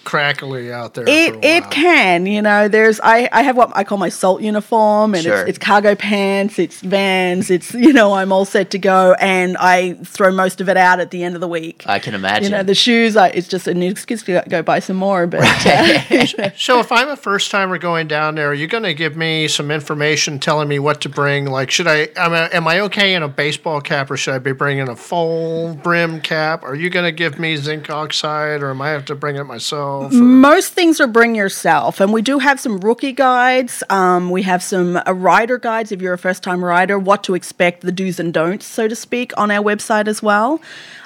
A 0.00 0.02
little 0.02 0.10
crackly 0.10 0.72
out 0.72 0.94
there. 0.94 1.04
It 1.08 1.44
it 1.44 1.70
can, 1.70 2.26
you 2.26 2.42
know. 2.42 2.68
There's 2.68 3.00
I, 3.00 3.28
I 3.32 3.42
have 3.42 3.56
what 3.56 3.70
I 3.76 3.84
call 3.84 3.98
my 3.98 4.08
salt 4.08 4.42
uniform, 4.42 5.14
and 5.14 5.22
Sure. 5.24 5.40
it's, 5.40 5.50
it's 5.50 5.58
cargo 5.58 5.94
pants, 5.94 6.58
it's 6.58 6.80
vans, 6.80 7.50
it's 7.50 7.72
you 7.74 7.92
know 7.92 8.14
I'm 8.14 8.32
all 8.32 8.44
set 8.44 8.70
to 8.70 8.78
go, 8.78 9.14
and 9.20 9.56
I 9.58 9.94
throw 10.04 10.30
most 10.32 10.60
of 10.60 10.68
it 10.68 10.76
out 10.76 11.00
at 11.00 11.10
the 11.10 11.22
end 11.24 11.34
of 11.34 11.40
the 11.40 11.48
week. 11.48 11.84
I 11.86 11.98
can 11.98 12.14
imagine. 12.14 12.44
You 12.44 12.50
know 12.50 12.62
the 12.62 12.74
shoes, 12.74 13.16
I, 13.16 13.28
it's 13.28 13.48
just 13.48 13.66
an 13.68 13.82
excuse 13.82 14.22
to 14.24 14.42
go 14.48 14.62
buy 14.62 14.78
some 14.80 14.96
more. 14.96 15.26
But 15.26 15.40
uh, 15.66 16.50
So 16.56 16.80
if 16.80 16.92
I'm 16.92 17.08
a 17.08 17.16
first 17.16 17.50
timer 17.50 17.78
going 17.78 18.08
down 18.08 18.34
there, 18.34 18.50
are 18.50 18.54
you 18.54 18.66
going 18.66 18.84
to 18.84 18.94
give 18.94 19.16
me 19.16 19.48
some 19.48 19.70
information 19.70 20.38
telling 20.38 20.68
me 20.68 20.78
what 20.78 21.00
to 21.02 21.08
bring? 21.08 21.46
Like, 21.46 21.70
should 21.70 21.86
I? 21.86 22.08
Am 22.16 22.32
I, 22.32 22.48
am 22.52 22.66
I 22.68 22.80
okay 22.80 23.14
in 23.14 23.22
a 23.22 23.28
baseball 23.28 23.80
cap, 23.80 24.10
or 24.10 24.16
should 24.16 24.34
I 24.34 24.38
be 24.38 24.52
bringing 24.52 24.88
a 24.88 24.96
full 24.96 25.74
brim 25.74 26.20
cap? 26.20 26.62
Are 26.64 26.74
you 26.74 26.90
going 26.90 27.04
to 27.04 27.12
give 27.12 27.38
me 27.38 27.56
zinc 27.56 27.90
oxide, 27.90 28.62
or 28.62 28.70
am 28.70 28.80
I 28.82 28.90
have 28.90 29.04
to 29.06 29.14
bring 29.14 29.36
it 29.36 29.44
myself? 29.44 29.99
Most 30.08 30.72
things 30.72 31.00
are 31.00 31.06
bring 31.06 31.34
yourself, 31.34 32.00
and 32.00 32.12
we 32.12 32.22
do 32.22 32.38
have 32.38 32.58
some 32.58 32.78
rookie 32.80 33.12
guides. 33.12 33.82
Um, 33.90 34.30
we 34.30 34.42
have 34.42 34.62
some 34.62 34.96
uh, 34.96 35.12
rider 35.12 35.58
guides 35.58 35.92
if 35.92 36.00
you're 36.00 36.14
a 36.14 36.18
first 36.18 36.42
time 36.42 36.64
rider, 36.64 36.98
what 36.98 37.22
to 37.24 37.34
expect, 37.34 37.82
the 37.82 37.92
do's 37.92 38.18
and 38.18 38.32
don'ts, 38.32 38.64
so 38.66 38.88
to 38.88 38.96
speak, 38.96 39.32
on 39.36 39.50
our 39.50 39.62
website 39.62 40.08
as 40.08 40.22
well. 40.22 40.60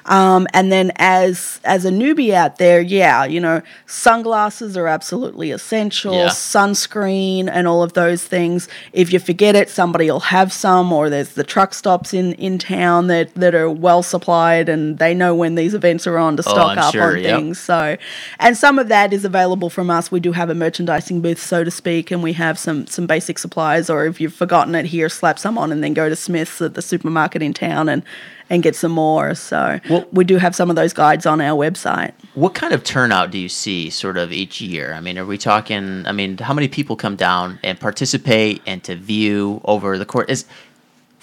Um, 0.06 0.46
and 0.52 0.70
then 0.70 0.92
as 0.96 1.60
as 1.64 1.86
a 1.86 1.90
newbie 1.90 2.32
out 2.32 2.58
there, 2.58 2.78
yeah, 2.80 3.24
you 3.24 3.40
know, 3.40 3.62
sunglasses 3.86 4.76
are 4.76 4.86
absolutely 4.86 5.50
essential, 5.50 6.12
Yeah. 6.14 6.26
sunscreen, 6.28 7.48
and 7.50 7.66
all 7.66 7.82
of 7.82 7.94
those 7.94 8.22
things. 8.22 8.68
If 8.92 9.14
you 9.14 9.18
forget 9.18 9.56
it, 9.56 9.70
somebody 9.70 10.10
will 10.10 10.20
have 10.20 10.52
some, 10.52 10.92
or 10.92 11.08
there's 11.08 11.30
the 11.30 11.42
truck 11.44 11.72
stops 11.72 12.12
in 12.12 12.34
in 12.34 12.58
town 12.58 13.06
that 13.06 13.34
that 13.34 13.54
are 13.54 13.70
well 13.70 14.02
supplied, 14.02 14.68
and 14.68 14.98
they 14.98 15.14
know 15.14 15.34
when 15.34 15.54
these 15.54 15.72
events 15.72 16.06
are 16.06 16.18
on 16.18 16.36
to 16.36 16.42
Oh, 16.46 16.50
stock 16.50 16.72
I'm 16.72 16.78
up 16.78 16.92
sure, 16.92 17.16
on 17.16 17.22
yep. 17.22 17.36
things. 17.38 17.58
So, 17.58 17.96
and 18.38 18.58
some 18.58 18.73
of 18.78 18.88
that 18.88 19.12
is 19.12 19.24
available 19.24 19.70
from 19.70 19.90
us. 19.90 20.10
We 20.10 20.20
do 20.20 20.32
have 20.32 20.50
a 20.50 20.54
merchandising 20.54 21.20
booth, 21.20 21.40
so 21.40 21.64
to 21.64 21.70
speak, 21.70 22.10
and 22.10 22.22
we 22.22 22.32
have 22.34 22.58
some 22.58 22.86
some 22.86 23.06
basic 23.06 23.38
supplies. 23.38 23.88
Or 23.90 24.06
if 24.06 24.20
you've 24.20 24.34
forgotten 24.34 24.74
it 24.74 24.86
here, 24.86 25.08
slap 25.08 25.38
some 25.38 25.58
on, 25.58 25.72
and 25.72 25.82
then 25.82 25.94
go 25.94 26.08
to 26.08 26.16
Smith's 26.16 26.60
at 26.60 26.74
the 26.74 26.82
supermarket 26.82 27.42
in 27.42 27.54
town 27.54 27.88
and 27.88 28.02
and 28.50 28.62
get 28.62 28.76
some 28.76 28.92
more. 28.92 29.34
So 29.34 29.80
well, 29.88 30.06
we 30.12 30.24
do 30.24 30.36
have 30.36 30.54
some 30.54 30.70
of 30.70 30.76
those 30.76 30.92
guides 30.92 31.26
on 31.26 31.40
our 31.40 31.56
website. 31.56 32.12
What 32.34 32.54
kind 32.54 32.72
of 32.72 32.84
turnout 32.84 33.30
do 33.30 33.38
you 33.38 33.48
see 33.48 33.90
sort 33.90 34.16
of 34.16 34.32
each 34.32 34.60
year? 34.60 34.92
I 34.92 35.00
mean, 35.00 35.18
are 35.18 35.26
we 35.26 35.38
talking, 35.38 36.06
I 36.06 36.12
mean, 36.12 36.38
how 36.38 36.52
many 36.52 36.68
people 36.68 36.96
come 36.96 37.16
down 37.16 37.58
and 37.62 37.78
participate 37.78 38.60
and 38.66 38.82
to 38.84 38.96
view 38.96 39.60
over 39.64 39.98
the 39.98 40.04
course? 40.04 40.26
Is 40.28 40.44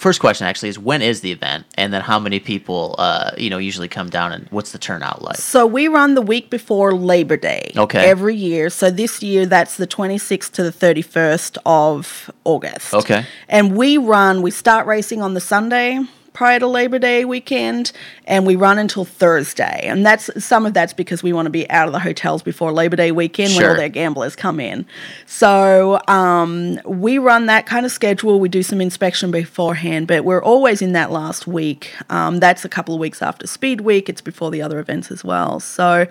First 0.01 0.19
question 0.19 0.47
actually 0.47 0.69
is 0.69 0.79
when 0.79 1.03
is 1.03 1.21
the 1.21 1.31
event, 1.31 1.67
and 1.77 1.93
then 1.93 2.01
how 2.01 2.17
many 2.17 2.39
people, 2.39 2.95
uh, 2.97 3.33
you 3.37 3.51
know, 3.51 3.59
usually 3.59 3.87
come 3.87 4.09
down, 4.09 4.31
and 4.31 4.47
what's 4.49 4.71
the 4.71 4.79
turnout 4.79 5.21
like? 5.21 5.35
So 5.35 5.67
we 5.67 5.87
run 5.87 6.15
the 6.15 6.23
week 6.23 6.49
before 6.49 6.95
Labor 6.95 7.37
Day. 7.37 7.71
Okay. 7.77 8.09
Every 8.09 8.35
year. 8.35 8.71
So 8.71 8.89
this 8.89 9.21
year 9.21 9.45
that's 9.45 9.77
the 9.77 9.85
26th 9.85 10.53
to 10.53 10.63
the 10.63 10.71
31st 10.71 11.59
of 11.67 12.31
August. 12.45 12.95
Okay. 12.95 13.27
And 13.47 13.77
we 13.77 13.99
run, 13.99 14.41
we 14.41 14.49
start 14.49 14.87
racing 14.87 15.21
on 15.21 15.35
the 15.35 15.39
Sunday 15.39 15.99
prior 16.33 16.59
to 16.59 16.67
Labor 16.67 16.97
Day 16.99 17.25
weekend, 17.25 17.91
and 18.25 18.45
we 18.45 18.55
run 18.55 18.77
until 18.77 19.05
Thursday. 19.05 19.81
And 19.83 20.05
that's 20.05 20.29
some 20.43 20.65
of 20.65 20.73
that's 20.73 20.93
because 20.93 21.21
we 21.21 21.33
want 21.33 21.45
to 21.45 21.49
be 21.49 21.69
out 21.69 21.87
of 21.87 21.93
the 21.93 21.99
hotels 21.99 22.41
before 22.41 22.71
Labor 22.71 22.95
Day 22.95 23.11
weekend 23.11 23.53
when 23.55 23.63
all 23.63 23.69
Sure. 23.71 23.77
their 23.77 23.89
gamblers 23.89 24.35
come 24.35 24.59
in. 24.59 24.85
So 25.25 25.99
um, 26.07 26.79
we 26.85 27.17
run 27.17 27.47
that 27.47 27.65
kind 27.65 27.85
of 27.85 27.91
schedule. 27.91 28.39
We 28.39 28.49
do 28.49 28.63
some 28.63 28.79
inspection 28.81 29.31
beforehand, 29.31 30.07
but 30.07 30.23
we're 30.23 30.43
always 30.43 30.81
in 30.81 30.93
that 30.93 31.11
last 31.11 31.47
week. 31.47 31.93
Um, 32.09 32.39
that's 32.39 32.63
a 32.63 32.69
couple 32.69 32.93
of 32.95 32.99
weeks 33.01 33.21
after 33.21 33.45
Speed 33.47 33.81
Week. 33.81 34.07
It's 34.09 34.21
before 34.21 34.51
the 34.51 34.61
other 34.61 34.79
events 34.79 35.11
as 35.11 35.23
well. 35.23 35.59
So. 35.59 36.07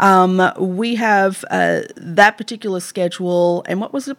Um, 0.00 0.52
we 0.58 0.94
have 0.96 1.44
uh, 1.50 1.82
that 1.96 2.38
particular 2.38 2.80
schedule, 2.80 3.62
and 3.68 3.80
what 3.80 3.92
was 3.92 4.06
the 4.06 4.16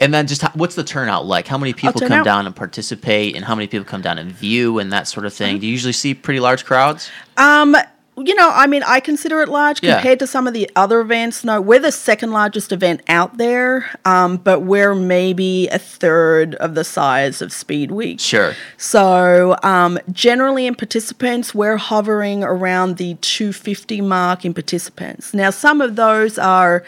And 0.00 0.14
then 0.14 0.26
just 0.28 0.42
how, 0.42 0.50
what's 0.54 0.76
the 0.76 0.84
turnout 0.84 1.26
like? 1.26 1.48
How 1.48 1.58
many 1.58 1.72
people 1.72 2.00
come 2.00 2.08
turnout? 2.08 2.24
down 2.24 2.46
and 2.46 2.54
participate, 2.54 3.34
and 3.34 3.44
how 3.44 3.56
many 3.56 3.66
people 3.66 3.84
come 3.84 4.02
down 4.02 4.18
and 4.18 4.30
view, 4.30 4.78
and 4.78 4.92
that 4.92 5.08
sort 5.08 5.26
of 5.26 5.34
thing? 5.34 5.58
Do 5.58 5.66
you 5.66 5.72
usually 5.72 5.92
see 5.92 6.14
pretty 6.14 6.40
large 6.40 6.64
crowds? 6.64 7.10
Um, 7.36 7.76
you 8.16 8.34
know, 8.34 8.50
I 8.52 8.66
mean, 8.66 8.82
I 8.86 9.00
consider 9.00 9.40
it 9.40 9.48
large 9.48 9.82
Yeah. 9.82 9.94
compared 9.94 10.18
to 10.18 10.26
some 10.26 10.46
of 10.46 10.52
the 10.52 10.68
other 10.76 11.00
events. 11.00 11.42
No, 11.42 11.60
we're 11.60 11.78
the 11.78 11.92
second 11.92 12.32
largest 12.32 12.70
event 12.70 13.00
out 13.08 13.38
there, 13.38 13.86
um, 14.04 14.36
but 14.36 14.60
we're 14.60 14.94
maybe 14.94 15.68
a 15.68 15.78
third 15.78 16.54
of 16.56 16.74
the 16.74 16.84
size 16.84 17.40
of 17.40 17.50
Speed 17.52 17.90
Week. 17.90 18.20
Sure. 18.20 18.54
So, 18.76 19.56
um, 19.62 19.98
generally 20.12 20.66
in 20.66 20.74
participants, 20.74 21.54
we're 21.54 21.78
hovering 21.78 22.44
around 22.44 22.98
the 22.98 23.14
250 23.22 24.00
mark 24.02 24.44
in 24.44 24.52
participants. 24.52 25.32
Now, 25.32 25.48
some 25.50 25.80
of 25.80 25.96
those 25.96 26.38
are, 26.38 26.82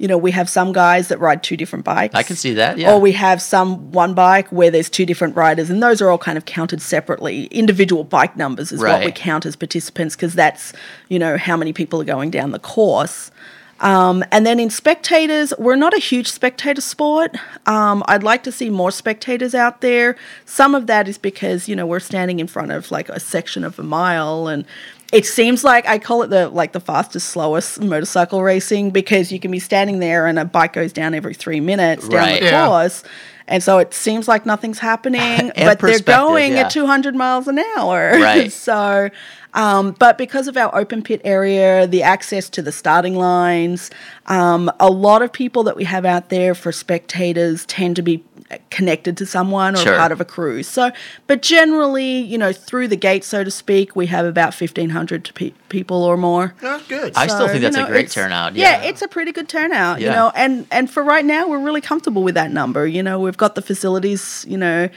you 0.00 0.08
know, 0.08 0.16
we 0.16 0.30
have 0.30 0.48
some 0.48 0.72
guys 0.72 1.08
that 1.08 1.20
ride 1.20 1.42
two 1.42 1.58
different 1.58 1.84
bikes. 1.84 2.14
I 2.14 2.22
can 2.22 2.34
see 2.34 2.54
that. 2.54 2.78
Yeah. 2.78 2.94
Or 2.94 2.98
we 2.98 3.12
have 3.12 3.42
some 3.42 3.92
one 3.92 4.14
bike 4.14 4.48
where 4.48 4.70
there's 4.70 4.88
two 4.88 5.04
different 5.04 5.36
riders, 5.36 5.68
and 5.68 5.82
those 5.82 6.00
are 6.00 6.08
all 6.08 6.16
kind 6.16 6.38
of 6.38 6.46
counted 6.46 6.80
separately. 6.80 7.44
Individual 7.46 8.02
bike 8.02 8.34
numbers 8.34 8.72
is 8.72 8.80
what 8.80 9.04
we 9.04 9.12
count 9.12 9.44
as 9.44 9.56
participants 9.56 10.16
because 10.16 10.32
that's, 10.32 10.72
you 11.10 11.18
know, 11.18 11.36
how 11.36 11.54
many 11.54 11.74
people 11.74 12.00
are 12.00 12.06
going 12.06 12.30
down 12.30 12.52
the 12.52 12.58
course. 12.58 13.30
Um, 13.80 14.24
and 14.32 14.46
then 14.46 14.58
in 14.58 14.70
spectators, 14.70 15.52
we're 15.58 15.76
not 15.76 15.94
a 15.94 15.98
huge 15.98 16.28
spectator 16.28 16.80
sport. 16.80 17.36
Um, 17.66 18.02
I'd 18.08 18.22
like 18.22 18.42
to 18.44 18.52
see 18.52 18.70
more 18.70 18.90
spectators 18.90 19.54
out 19.54 19.82
there. 19.82 20.16
Some 20.46 20.74
of 20.74 20.86
that 20.86 21.08
is 21.08 21.18
because 21.18 21.68
you 21.68 21.76
know 21.76 21.86
we're 21.86 22.00
standing 22.00 22.40
in 22.40 22.46
front 22.46 22.72
of 22.72 22.90
like 22.90 23.10
a 23.10 23.20
section 23.20 23.64
of 23.64 23.78
a 23.78 23.82
mile, 23.82 24.48
and 24.48 24.64
it 25.12 25.26
seems 25.26 25.64
like 25.64 25.86
I 25.88 25.98
call 25.98 26.22
it 26.22 26.28
the 26.30 26.48
like 26.48 26.72
the 26.72 26.80
fastest, 26.80 27.28
slowest 27.28 27.80
motorcycle 27.80 28.42
racing 28.42 28.90
because 28.90 29.32
you 29.32 29.40
can 29.40 29.50
be 29.50 29.58
standing 29.58 29.98
there 29.98 30.26
and 30.26 30.38
a 30.38 30.44
bike 30.44 30.72
goes 30.74 30.92
down 30.92 31.14
every 31.14 31.34
three 31.34 31.60
minutes 31.60 32.08
down 32.08 32.20
Right. 32.20 32.40
the 32.40 32.46
Yeah. 32.46 32.66
course. 32.66 33.02
And 33.48 33.60
so 33.64 33.78
it 33.78 33.92
seems 33.92 34.28
like 34.28 34.46
nothing's 34.46 34.78
happening, 34.78 35.50
but 35.56 35.80
they're 35.80 35.98
going 35.98 36.52
yeah. 36.52 36.60
at 36.66 36.70
200 36.70 37.16
miles 37.16 37.48
an 37.48 37.58
hour. 37.76 38.12
Right. 38.14 38.52
so, 38.68 39.10
um, 39.54 39.92
but 39.98 40.16
because 40.18 40.48
of 40.48 40.56
our 40.56 40.74
open 40.74 41.02
pit 41.02 41.20
area, 41.24 41.86
the 41.86 42.02
access 42.02 42.48
to 42.50 42.62
the 42.62 42.72
starting 42.72 43.14
lines, 43.16 43.90
um, 44.26 44.70
a 44.80 44.88
lot 44.90 45.22
of 45.22 45.32
people 45.32 45.62
that 45.64 45.76
we 45.76 45.84
have 45.84 46.04
out 46.04 46.28
there 46.28 46.54
for 46.54 46.72
spectators 46.72 47.66
tend 47.66 47.96
to 47.96 48.02
be 48.02 48.24
connected 48.70 49.16
to 49.16 49.24
someone 49.24 49.74
or 49.74 49.78
Sure. 49.78 49.96
part 49.96 50.10
of 50.10 50.20
a 50.20 50.24
crew. 50.24 50.64
So, 50.64 50.90
but 51.28 51.40
generally, 51.40 52.18
you 52.18 52.36
know, 52.36 52.52
through 52.52 52.88
the 52.88 52.96
gate, 52.96 53.22
so 53.22 53.44
to 53.44 53.50
speak, 53.50 53.94
we 53.94 54.06
have 54.06 54.26
about 54.26 54.52
1,500 54.54 55.30
pe- 55.34 55.52
people 55.68 56.02
or 56.02 56.16
more. 56.16 56.52
That's 56.60 56.84
good. 56.88 57.12
I 57.16 57.28
still 57.28 57.40
So, 57.46 57.46
think 57.48 57.62
you 57.62 57.70
that's 57.70 57.76
a 57.76 57.86
great 57.90 58.10
turnout. 58.10 58.56
Yeah. 58.56 58.82
Yeah. 58.82 58.88
it's 58.88 59.02
a 59.02 59.08
pretty 59.08 59.30
good 59.30 59.48
turnout, 59.48 60.00
you 60.00 60.06
Yeah. 60.06 60.14
know, 60.14 60.32
and 60.34 60.66
and 60.72 60.90
for 60.90 61.04
right 61.04 61.24
now, 61.24 61.46
we're 61.48 61.60
really 61.60 61.80
comfortable 61.80 62.24
with 62.24 62.34
that 62.34 62.50
number. 62.50 62.88
You 62.88 63.04
know, 63.04 63.20
we've 63.20 63.36
got 63.36 63.54
the 63.54 63.62
facilities, 63.62 64.44
you 64.48 64.58
know, 64.58 64.88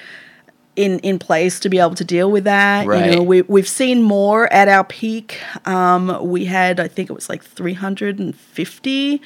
in 0.75 0.99
in 0.99 1.19
place 1.19 1.59
to 1.61 1.69
be 1.69 1.79
able 1.79 1.95
to 1.95 2.03
deal 2.05 2.31
with 2.31 2.45
that. 2.45 2.85
You 2.85 3.15
know, 3.15 3.23
we 3.23 3.41
we've 3.43 3.67
seen 3.67 4.01
more 4.01 4.51
at 4.51 4.67
our 4.67 4.83
peak. 4.83 5.39
Um, 5.65 6.17
we 6.27 6.45
had, 6.45 6.79
I 6.79 6.87
think 6.87 7.09
it 7.09 7.13
was 7.13 7.29
like 7.29 7.43
350. 7.43 9.21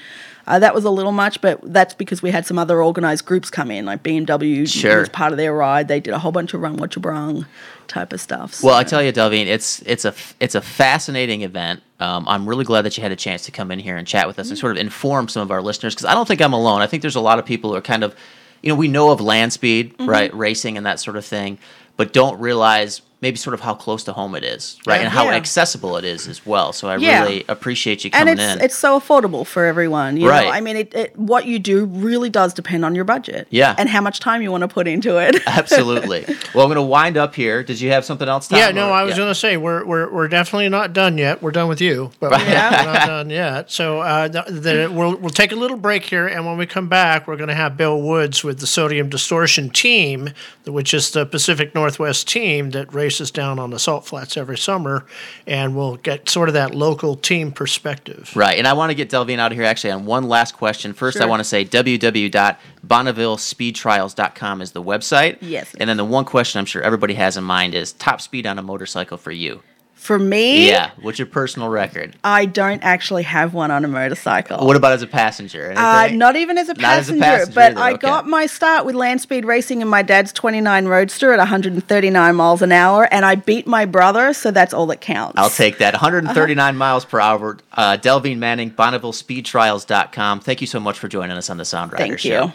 Uh, 0.45 0.59
that 0.59 0.73
was 0.73 0.85
a 0.85 0.89
little 0.89 1.11
much, 1.11 1.41
but 1.41 1.59
that's 1.73 1.93
because 1.93 2.21
we 2.21 2.31
had 2.31 2.45
some 2.45 2.57
other 2.57 2.81
organized 2.81 3.25
groups 3.25 3.49
come 3.49 3.69
in, 3.69 3.85
like 3.85 4.01
BMW 4.01 4.65
Sure. 4.67 5.01
was 5.01 5.09
part 5.09 5.33
of 5.33 5.37
their 5.37 5.53
ride. 5.53 5.89
They 5.89 5.99
did 5.99 6.13
a 6.13 6.19
whole 6.19 6.31
bunch 6.31 6.53
of 6.53 6.61
run 6.61 6.77
what 6.77 6.95
you 6.95 7.01
brung 7.01 7.45
type 7.89 8.13
of 8.13 8.21
stuff. 8.21 8.63
Well, 8.63 8.75
I 8.75 8.83
tell 8.85 9.03
you, 9.03 9.11
Delvene, 9.11 9.47
it's 9.47 9.81
it's 9.85 10.05
a 10.05 10.13
it's 10.39 10.55
a 10.55 10.61
fascinating 10.61 11.41
event. 11.41 11.81
Um, 11.99 12.25
I'm 12.29 12.47
really 12.47 12.63
glad 12.63 12.83
that 12.83 12.95
you 12.95 13.03
had 13.03 13.11
a 13.11 13.15
chance 13.17 13.43
to 13.45 13.51
come 13.51 13.71
in 13.71 13.79
here 13.79 13.97
and 13.97 14.07
chat 14.07 14.25
with 14.27 14.39
us 14.39 14.49
and 14.49 14.57
sort 14.57 14.71
of 14.73 14.77
inform 14.77 15.27
some 15.27 15.41
of 15.41 15.51
our 15.51 15.61
listeners 15.61 15.95
because 15.95 16.05
I 16.05 16.13
don't 16.13 16.27
think 16.27 16.41
I'm 16.41 16.53
alone. 16.53 16.81
I 16.81 16.87
think 16.87 17.01
there's 17.01 17.15
a 17.15 17.21
lot 17.21 17.39
of 17.39 17.45
people 17.45 17.71
who 17.71 17.75
are 17.75 17.81
kind 17.81 18.03
of, 18.05 18.15
you 18.62 18.70
know, 18.70 18.76
we 18.76 18.88
know 18.88 19.10
of 19.10 19.22
land 19.22 19.53
speed, 19.53 19.97
Mhm. 19.97 20.08
right, 20.08 20.34
racing 20.36 20.78
and 20.78 20.86
that 20.86 20.99
sort 20.99 21.18
of 21.18 21.26
thing, 21.26 21.58
but 21.95 22.14
don't 22.14 22.39
realize 22.39 23.01
maybe 23.22 23.36
sort 23.38 23.53
of 23.53 23.61
how 23.61 23.74
close 23.74 24.03
to 24.03 24.13
home 24.13 24.36
it 24.36 24.43
is, 24.43 24.78
right, 24.86 24.97
Yeah. 24.97 25.01
and 25.05 25.09
how 25.09 25.26
Yeah. 25.26 25.32
accessible 25.36 25.97
it 25.97 26.05
is 26.05 26.28
as 26.28 26.45
well. 26.45 26.72
So 26.72 26.88
I 26.88 26.97
Yeah. 26.97 27.22
really 27.24 27.43
appreciate 27.47 28.03
you 28.03 28.11
and 28.13 28.28
coming 28.30 28.34
it's 28.39 28.53
in. 28.55 28.61
it's 28.61 28.76
so 28.78 28.99
affordable 28.99 29.45
for 29.45 29.65
everyone. 29.65 30.18
You 30.18 30.30
Right. 30.30 30.45
know, 30.45 30.51
I 30.51 30.61
mean, 30.61 30.78
it, 30.78 30.93
it 30.93 31.18
what 31.18 31.45
you 31.45 31.57
do 31.57 31.86
really 31.86 32.30
does 32.30 32.53
depend 32.53 32.86
on 32.86 32.93
your 32.93 33.05
budget. 33.05 33.47
Yeah. 33.49 33.74
and 33.78 33.89
how 33.89 34.01
much 34.01 34.20
time 34.20 34.41
you 34.41 34.51
want 34.51 34.61
to 34.61 34.68
put 34.68 34.88
into 34.88 35.18
it. 35.18 35.36
Absolutely. 35.47 36.26
well, 36.53 36.63
I'm 36.65 36.70
going 36.70 36.76
to 36.76 36.82
wind 36.82 37.18
up 37.18 37.34
here. 37.36 37.63
Did 37.63 37.82
you 37.82 37.91
have 37.91 38.05
something 38.05 38.28
else? 38.28 38.47
Tom, 38.47 38.59
Yeah, 38.59 38.70
no, 38.72 38.89
or- 38.89 38.93
I 38.93 39.03
was 39.03 39.11
yeah. 39.11 39.18
going 39.18 39.30
to 39.30 39.36
say 39.36 39.57
we're, 39.57 39.84
we're 39.86 40.11
we're 40.11 40.28
definitely 40.28 40.70
not 40.70 40.93
done 40.93 41.18
yet. 41.18 41.41
We're 41.41 41.51
done 41.51 41.68
with 41.68 41.82
you, 41.82 42.11
but 42.20 42.32
we're, 42.32 42.38
we're 42.45 42.53
not 42.53 43.07
done 43.07 43.30
yet. 43.30 43.72
So 43.72 43.99
uh, 44.01 44.28
the, 44.28 44.43
the, 44.47 44.91
we'll 44.91 45.15
we'll 45.18 45.30
take 45.32 45.51
a 45.51 45.55
little 45.55 45.78
break 45.78 46.03
here, 46.05 46.28
and 46.28 46.45
when 46.45 46.57
we 46.57 46.65
come 46.65 46.88
back, 46.88 47.28
we're 47.28 47.36
going 47.36 47.49
to 47.49 47.55
have 47.55 47.76
Bill 47.78 47.99
Woods 48.01 48.43
with 48.43 48.59
the 48.59 48.68
Sodium 48.68 49.09
Distortion 49.09 49.70
team, 49.70 50.30
which 50.65 50.93
is 50.93 51.11
the 51.11 51.26
Pacific 51.26 51.74
Northwest 51.76 52.28
team 52.28 52.72
that 52.72 52.93
races 53.08 53.32
down 53.32 53.58
on 53.58 53.70
the 53.70 53.80
Salt 53.80 54.05
Flats 54.05 54.36
every 54.36 54.58
summer, 54.58 55.05
and 55.45 55.78
we'll 55.78 55.95
get 55.95 56.28
sort 56.28 56.49
of 56.49 56.53
that 56.55 56.76
local 56.76 57.16
team 57.16 57.53
perspective. 57.53 58.30
Right, 58.36 58.58
and 58.58 58.68
I 58.68 58.74
want 58.74 58.89
to 58.89 58.95
get 58.95 59.08
Delvene 59.08 59.39
out 59.39 59.53
of 59.53 59.58
here 59.58 59.66
actually 59.66 59.91
on 59.91 60.05
one 60.05 60.28
last 60.28 60.58
question. 60.58 60.91
First, 60.91 61.22
I 61.22 61.26
want 61.26 61.39
to 61.39 61.45
say 61.45 61.64
www.bonnevillespeedtrials.com 61.64 64.62
is 64.62 64.74
the 64.74 64.84
website. 64.84 65.38
Yes. 65.39 65.74
And 65.80 65.89
then 65.89 65.95
the 65.95 66.03
one 66.03 66.26
question 66.26 66.60
I'm 66.60 66.66
sure 66.66 66.82
everybody 66.82 67.14
has 67.14 67.38
in 67.38 67.45
mind 67.45 67.76
is 67.76 67.93
top 67.93 68.20
speed 68.20 68.45
on 68.45 68.60
a 68.60 68.62
motorcycle 68.62 69.18
for 69.18 69.32
you. 69.32 69.64
For 69.97 70.17
me, 70.19 70.67
Yeah. 70.69 70.91
What's 71.01 71.19
your 71.19 71.25
personal 71.25 71.67
record? 71.69 72.15
I 72.23 72.45
don't 72.45 72.81
actually 72.83 73.23
have 73.23 73.53
one 73.53 73.71
on 73.71 73.83
a 73.83 73.87
motorcycle. 73.89 74.65
What 74.65 74.77
about 74.77 74.93
as 74.93 75.01
a 75.01 75.07
passenger? 75.07 75.73
Uh, 75.75 76.01
Anything? 76.03 76.19
not 76.19 76.35
even 76.37 76.57
as 76.57 76.69
a 76.69 76.75
Not 76.75 76.99
as 76.99 77.09
a 77.09 77.13
passenger, 77.13 77.23
passenger 77.23 77.51
but 77.55 77.71
either, 77.71 77.79
I 77.81 77.91
okay. 77.93 78.01
got 78.07 78.25
my 78.27 78.45
start 78.45 78.85
with 78.85 78.95
land 78.95 79.19
speed 79.21 79.43
racing 79.43 79.81
in 79.81 79.87
my 79.89 80.03
dad's 80.03 80.31
29 80.31 80.85
Roadster 80.85 81.33
at 81.33 81.39
139 81.39 82.35
miles 82.35 82.61
an 82.61 82.71
hour, 82.71 83.07
and 83.11 83.25
I 83.25 83.35
beat 83.35 83.67
my 83.67 83.85
brother, 83.85 84.33
so 84.33 84.49
that's 84.51 84.73
all 84.73 84.85
that 84.85 85.01
counts. 85.01 85.33
I'll 85.37 85.49
take 85.49 85.79
that. 85.79 85.93
139 85.93 86.77
miles 86.77 87.03
per 87.03 87.19
hour. 87.19 87.57
Uh, 87.73 87.97
Delvene 87.97 88.39
Manning, 88.39 88.71
BonnevilleSpeedTrials.com. 88.71 90.39
Thank 90.41 90.61
you 90.61 90.67
so 90.67 90.79
much 90.79 90.97
for 90.99 91.07
joining 91.07 91.37
us 91.37 91.49
on 91.49 91.57
the 91.57 91.65
Sound 91.65 91.91
Rider 91.91 92.03
Thank 92.05 92.19
Show. 92.19 92.45
you. 92.45 92.53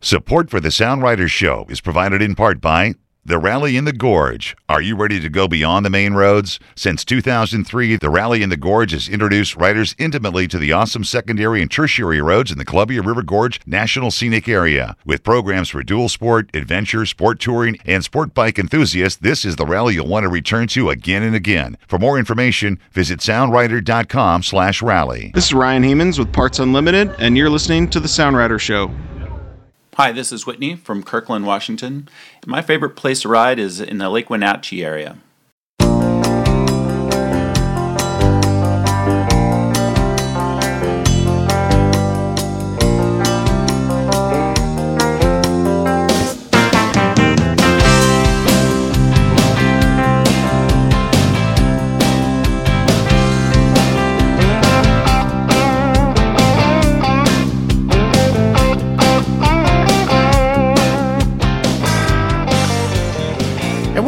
Support 0.00 0.50
for 0.50 0.60
the 0.60 0.70
Sound 0.70 1.02
Rider 1.02 1.28
Show 1.28 1.66
is 1.68 1.80
provided 1.80 2.20
in 2.22 2.34
part 2.34 2.60
by 2.60 2.94
the 3.26 3.38
Rally 3.38 3.76
in 3.76 3.84
the 3.86 3.92
Gorge. 3.92 4.54
Are 4.68 4.82
you 4.82 4.96
ready 4.96 5.18
to 5.18 5.28
go 5.30 5.48
beyond 5.48 5.86
the 5.86 5.90
main 5.90 6.12
roads? 6.12 6.60
Since 6.76 7.04
2003, 7.06 7.96
the 7.96 8.10
Rally 8.10 8.42
in 8.42 8.50
the 8.50 8.56
Gorge 8.56 8.92
has 8.92 9.08
introduced 9.08 9.56
riders 9.56 9.94
intimately 9.98 10.46
to 10.48 10.58
the 10.58 10.72
awesome 10.72 11.04
secondary 11.04 11.62
and 11.62 11.70
tertiary 11.70 12.20
roads 12.20 12.52
in 12.52 12.58
the 12.58 12.64
Columbia 12.64 13.00
River 13.00 13.22
Gorge 13.22 13.60
National 13.66 14.10
Scenic 14.10 14.48
Area. 14.48 14.96
With 15.06 15.24
programs 15.24 15.70
for 15.70 15.82
dual 15.82 16.10
sport, 16.10 16.54
adventure, 16.54 17.06
sport 17.06 17.40
touring, 17.40 17.78
and 17.86 18.04
sport 18.04 18.34
bike 18.34 18.58
enthusiasts, 18.58 19.18
this 19.18 19.44
is 19.44 19.56
the 19.56 19.66
rally 19.66 19.94
you'll 19.94 20.06
want 20.06 20.24
to 20.24 20.28
return 20.28 20.66
to 20.68 20.90
again 20.90 21.22
and 21.22 21.34
again. 21.34 21.78
For 21.88 21.98
more 21.98 22.18
information, 22.18 22.78
visit 22.92 23.20
soundrider.com 23.20 24.42
slash 24.42 24.82
rally. 24.82 25.30
This 25.34 25.46
is 25.46 25.54
Ryan 25.54 25.82
Hemans 25.82 26.18
with 26.18 26.32
Parts 26.32 26.58
Unlimited, 26.58 27.14
and 27.18 27.38
you're 27.38 27.50
listening 27.50 27.88
to 27.90 28.00
The 28.00 28.08
Sound 28.08 28.36
Rider 28.36 28.58
Show. 28.58 28.90
Hi, 29.96 30.10
this 30.10 30.32
is 30.32 30.44
Whitney 30.44 30.74
from 30.74 31.04
Kirkland, 31.04 31.46
Washington. 31.46 32.08
My 32.46 32.62
favorite 32.62 32.96
place 32.96 33.22
to 33.22 33.28
ride 33.28 33.60
is 33.60 33.80
in 33.80 33.98
the 33.98 34.10
Lake 34.10 34.28
Wenatchee 34.28 34.84
area. 34.84 35.18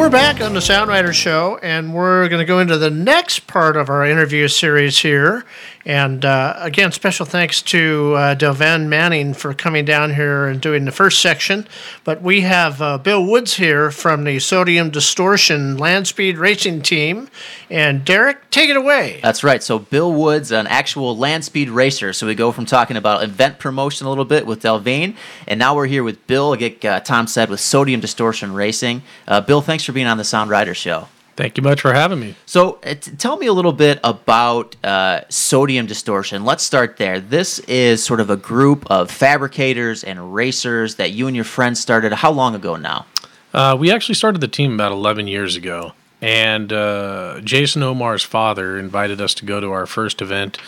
We're 0.07 0.13
back 0.13 0.41
on 0.41 0.55
the 0.55 0.61
Sound 0.61 0.89
Rider 0.89 1.13
Show, 1.13 1.59
and 1.65 1.93
we're 1.93 2.29
going 2.29 2.39
to 2.39 2.45
go 2.45 2.61
into 2.61 2.79
the 2.79 2.93
next 2.93 3.49
part 3.49 3.77
of 3.77 3.91
our 3.91 4.07
interview 4.07 4.47
series 4.47 5.01
here. 5.01 5.45
And 5.85 6.25
uh, 6.25 6.55
again, 6.59 6.91
special 6.91 7.27
thanks 7.27 7.63
to 7.63 8.15
uh, 8.15 8.35
Delvene 8.35 8.89
Manning 8.89 9.35
for 9.35 9.55
coming 9.55 9.85
down 9.85 10.15
here 10.15 10.47
and 10.47 10.61
doing 10.61 10.85
the 10.85 10.91
first 10.91 11.21
section. 11.21 11.69
But 12.03 12.23
we 12.23 12.41
have 12.41 12.83
uh, 12.83 12.99
Bill 12.99 13.25
Woods 13.25 13.55
here 13.55 13.93
from 13.93 14.25
the 14.25 14.41
Sodium 14.41 14.91
Distortion 14.91 15.77
Land 15.77 16.09
Speed 16.09 16.39
Racing 16.39 16.83
Team. 16.83 17.29
And 17.71 18.05
Derek, 18.05 18.51
take 18.51 18.69
it 18.69 18.77
away. 18.77 19.21
That's 19.23 19.45
right. 19.45 19.63
So 19.63 19.79
Bill 19.79 20.13
Woods, 20.13 20.51
an 20.51 20.67
actual 20.67 21.17
land 21.17 21.45
speed 21.45 21.69
racer. 21.69 22.13
So 22.13 22.27
we 22.27 22.35
go 22.35 22.51
from 22.51 22.67
talking 22.67 22.97
about 22.97 23.23
event 23.23 23.61
promotion 23.61 24.07
a 24.07 24.09
little 24.09 24.25
bit 24.25 24.45
with 24.45 24.63
Delvene, 24.63 25.17
and 25.47 25.59
now 25.59 25.75
we're 25.75 25.87
here 25.87 26.03
with 26.03 26.25
Bill. 26.27 26.51
Like 26.51 26.85
uh, 26.85 27.01
Tom 27.01 27.29
said, 27.29 27.49
with 27.49 27.61
Sodium 27.61 28.01
Distortion 28.01 28.55
Racing. 28.55 29.03
Uh, 29.29 29.41
Bill, 29.41 29.61
thanks 29.61 29.85
for 29.85 29.93
being 29.97 30.07
on 30.07 30.19
the 30.19 30.25
Sound 30.25 30.51
Rider 30.51 30.75
Show. 30.75 31.09
Thank 31.37 31.57
you 31.57 31.63
much 31.63 31.81
for 31.81 31.93
having 31.93 32.21
me. 32.21 32.37
So, 32.45 32.79
uh, 32.85 32.95
t- 32.95 33.13
tell 33.13 33.37
me 33.39 33.47
a 33.47 33.53
little 33.53 33.73
bit 33.73 33.99
about 34.05 34.77
uh, 34.85 35.23
Sodium 35.31 35.87
Distortion. 35.87 36.45
Let's 36.45 36.63
start 36.63 36.99
there. 36.99 37.19
This 37.19 37.59
is 37.61 38.05
sort 38.05 38.21
of 38.21 38.31
a 38.31 38.37
group 38.37 38.87
of 38.91 39.11
fabricators 39.11 40.05
and 40.05 40.35
racers 40.35 40.97
that 40.97 41.13
you 41.13 41.27
and 41.27 41.35
your 41.35 41.45
friends 41.47 41.81
started. 41.81 42.13
How 42.13 42.31
long 42.31 42.55
ago 42.55 42.77
now? 42.77 43.07
Uh, 43.53 43.77
we 43.79 43.91
actually 43.91 44.15
started 44.15 44.41
the 44.41 44.49
team 44.49 44.75
about 44.75 44.93
11 44.93 45.29
years 45.29 45.57
ago, 45.57 45.93
and 46.21 46.73
uh, 46.73 47.41
Jason 47.43 47.83
Omar's 47.83 48.23
father 48.23 48.79
invited 48.79 49.21
us 49.21 49.33
to 49.35 49.47
go 49.47 49.61
to 49.61 49.73
our 49.73 49.87
first 49.87 50.21
event 50.21 50.59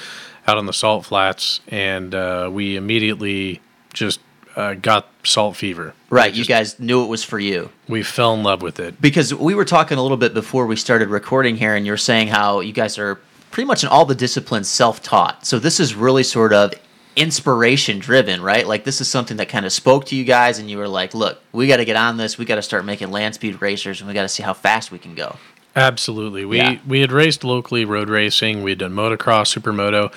out 0.46 0.56
on 0.56 0.66
the 0.66 0.72
Salt 0.72 1.04
Flats, 1.04 1.60
and 1.68 2.14
uh, 2.14 2.48
we 2.50 2.76
immediately 2.76 3.60
just 3.92 4.20
uh, 4.58 4.74
got 4.74 5.08
salt 5.22 5.56
fever. 5.56 5.94
Right, 6.10 6.34
you 6.34 6.44
guys 6.44 6.80
knew 6.80 7.04
it 7.04 7.06
was 7.06 7.22
for 7.22 7.38
you. 7.38 7.70
We 7.88 8.02
fell 8.02 8.34
in 8.34 8.42
love 8.42 8.60
with 8.60 8.80
it. 8.80 9.00
Because 9.00 9.32
we 9.32 9.54
were 9.54 9.64
talking 9.64 9.96
a 9.98 10.02
little 10.02 10.16
bit 10.16 10.34
before 10.34 10.66
we 10.66 10.74
started 10.74 11.08
recording 11.08 11.56
here, 11.56 11.76
and 11.76 11.86
you're 11.86 11.96
saying 11.96 12.28
how 12.28 12.60
you 12.60 12.72
guys 12.72 12.98
are 12.98 13.20
pretty 13.52 13.66
much 13.68 13.84
in 13.84 13.88
all 13.88 14.04
the 14.04 14.16
disciplines 14.16 14.68
self 14.68 15.00
taught. 15.00 15.46
So 15.46 15.58
this 15.60 15.78
is 15.78 15.94
really 15.94 16.24
sort 16.24 16.52
of 16.52 16.74
inspiration 17.14 17.98
driven, 18.00 18.42
right? 18.42 18.66
Like 18.66 18.84
this 18.84 19.00
is 19.00 19.08
something 19.08 19.36
that 19.36 19.48
kind 19.48 19.64
of 19.64 19.72
spoke 19.72 20.06
to 20.06 20.16
you 20.16 20.24
guys, 20.24 20.58
and 20.58 20.68
you 20.68 20.78
were 20.78 20.88
like, 20.88 21.14
look, 21.14 21.40
we 21.52 21.68
got 21.68 21.76
to 21.76 21.84
get 21.84 21.96
on 21.96 22.16
this. 22.16 22.36
We 22.36 22.44
got 22.44 22.56
to 22.56 22.62
start 22.62 22.84
making 22.84 23.12
land 23.12 23.36
speed 23.36 23.62
racers, 23.62 24.00
and 24.00 24.08
we 24.08 24.14
got 24.14 24.22
to 24.22 24.28
see 24.28 24.42
how 24.42 24.54
fast 24.54 24.90
we 24.90 24.98
can 24.98 25.14
go. 25.14 25.36
Absolutely. 25.76 26.44
We 26.44 26.56
Yeah. 26.58 26.78
we 26.86 27.00
had 27.00 27.12
raced 27.12 27.44
locally 27.44 27.84
road 27.84 28.08
racing. 28.08 28.64
We 28.64 28.72
had 28.72 28.78
done 28.78 28.92
motocross, 28.92 29.56
supermoto, 29.56 30.12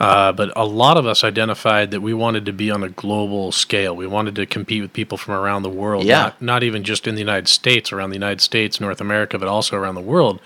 uh, 0.00 0.32
but 0.32 0.52
a 0.56 0.64
lot 0.64 0.96
of 0.96 1.06
us 1.06 1.22
identified 1.22 1.90
that 1.90 2.00
we 2.00 2.12
wanted 2.14 2.44
to 2.46 2.52
be 2.52 2.70
on 2.70 2.82
a 2.82 2.88
global 2.88 3.52
scale. 3.52 3.94
We 3.94 4.06
wanted 4.06 4.34
to 4.36 4.46
compete 4.46 4.82
with 4.82 4.92
people 4.92 5.18
from 5.18 5.34
around 5.34 5.62
the 5.62 5.70
world. 5.70 6.04
Yeah. 6.04 6.22
Not, 6.22 6.42
not 6.42 6.62
even 6.62 6.82
just 6.82 7.06
in 7.06 7.14
the 7.14 7.20
United 7.20 7.48
States, 7.48 7.92
around 7.92 8.10
the 8.10 8.16
United 8.16 8.40
States, 8.40 8.80
North 8.80 9.00
America, 9.00 9.38
but 9.38 9.48
also 9.48 9.76
around 9.76 9.94
the 9.94 10.00
world. 10.00 10.40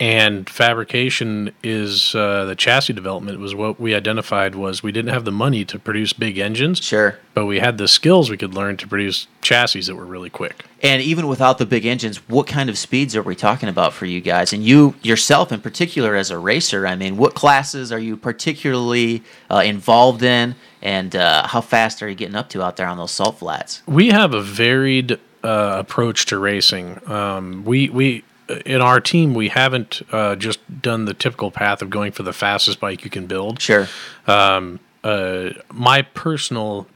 And 0.00 0.50
fabrication 0.50 1.52
is 1.62 2.14
uh, 2.16 2.46
the 2.46 2.56
chassis 2.56 2.92
development 2.92 3.38
was 3.38 3.54
what 3.54 3.78
we 3.78 3.94
identified 3.94 4.56
was 4.56 4.82
we 4.82 4.90
didn't 4.90 5.12
have 5.12 5.24
the 5.24 5.32
money 5.32 5.64
to 5.66 5.78
produce 5.78 6.12
big 6.12 6.36
engines. 6.36 6.78
Sure. 6.82 7.18
But 7.32 7.46
we 7.46 7.60
had 7.60 7.78
the 7.78 7.86
skills 7.86 8.28
we 8.28 8.36
could 8.36 8.54
learn 8.54 8.76
to 8.78 8.88
produce 8.88 9.28
chassis 9.40 9.82
that 9.82 9.94
were 9.94 10.04
really 10.04 10.30
quick. 10.30 10.64
And 10.82 11.00
even 11.00 11.28
without 11.28 11.58
the 11.58 11.66
big 11.66 11.86
engines, 11.86 12.16
what 12.28 12.46
kind 12.46 12.68
of 12.68 12.76
speeds 12.76 13.14
are 13.14 13.22
we 13.22 13.36
talking 13.36 13.68
about 13.68 13.92
for 13.92 14.06
you 14.06 14.20
guys? 14.20 14.52
And 14.52 14.64
you 14.64 14.96
yourself, 15.02 15.52
in 15.52 15.60
particular, 15.60 16.16
as 16.16 16.30
a 16.30 16.38
racer, 16.38 16.86
I 16.86 16.96
mean, 16.96 17.16
what 17.16 17.34
classes 17.34 17.92
are 17.92 17.98
you 17.98 18.16
particularly 18.16 19.22
uh, 19.50 19.62
involved 19.64 20.22
in, 20.22 20.56
and 20.82 21.14
uh, 21.14 21.46
how 21.46 21.60
fast 21.60 22.02
are 22.02 22.08
you 22.08 22.14
getting 22.14 22.36
up 22.36 22.48
to 22.50 22.62
out 22.62 22.76
there 22.76 22.88
on 22.88 22.98
those 22.98 23.12
salt 23.12 23.38
flats? 23.38 23.82
We 23.86 24.08
have 24.08 24.34
a 24.34 24.42
varied 24.42 25.18
uh, 25.42 25.76
approach 25.78 26.26
to 26.26 26.38
racing. 26.38 27.00
Um, 27.10 27.64
we 27.64 27.88
we 27.88 28.24
in 28.64 28.80
our 28.80 29.00
team 29.00 29.34
we 29.34 29.48
haven't 29.48 30.02
uh, 30.12 30.36
just 30.36 30.60
done 30.82 31.04
the 31.04 31.14
typical 31.14 31.50
path 31.50 31.82
of 31.82 31.90
going 31.90 32.12
for 32.12 32.22
the 32.22 32.32
fastest 32.32 32.80
bike 32.80 33.04
you 33.04 33.10
can 33.10 33.26
build. 33.26 33.60
Sure. 33.60 33.88
Um, 34.26 34.80
uh, 35.02 35.50
my 35.72 36.02
personal 36.02 36.86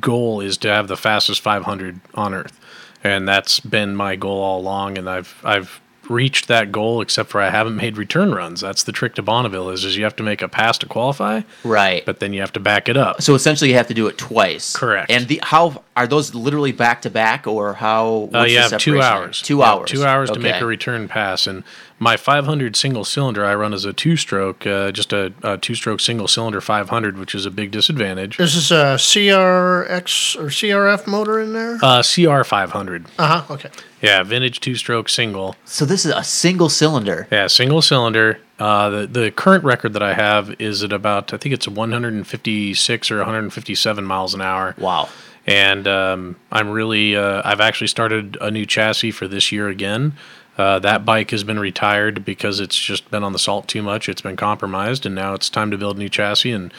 goal 0.00 0.40
is 0.40 0.56
to 0.58 0.68
have 0.68 0.88
the 0.88 0.96
fastest 0.96 1.40
500 1.42 2.00
on 2.14 2.32
Earth, 2.32 2.58
and 3.04 3.28
that's 3.28 3.60
been 3.60 3.94
my 3.94 4.16
goal 4.16 4.40
all 4.40 4.60
along. 4.60 4.96
And 4.96 5.08
I've 5.08 5.38
I've 5.44 5.81
reached 6.08 6.48
that 6.48 6.72
goal, 6.72 7.00
except 7.00 7.30
for 7.30 7.40
I 7.40 7.50
haven't 7.50 7.76
made 7.76 7.96
return 7.96 8.34
runs. 8.34 8.60
That's 8.60 8.82
the 8.82 8.92
trick 8.92 9.14
to 9.16 9.22
Bonneville 9.22 9.70
is 9.70 9.84
is 9.84 9.96
you 9.96 10.04
have 10.04 10.16
to 10.16 10.22
make 10.22 10.42
a 10.42 10.48
pass 10.48 10.78
to 10.78 10.86
qualify, 10.86 11.42
Right. 11.64 12.04
but 12.04 12.20
then 12.20 12.32
you 12.32 12.40
have 12.40 12.52
to 12.54 12.60
back 12.60 12.88
it 12.88 12.96
up. 12.96 13.22
So 13.22 13.34
essentially, 13.34 13.70
you 13.70 13.76
have 13.76 13.88
to 13.88 13.94
do 13.94 14.06
it 14.08 14.18
twice. 14.18 14.74
Correct. 14.76 15.10
And 15.10 15.28
the 15.28 15.40
how 15.42 15.82
are 15.96 16.06
those 16.06 16.34
literally 16.34 16.72
back 16.72 17.02
to 17.02 17.10
back, 17.10 17.46
or 17.46 17.74
how? 17.74 18.28
Uh, 18.34 18.42
you 18.44 18.56
the 18.56 18.68
have 18.68 18.78
two 18.80 19.00
hours. 19.00 19.40
Two 19.42 19.62
hours. 19.62 19.90
Two 19.90 20.04
hours 20.04 20.30
to 20.30 20.38
make 20.40 20.60
a 20.60 20.66
return 20.66 21.08
pass. 21.08 21.46
And 21.46 21.64
my 22.02 22.16
500 22.16 22.74
single 22.74 23.04
cylinder, 23.04 23.44
I 23.44 23.54
run 23.54 23.72
as 23.72 23.84
a 23.84 23.92
two 23.92 24.16
stroke, 24.16 24.66
uh, 24.66 24.90
just 24.90 25.12
a, 25.12 25.32
a 25.44 25.56
two 25.56 25.76
stroke 25.76 26.00
single 26.00 26.26
cylinder 26.26 26.60
500, 26.60 27.16
which 27.16 27.32
is 27.32 27.46
a 27.46 27.50
big 27.50 27.70
disadvantage. 27.70 28.38
This 28.38 28.56
is 28.56 28.72
a 28.72 28.96
CRX 28.96 30.36
or 30.36 30.46
CRF 30.46 31.06
motor 31.06 31.40
in 31.40 31.52
there? 31.52 31.78
Uh, 31.80 32.02
CR 32.02 32.42
500. 32.42 33.06
Uh 33.18 33.42
huh. 33.42 33.54
Okay. 33.54 33.70
Yeah, 34.00 34.24
vintage 34.24 34.58
two 34.58 34.74
stroke 34.74 35.08
single. 35.08 35.54
So 35.64 35.84
this 35.84 36.04
is 36.04 36.12
a 36.12 36.24
single 36.24 36.68
cylinder. 36.68 37.28
Yeah, 37.30 37.46
single 37.46 37.82
cylinder. 37.82 38.40
Uh, 38.58 38.90
the 38.90 39.06
the 39.06 39.30
current 39.30 39.62
record 39.62 39.92
that 39.92 40.02
I 40.02 40.14
have 40.14 40.60
is 40.60 40.82
at 40.82 40.92
about 40.92 41.32
I 41.32 41.36
think 41.36 41.52
it's 41.52 41.68
156 41.68 43.10
or 43.12 43.16
157 43.18 44.04
miles 44.04 44.34
an 44.34 44.40
hour. 44.40 44.74
Wow. 44.76 45.08
And 45.46 45.86
um, 45.86 46.36
I'm 46.50 46.70
really 46.70 47.14
uh, 47.14 47.42
I've 47.44 47.60
actually 47.60 47.86
started 47.86 48.36
a 48.40 48.50
new 48.50 48.66
chassis 48.66 49.12
for 49.12 49.28
this 49.28 49.52
year 49.52 49.68
again. 49.68 50.14
Uh, 50.58 50.78
that 50.80 51.04
bike 51.04 51.30
has 51.30 51.44
been 51.44 51.58
retired 51.58 52.24
because 52.24 52.60
it's 52.60 52.78
just 52.78 53.10
been 53.10 53.24
on 53.24 53.32
the 53.32 53.38
salt 53.38 53.68
too 53.68 53.82
much. 53.82 54.08
It's 54.08 54.20
been 54.20 54.36
compromised, 54.36 55.06
and 55.06 55.14
now 55.14 55.34
it's 55.34 55.48
time 55.48 55.70
to 55.70 55.78
build 55.78 55.96
a 55.96 55.98
new 55.98 56.08
chassis. 56.08 56.52
And 56.52 56.72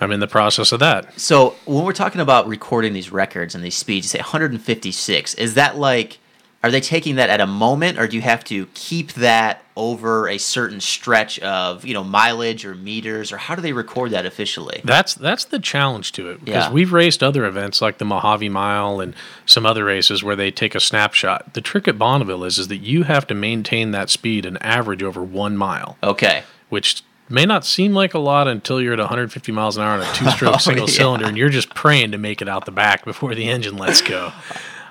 I'm 0.00 0.12
in 0.12 0.20
the 0.20 0.26
process 0.26 0.72
of 0.72 0.80
that. 0.80 1.18
So 1.18 1.54
when 1.64 1.84
we're 1.84 1.92
talking 1.92 2.20
about 2.20 2.46
recording 2.46 2.92
these 2.92 3.10
records 3.10 3.54
and 3.54 3.64
these 3.64 3.76
speeds, 3.76 4.06
you 4.06 4.08
say 4.08 4.18
156. 4.18 5.34
Is 5.34 5.54
that 5.54 5.76
like? 5.76 6.18
Are 6.64 6.70
they 6.70 6.80
taking 6.80 7.16
that 7.16 7.28
at 7.28 7.40
a 7.42 7.46
moment, 7.46 7.98
or 7.98 8.08
do 8.08 8.16
you 8.16 8.22
have 8.22 8.42
to 8.44 8.66
keep 8.72 9.12
that 9.12 9.62
over 9.76 10.28
a 10.28 10.38
certain 10.38 10.80
stretch 10.80 11.38
of 11.40 11.84
you 11.84 11.92
know 11.92 12.02
mileage 12.02 12.64
or 12.64 12.74
meters, 12.74 13.30
or 13.32 13.36
how 13.36 13.54
do 13.54 13.60
they 13.60 13.74
record 13.74 14.12
that 14.12 14.24
officially? 14.24 14.80
That's 14.82 15.12
that's 15.14 15.44
the 15.44 15.58
challenge 15.58 16.12
to 16.12 16.30
it 16.30 16.42
because 16.42 16.64
Yeah. 16.64 16.72
we've 16.72 16.92
raced 16.92 17.22
other 17.22 17.44
events 17.44 17.82
like 17.82 17.98
the 17.98 18.06
Mojave 18.06 18.48
Mile 18.48 18.98
and 19.00 19.14
some 19.44 19.66
other 19.66 19.84
races 19.84 20.24
where 20.24 20.36
they 20.36 20.50
take 20.50 20.74
a 20.74 20.80
snapshot. 20.80 21.52
The 21.52 21.60
trick 21.60 21.86
at 21.86 21.98
Bonneville 21.98 22.44
is 22.44 22.58
is 22.58 22.68
that 22.68 22.78
you 22.78 23.02
have 23.02 23.26
to 23.26 23.34
maintain 23.34 23.90
that 23.90 24.08
speed 24.08 24.46
and 24.46 24.56
average 24.62 25.02
over 25.02 25.22
one 25.22 25.58
mile. 25.58 25.98
Okay. 26.02 26.44
Which 26.70 27.02
may 27.28 27.44
not 27.44 27.66
seem 27.66 27.92
like 27.92 28.14
a 28.14 28.18
lot 28.18 28.48
until 28.48 28.80
you're 28.80 28.92
at 28.94 28.98
150 29.00 29.52
miles 29.52 29.76
an 29.76 29.82
hour 29.82 29.92
on 29.92 30.00
a 30.00 30.12
two-stroke 30.14 30.54
Oh, 30.54 30.58
single 30.58 30.88
yeah. 30.88 30.94
cylinder 30.94 31.26
and 31.26 31.36
you're 31.36 31.48
just 31.50 31.74
praying 31.74 32.12
to 32.12 32.18
make 32.18 32.40
it 32.42 32.48
out 32.48 32.64
the 32.64 32.70
back 32.72 33.04
before 33.04 33.34
the 33.34 33.48
engine 33.50 33.76
lets 33.76 34.00
go. 34.00 34.32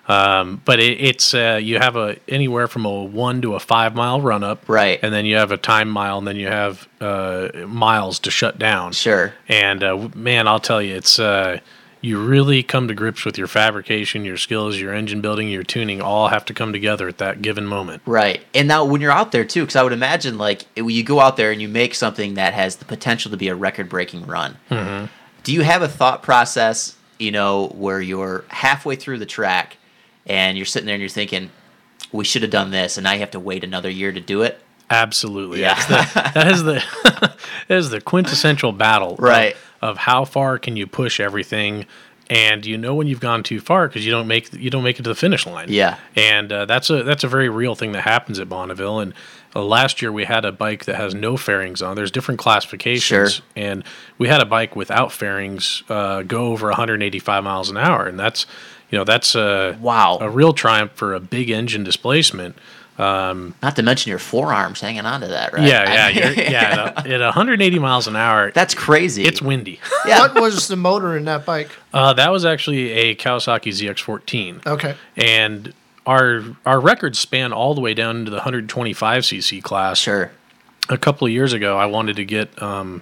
Um, 0.08 0.62
but 0.66 0.80
it, 0.80 1.00
it's 1.00 1.34
uh, 1.34 1.60
you 1.62 1.80
have 1.80 1.96
a 1.96 2.18
anywhere 2.28 2.68
from 2.68 2.86
a 2.86 3.04
one 3.04 3.42
to 3.42 3.56
a 3.56 3.60
five 3.60 3.96
mile 3.96 4.20
run 4.20 4.44
up, 4.44 4.68
right? 4.68 5.00
And 5.02 5.14
then 5.14 5.26
you 5.26 5.38
have 5.38 5.52
a 5.52 5.58
time 5.58 5.90
mile, 5.90 6.18
and 6.18 6.28
then 6.28 6.36
you 6.36 6.48
have 6.48 6.88
uh, 7.00 7.50
miles 7.68 8.20
to 8.20 8.32
shut 8.32 8.60
down. 8.60 8.92
Sure. 8.92 9.34
And 9.48 9.84
uh, 9.84 10.10
man, 10.14 10.48
I'll 10.48 10.60
tell 10.60 10.82
you, 10.82 10.96
it's 10.96 11.20
uh, 11.20 11.60
you 12.02 12.22
really 12.22 12.64
come 12.64 12.90
to 12.90 12.94
grips 12.94 13.24
with 13.24 13.38
your 13.38 13.48
fabrication, 13.48 14.26
your 14.26 14.36
skills, 14.36 14.78
your 14.78 14.94
engine 14.94 15.22
building, 15.22 15.48
your 15.48 15.64
tuning, 15.64 16.02
all 16.02 16.28
have 16.28 16.44
to 16.46 16.54
come 16.54 16.74
together 16.74 17.08
at 17.08 17.18
that 17.20 17.42
given 17.42 17.66
moment. 17.66 18.02
Right. 18.06 18.42
And 18.54 18.68
now 18.68 18.84
when 18.84 19.00
you're 19.00 19.10
out 19.10 19.32
there 19.32 19.46
too, 19.46 19.62
because 19.62 19.78
I 19.78 19.84
would 19.84 19.94
imagine 19.94 20.38
like 20.38 20.66
you 20.76 21.02
go 21.06 21.22
out 21.22 21.38
there 21.38 21.50
and 21.54 21.62
you 21.62 21.70
make 21.70 21.96
something 21.96 22.34
that 22.34 22.54
has 22.54 22.76
the 22.76 22.84
potential 22.84 23.32
to 23.32 23.38
be 23.38 23.48
a 23.48 23.56
record 23.56 23.88
breaking 23.88 24.26
run, 24.26 24.58
Mhm. 24.70 25.08
do 25.44 25.54
you 25.54 25.62
have 25.62 25.82
a 25.82 25.88
thought 25.88 26.24
process, 26.24 26.98
you 27.20 27.32
know, 27.32 27.68
where 27.70 28.02
you're 28.02 28.44
halfway 28.50 28.98
through 28.98 29.20
the 29.20 29.26
track 29.26 29.78
and 30.26 30.58
you're 30.58 30.66
sitting 30.66 30.86
there 30.86 30.96
and 30.96 31.02
you're 31.02 31.10
thinking, 31.10 31.50
we 32.12 32.24
should 32.24 32.42
have 32.44 32.52
done 32.52 32.72
this, 32.72 32.98
and 32.98 33.04
now 33.04 33.14
you 33.14 33.20
have 33.20 33.32
to 33.32 33.40
wait 33.40 33.64
another 33.64 33.90
year 33.90 34.12
to 34.12 34.20
do 34.22 34.42
it? 34.44 34.60
Absolutely. 34.90 35.62
Yeah. 35.62 35.76
The, 35.88 36.32
that 36.36 36.52
is 36.52 36.64
the 36.64 36.84
that 37.68 37.78
is 37.78 37.90
the 37.90 38.02
quintessential 38.02 38.72
battle. 38.72 39.14
of- 39.14 39.20
Right. 39.20 39.56
Of, 39.82 39.98
how 39.98 40.24
far 40.24 40.60
can 40.60 40.78
you 40.78 40.88
push 40.88 41.20
everything, 41.20 41.86
and 42.30 42.66
you 42.66 42.78
know 42.78 42.96
when 42.96 43.08
you've 43.08 43.20
gone 43.20 43.44
too 43.44 43.60
far 43.60 43.88
because 43.90 44.06
you 44.06 44.12
don't 44.14 44.28
make 44.28 44.54
you 44.54 44.70
don't 44.70 44.84
make 44.84 44.98
it 44.98 45.04
to 45.04 45.10
the 45.10 45.16
finish 45.16 45.46
line. 45.46 45.68
Yeah. 45.70 45.98
And 46.16 46.52
uh, 46.54 46.66
that's 46.66 46.90
a 46.90 47.04
that's 47.04 47.26
a 47.26 47.28
very 47.28 47.50
real 47.50 47.76
thing 47.76 47.92
that 47.92 48.04
happens 48.04 48.40
at 48.40 48.48
Bonneville. 48.48 49.00
And 49.02 49.14
uh, 49.54 49.62
last 49.64 50.02
year 50.02 50.10
we 50.12 50.24
had 50.24 50.46
a 50.46 50.52
bike 50.54 50.86
that 50.86 50.96
has 50.96 51.14
no 51.14 51.36
fairings 51.36 51.82
on. 51.82 51.96
There's 51.98 52.12
different 52.12 52.40
classifications, 52.40 53.34
Sure. 53.34 53.46
and 53.58 53.84
we 54.18 54.30
had 54.30 54.40
a 54.42 54.46
bike 54.46 54.74
without 54.76 55.12
fairings 55.12 55.84
uh, 55.90 56.22
go 56.24 56.46
over 56.48 56.68
185 56.68 57.44
miles 57.44 57.70
an 57.70 57.76
hour, 57.78 58.06
and 58.06 58.18
that's 58.18 58.46
you 58.94 59.00
know 59.00 59.06
that's 59.06 59.34
a 59.34 59.76
wow 59.82 60.20
a 60.22 60.30
real 60.30 60.54
triumph 60.54 60.92
for 60.94 61.16
a 61.16 61.20
big 61.20 61.50
engine 61.50 61.84
displacement. 61.84 62.56
Um, 63.00 63.56
Not 63.64 63.76
to 63.78 63.82
mention 63.82 64.12
your 64.12 64.20
forearms 64.20 64.80
hanging 64.80 65.08
on 65.08 65.22
to 65.22 65.28
that, 65.30 65.52
right? 65.52 65.68
yeah, 65.68 65.84
I 65.88 65.94
yeah, 65.94 66.10
you're, 66.10 66.34
yeah. 66.36 66.94
At, 66.96 67.08
a- 67.08 67.10
at 67.16 67.22
180 67.22 67.80
miles 67.80 68.06
an 68.06 68.16
hour, 68.16 68.52
that's 68.52 68.76
crazy. 68.76 69.24
It's 69.24 69.42
windy. 69.42 69.80
What 70.06 70.36
was 70.40 70.68
the 70.68 70.76
motor 70.76 71.18
in 71.18 71.26
that 71.26 71.44
bike? 71.44 71.72
Uh, 71.92 72.14
that 72.14 72.32
was 72.32 72.46
actually 72.46 72.92
a 72.92 73.16
Kawasaki 73.16 73.72
ZX14. 73.72 74.68
Okay. 74.68 74.96
And 75.18 75.74
our 76.06 76.44
our 76.64 76.80
records 76.80 77.18
span 77.18 77.52
all 77.52 77.74
the 77.74 77.82
way 77.82 77.96
down 77.96 78.18
into 78.18 78.30
the 78.30 78.38
125 78.38 79.24
cc 79.24 79.64
class. 79.64 79.98
Sure. 79.98 80.32
A 80.88 81.00
couple 81.00 81.26
of 81.26 81.34
years 81.34 81.52
ago, 81.52 81.80
I 81.80 81.88
wanted 81.88 82.18
to 82.18 82.26
get 82.26 82.62
um, 82.62 83.02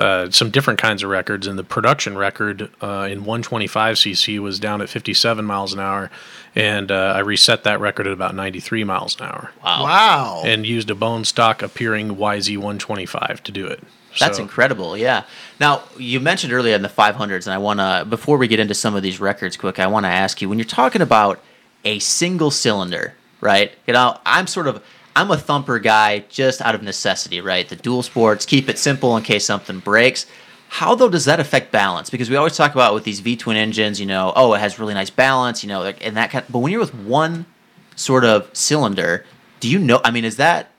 uh, 0.00 0.30
some 0.30 0.50
different 0.50 0.78
kinds 0.80 1.02
of 1.02 1.10
records, 1.10 1.46
and 1.46 1.58
the 1.58 1.62
production 1.64 2.16
record 2.16 2.70
uh, 2.80 3.06
in 3.10 3.20
125 3.20 3.96
cc 3.96 4.38
was 4.38 4.58
down 4.58 4.80
at 4.80 4.88
57 4.88 5.44
miles 5.44 5.72
an 5.74 5.80
hour, 5.80 6.10
and 6.54 6.90
uh, 6.90 7.12
I 7.14 7.18
reset 7.20 7.64
that 7.64 7.78
record 7.80 8.06
at 8.06 8.12
about 8.12 8.34
93 8.34 8.82
miles 8.84 9.14
an 9.20 9.26
hour. 9.26 9.52
Wow. 9.62 9.82
Wow. 9.84 10.42
And 10.44 10.66
used 10.66 10.88
a 10.90 10.94
bone 10.94 11.24
stock 11.24 11.62
appearing 11.62 12.16
YZ125 12.16 13.40
to 13.40 13.52
do 13.52 13.66
it. 13.66 13.82
That's 14.18 14.38
So- 14.38 14.42
incredible. 14.42 14.96
Yeah. 14.96 15.24
Now 15.60 15.82
you 15.96 16.18
mentioned 16.18 16.52
earlier 16.52 16.74
in 16.74 16.82
the 16.82 16.88
500s, 16.88 17.46
and 17.46 17.54
I 17.54 17.58
want 17.58 17.80
to 17.80 18.04
before 18.08 18.38
we 18.38 18.48
get 18.48 18.58
into 18.58 18.74
some 18.74 18.94
of 18.96 19.02
these 19.02 19.20
records, 19.20 19.56
quick, 19.56 19.78
I 19.78 19.86
want 19.86 20.04
to 20.04 20.10
ask 20.10 20.40
you 20.42 20.48
when 20.48 20.58
you're 20.58 20.64
talking 20.64 21.02
about 21.02 21.40
a 21.84 21.98
single 22.00 22.50
cylinder, 22.50 23.14
right? 23.40 23.70
You 23.86 23.92
know, 23.94 24.18
I'm 24.26 24.46
sort 24.46 24.66
of 24.66 24.82
I'm 25.16 25.30
a 25.30 25.36
thumper 25.36 25.78
guy 25.78 26.20
just 26.28 26.60
out 26.62 26.74
of 26.74 26.82
necessity, 26.82 27.40
right? 27.40 27.68
The 27.68 27.76
dual 27.76 28.02
sports 28.02 28.46
keep 28.46 28.68
it 28.68 28.78
simple 28.78 29.16
in 29.16 29.22
case 29.22 29.44
something 29.44 29.80
breaks. 29.80 30.26
How 30.68 30.94
though 30.94 31.08
does 31.08 31.24
that 31.24 31.40
affect 31.40 31.72
balance? 31.72 32.10
Because 32.10 32.30
we 32.30 32.36
always 32.36 32.56
talk 32.56 32.72
about 32.74 32.94
with 32.94 33.02
these 33.04 33.20
V 33.20 33.36
twin 33.36 33.56
engines, 33.56 33.98
you 34.00 34.06
know, 34.06 34.32
oh, 34.36 34.54
it 34.54 34.60
has 34.60 34.78
really 34.78 34.94
nice 34.94 35.10
balance, 35.10 35.64
you 35.64 35.68
know, 35.68 35.80
like, 35.80 36.04
and 36.06 36.16
that 36.16 36.30
kind. 36.30 36.44
but 36.48 36.60
when 36.60 36.70
you're 36.70 36.80
with 36.80 36.94
one 36.94 37.44
sort 37.96 38.24
of 38.24 38.48
cylinder, 38.52 39.24
do 39.58 39.68
you 39.68 39.78
know? 39.80 40.00
I 40.04 40.12
mean, 40.12 40.24
is 40.24 40.36
that 40.36 40.70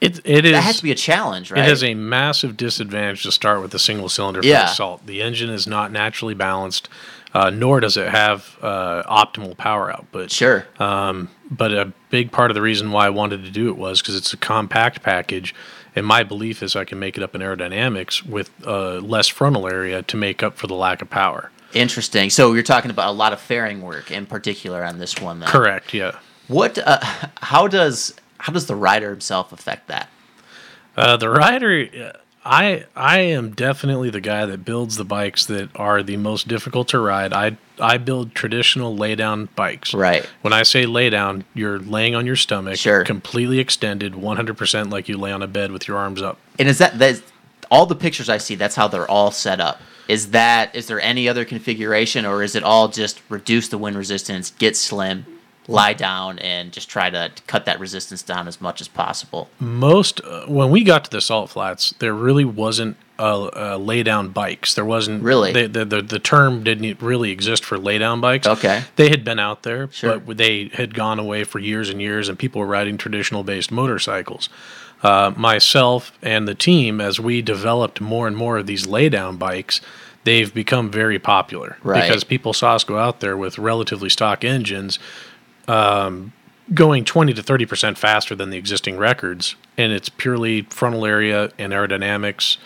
It, 0.00 0.20
it 0.24 0.44
is. 0.44 0.52
that 0.52 0.62
has 0.64 0.78
to 0.78 0.82
be 0.82 0.90
a 0.90 0.96
challenge, 0.96 1.52
right? 1.52 1.60
It 1.60 1.68
has 1.68 1.84
a 1.84 1.94
massive 1.94 2.56
disadvantage 2.56 3.22
to 3.22 3.30
start 3.32 3.62
with 3.62 3.72
a 3.74 3.78
single 3.78 4.08
cylinder 4.08 4.42
for 4.42 4.48
Yeah. 4.48 4.64
assault. 4.72 5.06
The 5.06 5.22
engine 5.22 5.50
is 5.50 5.68
not 5.68 5.92
naturally 5.92 6.34
balanced, 6.34 6.88
uh, 7.34 7.50
nor 7.50 7.80
does 7.80 7.96
it 7.96 8.08
have 8.08 8.56
uh, 8.62 9.02
optimal 9.04 9.56
power 9.56 9.90
output. 9.92 10.30
Sure. 10.30 10.66
Um, 10.78 11.30
but 11.50 11.72
a 11.72 11.92
big 12.10 12.32
part 12.32 12.50
of 12.50 12.54
the 12.54 12.62
reason 12.62 12.90
why 12.92 13.06
I 13.06 13.10
wanted 13.10 13.44
to 13.44 13.50
do 13.50 13.68
it 13.68 13.76
was 13.76 14.00
because 14.00 14.14
it's 14.14 14.32
a 14.32 14.36
compact 14.36 15.02
package, 15.02 15.54
and 15.94 16.06
my 16.06 16.22
belief 16.22 16.62
is 16.62 16.76
I 16.76 16.84
can 16.84 16.98
make 16.98 17.16
it 17.16 17.22
up 17.22 17.34
in 17.34 17.40
aerodynamics 17.40 18.24
with 18.24 18.50
uh, 18.66 18.96
less 18.98 19.28
frontal 19.28 19.68
area 19.68 20.02
to 20.02 20.16
make 20.16 20.42
up 20.42 20.56
for 20.56 20.66
the 20.66 20.74
lack 20.74 21.02
of 21.02 21.10
power. 21.10 21.50
Interesting. 21.74 22.30
So 22.30 22.52
you're 22.52 22.62
talking 22.62 22.90
about 22.90 23.08
a 23.08 23.12
lot 23.12 23.32
of 23.32 23.40
fairing 23.40 23.80
work 23.80 24.10
in 24.10 24.26
particular 24.26 24.84
on 24.84 24.98
this 24.98 25.18
one. 25.20 25.40
Then. 25.40 25.48
Correct. 25.48 25.94
Yeah. 25.94 26.18
What? 26.48 26.76
Uh, 26.78 26.98
how 27.40 27.66
does 27.66 28.14
how 28.38 28.52
does 28.52 28.66
the 28.66 28.76
rider 28.76 29.10
himself 29.10 29.52
affect 29.52 29.88
that? 29.88 30.10
Uh, 30.96 31.16
the 31.16 31.30
rider, 31.30 31.88
uh, 31.98 32.18
I 32.44 32.84
I 32.96 33.20
am 33.20 33.52
definitely 33.52 34.10
the 34.10 34.20
guy 34.20 34.46
that 34.46 34.64
builds 34.64 34.96
the 34.96 35.04
bikes 35.04 35.46
that 35.46 35.70
are 35.76 36.02
the 36.02 36.16
most 36.16 36.48
difficult 36.48 36.88
to 36.88 36.98
ride. 36.98 37.32
I 37.32 37.56
I 37.78 37.98
build 37.98 38.34
traditional 38.34 38.96
lay 38.96 39.14
down 39.14 39.48
bikes. 39.54 39.94
Right. 39.94 40.28
When 40.42 40.52
I 40.52 40.62
say 40.64 40.84
lay 40.86 41.08
down, 41.10 41.44
you're 41.54 41.78
laying 41.78 42.14
on 42.14 42.26
your 42.26 42.36
stomach, 42.36 42.76
Sure. 42.76 43.04
completely 43.04 43.58
extended, 43.58 44.14
100% 44.14 44.90
like 44.90 45.08
you 45.08 45.16
lay 45.18 45.32
on 45.32 45.42
a 45.42 45.46
bed 45.46 45.70
with 45.72 45.86
your 45.86 45.96
arms 45.98 46.20
up. 46.20 46.38
And 46.58 46.68
is 46.68 46.78
that 46.78 46.98
that 46.98 47.22
all 47.70 47.86
the 47.86 47.94
pictures 47.94 48.28
I 48.28 48.38
see? 48.38 48.54
That's 48.56 48.74
how 48.74 48.88
they're 48.88 49.10
all 49.10 49.30
set 49.30 49.60
up. 49.60 49.80
Is 50.08 50.30
that 50.32 50.74
is 50.74 50.86
there 50.88 51.00
any 51.00 51.28
other 51.28 51.44
configuration, 51.44 52.26
or 52.26 52.42
is 52.42 52.56
it 52.56 52.64
all 52.64 52.88
just 52.88 53.20
reduce 53.28 53.68
the 53.68 53.78
wind 53.78 53.96
resistance, 53.96 54.50
get 54.58 54.76
slim, 54.76 55.24
lie 55.68 55.92
down, 55.92 56.38
and 56.40 56.72
just 56.72 56.88
try 56.88 57.08
to 57.10 57.30
cut 57.46 57.64
that 57.66 57.78
resistance 57.78 58.22
down 58.22 58.48
as 58.48 58.60
much 58.60 58.80
as 58.80 58.88
possible? 58.88 59.48
Most 59.60 60.20
uh, 60.24 60.46
when 60.46 60.70
we 60.70 60.82
got 60.84 61.04
to 61.04 61.10
the 61.10 61.20
salt 61.20 61.50
flats, 61.50 61.94
there 61.98 62.14
really 62.14 62.44
wasn't 62.44 62.96
a, 63.18 63.22
uh, 63.74 63.76
lay 63.76 64.02
down 64.02 64.30
bikes. 64.30 64.74
There 64.74 64.84
wasn't 64.84 65.22
Really? 65.22 65.52
the, 65.52 65.68
the 65.68 65.84
the 65.84 66.02
the 66.02 66.18
term 66.18 66.64
didn't 66.64 67.00
really 67.00 67.30
exist 67.30 67.64
for 67.64 67.78
lay 67.78 67.98
down 67.98 68.20
bikes. 68.20 68.46
Okay. 68.46 68.82
they 68.96 69.08
had 69.10 69.24
been 69.24 69.38
out 69.38 69.62
there, 69.62 69.88
Sure. 69.92 70.18
but 70.18 70.36
they 70.36 70.68
had 70.74 70.94
gone 70.94 71.18
away 71.18 71.44
for 71.44 71.58
years 71.60 71.88
and 71.90 72.00
years, 72.00 72.28
and 72.28 72.38
people 72.38 72.60
were 72.60 72.66
riding 72.66 72.96
traditional 72.96 73.44
based 73.44 73.70
motorcycles. 73.70 74.48
Uh, 75.02 75.32
myself 75.36 76.12
and 76.22 76.46
the 76.46 76.54
team, 76.54 77.00
as 77.00 77.18
we 77.18 77.42
developed 77.42 78.00
more 78.00 78.26
and 78.28 78.36
more 78.36 78.58
of 78.58 78.66
these 78.66 78.86
lay 78.86 79.08
down 79.08 79.36
bikes, 79.36 79.80
they've 80.24 80.54
become 80.54 80.90
very 80.92 81.18
popular 81.18 81.76
Right. 81.82 82.02
because 82.02 82.22
people 82.22 82.52
saw 82.52 82.76
us 82.76 82.84
go 82.84 82.98
out 82.98 83.18
there 83.18 83.36
with 83.36 83.58
relatively 83.58 84.08
stock 84.08 84.44
engines 84.44 85.00
um, 85.68 86.32
going 86.74 87.04
20 87.04 87.34
to 87.34 87.42
30 87.42 87.66
percent 87.66 87.98
faster 87.98 88.34
than 88.34 88.50
the 88.50 88.56
existing 88.56 88.98
records, 88.98 89.56
and 89.76 89.92
it's 89.92 90.08
purely 90.08 90.62
frontal 90.62 91.06
area 91.06 91.50
and 91.58 91.72
aerodynamics 91.72 92.58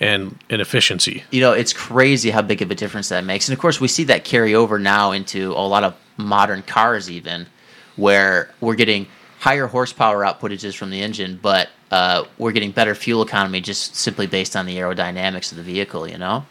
and, 0.00 0.38
and 0.50 0.60
efficiency. 0.60 1.22
you 1.30 1.40
know, 1.40 1.52
it's 1.52 1.72
crazy 1.72 2.30
how 2.30 2.42
big 2.42 2.60
of 2.62 2.70
a 2.70 2.74
difference 2.74 3.08
that 3.08 3.24
makes. 3.24 3.48
And 3.48 3.54
of 3.54 3.60
course, 3.60 3.80
we 3.80 3.88
see 3.88 4.04
that 4.04 4.24
carry 4.24 4.54
over 4.54 4.78
now 4.78 5.12
into 5.12 5.52
a 5.52 5.66
lot 5.66 5.84
of 5.84 5.94
modern 6.16 6.62
cars, 6.62 7.10
even 7.10 7.46
where 7.96 8.52
we're 8.60 8.74
getting 8.74 9.06
higher 9.38 9.66
horsepower 9.66 10.24
outputages 10.24 10.74
from 10.74 10.90
the 10.90 11.00
engine, 11.00 11.38
but 11.40 11.68
uh, 11.90 12.24
we're 12.38 12.52
getting 12.52 12.70
better 12.70 12.94
fuel 12.94 13.22
economy 13.22 13.60
just 13.60 13.94
simply 13.94 14.26
based 14.26 14.56
on 14.56 14.66
the 14.66 14.76
aerodynamics 14.76 15.52
of 15.52 15.58
the 15.58 15.62
vehicle. 15.62 16.08
You 16.08 16.18
know, 16.18 16.44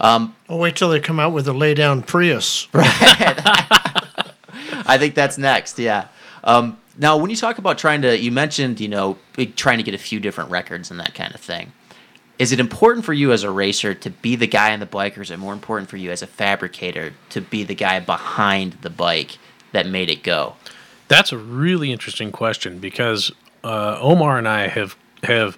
um, 0.00 0.34
Well, 0.48 0.58
wait 0.58 0.74
till 0.76 0.88
they 0.88 1.00
come 1.00 1.20
out 1.20 1.32
with 1.32 1.46
a 1.46 1.52
lay 1.52 1.74
down 1.74 2.02
Prius. 2.02 2.66
I 4.88 4.98
think 4.98 5.14
that's 5.14 5.38
next. 5.38 5.78
Yeah. 5.78 6.08
Um, 6.42 6.78
now, 6.96 7.16
when 7.16 7.30
you 7.30 7.36
talk 7.36 7.58
about 7.58 7.78
trying 7.78 8.02
to, 8.02 8.18
you 8.18 8.32
mentioned, 8.32 8.80
you 8.80 8.88
know, 8.88 9.18
trying 9.54 9.78
to 9.78 9.84
get 9.84 9.94
a 9.94 9.98
few 9.98 10.18
different 10.18 10.50
records 10.50 10.90
and 10.90 10.98
that 10.98 11.14
kind 11.14 11.34
of 11.34 11.40
thing. 11.40 11.72
Is 12.38 12.52
it 12.52 12.60
important 12.60 13.04
for 13.04 13.12
you 13.12 13.32
as 13.32 13.42
a 13.42 13.50
racer 13.50 13.94
to 13.94 14.10
be 14.10 14.36
the 14.36 14.46
guy 14.46 14.72
on 14.72 14.80
the 14.80 14.86
bike, 14.86 15.18
or 15.18 15.22
is 15.22 15.30
it 15.30 15.38
more 15.38 15.52
important 15.52 15.90
for 15.90 15.96
you 15.96 16.10
as 16.10 16.22
a 16.22 16.26
fabricator 16.26 17.12
to 17.30 17.40
be 17.40 17.64
the 17.64 17.74
guy 17.74 17.98
behind 17.98 18.74
the 18.82 18.90
bike 18.90 19.38
that 19.72 19.86
made 19.86 20.08
it 20.08 20.22
go? 20.22 20.54
That's 21.08 21.32
a 21.32 21.38
really 21.38 21.90
interesting 21.90 22.30
question 22.30 22.78
because 22.78 23.32
uh, 23.64 23.98
Omar 24.00 24.38
and 24.38 24.46
I 24.46 24.68
have 24.68 24.96
have 25.24 25.56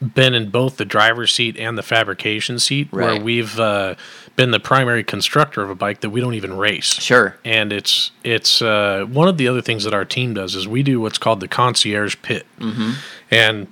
been 0.00 0.34
in 0.34 0.50
both 0.50 0.76
the 0.76 0.84
driver's 0.84 1.32
seat 1.34 1.56
and 1.56 1.76
the 1.76 1.82
fabrication 1.82 2.58
seat, 2.58 2.92
where 2.92 3.18
we've 3.18 3.58
uh, 3.58 3.94
been 4.36 4.50
the 4.50 4.60
primary 4.60 5.04
constructor 5.04 5.62
of 5.62 5.70
a 5.70 5.74
bike 5.74 6.00
that 6.00 6.10
we 6.10 6.20
don't 6.20 6.34
even 6.34 6.56
race. 6.56 7.00
Sure. 7.00 7.36
And 7.44 7.72
it's 7.72 8.10
it's 8.22 8.60
uh, 8.60 9.06
one 9.08 9.28
of 9.28 9.38
the 9.38 9.48
other 9.48 9.62
things 9.62 9.84
that 9.84 9.94
our 9.94 10.04
team 10.04 10.34
does 10.34 10.54
is 10.54 10.66
we 10.66 10.82
do 10.82 11.00
what's 11.00 11.18
called 11.18 11.40
the 11.40 11.48
concierge 11.48 12.16
pit. 12.22 12.46
Mm-hmm. 12.58 12.92
And 13.30 13.68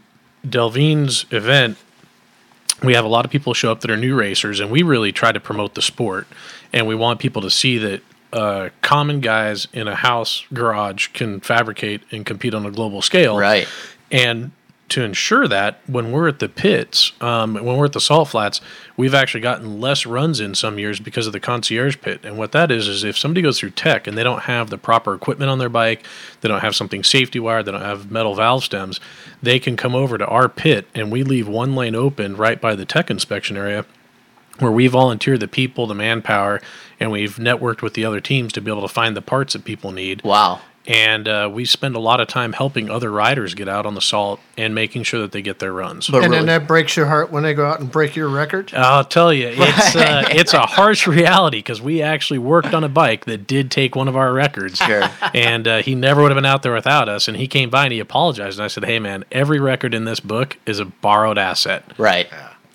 Delvene's 0.48 1.26
event, 1.30 1.78
we 2.82 2.94
have 2.94 3.04
a 3.04 3.08
lot 3.08 3.24
of 3.24 3.30
people 3.30 3.54
show 3.54 3.72
up 3.72 3.80
that 3.80 3.90
are 3.90 3.96
new 3.96 4.14
racers, 4.14 4.60
and 4.60 4.70
we 4.70 4.82
really 4.82 5.12
try 5.12 5.32
to 5.32 5.40
promote 5.40 5.74
the 5.74 5.82
sport. 5.82 6.26
And 6.72 6.86
we 6.86 6.94
want 6.94 7.20
people 7.20 7.42
to 7.42 7.50
see 7.50 7.78
that 7.78 8.02
uh, 8.32 8.70
common 8.80 9.20
guys 9.20 9.68
in 9.72 9.88
a 9.88 9.94
house 9.94 10.44
garage 10.52 11.08
can 11.08 11.40
fabricate 11.40 12.02
and 12.10 12.24
compete 12.24 12.54
on 12.54 12.64
a 12.64 12.70
global 12.70 13.02
scale. 13.02 13.38
Right. 13.38 13.68
And 14.10 14.52
to 14.92 15.02
ensure 15.02 15.48
that, 15.48 15.80
when 15.86 16.12
we're 16.12 16.28
at 16.28 16.38
the 16.38 16.48
pits, 16.48 17.12
um, 17.22 17.54
when 17.54 17.78
we're 17.78 17.86
at 17.86 17.94
the 17.94 18.00
salt 18.00 18.28
flats, 18.28 18.60
we've 18.96 19.14
actually 19.14 19.40
gotten 19.40 19.80
less 19.80 20.04
runs 20.04 20.38
in 20.38 20.54
some 20.54 20.78
years 20.78 21.00
because 21.00 21.26
of 21.26 21.32
the 21.32 21.40
concierge 21.40 21.96
pit. 22.00 22.20
And 22.24 22.36
what 22.36 22.52
that 22.52 22.70
is 22.70 22.88
is 22.88 23.02
if 23.02 23.16
somebody 23.16 23.40
goes 23.40 23.58
through 23.58 23.70
tech 23.70 24.06
and 24.06 24.18
they 24.18 24.22
don't 24.22 24.42
have 24.42 24.68
the 24.68 24.76
proper 24.76 25.14
equipment 25.14 25.50
on 25.50 25.58
their 25.58 25.70
bike, 25.70 26.04
they 26.42 26.48
don't 26.48 26.60
have 26.60 26.76
something 26.76 27.02
safety 27.02 27.40
wired, 27.40 27.64
they 27.64 27.72
don't 27.72 27.80
have 27.80 28.10
metal 28.10 28.34
valve 28.34 28.64
stems, 28.64 29.00
they 29.42 29.58
can 29.58 29.76
come 29.76 29.94
over 29.94 30.18
to 30.18 30.26
our 30.26 30.48
pit 30.48 30.86
and 30.94 31.10
we 31.10 31.22
leave 31.22 31.48
one 31.48 31.74
lane 31.74 31.94
open 31.94 32.36
right 32.36 32.60
by 32.60 32.74
the 32.74 32.84
tech 32.84 33.10
inspection 33.10 33.56
area 33.56 33.86
where 34.58 34.70
we 34.70 34.86
volunteer 34.86 35.38
the 35.38 35.48
people, 35.48 35.86
the 35.86 35.94
manpower, 35.94 36.60
and 37.00 37.10
we've 37.10 37.36
networked 37.36 37.80
with 37.80 37.94
the 37.94 38.04
other 38.04 38.20
teams 38.20 38.52
to 38.52 38.60
be 38.60 38.70
able 38.70 38.82
to 38.82 38.92
find 38.92 39.16
the 39.16 39.22
parts 39.22 39.54
that 39.54 39.64
people 39.64 39.90
need. 39.90 40.22
Wow. 40.22 40.60
And 40.84 41.28
uh, 41.28 41.48
we 41.52 41.64
spend 41.64 41.94
a 41.94 42.00
lot 42.00 42.20
of 42.20 42.26
time 42.26 42.52
helping 42.52 42.90
other 42.90 43.08
riders 43.08 43.54
get 43.54 43.68
out 43.68 43.86
on 43.86 43.94
the 43.94 44.00
salt 44.00 44.40
and 44.58 44.74
making 44.74 45.04
sure 45.04 45.20
that 45.20 45.30
they 45.30 45.40
get 45.40 45.60
their 45.60 45.72
runs. 45.72 46.08
and 46.08 46.32
then 46.32 46.46
that 46.46 46.66
breaks 46.66 46.96
your 46.96 47.06
heart 47.06 47.30
when 47.30 47.44
they 47.44 47.54
go 47.54 47.64
out 47.64 47.78
and 47.78 47.88
break 47.88 48.16
your 48.16 48.28
record. 48.28 48.72
I'll 48.74 49.04
tell 49.04 49.32
you, 49.32 49.46
it's 49.52 49.94
uh, 49.94 50.24
it's 50.30 50.54
a 50.54 50.62
harsh 50.66 51.06
reality 51.06 51.58
because 51.58 51.80
we 51.80 52.02
actually 52.02 52.38
worked 52.40 52.74
on 52.74 52.82
a 52.82 52.88
bike 52.88 53.26
that 53.26 53.46
did 53.46 53.70
take 53.70 53.94
one 53.94 54.08
of 54.08 54.16
our 54.16 54.32
records, 54.32 54.78
Sure. 54.78 55.08
and 55.32 55.68
uh, 55.68 55.82
he 55.82 55.94
never 55.94 56.20
would 56.22 56.32
have 56.32 56.36
been 56.36 56.44
out 56.44 56.64
there 56.64 56.74
without 56.74 57.08
us. 57.08 57.28
And 57.28 57.36
he 57.36 57.46
came 57.46 57.70
by 57.70 57.84
and 57.84 57.92
he 57.92 58.00
apologized, 58.00 58.58
and 58.58 58.64
I 58.64 58.68
said, 58.68 58.84
"Hey, 58.84 58.98
man, 58.98 59.24
every 59.30 59.60
record 59.60 59.94
in 59.94 60.04
this 60.04 60.18
book 60.18 60.58
is 60.66 60.80
a 60.80 60.84
borrowed 60.86 61.38
asset. 61.38 61.84
Right. 61.96 62.28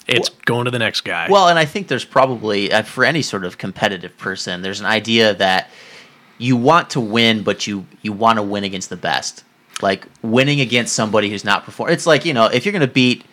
It's 0.08 0.30
going 0.30 0.64
to 0.64 0.72
the 0.72 0.80
next 0.80 1.02
guy." 1.02 1.28
Well, 1.30 1.50
and 1.50 1.60
I 1.60 1.66
think 1.66 1.90
there's 1.90 2.06
probably 2.06 2.72
uh, 2.72 2.84
for 2.84 3.04
any 3.04 3.22
sort 3.22 3.44
of 3.44 3.58
competitive 3.58 4.18
person, 4.18 4.62
there's 4.62 4.80
an 4.80 4.86
idea 4.86 5.34
that 5.34 5.70
you 6.38 6.56
want 6.56 6.90
to 6.92 7.00
win, 7.00 7.44
but 7.44 7.68
you 7.68 7.86
you 8.02 8.14
want 8.14 8.38
to 8.38 8.44
win 8.44 8.64
against 8.64 8.90
the 8.90 8.98
best. 8.98 9.44
Like 9.82 10.08
winning 10.24 10.60
against 10.62 10.94
somebody 10.96 11.30
who's 11.30 11.44
not 11.46 11.64
performing. 11.64 11.94
It's 11.94 12.06
like 12.08 12.26
you 12.26 12.34
know 12.34 12.46
if 12.46 12.66
you're 12.66 12.72
going 12.74 12.88
to 12.88 12.94
beat 12.94 13.24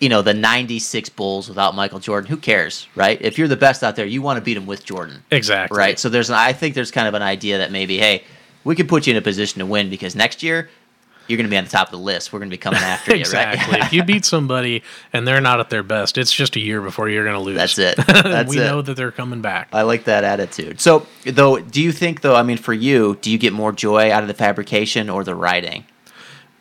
you 0.00 0.08
know 0.08 0.20
the 0.22 0.34
96 0.34 1.10
bulls 1.10 1.48
without 1.48 1.76
michael 1.76 2.00
jordan 2.00 2.28
who 2.28 2.36
cares 2.36 2.88
right 2.96 3.22
if 3.22 3.38
you're 3.38 3.46
the 3.46 3.56
best 3.56 3.84
out 3.84 3.94
there 3.94 4.04
you 4.04 4.20
want 4.20 4.36
to 4.36 4.40
beat 4.40 4.56
him 4.56 4.66
with 4.66 4.84
jordan 4.84 5.22
Exactly. 5.30 5.78
right 5.78 5.96
so 5.96 6.08
there's 6.08 6.28
an, 6.28 6.34
i 6.34 6.52
think 6.52 6.74
there's 6.74 6.90
kind 6.90 7.06
of 7.06 7.14
an 7.14 7.22
idea 7.22 7.58
that 7.58 7.70
maybe 7.70 7.98
hey 7.98 8.24
we 8.64 8.74
could 8.74 8.88
put 8.88 9.06
you 9.06 9.12
in 9.12 9.16
a 9.16 9.22
position 9.22 9.60
to 9.60 9.66
win 9.66 9.90
because 9.90 10.16
next 10.16 10.42
year 10.42 10.68
you're 11.28 11.36
going 11.36 11.46
to 11.46 11.50
be 11.50 11.56
on 11.56 11.64
the 11.64 11.70
top 11.70 11.88
of 11.88 11.92
the 11.92 11.98
list 11.98 12.32
we're 12.32 12.38
going 12.38 12.50
to 12.50 12.54
be 12.54 12.58
coming 12.58 12.80
after 12.80 13.14
exactly. 13.14 13.64
you 13.66 13.72
right 13.72 13.86
if 13.86 13.92
you 13.92 14.04
beat 14.12 14.24
somebody 14.24 14.82
and 15.12 15.26
they're 15.26 15.40
not 15.40 15.60
at 15.60 15.70
their 15.70 15.82
best, 15.82 16.18
it's 16.18 16.32
just 16.32 16.56
a 16.56 16.60
year 16.60 16.80
before 16.80 17.08
you're 17.08 17.24
going 17.24 17.36
to 17.36 17.40
lose. 17.40 17.56
That's 17.56 17.78
it. 17.78 17.96
That's 18.06 18.48
we 18.48 18.58
it. 18.58 18.64
know 18.64 18.82
that 18.82 18.96
they're 18.96 19.12
coming 19.12 19.42
back. 19.42 19.68
I 19.72 19.82
like 19.82 20.04
that 20.04 20.24
attitude. 20.24 20.80
So, 20.80 21.06
though, 21.24 21.58
do 21.58 21.82
you 21.82 21.92
think, 21.92 22.20
though, 22.20 22.34
I 22.34 22.42
mean, 22.42 22.58
for 22.58 22.72
you, 22.72 23.16
do 23.20 23.30
you 23.30 23.38
get 23.38 23.52
more 23.52 23.72
joy 23.72 24.10
out 24.10 24.22
of 24.22 24.28
the 24.28 24.34
fabrication 24.34 25.08
or 25.08 25.24
the 25.24 25.34
writing? 25.34 25.86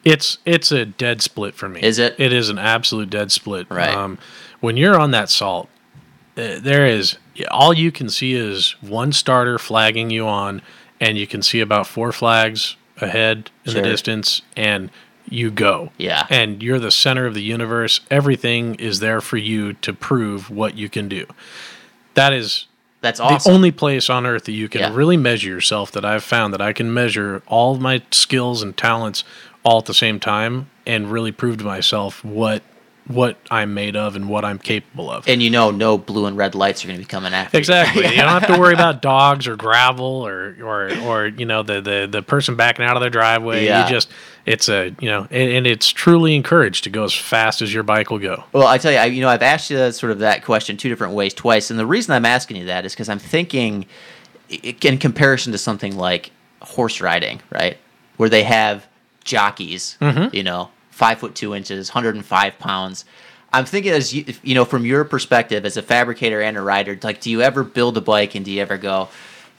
It's 0.03 0.39
it's 0.45 0.71
a 0.71 0.85
dead 0.85 1.21
split 1.21 1.53
for 1.53 1.69
me. 1.69 1.81
Is 1.83 1.99
it? 1.99 2.15
It 2.17 2.33
is 2.33 2.49
an 2.49 2.57
absolute 2.57 3.11
dead 3.11 3.31
split. 3.31 3.67
Right. 3.69 3.93
Um, 3.93 4.17
when 4.59 4.75
you're 4.75 4.99
on 4.99 5.11
that 5.11 5.29
salt, 5.29 5.69
uh, 6.35 6.59
there 6.59 6.87
is 6.87 7.17
all 7.51 7.71
you 7.71 7.91
can 7.91 8.09
see 8.09 8.33
is 8.33 8.75
one 8.81 9.13
starter 9.13 9.59
flagging 9.59 10.09
you 10.09 10.25
on, 10.25 10.63
and 10.99 11.19
you 11.19 11.27
can 11.27 11.43
see 11.43 11.59
about 11.59 11.85
four 11.85 12.11
flags 12.11 12.77
ahead 13.01 13.49
in 13.65 13.73
Sure. 13.73 13.81
the 13.81 13.87
distance, 13.89 14.41
and 14.55 14.89
you 15.29 15.51
go. 15.51 15.91
Yeah. 15.97 16.25
And 16.29 16.61
you're 16.61 16.79
the 16.79 16.91
center 16.91 17.25
of 17.25 17.33
the 17.33 17.43
universe. 17.43 18.01
Everything 18.09 18.75
is 18.75 18.99
there 18.99 19.21
for 19.21 19.37
you 19.37 19.73
to 19.73 19.93
prove 19.93 20.49
what 20.49 20.75
you 20.75 20.89
can 20.89 21.07
do. 21.07 21.25
That 22.15 22.33
is 22.33 22.65
That's 23.01 23.19
the 23.19 23.41
only 23.49 23.71
place 23.71 24.09
on 24.09 24.25
earth 24.25 24.43
that 24.45 24.51
you 24.51 24.67
can 24.69 24.81
Yeah. 24.81 24.91
really 24.93 25.17
measure 25.17 25.47
yourself 25.49 25.91
that 25.93 26.03
I've 26.05 26.23
found 26.23 26.53
that 26.53 26.61
I 26.61 26.73
can 26.73 26.93
measure 26.93 27.41
all 27.47 27.77
my 27.77 28.01
skills 28.11 28.61
and 28.61 28.75
talents 28.77 29.23
all 29.63 29.79
at 29.79 29.85
the 29.85 29.93
same 29.93 30.19
time 30.19 30.69
and 30.85 31.11
really 31.11 31.31
prove 31.31 31.57
to 31.59 31.63
myself 31.63 32.23
what 32.25 32.61
what 33.13 33.37
I'm 33.49 33.73
made 33.73 33.95
of 33.95 34.15
and 34.15 34.27
what 34.29 34.43
I'm 34.45 34.57
capable 34.59 35.09
of. 35.11 35.27
and 35.27 35.41
you 35.41 35.49
know, 35.49 35.71
no 35.71 35.97
blue 35.97 36.25
and 36.25 36.35
red 36.37 36.55
lights 36.55 36.83
are 36.83 36.87
going 36.87 36.97
to 36.99 37.03
be 37.03 37.07
coming 37.07 37.33
after 37.33 37.57
Exactly. 37.57 38.03
you. 38.03 38.09
You 38.11 38.17
don't 38.17 38.27
have 38.41 38.47
to 38.47 38.59
worry 38.59 38.73
about 38.73 39.01
dogs 39.01 39.47
or 39.47 39.55
gravel 39.55 40.05
or 40.27 40.55
or 40.61 40.91
or 41.01 41.27
you 41.27 41.45
know 41.45 41.63
the 41.63 41.81
the 41.81 42.07
the 42.11 42.21
person 42.21 42.55
backing 42.55 42.85
out 42.85 42.95
of 42.97 43.01
their 43.01 43.09
driveway. 43.09 43.65
Yeah. 43.65 43.83
You 43.83 43.89
just 43.93 44.09
it's 44.45 44.69
a 44.69 44.95
you 44.99 45.09
know 45.09 45.27
and, 45.29 45.51
and 45.51 45.67
it's 45.67 45.89
truly 45.89 46.35
encouraged 46.35 46.83
to 46.85 46.89
go 46.89 47.03
as 47.03 47.13
fast 47.13 47.61
as 47.61 47.73
your 47.73 47.83
bike 47.83 48.09
will 48.09 48.19
go. 48.19 48.43
Well, 48.53 48.67
I 48.67 48.77
tell 48.77 48.91
you, 48.91 48.97
I, 48.97 49.05
you 49.05 49.21
know, 49.21 49.29
I've 49.29 49.43
asked 49.43 49.69
you 49.69 49.77
that, 49.77 49.93
sort 49.95 50.11
of 50.11 50.19
that 50.19 50.43
question 50.43 50.77
two 50.77 50.89
different 50.89 51.13
ways 51.13 51.33
twice, 51.33 51.69
and 51.69 51.79
the 51.79 51.85
reason 51.85 52.13
I'm 52.13 52.25
asking 52.25 52.57
you 52.57 52.65
that 52.65 52.85
is 52.85 52.93
because 52.93 53.09
I'm 53.09 53.19
thinking, 53.19 53.85
in 54.49 54.97
comparison 54.97 55.51
to 55.51 55.57
something 55.57 55.95
like 55.97 56.31
horse 56.61 57.01
riding, 57.01 57.41
right, 57.51 57.77
where 58.17 58.29
they 58.29 58.43
have 58.43 58.85
jockeys, 59.23 59.97
Mhm. 60.01 60.33
you 60.33 60.43
know, 60.43 60.69
five 61.01 61.17
foot 61.17 61.33
two 61.33 61.55
inches, 61.55 61.89
105 61.89 62.59
pounds. 62.59 63.05
I'm 63.51 63.65
thinking 63.65 63.91
as 63.91 64.13
you, 64.13 64.23
you 64.43 64.53
know, 64.53 64.65
from 64.65 64.85
your 64.85 65.03
perspective 65.03 65.65
as 65.65 65.75
a 65.75 65.81
fabricator 65.81 66.39
and 66.39 66.55
a 66.55 66.61
rider, 66.61 66.95
like, 67.01 67.21
do 67.21 67.31
you 67.31 67.41
ever 67.41 67.63
build 67.63 67.97
a 67.97 68.01
bike 68.01 68.35
and 68.35 68.45
do 68.45 68.51
you 68.51 68.61
ever 68.61 68.77
go? 68.77 69.09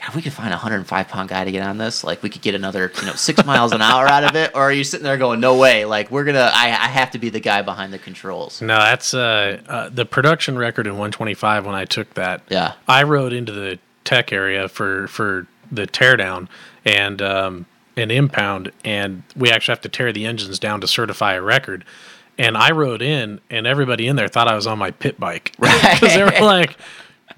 "God, 0.01 0.15
we 0.15 0.23
could 0.23 0.33
find 0.33 0.51
a 0.51 0.57
105 0.57 1.09
pound 1.09 1.29
guy 1.29 1.45
to 1.45 1.51
get 1.51 1.67
on 1.67 1.79
this. 1.79 2.05
Like, 2.05 2.23
we 2.23 2.31
could 2.31 2.43
get 2.43 2.55
another, 2.55 2.93
you 3.01 3.07
know, 3.07 3.15
six 3.15 3.45
miles 3.45 3.73
an 3.73 3.83
hour 3.83 4.07
out 4.07 4.23
of 4.23 4.37
it. 4.37 4.53
Or 4.55 4.63
are 4.63 4.73
you 4.73 4.85
sitting 4.85 5.03
there 5.03 5.17
going, 5.17 5.41
no 5.41 5.57
way? 5.57 5.85
Like, 5.85 6.13
we're 6.13 6.23
gonna, 6.23 6.49
I, 6.55 6.67
I 6.67 6.89
have 6.89 7.11
to 7.11 7.19
be 7.19 7.29
the 7.29 7.41
guy 7.41 7.63
behind 7.63 7.93
the 7.93 7.99
controls. 7.99 8.63
No, 8.63 8.79
that's 8.79 9.13
uh, 9.13 9.61
uh, 9.67 9.89
the 9.89 10.07
production 10.07 10.57
record 10.57 10.87
in 10.87 10.93
125 10.93 11.67
when 11.67 11.75
I 11.75 11.87
took 11.87 12.15
that. 12.15 12.43
Yeah. 12.51 12.75
I 12.87 13.03
rode 13.03 13.33
into 13.33 13.51
the 13.51 13.81
tech 14.05 14.33
area 14.33 14.69
for 14.69 15.09
for 15.09 15.49
the 15.73 15.89
teardown 15.89 16.49
and 16.85 17.21
um, 17.21 17.67
an 17.97 18.11
impound, 18.11 18.73
and 18.85 19.23
we 19.37 19.51
actually 19.51 19.73
have 19.73 19.81
to 19.83 19.89
tear 19.89 20.13
the 20.13 20.27
engines 20.27 20.59
down 20.59 20.81
to 20.81 20.87
certify 20.87 21.35
a 21.35 21.43
record. 21.43 21.85
And 22.39 22.57
I 22.57 22.71
rode 22.73 23.03
in, 23.03 23.41
and 23.51 23.67
everybody 23.67 24.07
in 24.09 24.17
there 24.17 24.29
thought 24.29 24.49
I 24.49 24.55
was 24.55 24.67
on 24.67 24.79
my 24.79 24.91
pit 24.91 25.21
bike 25.21 25.53
because 25.61 26.01
they 26.15 26.25
were 26.25 26.31
like. 26.41 26.77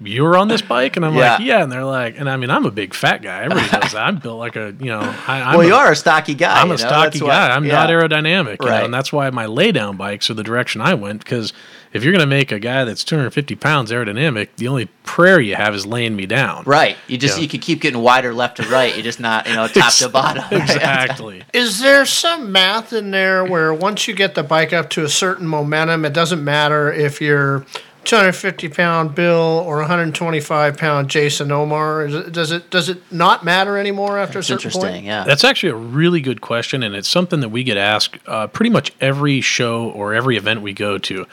You 0.01 0.23
were 0.23 0.35
on 0.35 0.49
this 0.49 0.61
bike, 0.61 0.97
and 0.97 1.05
I'm 1.05 1.15
like, 1.15 1.39
Yeah. 1.39 1.55
yeah. 1.59 1.63
And 1.63 1.71
they're 1.71 1.85
like, 1.85 2.19
and 2.19 2.29
I 2.29 2.35
mean, 2.35 2.49
I'm 2.49 2.65
a 2.65 2.69
big 2.71 2.93
fat 2.93 3.21
guy. 3.21 3.43
Everybody 3.43 3.71
knows 3.79 3.93
that. 3.93 4.05
I'm 4.05 4.17
built 4.17 4.37
like 4.39 4.57
a, 4.57 4.75
you 4.77 4.87
know, 4.87 4.99
I, 4.99 5.41
I'm 5.41 5.57
well, 5.57 5.61
a- 5.61 5.67
you 5.67 5.73
are 5.73 5.89
a 5.89 5.95
stocky 5.95 6.33
guy. 6.33 6.59
I'm 6.59 6.67
a 6.67 6.71
know? 6.71 6.75
stocky 6.75 7.19
That's 7.19 7.21
why- 7.21 7.29
guy. 7.29 7.55
I'm 7.55 7.65
not 7.65 7.87
aerodynamic, 7.89 8.57
you 8.61 8.67
know, 8.67 8.83
and 8.83 8.93
that's 8.93 9.13
why 9.13 9.29
my 9.29 9.45
laydown 9.45 9.95
bikes 9.95 10.29
are 10.29 10.33
the 10.33 10.43
direction 10.43 10.81
I 10.81 10.95
went. 10.95 11.19
Because 11.23 11.53
if 11.95 12.03
you're 12.03 12.11
going 12.11 12.19
to 12.19 12.25
make 12.27 12.51
a 12.51 12.59
guy 12.59 12.83
that's 12.83 13.05
250 13.05 13.55
pounds 13.55 13.89
aerodynamic, 13.89 14.49
the 14.57 14.67
only 14.67 14.87
prayer 15.03 15.39
you 15.39 15.55
have 15.55 15.73
is 15.73 15.85
laying 15.85 16.13
me 16.15 16.25
down. 16.25 16.63
Right. 16.65 16.97
You 17.07 17.17
just 17.17 17.37
Yeah. 17.37 17.43
you 17.43 17.47
can 17.47 17.61
keep 17.61 17.79
getting 17.79 18.01
wider 18.01 18.33
left 18.33 18.57
to 18.57 18.63
right. 18.63 18.93
You're 18.93 19.03
just 19.03 19.21
not 19.21 19.47
you 19.47 19.55
know 19.55 19.67
top 19.67 19.93
to 19.93 20.09
bottom. 20.09 20.43
Exactly. 20.51 21.43
Is 21.53 21.79
there 21.79 22.05
some 22.05 22.51
math 22.51 22.91
in 22.91 23.11
there 23.11 23.45
where 23.45 23.73
once 23.73 24.07
you 24.07 24.13
get 24.13 24.35
the 24.35 24.43
bike 24.43 24.73
up 24.73 24.89
to 24.91 25.05
a 25.05 25.09
certain 25.09 25.47
momentum, 25.47 26.03
it 26.03 26.11
doesn't 26.13 26.43
matter 26.43 26.91
if 26.91 27.21
you're 27.21 27.65
250 28.03 28.69
pound 28.69 29.15
Bill 29.15 29.63
or 29.65 29.77
125 29.77 30.77
pound 30.77 31.09
Jason 31.09 31.51
Omar? 31.51 32.05
Is 32.05 32.15
it, 32.15 32.31
does 32.33 32.51
it 32.51 32.69
does 32.69 32.89
it 32.89 33.01
not 33.11 33.43
matter 33.45 33.77
anymore 33.77 34.19
after 34.19 34.39
a 34.39 34.43
certain 34.43 34.69
point? 34.71 35.05
Yeah, 35.05 35.23
That's 35.23 35.43
actually 35.43 35.69
a 35.69 35.75
really 35.75 36.21
good 36.21 36.41
question, 36.41 36.83
and 36.83 36.95
it's 36.95 37.07
something 37.07 37.39
that 37.39 37.49
we 37.49 37.63
get 37.63 37.77
asked 37.77 38.17
uh, 38.27 38.47
pretty 38.47 38.69
much 38.69 38.91
every 39.01 39.41
show 39.41 39.89
or 39.89 40.13
every 40.13 40.37
event 40.37 40.61
we 40.61 40.73
go 40.73 40.97
to. 40.99 41.25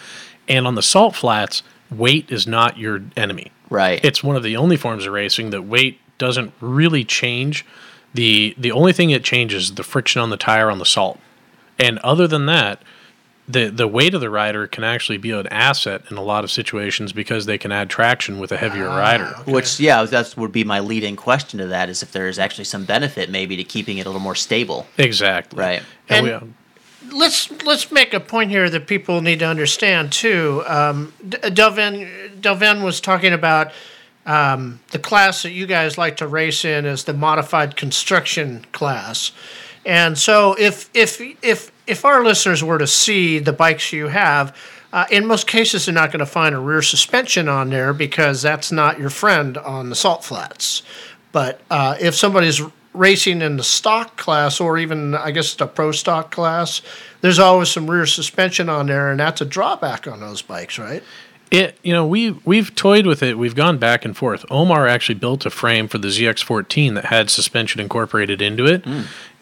And 0.48 0.66
on 0.66 0.74
the 0.74 0.82
salt 0.82 1.14
flats, 1.14 1.62
weight 1.90 2.30
is 2.30 2.46
not 2.46 2.78
your 2.78 3.02
enemy. 3.16 3.52
Right. 3.70 4.04
It's 4.04 4.22
one 4.22 4.36
of 4.36 4.42
the 4.42 4.56
only 4.56 4.76
forms 4.76 5.06
of 5.06 5.12
racing 5.12 5.50
that 5.50 5.62
weight 5.62 5.98
doesn't 6.18 6.52
really 6.60 7.04
change. 7.04 7.64
the 8.14 8.54
The 8.58 8.72
only 8.72 8.92
thing 8.92 9.10
it 9.10 9.24
changes 9.24 9.64
is 9.64 9.74
the 9.74 9.82
friction 9.82 10.20
on 10.20 10.30
the 10.30 10.36
tire 10.36 10.70
on 10.70 10.78
the 10.78 10.86
salt. 10.86 11.18
And 11.78 11.98
other 12.00 12.26
than 12.28 12.46
that, 12.46 12.82
the 13.48 13.68
the 13.70 13.88
weight 13.88 14.14
of 14.14 14.20
the 14.20 14.30
rider 14.30 14.66
can 14.66 14.84
actually 14.84 15.18
be 15.18 15.30
an 15.30 15.46
asset 15.48 16.02
in 16.10 16.16
a 16.16 16.22
lot 16.22 16.44
of 16.44 16.50
situations 16.50 17.12
because 17.12 17.46
they 17.46 17.58
can 17.58 17.72
add 17.72 17.90
traction 17.90 18.38
with 18.38 18.52
a 18.52 18.56
heavier 18.56 18.88
ah, 18.88 18.96
rider. 18.96 19.34
Which 19.46 19.80
yeah, 19.80 20.04
that 20.04 20.36
would 20.36 20.52
be 20.52 20.64
my 20.64 20.80
leading 20.80 21.16
question 21.16 21.58
to 21.58 21.66
that 21.66 21.88
is 21.88 22.02
if 22.02 22.12
there 22.12 22.28
is 22.28 22.38
actually 22.38 22.64
some 22.64 22.84
benefit 22.84 23.30
maybe 23.30 23.56
to 23.56 23.64
keeping 23.64 23.98
it 23.98 24.06
a 24.06 24.08
little 24.08 24.20
more 24.20 24.36
stable. 24.36 24.86
Exactly. 24.98 25.58
Right. 25.58 25.82
And, 26.08 26.26
And- 26.28 26.42
we, 26.42 26.52
let's 27.10 27.50
let's 27.64 27.90
make 27.90 28.14
a 28.14 28.20
point 28.20 28.50
here 28.50 28.68
that 28.70 28.86
people 28.86 29.20
need 29.20 29.40
to 29.40 29.46
understand 29.46 30.12
too. 30.12 30.62
Um, 30.66 31.12
Delvene 31.28 32.08
Delvene 32.40 32.82
was 32.82 33.00
talking 33.00 33.32
about 33.32 33.72
um, 34.26 34.80
the 34.90 34.98
class 34.98 35.42
that 35.42 35.52
you 35.52 35.66
guys 35.66 35.98
like 35.98 36.18
to 36.18 36.26
race 36.26 36.64
in 36.64 36.84
is 36.86 37.04
the 37.04 37.12
modified 37.12 37.76
construction 37.76 38.64
class, 38.72 39.32
and 39.84 40.16
so 40.16 40.54
if 40.58 40.90
if 40.94 41.20
if 41.42 41.72
if 41.86 42.04
our 42.04 42.24
listeners 42.24 42.62
were 42.62 42.78
to 42.78 42.86
see 42.86 43.38
the 43.38 43.52
bikes 43.52 43.92
you 43.92 44.08
have, 44.08 44.56
uh, 44.92 45.06
in 45.10 45.26
most 45.26 45.46
cases 45.46 45.86
they're 45.86 45.94
not 45.94 46.10
going 46.10 46.20
to 46.20 46.26
find 46.26 46.54
a 46.54 46.58
rear 46.58 46.82
suspension 46.82 47.48
on 47.48 47.70
there 47.70 47.92
because 47.92 48.42
that's 48.42 48.70
not 48.70 48.98
your 48.98 49.10
friend 49.10 49.58
on 49.58 49.88
the 49.88 49.96
salt 49.96 50.24
flats. 50.24 50.82
But 51.32 51.60
uh, 51.70 51.96
if 51.98 52.14
somebody's 52.14 52.60
racing 52.94 53.42
in 53.42 53.56
the 53.56 53.64
stock 53.64 54.16
class 54.16 54.60
or 54.60 54.78
even 54.78 55.14
I 55.14 55.30
guess 55.30 55.54
the 55.54 55.66
pro 55.66 55.92
stock 55.92 56.30
class, 56.30 56.82
there's 57.20 57.38
always 57.38 57.70
some 57.70 57.90
rear 57.90 58.06
suspension 58.06 58.68
on 58.68 58.86
there, 58.86 59.10
and 59.10 59.20
that's 59.20 59.40
a 59.40 59.44
drawback 59.44 60.06
on 60.06 60.20
those 60.20 60.42
bikes, 60.42 60.78
right? 60.78 61.02
It 61.50 61.78
you 61.82 61.92
know 61.92 62.06
we 62.06 62.30
we've 62.44 62.74
toyed 62.74 63.06
with 63.06 63.22
it. 63.22 63.38
We've 63.38 63.54
gone 63.54 63.78
back 63.78 64.04
and 64.04 64.16
forth. 64.16 64.44
Omar 64.50 64.86
actually 64.86 65.16
built 65.16 65.44
a 65.44 65.50
frame 65.50 65.86
for 65.86 65.98
the 65.98 66.08
ZX14 66.08 66.94
that 66.94 67.06
had 67.06 67.28
suspension 67.28 67.80
incorporated 67.80 68.40
into 68.40 68.64
it, 68.66 68.84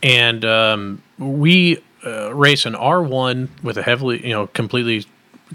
and 0.02 0.44
um, 0.44 1.02
we 1.18 1.82
uh, 2.05 2.35
race 2.35 2.66
an 2.66 2.74
R1 2.74 3.48
with 3.62 3.77
a 3.78 3.82
heavily 3.82 4.27
you 4.27 4.32
know 4.32 4.48
completely 4.48 5.06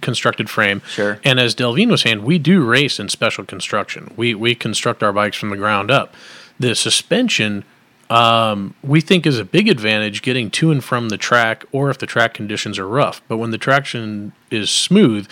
constructed 0.02 0.50
frame. 0.50 0.82
Sure. 0.88 1.20
And 1.24 1.40
as 1.40 1.56
Delvene 1.56 1.90
was 1.90 2.02
saying, 2.02 2.24
we 2.24 2.38
do 2.38 2.66
race 2.66 3.00
in 3.00 3.10
special 3.10 3.44
construction. 3.44 4.14
We 4.16 4.34
we 4.34 4.56
construct 4.56 5.04
our 5.04 5.12
bikes 5.12 5.38
from 5.38 5.50
the 5.50 5.58
ground 5.58 5.92
up. 5.92 6.14
The 6.58 6.74
suspension 6.74 7.66
um, 8.10 8.76
we 8.84 9.02
think 9.02 9.26
is 9.26 9.40
a 9.40 9.46
big 9.46 9.68
advantage 9.68 10.22
getting 10.22 10.52
to 10.52 10.72
and 10.72 10.84
from 10.84 11.10
the 11.10 11.18
track, 11.18 11.66
or 11.72 11.90
if 11.90 11.98
the 11.98 12.06
track 12.06 12.34
conditions 12.34 12.78
are 12.78 12.88
rough. 12.88 13.22
But 13.28 13.38
when 13.38 13.52
the 13.52 13.58
traction 13.58 14.34
is 14.52 14.70
smooth, 14.70 15.28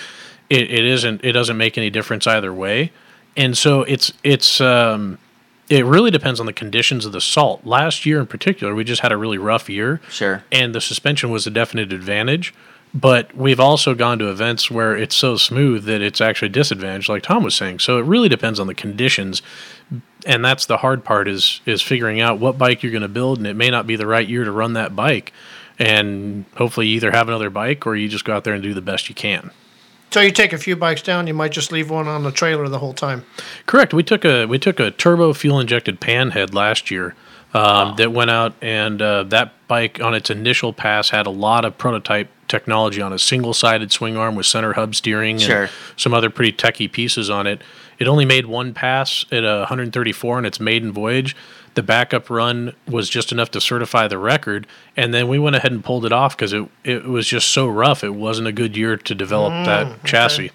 it, 0.49 0.71
it 0.71 0.85
isn't. 0.85 1.23
It 1.23 1.33
doesn't 1.33 1.57
make 1.57 1.77
any 1.77 1.89
difference 1.89 2.25
either 2.27 2.53
way. 2.53 2.91
And 3.35 3.57
so 3.57 3.83
it's 3.83 4.13
it's 4.23 4.61
um, 4.61 5.17
it 5.69 5.85
really 5.85 6.11
depends 6.11 6.39
on 6.39 6.45
the 6.45 6.53
conditions 6.53 7.05
of 7.05 7.11
the 7.11 7.21
salt. 7.21 7.65
Last 7.65 8.05
year 8.05 8.19
in 8.19 8.27
particular, 8.27 8.75
we 8.75 8.83
just 8.83 9.01
had 9.01 9.11
a 9.11 9.17
really 9.17 9.37
rough 9.37 9.69
year. 9.69 10.01
Sure. 10.09 10.43
And 10.51 10.75
the 10.75 10.81
suspension 10.81 11.31
was 11.31 11.47
a 11.47 11.49
definite 11.49 11.93
advantage. 11.93 12.53
But 12.93 13.35
we've 13.35 13.59
also 13.59 13.95
gone 13.95 14.19
to 14.19 14.29
events 14.29 14.69
where 14.69 14.95
it's 14.95 15.15
so 15.15 15.35
smooth 15.35 15.85
that 15.85 16.01
it's 16.01 16.21
actually 16.21 16.49
a 16.49 16.51
disadvantage, 16.51 17.09
like 17.09 17.23
Tom 17.23 17.43
was 17.43 17.55
saying. 17.55 17.79
So 17.79 17.97
it 17.97 18.03
really 18.03 18.29
depends 18.29 18.59
on 18.59 18.67
the 18.67 18.75
conditions, 18.75 19.41
and 20.27 20.45
that's 20.45 20.67
the 20.67 20.77
hard 20.77 21.03
part 21.03 21.27
is 21.27 21.61
is 21.65 21.81
figuring 21.81 22.21
out 22.21 22.39
what 22.39 22.57
bike 22.57 22.83
you're 22.83 22.91
going 22.91 23.01
to 23.01 23.07
build, 23.07 23.39
and 23.39 23.47
it 23.47 23.55
may 23.55 23.71
not 23.71 23.87
be 23.87 23.95
the 23.95 24.05
right 24.05 24.27
year 24.27 24.43
to 24.43 24.51
run 24.51 24.73
that 24.73 24.95
bike. 24.95 25.33
And 25.79 26.45
hopefully, 26.55 26.87
you 26.87 26.97
either 26.97 27.09
have 27.09 27.27
another 27.27 27.49
bike 27.49 27.87
or 27.87 27.95
you 27.95 28.07
just 28.07 28.25
go 28.25 28.35
out 28.35 28.43
there 28.43 28.53
and 28.53 28.61
do 28.61 28.75
the 28.75 28.81
best 28.81 29.09
you 29.09 29.15
can. 29.15 29.49
So 30.11 30.21
you 30.21 30.29
take 30.29 30.53
a 30.53 30.59
few 30.59 30.75
bikes 30.75 31.01
down, 31.01 31.25
you 31.25 31.33
might 31.33 31.51
just 31.51 31.71
leave 31.71 31.89
one 31.89 32.07
on 32.07 32.21
the 32.21 32.31
trailer 32.31 32.69
the 32.69 32.77
whole 32.77 32.93
time. 32.93 33.25
Correct. 33.65 33.95
We 33.95 34.03
took 34.03 34.23
a 34.23 34.45
we 34.45 34.59
took 34.59 34.79
a 34.79 34.91
turbo 34.91 35.33
fuel 35.33 35.59
injected 35.59 35.99
panhead 35.99 36.53
last 36.53 36.91
year 36.91 37.15
um, 37.55 37.95
that 37.95 38.11
went 38.11 38.29
out, 38.29 38.53
and 38.61 39.01
uh, 39.01 39.23
that 39.23 39.53
bike 39.67 39.99
on 39.99 40.13
its 40.13 40.29
initial 40.29 40.73
pass 40.73 41.09
had 41.09 41.25
a 41.25 41.31
lot 41.31 41.65
of 41.65 41.79
prototype 41.79 42.29
technology 42.47 43.01
on 43.01 43.13
a 43.13 43.19
single 43.19 43.53
sided 43.53 43.91
swing 43.91 44.15
arm 44.17 44.35
with 44.35 44.45
center 44.45 44.73
hub 44.73 44.95
steering 44.95 45.37
Sure. 45.39 45.63
and 45.63 45.71
some 45.95 46.13
other 46.13 46.29
pretty 46.29 46.51
techy 46.51 46.87
pieces 46.87 47.29
on 47.29 47.47
it. 47.47 47.61
It 47.99 48.07
only 48.07 48.25
made 48.25 48.45
one 48.47 48.73
pass 48.73 49.25
at 49.31 49.43
134 49.43 50.39
in 50.39 50.45
its 50.45 50.59
maiden 50.59 50.91
voyage. 50.91 51.35
The 51.75 51.83
backup 51.83 52.29
run 52.29 52.73
was 52.87 53.09
just 53.09 53.31
enough 53.31 53.49
to 53.51 53.61
certify 53.61 54.07
the 54.07 54.17
record, 54.19 54.67
and 54.95 55.13
then 55.13 55.27
we 55.27 55.39
went 55.39 55.55
ahead 55.55 55.71
and 55.71 55.83
pulled 55.83 56.05
it 56.05 56.11
off 56.11 56.35
because 56.37 56.53
it 56.53 56.65
it 56.83 57.05
was 57.05 57.25
just 57.27 57.49
so 57.49 57.67
rough. 57.67 58.03
It 58.03 58.13
wasn't 58.13 58.47
a 58.47 58.51
good 58.51 58.77
year 58.77 58.95
to 58.97 59.15
develop 59.15 59.53
Mm, 59.53 59.65
that 59.65 59.87
okay. 59.87 59.97
chassis. 60.05 60.51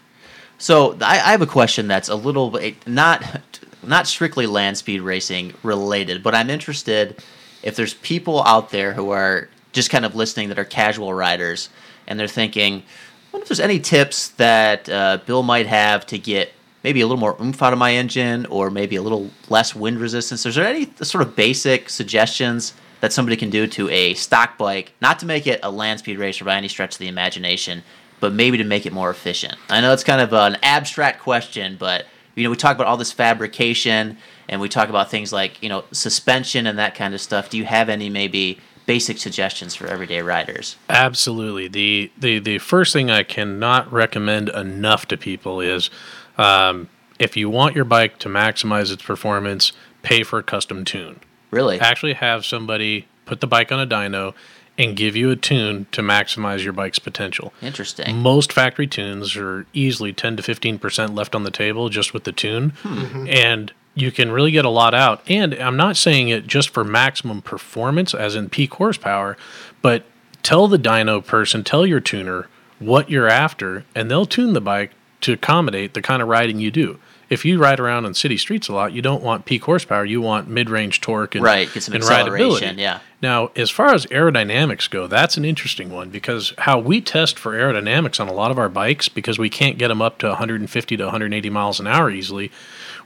So 0.59 0.97
I, 1.01 1.15
I 1.15 1.31
have 1.33 1.43
a 1.43 1.47
question 1.47 1.89
that's 1.89 2.09
a 2.09 2.15
little 2.15 2.51
bit 2.51 2.87
not 2.87 3.41
not 3.83 4.07
strictly 4.07 4.47
land 4.47 4.77
speed 4.79 5.01
racing 5.01 5.55
related, 5.63 6.23
but 6.23 6.35
I'm 6.35 6.51
interested 6.51 7.23
if 7.63 7.75
there's 7.77 7.95
people 7.95 8.45
out 8.45 8.71
there 8.71 8.93
who 8.93 9.11
are 9.11 9.49
just 9.79 9.91
kind 9.91 10.05
of 10.05 10.17
listening 10.17 10.49
that 10.49 10.59
are 10.59 10.65
casual 10.65 11.15
riders 11.15 11.69
and 12.09 12.19
they're 12.19 12.27
thinking, 12.27 12.83
I 12.83 13.31
wonder 13.33 13.45
if 13.45 13.49
there's 13.49 13.61
any 13.61 13.79
tips 13.79 14.31
that 14.31 14.89
uh, 14.89 15.19
Bill 15.25 15.45
might 15.45 15.67
have 15.67 16.05
to 16.07 16.19
get 16.19 16.53
maybe 16.83 17.01
a 17.01 17.07
little 17.07 17.21
more 17.21 17.37
oomph 17.41 17.63
out 17.63 17.73
of 17.73 17.79
my 17.79 17.95
engine 17.95 18.47
or 18.47 18.71
maybe 18.71 18.97
a 18.97 19.03
little 19.03 19.31
less 19.49 19.75
wind 19.75 20.01
resistance. 20.01 20.45
Is 20.45 20.57
there 20.57 20.67
any 20.67 20.91
sort 21.03 21.23
of 21.23 21.37
basic 21.37 21.89
suggestions 21.91 22.75
that 23.01 23.13
somebody 23.13 23.37
can 23.37 23.51
do 23.51 23.67
to 23.69 23.89
a 23.91 24.15
stock 24.15 24.59
bike, 24.59 24.93
not 25.01 25.21
to 25.21 25.27
make 25.27 25.47
it 25.47 25.61
a 25.63 25.71
land 25.71 26.01
speed 26.01 26.19
racer 26.19 26.45
by 26.45 26.57
any 26.57 26.69
stretch 26.69 26.95
of 26.95 26.99
the 26.99 27.09
imagination, 27.09 27.85
but 28.19 28.33
maybe 28.33 28.59
to 28.59 28.65
make 28.65 28.87
it 28.87 28.93
more 28.93 29.11
efficient? 29.11 29.55
I 29.69 29.81
know 29.81 29.93
it's 29.93 30.03
kind 30.03 30.21
of 30.21 30.33
an 30.33 30.57
abstract 30.63 31.21
question, 31.21 31.77
but 31.79 32.07
you 32.35 32.45
know, 32.45 32.51
we 32.51 32.57
talk 32.57 32.75
about 32.75 32.87
all 32.87 32.97
this 32.97 33.13
fabrication 33.13 34.17
and 34.49 34.61
we 34.61 34.69
talk 34.69 34.89
about 34.89 35.11
things 35.11 35.33
like, 35.33 35.63
you 35.63 35.69
know, 35.69 35.85
suspension 35.93 36.67
and 36.67 36.79
that 36.79 36.95
kind 36.95 37.13
of 37.13 37.21
stuff. 37.21 37.51
Do 37.51 37.59
you 37.59 37.65
have 37.65 37.89
any 37.89 38.09
maybe 38.09 38.59
basic 38.89 39.19
suggestions 39.19 39.75
for 39.75 39.87
everyday 39.87 40.23
riders? 40.23 40.77
Absolutely. 40.89 41.69
The, 41.69 42.11
the 42.19 42.39
the 42.39 42.59
first 42.59 42.95
thing 42.95 43.11
I 43.11 43.23
cannot 43.23 43.93
recommend 43.93 44.49
enough 44.49 45.07
to 45.09 45.17
people 45.19 45.61
is 45.61 45.91
um, 46.39 46.89
if 47.19 47.37
you 47.37 47.51
want 47.51 47.77
your 47.77 47.85
bike 47.85 48.19
to 48.21 48.29
maximize 48.29 48.91
its 48.91 49.03
performance, 49.03 49.73
pay 50.03 50.23
for 50.23 50.39
a 50.39 50.43
custom 50.43 50.85
tune. 50.87 51.21
Really? 51.51 51.79
Actually 51.79 52.15
have 52.15 52.47
somebody 52.47 53.07
put 53.27 53.41
the 53.41 53.47
bike 53.47 53.71
on 53.71 53.79
a 53.79 53.87
dyno 53.87 54.35
and 54.79 54.97
give 54.97 55.15
you 55.15 55.31
a 55.31 55.37
tune 55.37 55.87
to 55.93 56.01
maximize 56.01 56.65
your 56.65 56.73
bike's 56.73 57.01
potential. 57.01 57.53
Interesting. 57.61 58.17
Most 58.17 58.53
factory 58.53 58.87
tunes 58.87 59.37
are 59.37 59.67
easily 59.75 60.13
10 60.13 60.37
to 60.37 60.43
15% 60.43 61.15
left 61.15 61.35
on 61.35 61.43
the 61.43 61.51
table 61.51 61.89
just 61.89 62.15
with 62.15 62.25
the 62.25 62.33
tune. 62.33 62.71
Hmm. 62.83 63.27
And 63.29 63.73
you 64.01 64.13
can 64.13 64.31
really 64.31 64.51
get 64.51 64.65
a 64.65 64.71
lot 64.71 64.95
out. 64.95 65.23
And 65.29 65.55
I'm 65.55 65.77
not 65.77 65.97
saying 65.97 66.29
it 66.29 66.47
just 66.47 66.71
for 66.71 66.85
maximum 66.85 67.43
performance, 67.43 68.15
as 68.15 68.35
in 68.37 68.49
peak 68.49 68.75
horsepower, 68.75 69.37
but 69.83 70.05
tell 70.43 70.69
the 70.69 70.79
dyno 70.79 71.25
person, 71.25 71.65
tell 71.65 71.85
your 71.85 72.01
tuner 72.01 72.49
what 72.79 73.11
you're 73.11 73.29
after, 73.29 73.85
and 73.95 74.11
they'll 74.11 74.27
tune 74.27 74.53
the 74.53 74.61
bike 74.61 74.93
to 75.23 75.33
accommodate 75.33 75.95
the 75.95 76.03
kind 76.03 76.23
of 76.23 76.29
riding 76.29 76.61
you 76.61 76.71
do. 76.71 76.99
If 77.29 77.45
you 77.45 77.59
ride 77.59 77.79
around 77.79 78.07
on 78.07 78.15
city 78.15 78.39
streets 78.39 78.69
a 78.69 78.73
lot, 78.73 78.93
you 78.93 79.03
don't 79.03 79.23
want 79.23 79.45
peak 79.45 79.65
horsepower. 79.65 80.05
You 80.05 80.23
want 80.23 80.49
mid-range 80.49 81.03
torque 81.03 81.35
and, 81.35 81.45
Right, 81.45 81.71
get 81.71 81.83
some 81.83 81.95
and 81.95 82.03
acceleration, 82.03 82.77
rideability. 82.77 82.79
yeah. 82.79 83.01
Now, 83.21 83.51
as 83.55 83.69
far 83.69 83.93
as 83.93 84.07
aerodynamics 84.07 84.89
go, 84.89 85.07
that's 85.09 85.37
an 85.37 85.45
interesting 85.45 85.91
one 85.91 86.09
because 86.09 86.55
how 86.59 86.79
we 86.79 87.03
test 87.03 87.39
for 87.39 87.53
aerodynamics 87.53 88.19
on 88.19 88.29
a 88.29 88.33
lot 88.33 88.51
of 88.51 88.59
our 88.59 88.71
bikes, 88.71 89.11
because 89.11 89.39
we 89.39 89.51
can't 89.51 89.77
get 89.77 89.89
them 89.89 90.01
up 90.01 90.19
to 90.19 90.29
150 90.29 90.97
to 90.97 91.05
180 91.05 91.51
miles 91.51 91.81
an 91.81 91.87
hour 91.87 92.11
easily, 92.11 92.51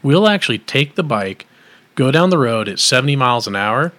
we'll 0.03 0.29
actually 0.29 0.59
take 0.59 0.95
the 0.95 1.03
bike, 1.03 1.47
go 1.95 2.11
down 2.11 2.31
the 2.31 2.39
road 2.39 2.69
at 2.69 2.79
70 2.79 3.16
miles 3.16 3.47
an 3.47 3.57
hour, 3.57 3.93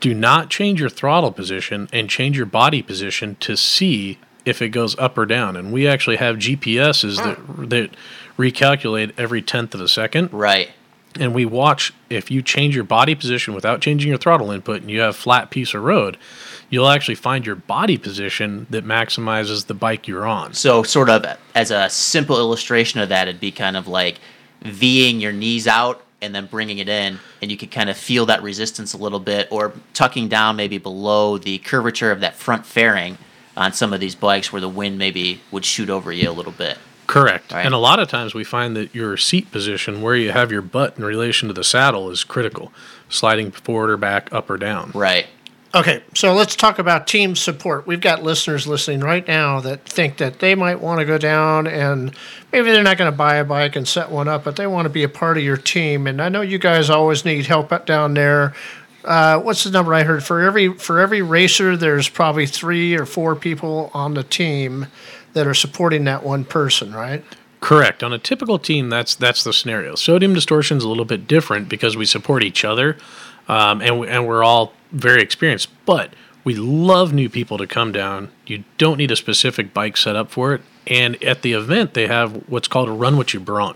do 0.00 0.14
not 0.14 0.50
change 0.50 0.80
your 0.80 0.90
throttle 0.90 1.32
position 1.32 1.88
and 1.92 2.10
change 2.10 2.36
your 2.36 2.46
body 2.46 2.82
position 2.82 3.36
to 3.40 3.56
see 3.56 4.18
if 4.44 4.62
it 4.62 4.68
goes 4.68 4.96
up 4.98 5.18
or 5.18 5.26
down. 5.26 5.56
And 5.56 5.72
we 5.72 5.88
actually 5.88 6.16
have 6.16 6.36
GPSs 6.36 7.16
that 7.22 7.36
hmm. 7.38 7.66
that 7.66 7.90
recalculate 8.38 9.12
every 9.18 9.42
tenth 9.42 9.74
of 9.74 9.80
a 9.80 9.88
second. 9.88 10.32
Right. 10.32 10.70
And 11.18 11.34
we 11.34 11.46
watch 11.46 11.94
if 12.10 12.30
you 12.30 12.42
change 12.42 12.74
your 12.74 12.84
body 12.84 13.14
position 13.14 13.54
without 13.54 13.80
changing 13.80 14.10
your 14.10 14.18
throttle 14.18 14.50
input 14.50 14.82
and 14.82 14.90
you 14.90 15.00
have 15.00 15.16
flat 15.16 15.50
piece 15.50 15.72
of 15.72 15.82
road, 15.82 16.18
you'll 16.68 16.88
actually 16.88 17.14
find 17.14 17.46
your 17.46 17.56
body 17.56 17.96
position 17.96 18.66
that 18.70 18.84
maximizes 18.84 19.66
the 19.66 19.74
bike 19.74 20.06
you're 20.06 20.26
on. 20.26 20.52
So, 20.52 20.82
sort 20.82 21.08
of 21.08 21.24
as 21.54 21.70
a 21.70 21.88
simple 21.88 22.36
illustration 22.36 23.00
of 23.00 23.08
that, 23.08 23.28
it'd 23.28 23.40
be 23.40 23.50
kind 23.50 23.76
of 23.76 23.88
like 23.88 24.20
Ving 24.62 25.20
your 25.20 25.32
knees 25.32 25.66
out 25.66 26.02
and 26.22 26.34
then 26.34 26.46
bringing 26.46 26.78
it 26.78 26.88
in, 26.88 27.18
and 27.42 27.50
you 27.50 27.56
could 27.56 27.70
kind 27.70 27.90
of 27.90 27.96
feel 27.96 28.26
that 28.26 28.42
resistance 28.42 28.94
a 28.94 28.96
little 28.96 29.20
bit, 29.20 29.48
or 29.50 29.74
tucking 29.92 30.28
down 30.28 30.56
maybe 30.56 30.78
below 30.78 31.36
the 31.38 31.58
curvature 31.58 32.10
of 32.10 32.20
that 32.20 32.34
front 32.34 32.64
fairing 32.64 33.18
on 33.56 33.72
some 33.72 33.92
of 33.92 34.00
these 34.00 34.14
bikes 34.14 34.52
where 34.52 34.60
the 34.60 34.68
wind 34.68 34.98
maybe 34.98 35.40
would 35.50 35.64
shoot 35.64 35.90
over 35.90 36.10
you 36.10 36.28
a 36.28 36.32
little 36.32 36.52
bit. 36.52 36.78
Correct. 37.06 37.52
Right. 37.52 37.64
And 37.64 37.74
a 37.74 37.78
lot 37.78 38.00
of 38.00 38.08
times 38.08 38.34
we 38.34 38.44
find 38.44 38.74
that 38.76 38.94
your 38.94 39.16
seat 39.16 39.52
position, 39.52 40.02
where 40.02 40.16
you 40.16 40.32
have 40.32 40.50
your 40.50 40.62
butt 40.62 40.98
in 40.98 41.04
relation 41.04 41.48
to 41.48 41.54
the 41.54 41.62
saddle, 41.62 42.10
is 42.10 42.24
critical. 42.24 42.72
Sliding 43.08 43.52
forward 43.52 43.90
or 43.90 43.96
back, 43.96 44.32
up 44.32 44.50
or 44.50 44.56
down. 44.56 44.90
Right. 44.92 45.26
Okay, 45.76 46.02
so 46.14 46.32
let's 46.32 46.56
talk 46.56 46.78
about 46.78 47.06
team 47.06 47.36
support. 47.36 47.86
We've 47.86 48.00
got 48.00 48.22
listeners 48.22 48.66
listening 48.66 49.00
right 49.00 49.28
now 49.28 49.60
that 49.60 49.84
think 49.84 50.16
that 50.16 50.38
they 50.38 50.54
might 50.54 50.80
want 50.80 51.00
to 51.00 51.04
go 51.04 51.18
down 51.18 51.66
and 51.66 52.16
maybe 52.50 52.70
they're 52.70 52.82
not 52.82 52.96
going 52.96 53.12
to 53.12 53.16
buy 53.16 53.36
a 53.36 53.44
bike 53.44 53.76
and 53.76 53.86
set 53.86 54.10
one 54.10 54.26
up, 54.26 54.44
but 54.44 54.56
they 54.56 54.66
want 54.66 54.86
to 54.86 54.88
be 54.88 55.02
a 55.02 55.08
part 55.10 55.36
of 55.36 55.44
your 55.44 55.58
team. 55.58 56.06
And 56.06 56.22
I 56.22 56.30
know 56.30 56.40
you 56.40 56.56
guys 56.56 56.88
always 56.88 57.26
need 57.26 57.44
help 57.44 57.84
down 57.84 58.14
there. 58.14 58.54
Uh, 59.04 59.38
what's 59.40 59.64
the 59.64 59.70
number 59.70 59.92
I 59.92 60.04
heard 60.04 60.24
for 60.24 60.40
every 60.40 60.72
for 60.72 60.98
every 60.98 61.20
racer? 61.20 61.76
There's 61.76 62.08
probably 62.08 62.46
three 62.46 62.94
or 62.94 63.04
four 63.04 63.36
people 63.36 63.90
on 63.92 64.14
the 64.14 64.22
team 64.22 64.86
that 65.34 65.46
are 65.46 65.52
supporting 65.52 66.04
that 66.04 66.24
one 66.24 66.46
person, 66.46 66.94
right? 66.94 67.22
Correct. 67.60 68.02
On 68.02 68.14
a 68.14 68.18
typical 68.18 68.58
team, 68.58 68.88
that's 68.88 69.14
that's 69.14 69.44
the 69.44 69.52
scenario. 69.52 69.94
Sodium 69.94 70.32
distortion 70.32 70.78
is 70.78 70.84
a 70.84 70.88
little 70.88 71.04
bit 71.04 71.28
different 71.28 71.68
because 71.68 71.98
we 71.98 72.06
support 72.06 72.42
each 72.42 72.64
other, 72.64 72.96
um, 73.46 73.82
and 73.82 74.02
and 74.06 74.26
we're 74.26 74.42
all 74.42 74.72
very 74.96 75.22
experienced. 75.22 75.68
But 75.84 76.12
we 76.44 76.54
love 76.54 77.12
new 77.12 77.28
people 77.28 77.58
to 77.58 77.66
come 77.66 77.92
down. 77.92 78.30
You 78.46 78.64
don't 78.78 78.98
need 78.98 79.10
a 79.10 79.16
specific 79.16 79.74
bike 79.74 79.96
set 79.96 80.16
up 80.16 80.30
for 80.30 80.54
it. 80.54 80.62
And 80.86 81.22
at 81.22 81.42
the 81.42 81.52
event, 81.52 81.94
they 81.94 82.06
have 82.06 82.48
what's 82.48 82.68
called 82.68 82.88
a 82.88 82.92
run 82.92 83.16
what 83.16 83.34
you 83.34 83.40
brung. 83.40 83.74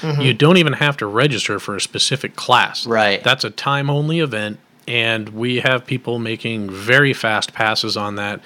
Mhm. 0.00 0.24
You 0.24 0.32
don't 0.32 0.56
even 0.56 0.74
have 0.74 0.96
to 0.98 1.06
register 1.06 1.58
for 1.58 1.76
a 1.76 1.80
specific 1.80 2.34
class. 2.36 2.86
Right. 2.86 3.22
That's 3.22 3.44
a 3.44 3.50
time 3.50 3.90
only 3.90 4.20
event. 4.20 4.58
and 4.88 5.30
we 5.30 5.58
have 5.58 5.84
people 5.84 6.20
making 6.20 6.70
very 6.70 7.12
fast 7.12 7.52
passes 7.52 7.96
on 7.96 8.14
that. 8.14 8.38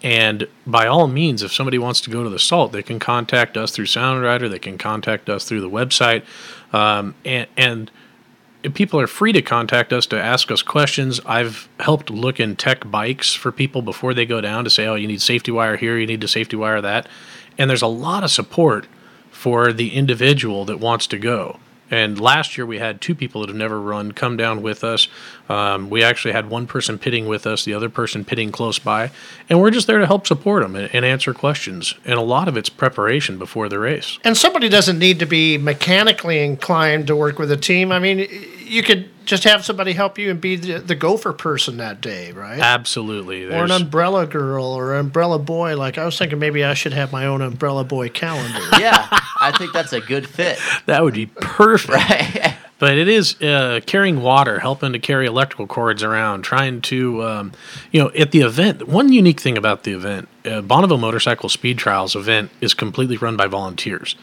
And 0.00 0.46
by 0.64 0.86
all 0.86 1.08
means, 1.08 1.42
if 1.42 1.52
somebody 1.52 1.76
wants 1.76 2.00
to 2.02 2.10
go 2.10 2.22
to 2.22 2.30
the 2.30 2.38
salt, 2.38 2.70
they 2.70 2.84
can 2.84 3.00
contact 3.00 3.56
us 3.56 3.72
through 3.72 3.86
Sound 3.86 4.22
Rider. 4.22 4.48
They 4.48 4.60
can 4.60 4.78
contact 4.78 5.28
us 5.28 5.44
through 5.44 5.60
the 5.60 5.68
website, 5.68 6.22
um, 6.72 7.16
and 7.24 7.48
and 7.56 7.90
people 8.74 9.00
are 9.00 9.06
free 9.06 9.32
to 9.32 9.42
contact 9.42 9.92
us 9.92 10.06
to 10.06 10.20
ask 10.20 10.50
us 10.50 10.62
questions. 10.62 11.20
I've 11.24 11.68
helped 11.80 12.10
look 12.10 12.40
in 12.40 12.56
tech 12.56 12.90
bikes 12.90 13.34
for 13.34 13.52
people 13.52 13.82
before 13.82 14.14
they 14.14 14.26
go 14.26 14.40
down 14.40 14.64
to 14.64 14.70
say, 14.70 14.86
oh, 14.86 14.94
you 14.96 15.06
need 15.06 15.22
safety 15.22 15.50
wire 15.50 15.76
here, 15.76 15.96
you 15.96 16.06
need 16.06 16.20
to 16.22 16.28
safety 16.28 16.56
wire 16.56 16.80
that. 16.80 17.08
And 17.56 17.70
there's 17.70 17.82
a 17.82 17.86
lot 17.86 18.24
of 18.24 18.30
support 18.30 18.86
for 19.30 19.72
the 19.72 19.94
individual 19.94 20.64
that 20.64 20.80
wants 20.80 21.06
to 21.08 21.18
go. 21.18 21.60
And 21.90 22.20
last 22.20 22.56
year 22.56 22.66
we 22.66 22.78
had 22.78 23.00
two 23.00 23.14
people 23.14 23.40
that 23.40 23.48
have 23.48 23.56
never 23.56 23.80
run 23.80 24.12
come 24.12 24.36
down 24.36 24.62
with 24.62 24.84
us. 24.84 25.08
Um, 25.48 25.90
we 25.90 26.02
actually 26.02 26.32
had 26.32 26.50
one 26.50 26.66
person 26.66 26.98
pitting 26.98 27.26
with 27.26 27.46
us, 27.46 27.64
the 27.64 27.74
other 27.74 27.88
person 27.88 28.24
pitting 28.24 28.52
close 28.52 28.78
by, 28.78 29.10
and 29.48 29.60
we're 29.60 29.70
just 29.70 29.86
there 29.86 29.98
to 29.98 30.06
help 30.06 30.26
support 30.26 30.62
them 30.62 30.76
and, 30.76 30.94
and 30.94 31.04
answer 31.04 31.32
questions. 31.32 31.94
And 32.04 32.14
a 32.14 32.22
lot 32.22 32.48
of 32.48 32.56
it's 32.56 32.68
preparation 32.68 33.38
before 33.38 33.68
the 33.68 33.78
race. 33.78 34.18
And 34.24 34.36
somebody 34.36 34.68
doesn't 34.68 34.98
need 34.98 35.18
to 35.20 35.26
be 35.26 35.58
mechanically 35.58 36.44
inclined 36.44 37.06
to 37.06 37.16
work 37.16 37.38
with 37.38 37.50
a 37.50 37.56
team. 37.56 37.92
I 37.92 37.98
mean, 37.98 38.26
you 38.64 38.82
could 38.82 39.08
just 39.28 39.44
have 39.44 39.62
somebody 39.62 39.92
help 39.92 40.18
you 40.18 40.30
and 40.30 40.40
be 40.40 40.56
the, 40.56 40.78
the 40.78 40.94
gopher 40.94 41.34
person 41.34 41.76
that 41.76 42.00
day, 42.00 42.32
right? 42.32 42.58
Absolutely. 42.58 43.44
Or 43.44 43.64
an 43.64 43.70
umbrella 43.70 44.26
girl 44.26 44.64
or 44.64 44.94
an 44.94 45.00
umbrella 45.00 45.38
boy. 45.38 45.76
Like 45.76 45.98
I 45.98 46.06
was 46.06 46.18
thinking, 46.18 46.38
maybe 46.38 46.64
I 46.64 46.72
should 46.72 46.94
have 46.94 47.12
my 47.12 47.26
own 47.26 47.42
umbrella 47.42 47.84
boy 47.84 48.08
calendar. 48.08 48.58
yeah, 48.80 49.06
I 49.38 49.52
think 49.56 49.74
that's 49.74 49.92
a 49.92 50.00
good 50.00 50.26
fit. 50.26 50.58
That 50.86 51.04
would 51.04 51.14
be 51.14 51.26
perfect. 51.26 52.54
But 52.80 52.96
it 52.96 53.08
is 53.08 53.42
uh, 53.42 53.80
carrying 53.86 54.22
water, 54.22 54.60
helping 54.60 54.92
to 54.92 55.00
carry 55.00 55.26
electrical 55.26 55.66
cords 55.66 56.04
around, 56.04 56.42
trying 56.42 56.80
to, 56.82 57.24
um, 57.24 57.52
you 57.90 58.00
know, 58.00 58.12
at 58.16 58.30
the 58.30 58.42
event. 58.42 58.86
One 58.86 59.12
unique 59.12 59.40
thing 59.40 59.58
about 59.58 59.82
the 59.82 59.94
event, 59.94 60.28
uh, 60.44 60.60
Bonneville 60.60 60.98
Motorcycle 60.98 61.48
Speed 61.48 61.78
Trials 61.78 62.14
event 62.14 62.52
is 62.60 62.74
completely 62.74 63.16
run 63.16 63.36
by 63.36 63.48
volunteers, 63.48 64.14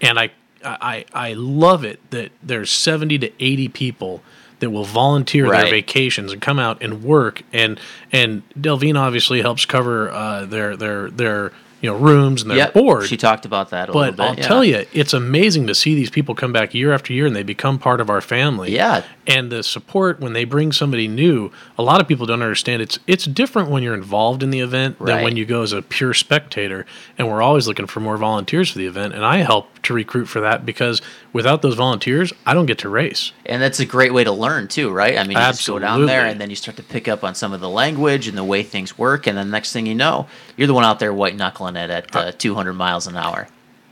and 0.00 0.18
I, 0.18 0.30
I, 0.64 1.04
I 1.12 1.34
love 1.34 1.84
it 1.84 2.00
that 2.10 2.32
there's 2.42 2.70
70 2.70 3.18
to 3.18 3.44
80 3.44 3.68
people 3.68 4.22
that 4.60 4.70
will 4.70 4.84
volunteer 4.84 5.46
Right. 5.48 5.62
their 5.62 5.70
vacations 5.70 6.32
and 6.32 6.40
come 6.42 6.58
out 6.58 6.82
and 6.82 7.02
work 7.02 7.42
and 7.52 7.78
and 8.12 8.42
Delvene 8.60 8.96
obviously 8.96 9.40
helps 9.42 9.64
cover 9.64 10.10
uh, 10.10 10.44
their 10.46 10.76
their 10.76 11.10
their 11.10 11.52
you 11.80 11.88
know 11.88 11.96
rooms 11.96 12.42
and 12.42 12.50
their 12.50 12.58
Yep, 12.58 12.74
board. 12.74 13.06
She 13.06 13.16
talked 13.16 13.44
about 13.44 13.70
that 13.70 13.88
a 13.88 13.92
but 13.92 13.98
little 13.98 14.12
bit. 14.16 14.22
I'll 14.24 14.34
yeah. 14.36 14.48
tell 14.48 14.64
you, 14.64 14.84
it's 14.92 15.12
amazing 15.14 15.68
to 15.68 15.76
see 15.76 15.94
these 15.94 16.10
people 16.10 16.34
come 16.34 16.52
back 16.52 16.74
year 16.74 16.92
after 16.92 17.12
year 17.12 17.24
and 17.24 17.36
they 17.36 17.44
become 17.44 17.78
part 17.78 18.00
of 18.00 18.10
our 18.10 18.20
family. 18.20 18.72
Yeah. 18.74 19.04
And 19.28 19.52
the 19.52 19.62
support 19.62 20.18
when 20.18 20.32
they 20.32 20.42
bring 20.44 20.72
somebody 20.72 21.06
new, 21.06 21.52
a 21.76 21.82
lot 21.84 22.00
of 22.00 22.08
people 22.08 22.26
don't 22.26 22.42
understand 22.42 22.82
it's 22.82 22.98
it's 23.06 23.26
different 23.26 23.70
when 23.70 23.84
you're 23.84 23.94
involved 23.94 24.42
in 24.42 24.50
the 24.50 24.58
event 24.58 24.98
than 24.98 25.22
when 25.22 25.36
you 25.36 25.44
go 25.44 25.62
as 25.62 25.72
a 25.72 25.80
pure 25.80 26.14
spectator. 26.14 26.84
And 27.16 27.28
we're 27.28 27.42
always 27.42 27.68
looking 27.68 27.86
for 27.86 28.00
more 28.00 28.16
volunteers 28.16 28.70
for 28.72 28.78
the 28.78 28.86
event. 28.86 29.14
And 29.14 29.24
I 29.24 29.38
help 29.38 29.80
to 29.82 29.94
recruit 29.94 30.26
for 30.26 30.40
that 30.40 30.66
because 30.66 31.00
without 31.38 31.62
those 31.62 31.76
volunteers, 31.76 32.32
I 32.44 32.52
don't 32.52 32.66
get 32.66 32.78
to 32.80 32.88
race. 32.88 33.32
And 33.46 33.62
that's 33.62 33.80
a 33.80 33.86
great 33.86 34.12
way 34.12 34.24
to 34.24 34.32
learn 34.32 34.68
too, 34.68 34.90
right? 34.90 35.16
I 35.16 35.22
mean, 35.22 35.38
you 35.38 35.42
just 35.44 35.66
go 35.66 35.78
down 35.78 36.04
there 36.04 36.26
and 36.26 36.40
then 36.40 36.50
you 36.50 36.56
start 36.56 36.76
to 36.76 36.82
pick 36.82 37.08
up 37.08 37.24
on 37.24 37.34
some 37.34 37.52
of 37.52 37.60
the 37.60 37.68
language 37.68 38.28
and 38.28 38.36
the 38.36 38.44
way 38.44 38.62
things 38.62 38.98
work, 38.98 39.26
and 39.26 39.38
then 39.38 39.50
next 39.50 39.72
thing 39.72 39.86
you 39.86 39.94
know, 39.94 40.26
you're 40.56 40.66
the 40.66 40.74
one 40.74 40.84
out 40.84 40.98
there 40.98 41.14
white 41.14 41.36
knuckling 41.36 41.76
it 41.76 41.88
at 41.90 42.14
uh, 42.14 42.32
200 42.32 42.74
miles 42.74 43.06
an 43.06 43.16
hour. 43.16 43.48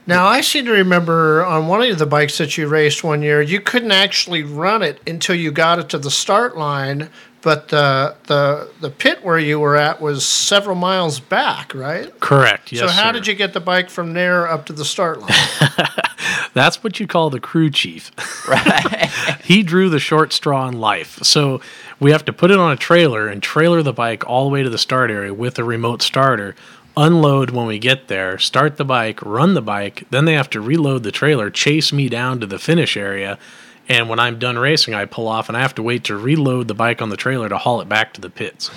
Now, 0.08 0.26
I 0.26 0.40
seem 0.40 0.66
to 0.66 0.72
remember 0.72 1.44
on 1.44 1.66
one 1.66 1.82
of 1.82 1.98
the 1.98 2.06
bikes 2.06 2.38
that 2.38 2.56
you 2.56 2.68
raced 2.68 3.02
one 3.02 3.22
year, 3.22 3.40
you 3.40 3.60
couldn't 3.60 3.90
actually 3.92 4.42
run 4.42 4.82
it 4.82 5.00
until 5.06 5.34
you 5.34 5.50
got 5.50 5.78
it 5.78 5.88
to 5.88 5.98
the 5.98 6.12
start 6.12 6.56
line, 6.56 7.08
but 7.46 7.68
the 7.68 8.16
the 8.24 8.68
the 8.80 8.90
pit 8.90 9.22
where 9.22 9.38
you 9.38 9.60
were 9.60 9.76
at 9.76 10.00
was 10.00 10.26
several 10.26 10.74
miles 10.74 11.20
back, 11.20 11.72
right? 11.76 12.10
Correct. 12.18 12.72
Yes. 12.72 12.80
so 12.80 12.88
how 12.88 13.10
sir. 13.10 13.12
did 13.12 13.28
you 13.28 13.34
get 13.34 13.52
the 13.52 13.60
bike 13.60 13.88
from 13.88 14.14
there 14.14 14.48
up 14.48 14.66
to 14.66 14.72
the 14.72 14.84
start 14.84 15.20
line? 15.20 15.30
That's 16.54 16.82
what 16.82 16.98
you 16.98 17.06
call 17.06 17.30
the 17.30 17.38
crew 17.38 17.70
chief. 17.70 18.10
Right. 18.48 19.08
he 19.44 19.62
drew 19.62 19.88
the 19.88 20.00
short 20.00 20.32
straw 20.32 20.66
in 20.66 20.80
life. 20.80 21.20
So 21.22 21.60
we 22.00 22.10
have 22.10 22.24
to 22.24 22.32
put 22.32 22.50
it 22.50 22.58
on 22.58 22.72
a 22.72 22.76
trailer 22.76 23.28
and 23.28 23.40
trailer 23.40 23.80
the 23.80 23.92
bike 23.92 24.26
all 24.26 24.46
the 24.46 24.50
way 24.50 24.64
to 24.64 24.68
the 24.68 24.76
start 24.76 25.12
area 25.12 25.32
with 25.32 25.56
a 25.60 25.62
remote 25.62 26.02
starter. 26.02 26.56
Unload 26.96 27.50
when 27.50 27.66
we 27.66 27.78
get 27.78 28.08
there, 28.08 28.38
start 28.38 28.76
the 28.76 28.84
bike, 28.84 29.22
run 29.22 29.54
the 29.54 29.62
bike. 29.62 30.02
Then 30.10 30.24
they 30.24 30.34
have 30.34 30.50
to 30.50 30.60
reload 30.60 31.04
the 31.04 31.12
trailer, 31.12 31.48
chase 31.48 31.92
me 31.92 32.08
down 32.08 32.40
to 32.40 32.46
the 32.46 32.58
finish 32.58 32.96
area. 32.96 33.38
And 33.88 34.08
when 34.08 34.18
I'm 34.18 34.38
done 34.38 34.58
racing, 34.58 34.94
I 34.94 35.04
pull 35.04 35.28
off 35.28 35.48
and 35.48 35.56
I 35.56 35.60
have 35.60 35.74
to 35.76 35.82
wait 35.82 36.04
to 36.04 36.16
reload 36.16 36.68
the 36.68 36.74
bike 36.74 37.00
on 37.00 37.10
the 37.10 37.16
trailer 37.16 37.48
to 37.48 37.58
haul 37.58 37.80
it 37.80 37.88
back 37.88 38.12
to 38.14 38.20
the 38.20 38.30
pits. 38.30 38.70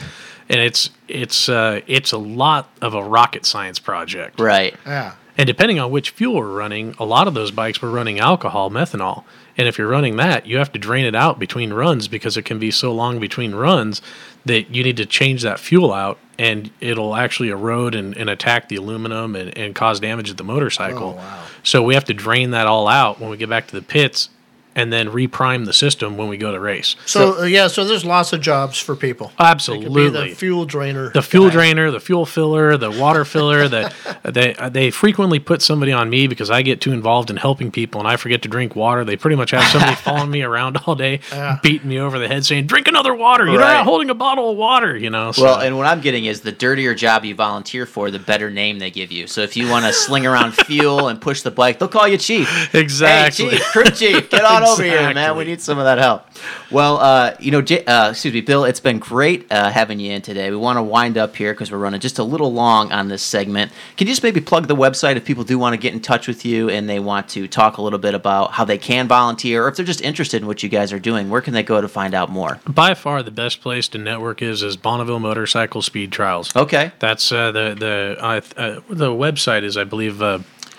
And 0.48 0.60
it's 0.62 0.90
it's 1.08 1.50
uh, 1.50 1.82
it's 1.88 2.12
a 2.12 2.18
lot 2.18 2.70
of 2.82 2.94
a 2.94 3.04
rocket 3.04 3.46
science 3.46 3.80
project. 3.80 4.40
Right. 4.40 4.76
Yeah. 4.86 5.14
And 5.38 5.48
depending 5.48 5.80
on 5.80 5.90
which 5.90 6.10
fuel 6.10 6.36
we're 6.36 6.52
running, 6.52 6.96
a 7.00 7.06
lot 7.06 7.28
of 7.28 7.34
those 7.34 7.50
bikes 7.50 7.82
were 7.82 7.90
running 7.90 8.20
alcohol, 8.20 8.70
methanol. 8.70 9.24
And 9.58 9.70
if 9.70 9.78
you're 9.78 9.88
running 9.88 10.18
that, 10.18 10.46
you 10.46 10.58
have 10.58 10.72
to 10.74 10.80
drain 10.80 11.06
it 11.06 11.16
out 11.16 11.40
between 11.40 11.72
runs 11.72 12.10
because 12.10 12.36
it 12.36 12.44
can 12.44 12.60
be 12.60 12.72
so 12.72 12.94
long 12.94 13.20
between 13.20 13.56
runs 13.56 14.02
that 14.44 14.76
you 14.76 14.84
need 14.84 14.98
to 14.98 15.06
change 15.06 15.42
that 15.44 15.60
fuel 15.60 15.94
out 15.94 16.18
and 16.38 16.72
it'll 16.82 17.16
actually 17.16 17.50
erode 17.50 17.96
and, 17.96 18.18
and 18.18 18.30
attack 18.30 18.68
the 18.68 18.76
aluminum 18.76 19.36
and, 19.36 19.58
and 19.58 19.76
cause 19.76 20.02
damage 20.02 20.28
to 20.28 20.34
the 20.34 20.44
motorcycle. 20.44 21.14
Wow. 21.14 21.46
So 21.64 21.84
we 21.84 21.94
have 21.94 22.06
to 22.06 22.14
drain 22.14 22.52
that 22.52 22.68
all 22.68 22.90
out 22.90 23.20
when 23.22 23.30
we 23.30 23.38
get 23.38 23.50
back 23.50 23.68
to 23.68 23.76
the 23.76 23.82
pits 23.82 24.30
and 24.76 24.94
then 24.94 25.10
reprime 25.10 25.66
the 25.66 25.74
system 25.74 26.16
when 26.18 26.28
we 26.30 26.38
go 26.38 26.52
to 26.52 26.60
race. 26.60 26.96
So, 27.06 27.42
uh, 27.42 27.44
yeah, 27.44 27.68
so 27.68 27.84
there's 27.86 28.06
lots 28.06 28.34
of 28.34 28.42
jobs 28.42 28.78
for 28.80 28.96
people. 28.96 29.32
They 29.38 29.46
Absolutely. 29.46 29.86
could 30.12 30.14
be 30.14 30.30
the 30.30 30.36
fuel 30.36 30.66
drainer. 30.66 31.10
the 31.10 31.22
fuel 31.22 31.50
drainer, 31.50 31.92
the 31.92 32.00
fuel 32.00 32.26
filler, 32.26 32.78
the 32.78 32.92
water 32.92 33.26
filler. 33.26 33.68
that 33.68 33.94
they 34.24 34.56
they 34.72 34.92
frequently 34.92 35.40
put 35.40 35.62
somebody 35.62 35.92
on 35.92 36.10
me 36.10 36.28
because 36.28 36.50
I 36.50 36.62
get 36.62 36.82
too 36.82 36.92
involved 36.92 37.30
in 37.30 37.38
helping 37.38 37.72
people 37.72 38.00
and 38.00 38.08
I 38.08 38.16
forget 38.16 38.42
to 38.44 38.48
drink 38.50 38.76
water. 38.76 39.04
They 39.04 39.18
pretty 39.18 39.36
much 39.36 39.52
have 39.52 39.64
somebody 39.66 39.96
following 40.06 40.32
me 40.32 40.44
around 40.44 40.78
all 40.86 40.96
day, 40.96 41.20
beating 41.64 41.90
me 41.90 42.00
over 42.00 42.20
the 42.20 42.28
head, 42.28 42.46
saying, 42.46 42.68
"Drink 42.68 42.88
another 42.88 43.14
water. 43.14 43.46
You're 43.48 43.60
Right. 43.60 43.74
not 43.74 43.86
holding 43.86 44.10
a 44.10 44.16
bottle 44.16 44.52
of 44.52 44.58
water." 44.58 44.96
You 44.98 45.10
know. 45.10 45.32
So. 45.32 45.44
Well, 45.44 45.60
and 45.60 45.78
what 45.78 45.88
I'm 45.88 46.02
getting 46.02 46.26
is 46.26 46.42
the 46.42 46.52
dirtier 46.52 46.94
job 46.94 47.26
you 47.26 47.36
volunteer 47.36 47.86
for, 47.86 48.12
the 48.12 48.20
better 48.20 48.50
name 48.50 48.80
they 48.80 48.92
give 48.92 49.12
you. 49.12 49.28
So 49.28 49.42
if 49.42 49.58
you 49.58 49.68
want 49.70 49.86
to 49.86 49.94
sling 49.94 50.26
around 50.26 50.52
fuel 50.66 51.08
and 51.08 51.20
push 51.20 51.42
the 51.42 51.52
bike, 51.52 51.80
they'll 51.80 51.88
call 51.88 52.08
you 52.08 52.18
chief. 52.18 52.74
Exactly. 52.76 53.46
Hey, 53.50 53.58
chief, 53.58 53.66
crew 53.72 53.84
chief, 53.86 54.30
get 54.30 54.44
on 54.46 54.64
over 54.74 54.84
here, 54.84 55.14
man. 55.14 55.38
We 55.38 55.46
need 55.46 55.62
some 55.62 55.78
of 55.78 55.86
that 55.86 55.98
help. 55.98 56.26
Well, 56.72 56.98
uh, 56.98 57.36
you 57.40 57.52
know, 57.52 57.62
J- 57.62 57.86
uh, 57.86 58.12
excuse 58.12 58.34
me, 58.34 58.42
Bill. 58.42 58.66
It's 58.66 58.80
been 58.80 59.00
great 59.00 59.52
uh, 59.52 59.70
having 59.72 60.00
you 60.00 60.12
in 60.12 60.22
today. 60.22 60.50
We 60.52 60.58
want 60.58 60.78
to 60.78 60.84
wind 60.84 61.18
up 61.18 61.36
here 61.36 61.54
because 61.54 61.72
we're 61.72 61.78
running 61.78 62.00
just 62.00 62.20
a 62.20 62.24
little 62.24 62.54
long 62.54 62.92
on 62.92 63.08
this 63.08 63.22
segment. 63.24 63.72
Can 63.98 64.08
you 64.08 64.12
just 64.14 64.24
maybe 64.24 64.42
plug 64.42 64.68
the 64.68 64.76
website 64.76 65.16
if 65.16 65.26
people 65.26 65.44
do 65.44 65.58
want 65.58 65.74
to 65.74 65.78
get 65.78 65.94
in 65.94 66.00
touch 66.00 66.28
with 66.28 66.46
you 66.46 66.70
and 66.70 66.90
they 66.90 67.00
want 67.00 67.30
to 67.30 67.48
talk 67.48 67.78
a 67.78 67.82
little 67.82 68.00
bit 68.00 68.14
about 68.14 68.52
how 68.52 68.66
they 68.66 68.78
can 68.78 69.08
volunteer, 69.08 69.66
or 69.66 69.68
if 69.70 69.76
they're 69.76 69.86
just 69.86 70.02
interested 70.02 70.42
in 70.42 70.48
what 70.48 70.64
you 70.64 70.70
guys 70.70 70.94
are 70.94 71.00
doing? 71.00 71.30
Where 71.30 71.42
can 71.42 71.54
they 71.54 71.64
go 71.64 71.82
to 71.82 71.88
find 71.88 72.14
out 72.14 72.30
more? 72.30 72.60
By 72.68 72.94
far, 72.94 73.24
the 73.24 73.32
best 73.32 73.62
place 73.62 73.88
to 73.90 73.98
network 73.98 74.42
is 74.42 74.64
is 74.64 74.78
Bonneville 74.78 75.20
Motorcycle 75.20 75.82
Speed 75.82 76.12
Trials. 76.12 76.56
Okay, 76.56 76.92
that's 77.00 77.32
uh, 77.32 77.52
the 77.52 77.76
the 77.78 78.18
uh, 78.20 78.42
uh, 78.58 78.80
the 78.90 79.10
website 79.10 79.64
is 79.64 79.78
I 79.78 79.84
believe. 79.84 80.22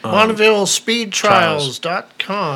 Um, 0.05 0.15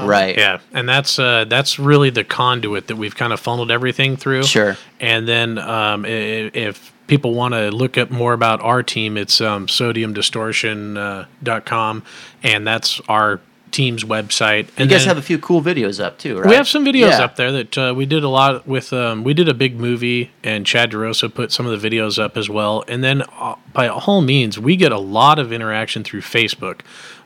Right. 0.09 0.37
Yeah, 0.37 0.59
and 0.73 0.89
that's 0.89 1.19
uh, 1.19 1.45
that's 1.47 1.79
really 1.79 2.11
the 2.11 2.25
conduit 2.25 2.87
that 2.87 2.97
we've 2.97 3.15
kind 3.17 3.33
of 3.33 3.41
funneled 3.41 3.71
everything 3.71 4.17
through. 4.17 4.45
Sure. 4.45 4.77
And 5.01 5.29
then 5.29 5.59
um, 5.59 6.05
i- 6.05 6.09
i- 6.09 6.51
if 6.55 6.93
people 7.07 7.35
want 7.35 7.53
to 7.53 7.71
look 7.71 7.99
up 7.99 8.11
more 8.11 8.33
about 8.33 8.61
our 8.63 8.83
team, 8.83 9.17
it's 9.19 9.41
um, 9.41 9.67
sodiumdistortion.com, 9.67 11.27
uh, 11.47 11.61
.com, 11.61 12.03
and 12.43 12.67
that's 12.67 13.01
our 13.09 13.41
team's 13.71 14.05
website. 14.05 14.69
And 14.79 14.89
you 14.89 14.95
guys 14.97 15.01
then- 15.01 15.09
have 15.09 15.19
a 15.19 15.23
few 15.23 15.37
cool 15.39 15.61
videos 15.61 16.03
up 16.03 16.17
too, 16.17 16.39
right? 16.39 16.49
we 16.49 16.55
have 16.55 16.69
some 16.69 16.85
videos 16.87 17.11
Yeah. 17.11 17.25
up 17.25 17.35
there 17.37 17.51
that 17.51 17.77
uh, 17.77 17.93
we 17.95 18.07
did 18.07 18.23
a 18.23 18.29
lot 18.29 18.67
with. 18.69 18.93
Um, 18.93 19.25
we 19.25 19.35
did 19.35 19.49
a 19.49 19.55
big 19.55 19.79
movie, 19.81 20.31
and 20.45 20.65
Chad 20.65 20.93
DeRosa 20.93 21.35
put 21.35 21.51
some 21.51 21.67
of 21.67 21.79
the 21.83 21.91
videos 21.91 22.23
up 22.23 22.37
as 22.37 22.49
well. 22.49 22.85
And 22.87 23.03
then, 23.03 23.23
uh, 23.39 23.57
by 23.73 23.89
all 23.89 24.21
means, 24.23 24.59
we 24.61 24.77
get 24.77 24.93
a 24.93 24.99
lot 24.99 25.39
of 25.41 25.53
interaction 25.53 26.05
through 26.05 26.21
Facebook. 26.23 26.81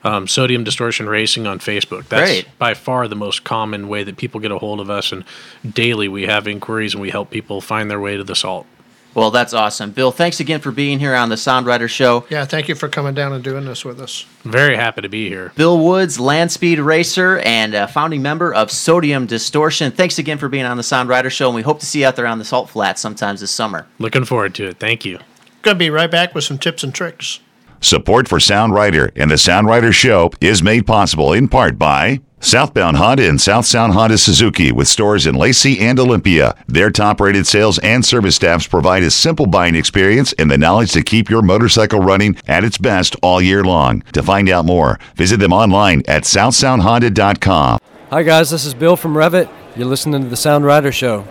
Um, 0.04 0.28
Sodium 0.28 0.64
Distortion 0.64 1.08
Racing 1.08 1.46
on 1.46 1.58
Facebook. 1.58 2.08
That's 2.08 2.30
Great. 2.30 2.58
by 2.58 2.74
far 2.74 3.08
the 3.08 3.16
most 3.16 3.44
common 3.44 3.88
way 3.88 4.04
that 4.04 4.16
people 4.16 4.40
get 4.40 4.52
a 4.52 4.58
hold 4.58 4.80
of 4.80 4.90
us. 4.90 5.10
And 5.10 5.24
daily 5.68 6.08
we 6.08 6.26
have 6.26 6.46
inquiries 6.46 6.94
and 6.94 7.02
we 7.02 7.10
help 7.10 7.30
people 7.30 7.60
find 7.60 7.90
their 7.90 8.00
way 8.00 8.16
to 8.16 8.24
the 8.24 8.36
salt. 8.36 8.66
Well, 9.14 9.32
that's 9.32 9.52
awesome. 9.52 9.90
Bill, 9.90 10.12
thanks 10.12 10.38
again 10.38 10.60
for 10.60 10.70
being 10.70 11.00
here 11.00 11.14
on 11.14 11.28
the 11.28 11.36
Sound 11.36 11.66
Rider 11.66 11.88
Show. 11.88 12.24
Yeah, 12.30 12.44
thank 12.44 12.68
you 12.68 12.76
for 12.76 12.88
coming 12.88 13.14
down 13.14 13.32
and 13.32 13.42
doing 13.42 13.64
this 13.64 13.84
with 13.84 14.00
us. 14.00 14.26
Very 14.44 14.76
happy 14.76 15.00
to 15.00 15.08
be 15.08 15.28
here. 15.28 15.50
Bill 15.56 15.78
Woods, 15.84 16.20
land 16.20 16.52
speed 16.52 16.78
racer 16.78 17.38
and 17.38 17.74
a 17.74 17.88
founding 17.88 18.22
member 18.22 18.54
of 18.54 18.70
Sodium 18.70 19.26
Distortion. 19.26 19.90
Thanks 19.90 20.20
again 20.20 20.38
for 20.38 20.48
being 20.48 20.64
on 20.66 20.76
the 20.76 20.82
Sound 20.84 21.08
Rider 21.08 21.30
Show, 21.30 21.48
and 21.48 21.56
we 21.56 21.62
hope 21.62 21.80
to 21.80 21.86
see 21.86 22.02
you 22.02 22.06
out 22.06 22.14
there 22.14 22.26
on 22.26 22.38
the 22.38 22.44
Salt 22.44 22.70
Flats 22.70 23.00
sometimes 23.00 23.40
this 23.40 23.50
summer. 23.50 23.86
Looking 23.98 24.24
forward 24.24 24.54
to 24.56 24.68
it. 24.68 24.78
Thank 24.78 25.04
you. 25.04 25.18
Going 25.62 25.74
to 25.74 25.78
be 25.78 25.90
right 25.90 26.10
back 26.10 26.34
with 26.34 26.44
some 26.44 26.58
tips 26.58 26.84
and 26.84 26.94
tricks. 26.94 27.40
Support 27.80 28.26
for 28.28 28.40
Sound 28.40 28.72
Rider 28.72 29.12
and 29.14 29.30
the 29.30 29.38
Sound 29.38 29.68
Rider 29.68 29.92
Show 29.92 30.30
is 30.40 30.62
made 30.62 30.86
possible 30.86 31.32
in 31.32 31.48
part 31.48 31.78
by 31.78 32.20
Southbound 32.40 32.96
Honda 32.96 33.28
and 33.28 33.40
South 33.40 33.66
Sound 33.66 33.92
Honda 33.92 34.18
Suzuki 34.18 34.72
with 34.72 34.88
stores 34.88 35.26
in 35.26 35.34
Lacey 35.34 35.78
and 35.80 35.98
Olympia. 35.98 36.56
Their 36.66 36.90
top 36.90 37.20
rated 37.20 37.46
sales 37.46 37.78
and 37.80 38.04
service 38.04 38.36
staffs 38.36 38.66
provide 38.66 39.02
a 39.02 39.10
simple 39.10 39.46
buying 39.46 39.74
experience 39.74 40.32
and 40.34 40.50
the 40.50 40.58
knowledge 40.58 40.92
to 40.92 41.02
keep 41.02 41.30
your 41.30 41.42
motorcycle 41.42 42.00
running 42.00 42.36
at 42.46 42.64
its 42.64 42.78
best 42.78 43.16
all 43.22 43.40
year 43.40 43.64
long. 43.64 44.02
To 44.12 44.22
find 44.22 44.48
out 44.48 44.64
more, 44.64 44.98
visit 45.14 45.38
them 45.38 45.52
online 45.52 46.02
at 46.08 46.24
southsoundhonda.com. 46.24 47.78
Hi, 48.10 48.22
guys, 48.22 48.50
this 48.50 48.64
is 48.64 48.74
Bill 48.74 48.96
from 48.96 49.14
Revit. 49.14 49.48
You're 49.76 49.86
listening 49.86 50.22
to 50.22 50.28
the 50.28 50.36
Sound 50.36 50.64
Rider 50.64 50.90
Show. 50.92 51.26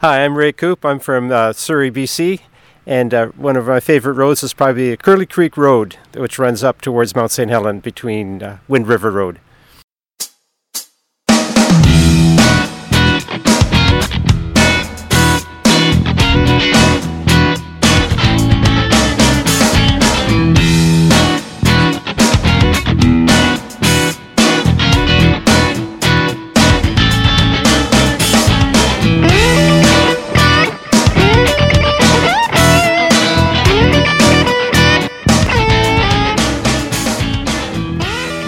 Hi, 0.00 0.24
I'm 0.24 0.36
Ray 0.36 0.52
Coop. 0.52 0.84
I'm 0.84 0.98
from 0.98 1.30
uh, 1.30 1.52
Surrey, 1.52 1.90
BC. 1.90 2.40
And 2.86 3.14
uh, 3.14 3.26
one 3.28 3.56
of 3.56 3.66
my 3.66 3.80
favorite 3.80 4.14
roads 4.14 4.42
is 4.42 4.54
probably 4.54 4.96
Curly 4.96 5.26
Creek 5.26 5.56
Road, 5.56 5.96
which 6.14 6.38
runs 6.38 6.64
up 6.64 6.80
towards 6.80 7.14
Mount 7.14 7.30
St. 7.30 7.48
Helen 7.48 7.80
between 7.80 8.42
uh, 8.42 8.58
Wind 8.66 8.88
River 8.88 9.10
Road. 9.10 9.38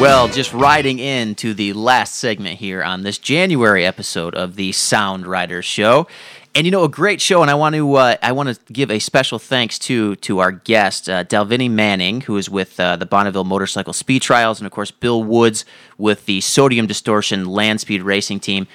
Well, 0.04 0.28
just 0.28 0.52
riding 0.52 0.98
into 0.98 1.54
the 1.54 1.72
last 1.72 2.16
segment 2.16 2.58
here 2.58 2.82
on 2.82 3.04
this 3.04 3.16
January 3.16 3.86
episode 3.86 4.34
of 4.34 4.54
the 4.54 4.70
Sound 4.72 5.26
Riders 5.26 5.64
Show. 5.64 6.08
And 6.54 6.66
you 6.66 6.70
know, 6.70 6.84
a 6.84 6.90
great 6.90 7.22
show, 7.22 7.40
and 7.40 7.50
I 7.50 7.54
want 7.54 7.74
to 7.74 7.94
uh, 7.94 8.16
I 8.22 8.32
want 8.32 8.50
to 8.50 8.60
give 8.70 8.90
a 8.90 8.98
special 8.98 9.38
thanks 9.38 9.78
to 9.78 10.16
to 10.16 10.40
our 10.40 10.52
guest 10.52 11.08
uh, 11.08 11.22
Delvene 11.22 11.74
Manning, 11.74 12.20
who 12.20 12.36
is 12.36 12.50
with 12.50 12.78
uh, 12.78 12.96
the 12.96 13.06
Bonneville 13.06 13.44
Motorcycle 13.44 13.94
Speed 13.94 14.20
Trials, 14.20 14.60
and 14.60 14.66
of 14.66 14.72
course 14.72 14.90
Bill 14.90 15.24
Woods 15.24 15.64
with 15.96 16.26
the 16.26 16.42
Sodium 16.42 16.86
Distortion 16.86 17.46
Land 17.46 17.80
Speed 17.80 18.02
Racing 18.02 18.40
Team. 18.40 18.66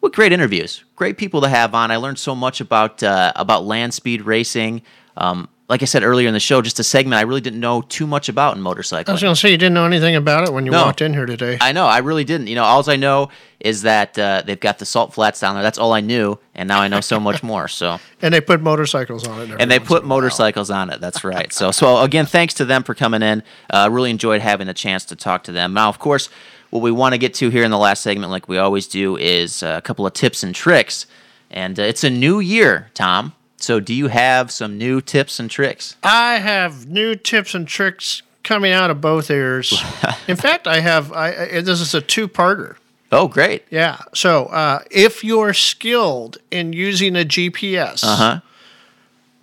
What 0.00 0.12
great 0.12 0.32
interviews, 0.32 0.82
great 0.96 1.16
people 1.16 1.42
to 1.42 1.48
have 1.48 1.76
on. 1.76 1.92
I 1.92 1.96
learned 1.96 2.18
so 2.18 2.34
much 2.34 2.60
about 2.60 3.04
uh, 3.04 3.32
about 3.36 3.64
land 3.64 3.94
speed 3.94 4.22
racing. 4.22 4.82
Um, 5.16 5.48
like 5.72 5.80
I 5.80 5.86
said 5.86 6.02
earlier 6.02 6.28
in 6.28 6.34
the 6.34 6.40
show, 6.40 6.60
just 6.60 6.78
a 6.80 6.84
segment 6.84 7.18
I 7.18 7.22
really 7.22 7.40
didn't 7.40 7.60
know 7.60 7.80
too 7.80 8.06
much 8.06 8.28
about 8.28 8.54
in 8.56 8.62
motorcycling. 8.62 9.08
I 9.08 9.12
was 9.12 9.22
going 9.22 9.34
to 9.34 9.40
say 9.40 9.50
you 9.50 9.56
didn't 9.56 9.72
know 9.72 9.86
anything 9.86 10.14
about 10.16 10.46
it 10.46 10.52
when 10.52 10.66
you 10.66 10.70
No. 10.70 10.82
walked 10.84 11.00
in 11.00 11.14
here 11.14 11.24
today. 11.24 11.56
I 11.62 11.72
know, 11.72 11.86
I 11.86 11.98
really 11.98 12.24
didn't. 12.24 12.48
You 12.48 12.56
know, 12.56 12.64
all 12.64 12.88
I 12.90 12.96
know 12.96 13.30
is 13.58 13.80
that 13.82 14.18
uh, 14.18 14.42
they've 14.44 14.60
got 14.60 14.78
the 14.78 14.84
salt 14.84 15.14
flats 15.14 15.40
down 15.40 15.54
there. 15.54 15.62
That's 15.62 15.78
all 15.78 15.94
I 15.94 16.00
knew, 16.00 16.38
and 16.54 16.68
now 16.68 16.80
I 16.82 16.88
know 16.88 17.00
so 17.00 17.18
much 17.18 17.42
more. 17.42 17.68
So, 17.68 17.98
And 18.20 18.34
they 18.34 18.42
put 18.42 18.60
motorcycles 18.60 19.26
on 19.26 19.50
it. 19.50 19.56
and 19.60 19.70
they 19.70 19.78
put 19.78 20.04
motorcycles 20.04 20.70
on 20.70 20.90
it. 20.90 21.00
That's 21.00 21.24
right. 21.24 21.50
So, 21.50 21.70
so 21.70 22.02
again, 22.02 22.26
thanks 22.26 22.52
to 22.54 22.66
them 22.66 22.82
for 22.82 22.94
coming 22.94 23.22
in. 23.22 23.42
Uh, 23.70 23.88
really 23.90 24.10
enjoyed 24.10 24.42
having 24.42 24.66
the 24.66 24.74
chance 24.74 25.06
to 25.06 25.16
talk 25.16 25.44
to 25.44 25.52
them. 25.52 25.72
Now, 25.72 25.88
of 25.88 25.98
course, 25.98 26.28
what 26.68 26.82
we 26.82 26.90
want 26.90 27.14
to 27.14 27.18
get 27.18 27.32
to 27.34 27.48
here 27.48 27.64
in 27.64 27.70
the 27.70 27.78
last 27.78 28.02
segment, 28.02 28.30
like 28.30 28.46
we 28.46 28.58
always 28.58 28.86
do, 28.88 29.16
is 29.16 29.62
uh, 29.62 29.76
a 29.78 29.80
couple 29.82 30.06
of 30.06 30.12
tips 30.12 30.42
and 30.42 30.54
tricks. 30.54 31.06
And 31.50 31.78
uh, 31.80 31.84
it's 31.84 32.04
a 32.04 32.10
new 32.10 32.40
year, 32.40 32.90
Tom. 32.94 33.32
So, 33.62 33.78
do 33.78 33.94
you 33.94 34.08
have 34.08 34.50
some 34.50 34.76
new 34.76 35.00
tips 35.00 35.38
and 35.38 35.48
tricks? 35.48 35.96
I 36.02 36.38
have 36.40 36.88
new 36.88 37.14
tips 37.14 37.54
and 37.54 37.66
tricks 37.68 38.22
coming 38.42 38.72
out 38.72 38.90
of 38.90 39.00
both 39.00 39.30
ears. 39.30 39.72
In 40.26 40.34
fact, 40.36 40.66
I 40.66 40.80
have. 40.80 41.12
I, 41.12 41.60
this 41.60 41.80
is 41.80 41.94
a 41.94 42.00
two-parter. 42.00 42.74
Oh, 43.12 43.28
great! 43.28 43.62
Yeah. 43.70 43.98
So, 44.14 44.46
uh, 44.46 44.80
if 44.90 45.22
you're 45.22 45.54
skilled 45.54 46.38
in 46.50 46.72
using 46.72 47.14
a 47.14 47.20
GPS, 47.24 48.02
Uh 48.02 48.16
huh. 48.16 48.40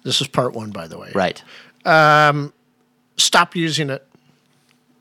this 0.03 0.19
is 0.19 0.27
part 0.27 0.53
one, 0.53 0.71
by 0.71 0.87
the 0.87 0.97
way. 0.97 1.11
Right. 1.15 1.41
Um, 1.85 2.51
stop 3.15 3.55
using 3.55 3.89
it. 3.89 4.05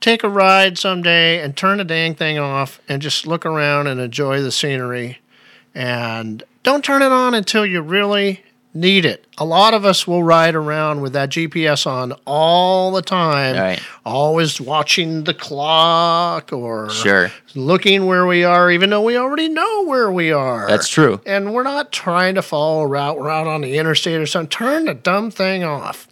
Take 0.00 0.22
a 0.22 0.28
ride 0.28 0.78
someday 0.78 1.40
and 1.42 1.56
turn 1.56 1.78
the 1.78 1.84
dang 1.84 2.14
thing 2.14 2.38
off 2.38 2.80
and 2.88 3.02
just 3.02 3.26
look 3.26 3.44
around 3.44 3.88
and 3.88 3.98
enjoy 3.98 4.42
the 4.42 4.52
scenery. 4.52 5.18
And 5.74 6.44
don't 6.62 6.84
turn 6.84 7.02
it 7.02 7.10
on 7.10 7.34
until 7.34 7.66
you 7.66 7.80
really 7.80 8.42
need 8.74 9.04
it. 9.04 9.26
A 9.38 9.44
lot 9.44 9.74
of 9.74 9.84
us 9.84 10.06
will 10.06 10.22
ride 10.22 10.54
around 10.54 11.00
with 11.00 11.12
that 11.14 11.30
GPS 11.30 11.86
on 11.86 12.12
all 12.26 12.92
the 12.92 13.02
time, 13.02 13.56
Right. 13.56 13.80
always 14.04 14.60
watching 14.60 15.24
the 15.24 15.34
clock 15.34 16.52
or 16.52 16.90
Sure. 16.90 17.30
looking 17.54 18.06
where 18.06 18.26
we 18.26 18.44
are, 18.44 18.70
even 18.70 18.90
though 18.90 19.02
we 19.02 19.16
already 19.16 19.48
know 19.48 19.84
where 19.84 20.10
we 20.10 20.32
are. 20.32 20.66
That's 20.68 20.88
true. 20.88 21.20
And 21.26 21.52
we're 21.54 21.62
not 21.62 21.92
trying 21.92 22.34
to 22.36 22.42
follow 22.42 22.82
a 22.82 22.86
route. 22.86 23.18
We're 23.18 23.30
out 23.30 23.46
on 23.46 23.62
the 23.62 23.78
interstate 23.78 24.20
or 24.20 24.26
something. 24.26 24.48
Turn 24.50 24.84
the 24.84 24.94
dumb 24.94 25.30
thing 25.30 25.64
off. 25.64 26.06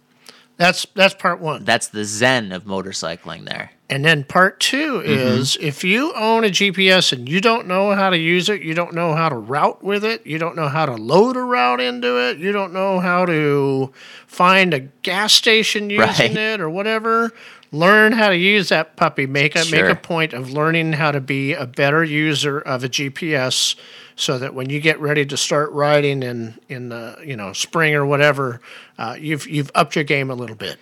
That's 0.57 0.87
that's 0.95 1.13
part 1.13 1.39
one. 1.39 1.63
That's 1.65 1.87
the 1.87 2.03
zen 2.03 2.51
of 2.51 2.63
motorcycling 2.65 3.45
there. 3.47 3.71
And 3.89 4.03
then 4.03 4.25
part 4.25 4.59
2 4.59 5.01
is 5.05 5.57
if 5.61 5.81
you 5.81 6.11
own 6.13 6.43
a 6.43 6.49
GPS 6.49 7.13
and 7.13 7.27
you 7.29 7.39
don't 7.39 7.67
know 7.67 7.91
how 7.95 8.09
to 8.09 8.17
use 8.17 8.49
it, 8.49 8.61
you 8.61 8.73
don't 8.73 8.93
know 8.93 9.15
how 9.15 9.29
to 9.29 9.35
route 9.37 9.81
with 9.81 10.03
it, 10.03 10.27
you 10.27 10.37
don't 10.37 10.57
know 10.57 10.67
how 10.67 10.85
to 10.85 10.95
load 10.95 11.37
a 11.37 11.41
route 11.41 11.79
into 11.79 12.17
it, 12.29 12.37
you 12.37 12.51
don't 12.51 12.73
know 12.73 12.99
how 12.99 13.25
to 13.25 13.93
find 14.27 14.73
a 14.73 14.81
gas 14.81 15.31
station 15.31 15.89
using 15.89 16.33
Right. 16.33 16.37
it 16.37 16.59
or 16.59 16.69
whatever, 16.69 17.31
learn 17.71 18.11
how 18.11 18.27
to 18.27 18.35
use 18.35 18.67
that 18.69 18.97
puppy. 18.97 19.25
Make 19.25 19.55
a 19.55 19.63
Sure. 19.63 19.83
make 19.85 19.89
a 19.91 19.95
point 19.97 20.33
of 20.33 20.51
learning 20.51 20.91
how 20.93 21.11
to 21.11 21.21
be 21.21 21.53
a 21.53 21.65
better 21.65 22.03
user 22.03 22.59
of 22.59 22.83
a 22.83 22.89
GPS 22.89 23.75
so 24.17 24.37
that 24.37 24.53
when 24.53 24.69
you 24.69 24.81
get 24.81 24.99
ready 24.99 25.25
to 25.27 25.37
start 25.37 25.71
riding 25.71 26.23
in 26.23 26.55
in 26.67 26.89
the, 26.89 27.17
you 27.25 27.37
know, 27.37 27.53
spring 27.53 27.95
or 27.95 28.05
whatever, 28.05 28.59
uh, 28.97 29.15
you've 29.17 29.47
you've 29.47 29.71
upped 29.75 29.95
your 29.95 30.03
game 30.03 30.29
a 30.29 30.35
little 30.35 30.55
bit. 30.57 30.77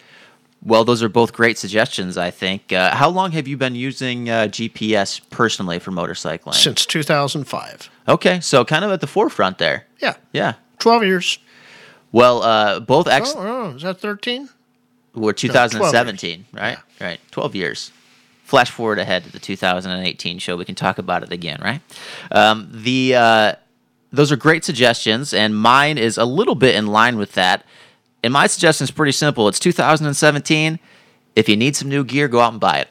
Well, 0.66 0.84
those 0.84 1.04
are 1.04 1.10
both 1.10 1.32
great 1.32 1.60
suggestions, 1.60 2.18
I 2.18 2.32
think. 2.32 2.74
Uh, 2.74 2.96
how 2.96 3.08
long 3.10 3.32
have 3.34 3.48
you 3.48 3.56
been 3.56 3.76
using 3.76 4.30
uh, 4.30 4.48
GPS 4.48 5.22
personally 5.30 5.78
for 5.78 5.92
motorcycling? 5.92 6.56
Since 6.56 6.88
2005. 6.88 7.90
Okay, 8.08 8.40
so 8.40 8.66
kind 8.66 8.84
of 8.84 8.92
at 8.92 9.00
the 9.00 9.08
forefront 9.08 9.60
there. 9.60 9.86
Yeah. 10.00 10.16
Yeah. 10.34 10.54
12 10.80 11.04
years. 11.04 11.38
Well, 12.12 12.42
uh, 12.42 12.80
both 12.80 13.08
ex 13.08 13.34
Oh, 13.36 13.42
oh, 13.42 13.76
is 13.76 13.84
that 13.84 14.00
13? 14.00 14.50
were 15.14 15.34
2017, 15.34 16.46
right? 16.52 16.78
Right. 17.00 17.20
12 17.32 17.56
years. 17.56 17.92
Flash 18.44 18.70
forward 18.70 19.00
ahead 19.00 19.24
to 19.24 19.32
the 19.32 19.40
2018 19.40 20.40
show. 20.40 20.56
We 20.56 20.66
can 20.66 20.76
talk 20.76 20.98
about 20.98 21.24
it 21.24 21.32
again, 21.32 21.60
right? 21.62 21.82
Um, 22.32 22.70
the 22.72 23.16
uh, 23.16 23.54
those 24.12 24.32
are 24.32 24.36
great 24.36 24.64
suggestions, 24.64 25.34
and 25.34 25.56
mine 25.56 25.98
is 25.98 26.18
a 26.18 26.26
little 26.26 26.56
bit 26.56 26.76
in 26.76 26.88
line 26.88 27.18
with 27.18 27.34
that. 27.34 27.66
And 28.26 28.34
my 28.34 28.48
suggestion 28.48 28.86
is 28.86 28.92
pretty 28.92 29.12
simple. 29.12 29.48
It's 29.48 29.60
2017. 29.60 30.80
If 31.36 31.48
you 31.48 31.56
need 31.56 31.76
some 31.76 31.90
new 31.90 32.04
gear, 32.04 32.28
go 32.28 32.40
out 32.40 32.54
and 32.54 32.60
buy 32.60 32.80
it. 32.80 32.88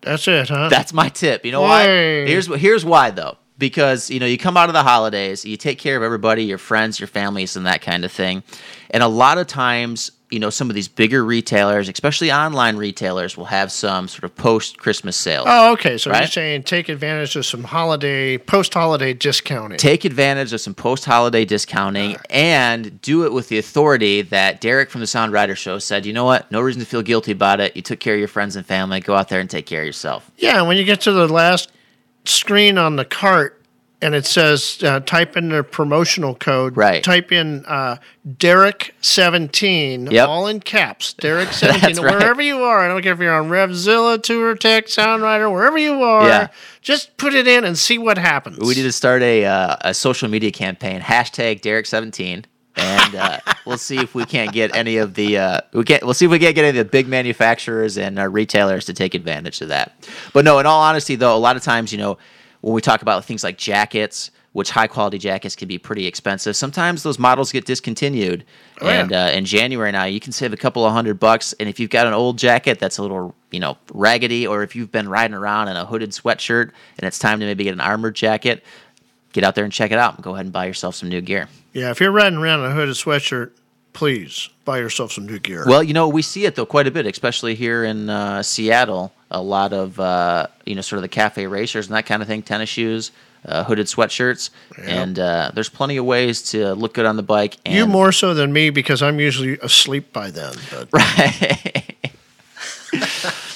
That's 0.00 0.28
it, 0.28 0.48
huh? 0.48 0.68
That's 0.68 0.92
my 0.92 1.08
tip. 1.08 1.44
You 1.44 1.50
know 1.50 1.62
why? 1.62 1.84
Here's 1.84 2.46
here's 2.46 2.84
why 2.84 3.10
though. 3.10 3.36
Because 3.58 4.10
you 4.10 4.20
know 4.20 4.26
you 4.26 4.38
come 4.38 4.56
out 4.56 4.68
of 4.68 4.74
the 4.74 4.84
holidays, 4.84 5.44
you 5.44 5.56
take 5.56 5.80
care 5.80 5.96
of 5.96 6.04
everybody, 6.04 6.44
your 6.44 6.58
friends, 6.58 7.00
your 7.00 7.08
families, 7.08 7.56
and 7.56 7.66
that 7.66 7.82
kind 7.82 8.04
of 8.04 8.12
thing. 8.12 8.44
And 8.90 9.02
a 9.02 9.08
lot 9.08 9.38
of 9.38 9.48
times, 9.48 10.12
you 10.30 10.38
know, 10.38 10.50
some 10.50 10.68
of 10.68 10.74
these 10.74 10.88
bigger 10.88 11.24
retailers, 11.24 11.88
especially 11.88 12.30
online 12.30 12.76
retailers, 12.76 13.36
will 13.36 13.46
have 13.46 13.72
some 13.72 14.08
sort 14.08 14.24
of 14.24 14.36
post 14.36 14.78
Christmas 14.78 15.16
sales. 15.16 15.46
Oh, 15.48 15.72
okay. 15.72 15.96
So 15.96 16.12
you're 16.12 16.26
saying 16.26 16.64
take 16.64 16.88
advantage 16.88 17.34
of 17.36 17.46
some 17.46 17.64
holiday, 17.64 18.36
post 18.36 18.74
holiday 18.74 19.14
discounting. 19.14 19.78
Take 19.78 20.04
advantage 20.04 20.52
of 20.52 20.60
some 20.60 20.74
post 20.74 21.04
holiday 21.04 21.44
discounting 21.44 22.16
and 22.30 23.00
do 23.00 23.24
it 23.24 23.32
with 23.32 23.48
the 23.48 23.58
authority 23.58 24.22
that 24.22 24.60
Derek 24.60 24.90
from 24.90 25.00
the 25.00 25.06
Sound 25.06 25.32
Rider 25.32 25.56
Show 25.56 25.78
said, 25.78 26.04
you 26.04 26.12
know 26.12 26.24
what? 26.24 26.50
No 26.52 26.60
reason 26.60 26.80
to 26.80 26.86
feel 26.86 27.02
guilty 27.02 27.32
about 27.32 27.60
it. 27.60 27.74
You 27.74 27.82
took 27.82 28.00
care 28.00 28.14
of 28.14 28.18
your 28.18 28.28
friends 28.28 28.56
and 28.56 28.66
family. 28.66 29.00
Go 29.00 29.14
out 29.14 29.28
there 29.28 29.40
and 29.40 29.48
take 29.48 29.66
care 29.66 29.80
of 29.80 29.86
yourself. 29.86 30.30
yeah, 30.36 30.62
when 30.62 30.76
you 30.76 30.84
get 30.84 31.00
to 31.02 31.12
the 31.12 31.28
last 31.28 31.72
screen 32.24 32.76
on 32.76 32.96
the 32.96 33.04
cart 33.04 33.57
and 34.00 34.14
it 34.14 34.24
says 34.26 34.78
uh, 34.82 35.00
type 35.00 35.36
in 35.36 35.48
the 35.48 35.64
promotional 35.64 36.34
code. 36.34 36.76
Right. 36.76 37.02
Type 37.02 37.32
in 37.32 37.64
uh, 37.66 37.96
Derek 38.38 38.94
seventeen, 39.00 40.06
Yep. 40.10 40.28
all 40.28 40.46
in 40.46 40.60
caps. 40.60 41.12
Derek 41.14 41.48
seventeen. 41.52 41.96
Right. 42.04 42.14
Wherever 42.14 42.40
you 42.42 42.58
are, 42.62 42.80
I 42.80 42.88
don't 42.88 43.02
care 43.02 43.12
if 43.12 43.18
you're 43.18 43.34
on 43.34 43.48
Revzilla, 43.48 44.18
Touratech, 44.18 44.84
Soundwriter, 44.84 45.50
wherever 45.52 45.78
you 45.78 46.02
are. 46.02 46.26
Yeah. 46.28 46.48
Just 46.80 47.16
put 47.16 47.34
it 47.34 47.46
in 47.48 47.64
and 47.64 47.76
see 47.76 47.98
what 47.98 48.18
happens. 48.18 48.58
We 48.58 48.74
need 48.74 48.82
to 48.82 48.92
start 48.92 49.20
a, 49.22 49.44
uh, 49.44 49.76
a 49.82 49.94
social 49.94 50.28
media 50.28 50.50
campaign. 50.52 51.00
Hashtag 51.00 51.60
Derek17. 51.60 52.44
And 52.76 53.14
uh, 53.16 53.38
we'll 53.66 53.76
see 53.78 53.98
if 53.98 54.14
we 54.14 54.24
can't 54.24 54.52
get 54.52 54.74
any 54.76 54.98
of 54.98 55.14
the 55.14 55.36
uh, 55.38 55.60
we 55.72 55.82
can't 55.82 56.04
we'll 56.04 56.14
see 56.14 56.26
if 56.26 56.30
we 56.30 56.38
can't 56.38 56.54
get 56.54 56.64
any 56.64 56.78
of 56.78 56.86
the 56.86 56.90
big 56.90 57.08
manufacturers 57.08 57.98
and 57.98 58.18
uh, 58.20 58.28
retailers 58.28 58.84
to 58.84 58.94
take 58.94 59.14
advantage 59.14 59.60
of 59.60 59.68
that. 59.68 60.08
But 60.32 60.44
no, 60.44 60.60
in 60.60 60.66
all 60.66 60.80
honesty, 60.80 61.16
though, 61.16 61.36
a 61.36 61.38
lot 61.38 61.56
of 61.56 61.62
times 61.64 61.90
you 61.90 61.98
know 61.98 62.18
when 62.60 62.74
we 62.74 62.80
talk 62.80 63.02
about 63.02 63.24
things 63.24 63.44
like 63.44 63.56
jackets, 63.58 64.30
which 64.52 64.70
high 64.70 64.86
quality 64.86 65.18
jackets 65.18 65.54
can 65.54 65.68
be 65.68 65.78
pretty 65.78 66.06
expensive. 66.06 66.56
Sometimes 66.56 67.02
those 67.02 67.18
models 67.18 67.52
get 67.52 67.64
discontinued, 67.66 68.44
Oh, 68.80 68.86
yeah. 68.88 69.00
and 69.02 69.12
uh, 69.12 69.30
in 69.32 69.44
January 69.44 69.92
now 69.92 70.04
you 70.04 70.18
can 70.20 70.32
save 70.32 70.52
a 70.52 70.56
couple 70.56 70.84
of 70.84 70.92
hundred 70.92 71.20
bucks. 71.20 71.52
And 71.60 71.68
if 71.68 71.78
you've 71.78 71.90
got 71.90 72.06
an 72.06 72.14
old 72.14 72.38
jacket 72.38 72.78
that's 72.78 72.98
a 72.98 73.02
little 73.02 73.34
you 73.50 73.60
know 73.60 73.76
raggedy, 73.92 74.46
or 74.46 74.62
if 74.62 74.74
you've 74.74 74.90
been 74.90 75.08
riding 75.08 75.34
around 75.34 75.68
in 75.68 75.76
a 75.76 75.84
hooded 75.86 76.10
sweatshirt 76.10 76.72
and 76.98 77.06
it's 77.06 77.18
time 77.18 77.38
to 77.40 77.46
maybe 77.46 77.64
get 77.64 77.72
an 77.74 77.80
armored 77.80 78.14
jacket, 78.16 78.64
get 79.32 79.44
out 79.44 79.54
there 79.54 79.64
and 79.64 79.72
check 79.72 79.92
it 79.92 79.98
out. 79.98 80.14
and 80.16 80.24
Go 80.24 80.34
ahead 80.34 80.46
and 80.46 80.52
buy 80.52 80.66
yourself 80.66 80.94
some 80.96 81.08
new 81.08 81.20
gear. 81.20 81.48
Yeah, 81.72 81.90
if 81.90 82.00
you're 82.00 82.10
riding 82.10 82.38
around 82.38 82.60
in 82.64 82.66
a 82.72 82.74
hooded 82.74 82.94
sweatshirt, 82.96 83.50
please 83.98 84.48
buy 84.64 84.78
yourself 84.78 85.10
some 85.10 85.26
new 85.26 85.40
gear. 85.40 85.64
Well, 85.66 85.82
you 85.82 85.92
know, 85.92 86.06
we 86.06 86.22
see 86.22 86.44
it 86.44 86.54
though 86.54 86.64
quite 86.64 86.86
a 86.86 86.90
bit, 86.92 87.04
especially 87.04 87.56
here 87.56 87.82
in 87.82 88.08
uh, 88.08 88.44
Seattle. 88.44 89.12
A 89.32 89.42
lot 89.42 89.72
of 89.72 89.98
uh, 89.98 90.46
you 90.64 90.76
know, 90.76 90.82
sort 90.82 90.98
of 90.98 91.02
the 91.02 91.08
cafe 91.08 91.48
racers 91.48 91.88
and 91.88 91.96
that 91.96 92.06
kind 92.06 92.22
of 92.22 92.28
thing, 92.28 92.42
tennis 92.42 92.68
shoes, 92.68 93.10
uh, 93.44 93.64
hooded 93.64 93.86
sweatshirts, 93.86 94.50
and 94.80 95.18
uh, 95.18 95.50
there's 95.52 95.68
plenty 95.68 95.96
of 95.96 96.04
ways 96.04 96.42
to 96.50 96.74
look 96.74 96.94
good 96.94 97.06
on 97.06 97.16
the 97.16 97.24
bike. 97.24 97.56
And 97.66 97.74
you 97.74 97.86
more 97.88 98.12
so 98.12 98.34
than 98.34 98.52
me 98.52 98.70
because 98.70 99.02
I'm 99.02 99.18
usually 99.18 99.58
asleep 99.58 100.12
by 100.12 100.30
then. 100.30 100.54
But 100.70 100.92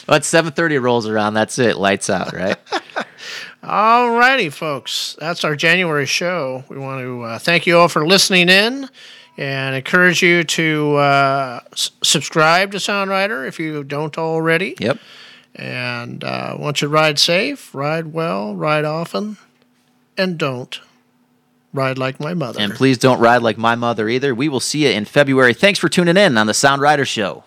right, 0.09 0.25
seven 0.25 0.53
thirty 0.53 0.77
rolls 0.79 1.07
around, 1.07 1.35
that's 1.35 1.57
it, 1.61 1.77
lights 1.77 2.11
out, 2.11 2.33
right? 2.33 2.57
All 3.63 4.11
righty, 4.11 4.51
folks. 4.51 5.17
That's 5.21 5.45
our 5.45 5.55
January 5.55 6.07
show. 6.07 6.65
We 6.69 6.79
want 6.79 7.01
to 7.01 7.23
uh, 7.23 7.39
thank 7.39 7.65
you 7.65 7.79
all 7.79 7.87
for 7.87 8.05
listening 8.05 8.49
in 8.49 8.89
and 9.39 9.75
encourage 9.75 10.23
you 10.23 10.45
to 10.45 10.97
uh, 10.97 11.61
s- 11.73 11.91
subscribe 12.03 12.73
to 12.73 12.81
Sound 12.81 13.11
Rider 13.11 13.45
if 13.47 13.59
you 13.59 13.83
don't 13.85 14.17
already. 14.19 14.75
Yep. 14.79 14.99
And 15.55 16.25
uh, 16.25 16.57
want 16.59 16.81
you 16.83 16.89
to 16.89 16.93
ride 16.93 17.19
safe, 17.19 17.75
ride 17.75 18.13
well, 18.13 18.55
ride 18.55 18.85
often, 18.85 19.37
and 20.17 20.39
don't 20.39 20.81
ride 21.75 21.97
like 21.99 22.21
my 22.21 22.35
mother. 22.35 22.61
and 22.61 22.73
please 22.75 22.99
don't 22.99 23.19
ride 23.21 23.43
like 23.43 23.57
my 23.59 23.75
mother 23.75 24.09
either. 24.09 24.35
We 24.35 24.49
will 24.49 24.61
see 24.61 24.85
you 24.85 24.91
in 24.91 25.05
February. 25.07 25.55
Thanks 25.55 25.79
for 25.79 25.89
tuning 25.89 26.17
in 26.17 26.37
on 26.39 26.47
the 26.47 26.55
Sound 26.55 26.81
Rider 26.83 27.05
Show. 27.07 27.45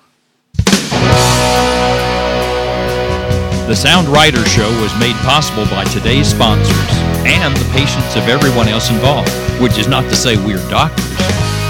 The 3.68 3.76
Sound 3.76 4.07
Rider 4.10 4.45
Show 4.45 4.70
was 4.82 4.94
made 4.99 5.16
possible 5.18 5.66
by 5.66 5.86
today's 5.86 6.28
sponsors 6.28 6.78
and 7.26 7.56
the 7.57 7.70
patience 7.72 8.16
of 8.16 8.28
everyone 8.28 8.68
else 8.68 8.91
involved, 8.91 9.30
which 9.60 9.80
is 9.80 9.88
not 9.88 10.03
to 10.03 10.16
say 10.16 10.38
we're 10.38 10.57
doctors. 10.70 11.03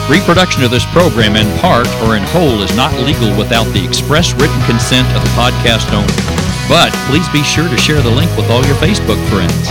Reproduction 0.06 0.62
of 0.62 0.70
this 0.70 0.86
program 0.94 1.34
in 1.34 1.50
part 1.58 1.90
or 2.06 2.14
in 2.14 2.22
whole 2.30 2.62
is 2.62 2.70
not 2.78 2.94
legal 3.02 3.34
without 3.34 3.66
the 3.74 3.82
express 3.82 4.38
written 4.38 4.62
consent 4.70 5.10
of 5.18 5.26
the 5.26 5.34
podcast 5.34 5.90
owner. 5.98 6.06
But 6.70 6.94
please 7.10 7.26
be 7.34 7.42
sure 7.42 7.66
to 7.66 7.74
share 7.74 8.06
the 8.06 8.14
link 8.14 8.30
with 8.38 8.46
all 8.54 8.62
your 8.70 8.78
Facebook 8.78 9.18
friends. 9.34 9.66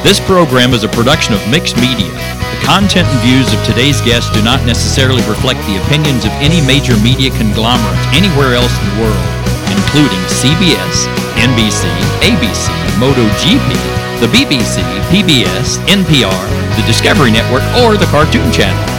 This 0.00 0.16
program 0.16 0.72
is 0.72 0.80
a 0.80 0.96
production 0.96 1.36
of 1.36 1.44
Mixed 1.52 1.76
Media. 1.76 2.08
The 2.08 2.64
content 2.64 3.04
and 3.04 3.20
views 3.20 3.52
of 3.52 3.60
today's 3.68 4.00
guests 4.00 4.32
do 4.32 4.40
not 4.40 4.64
necessarily 4.64 5.20
reflect 5.28 5.60
the 5.68 5.76
opinions 5.84 6.24
of 6.24 6.32
any 6.40 6.64
major 6.64 6.96
media 7.04 7.28
conglomerate 7.36 8.00
anywhere 8.16 8.56
else 8.56 8.72
in 8.80 8.86
the 8.96 9.04
world, 9.04 9.28
including 9.68 10.24
CBS, 10.32 11.04
NBC, 11.36 11.84
ABC, 12.24 12.64
MotoGP, 12.96 13.76
the 14.24 14.30
BBC, 14.32 14.80
PBS, 15.12 15.76
NPR, 15.84 16.44
the 16.80 16.84
Discovery 16.88 17.28
Network, 17.28 17.60
or 17.84 18.00
the 18.00 18.08
Cartoon 18.08 18.48
Channel. 18.56 18.95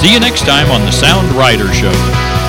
See 0.00 0.12
you 0.12 0.20
next 0.20 0.42
time 0.42 0.70
on 0.70 0.84
the 0.84 0.92
Sound 0.92 1.32
Rider 1.32 1.72
Show. 1.72 2.43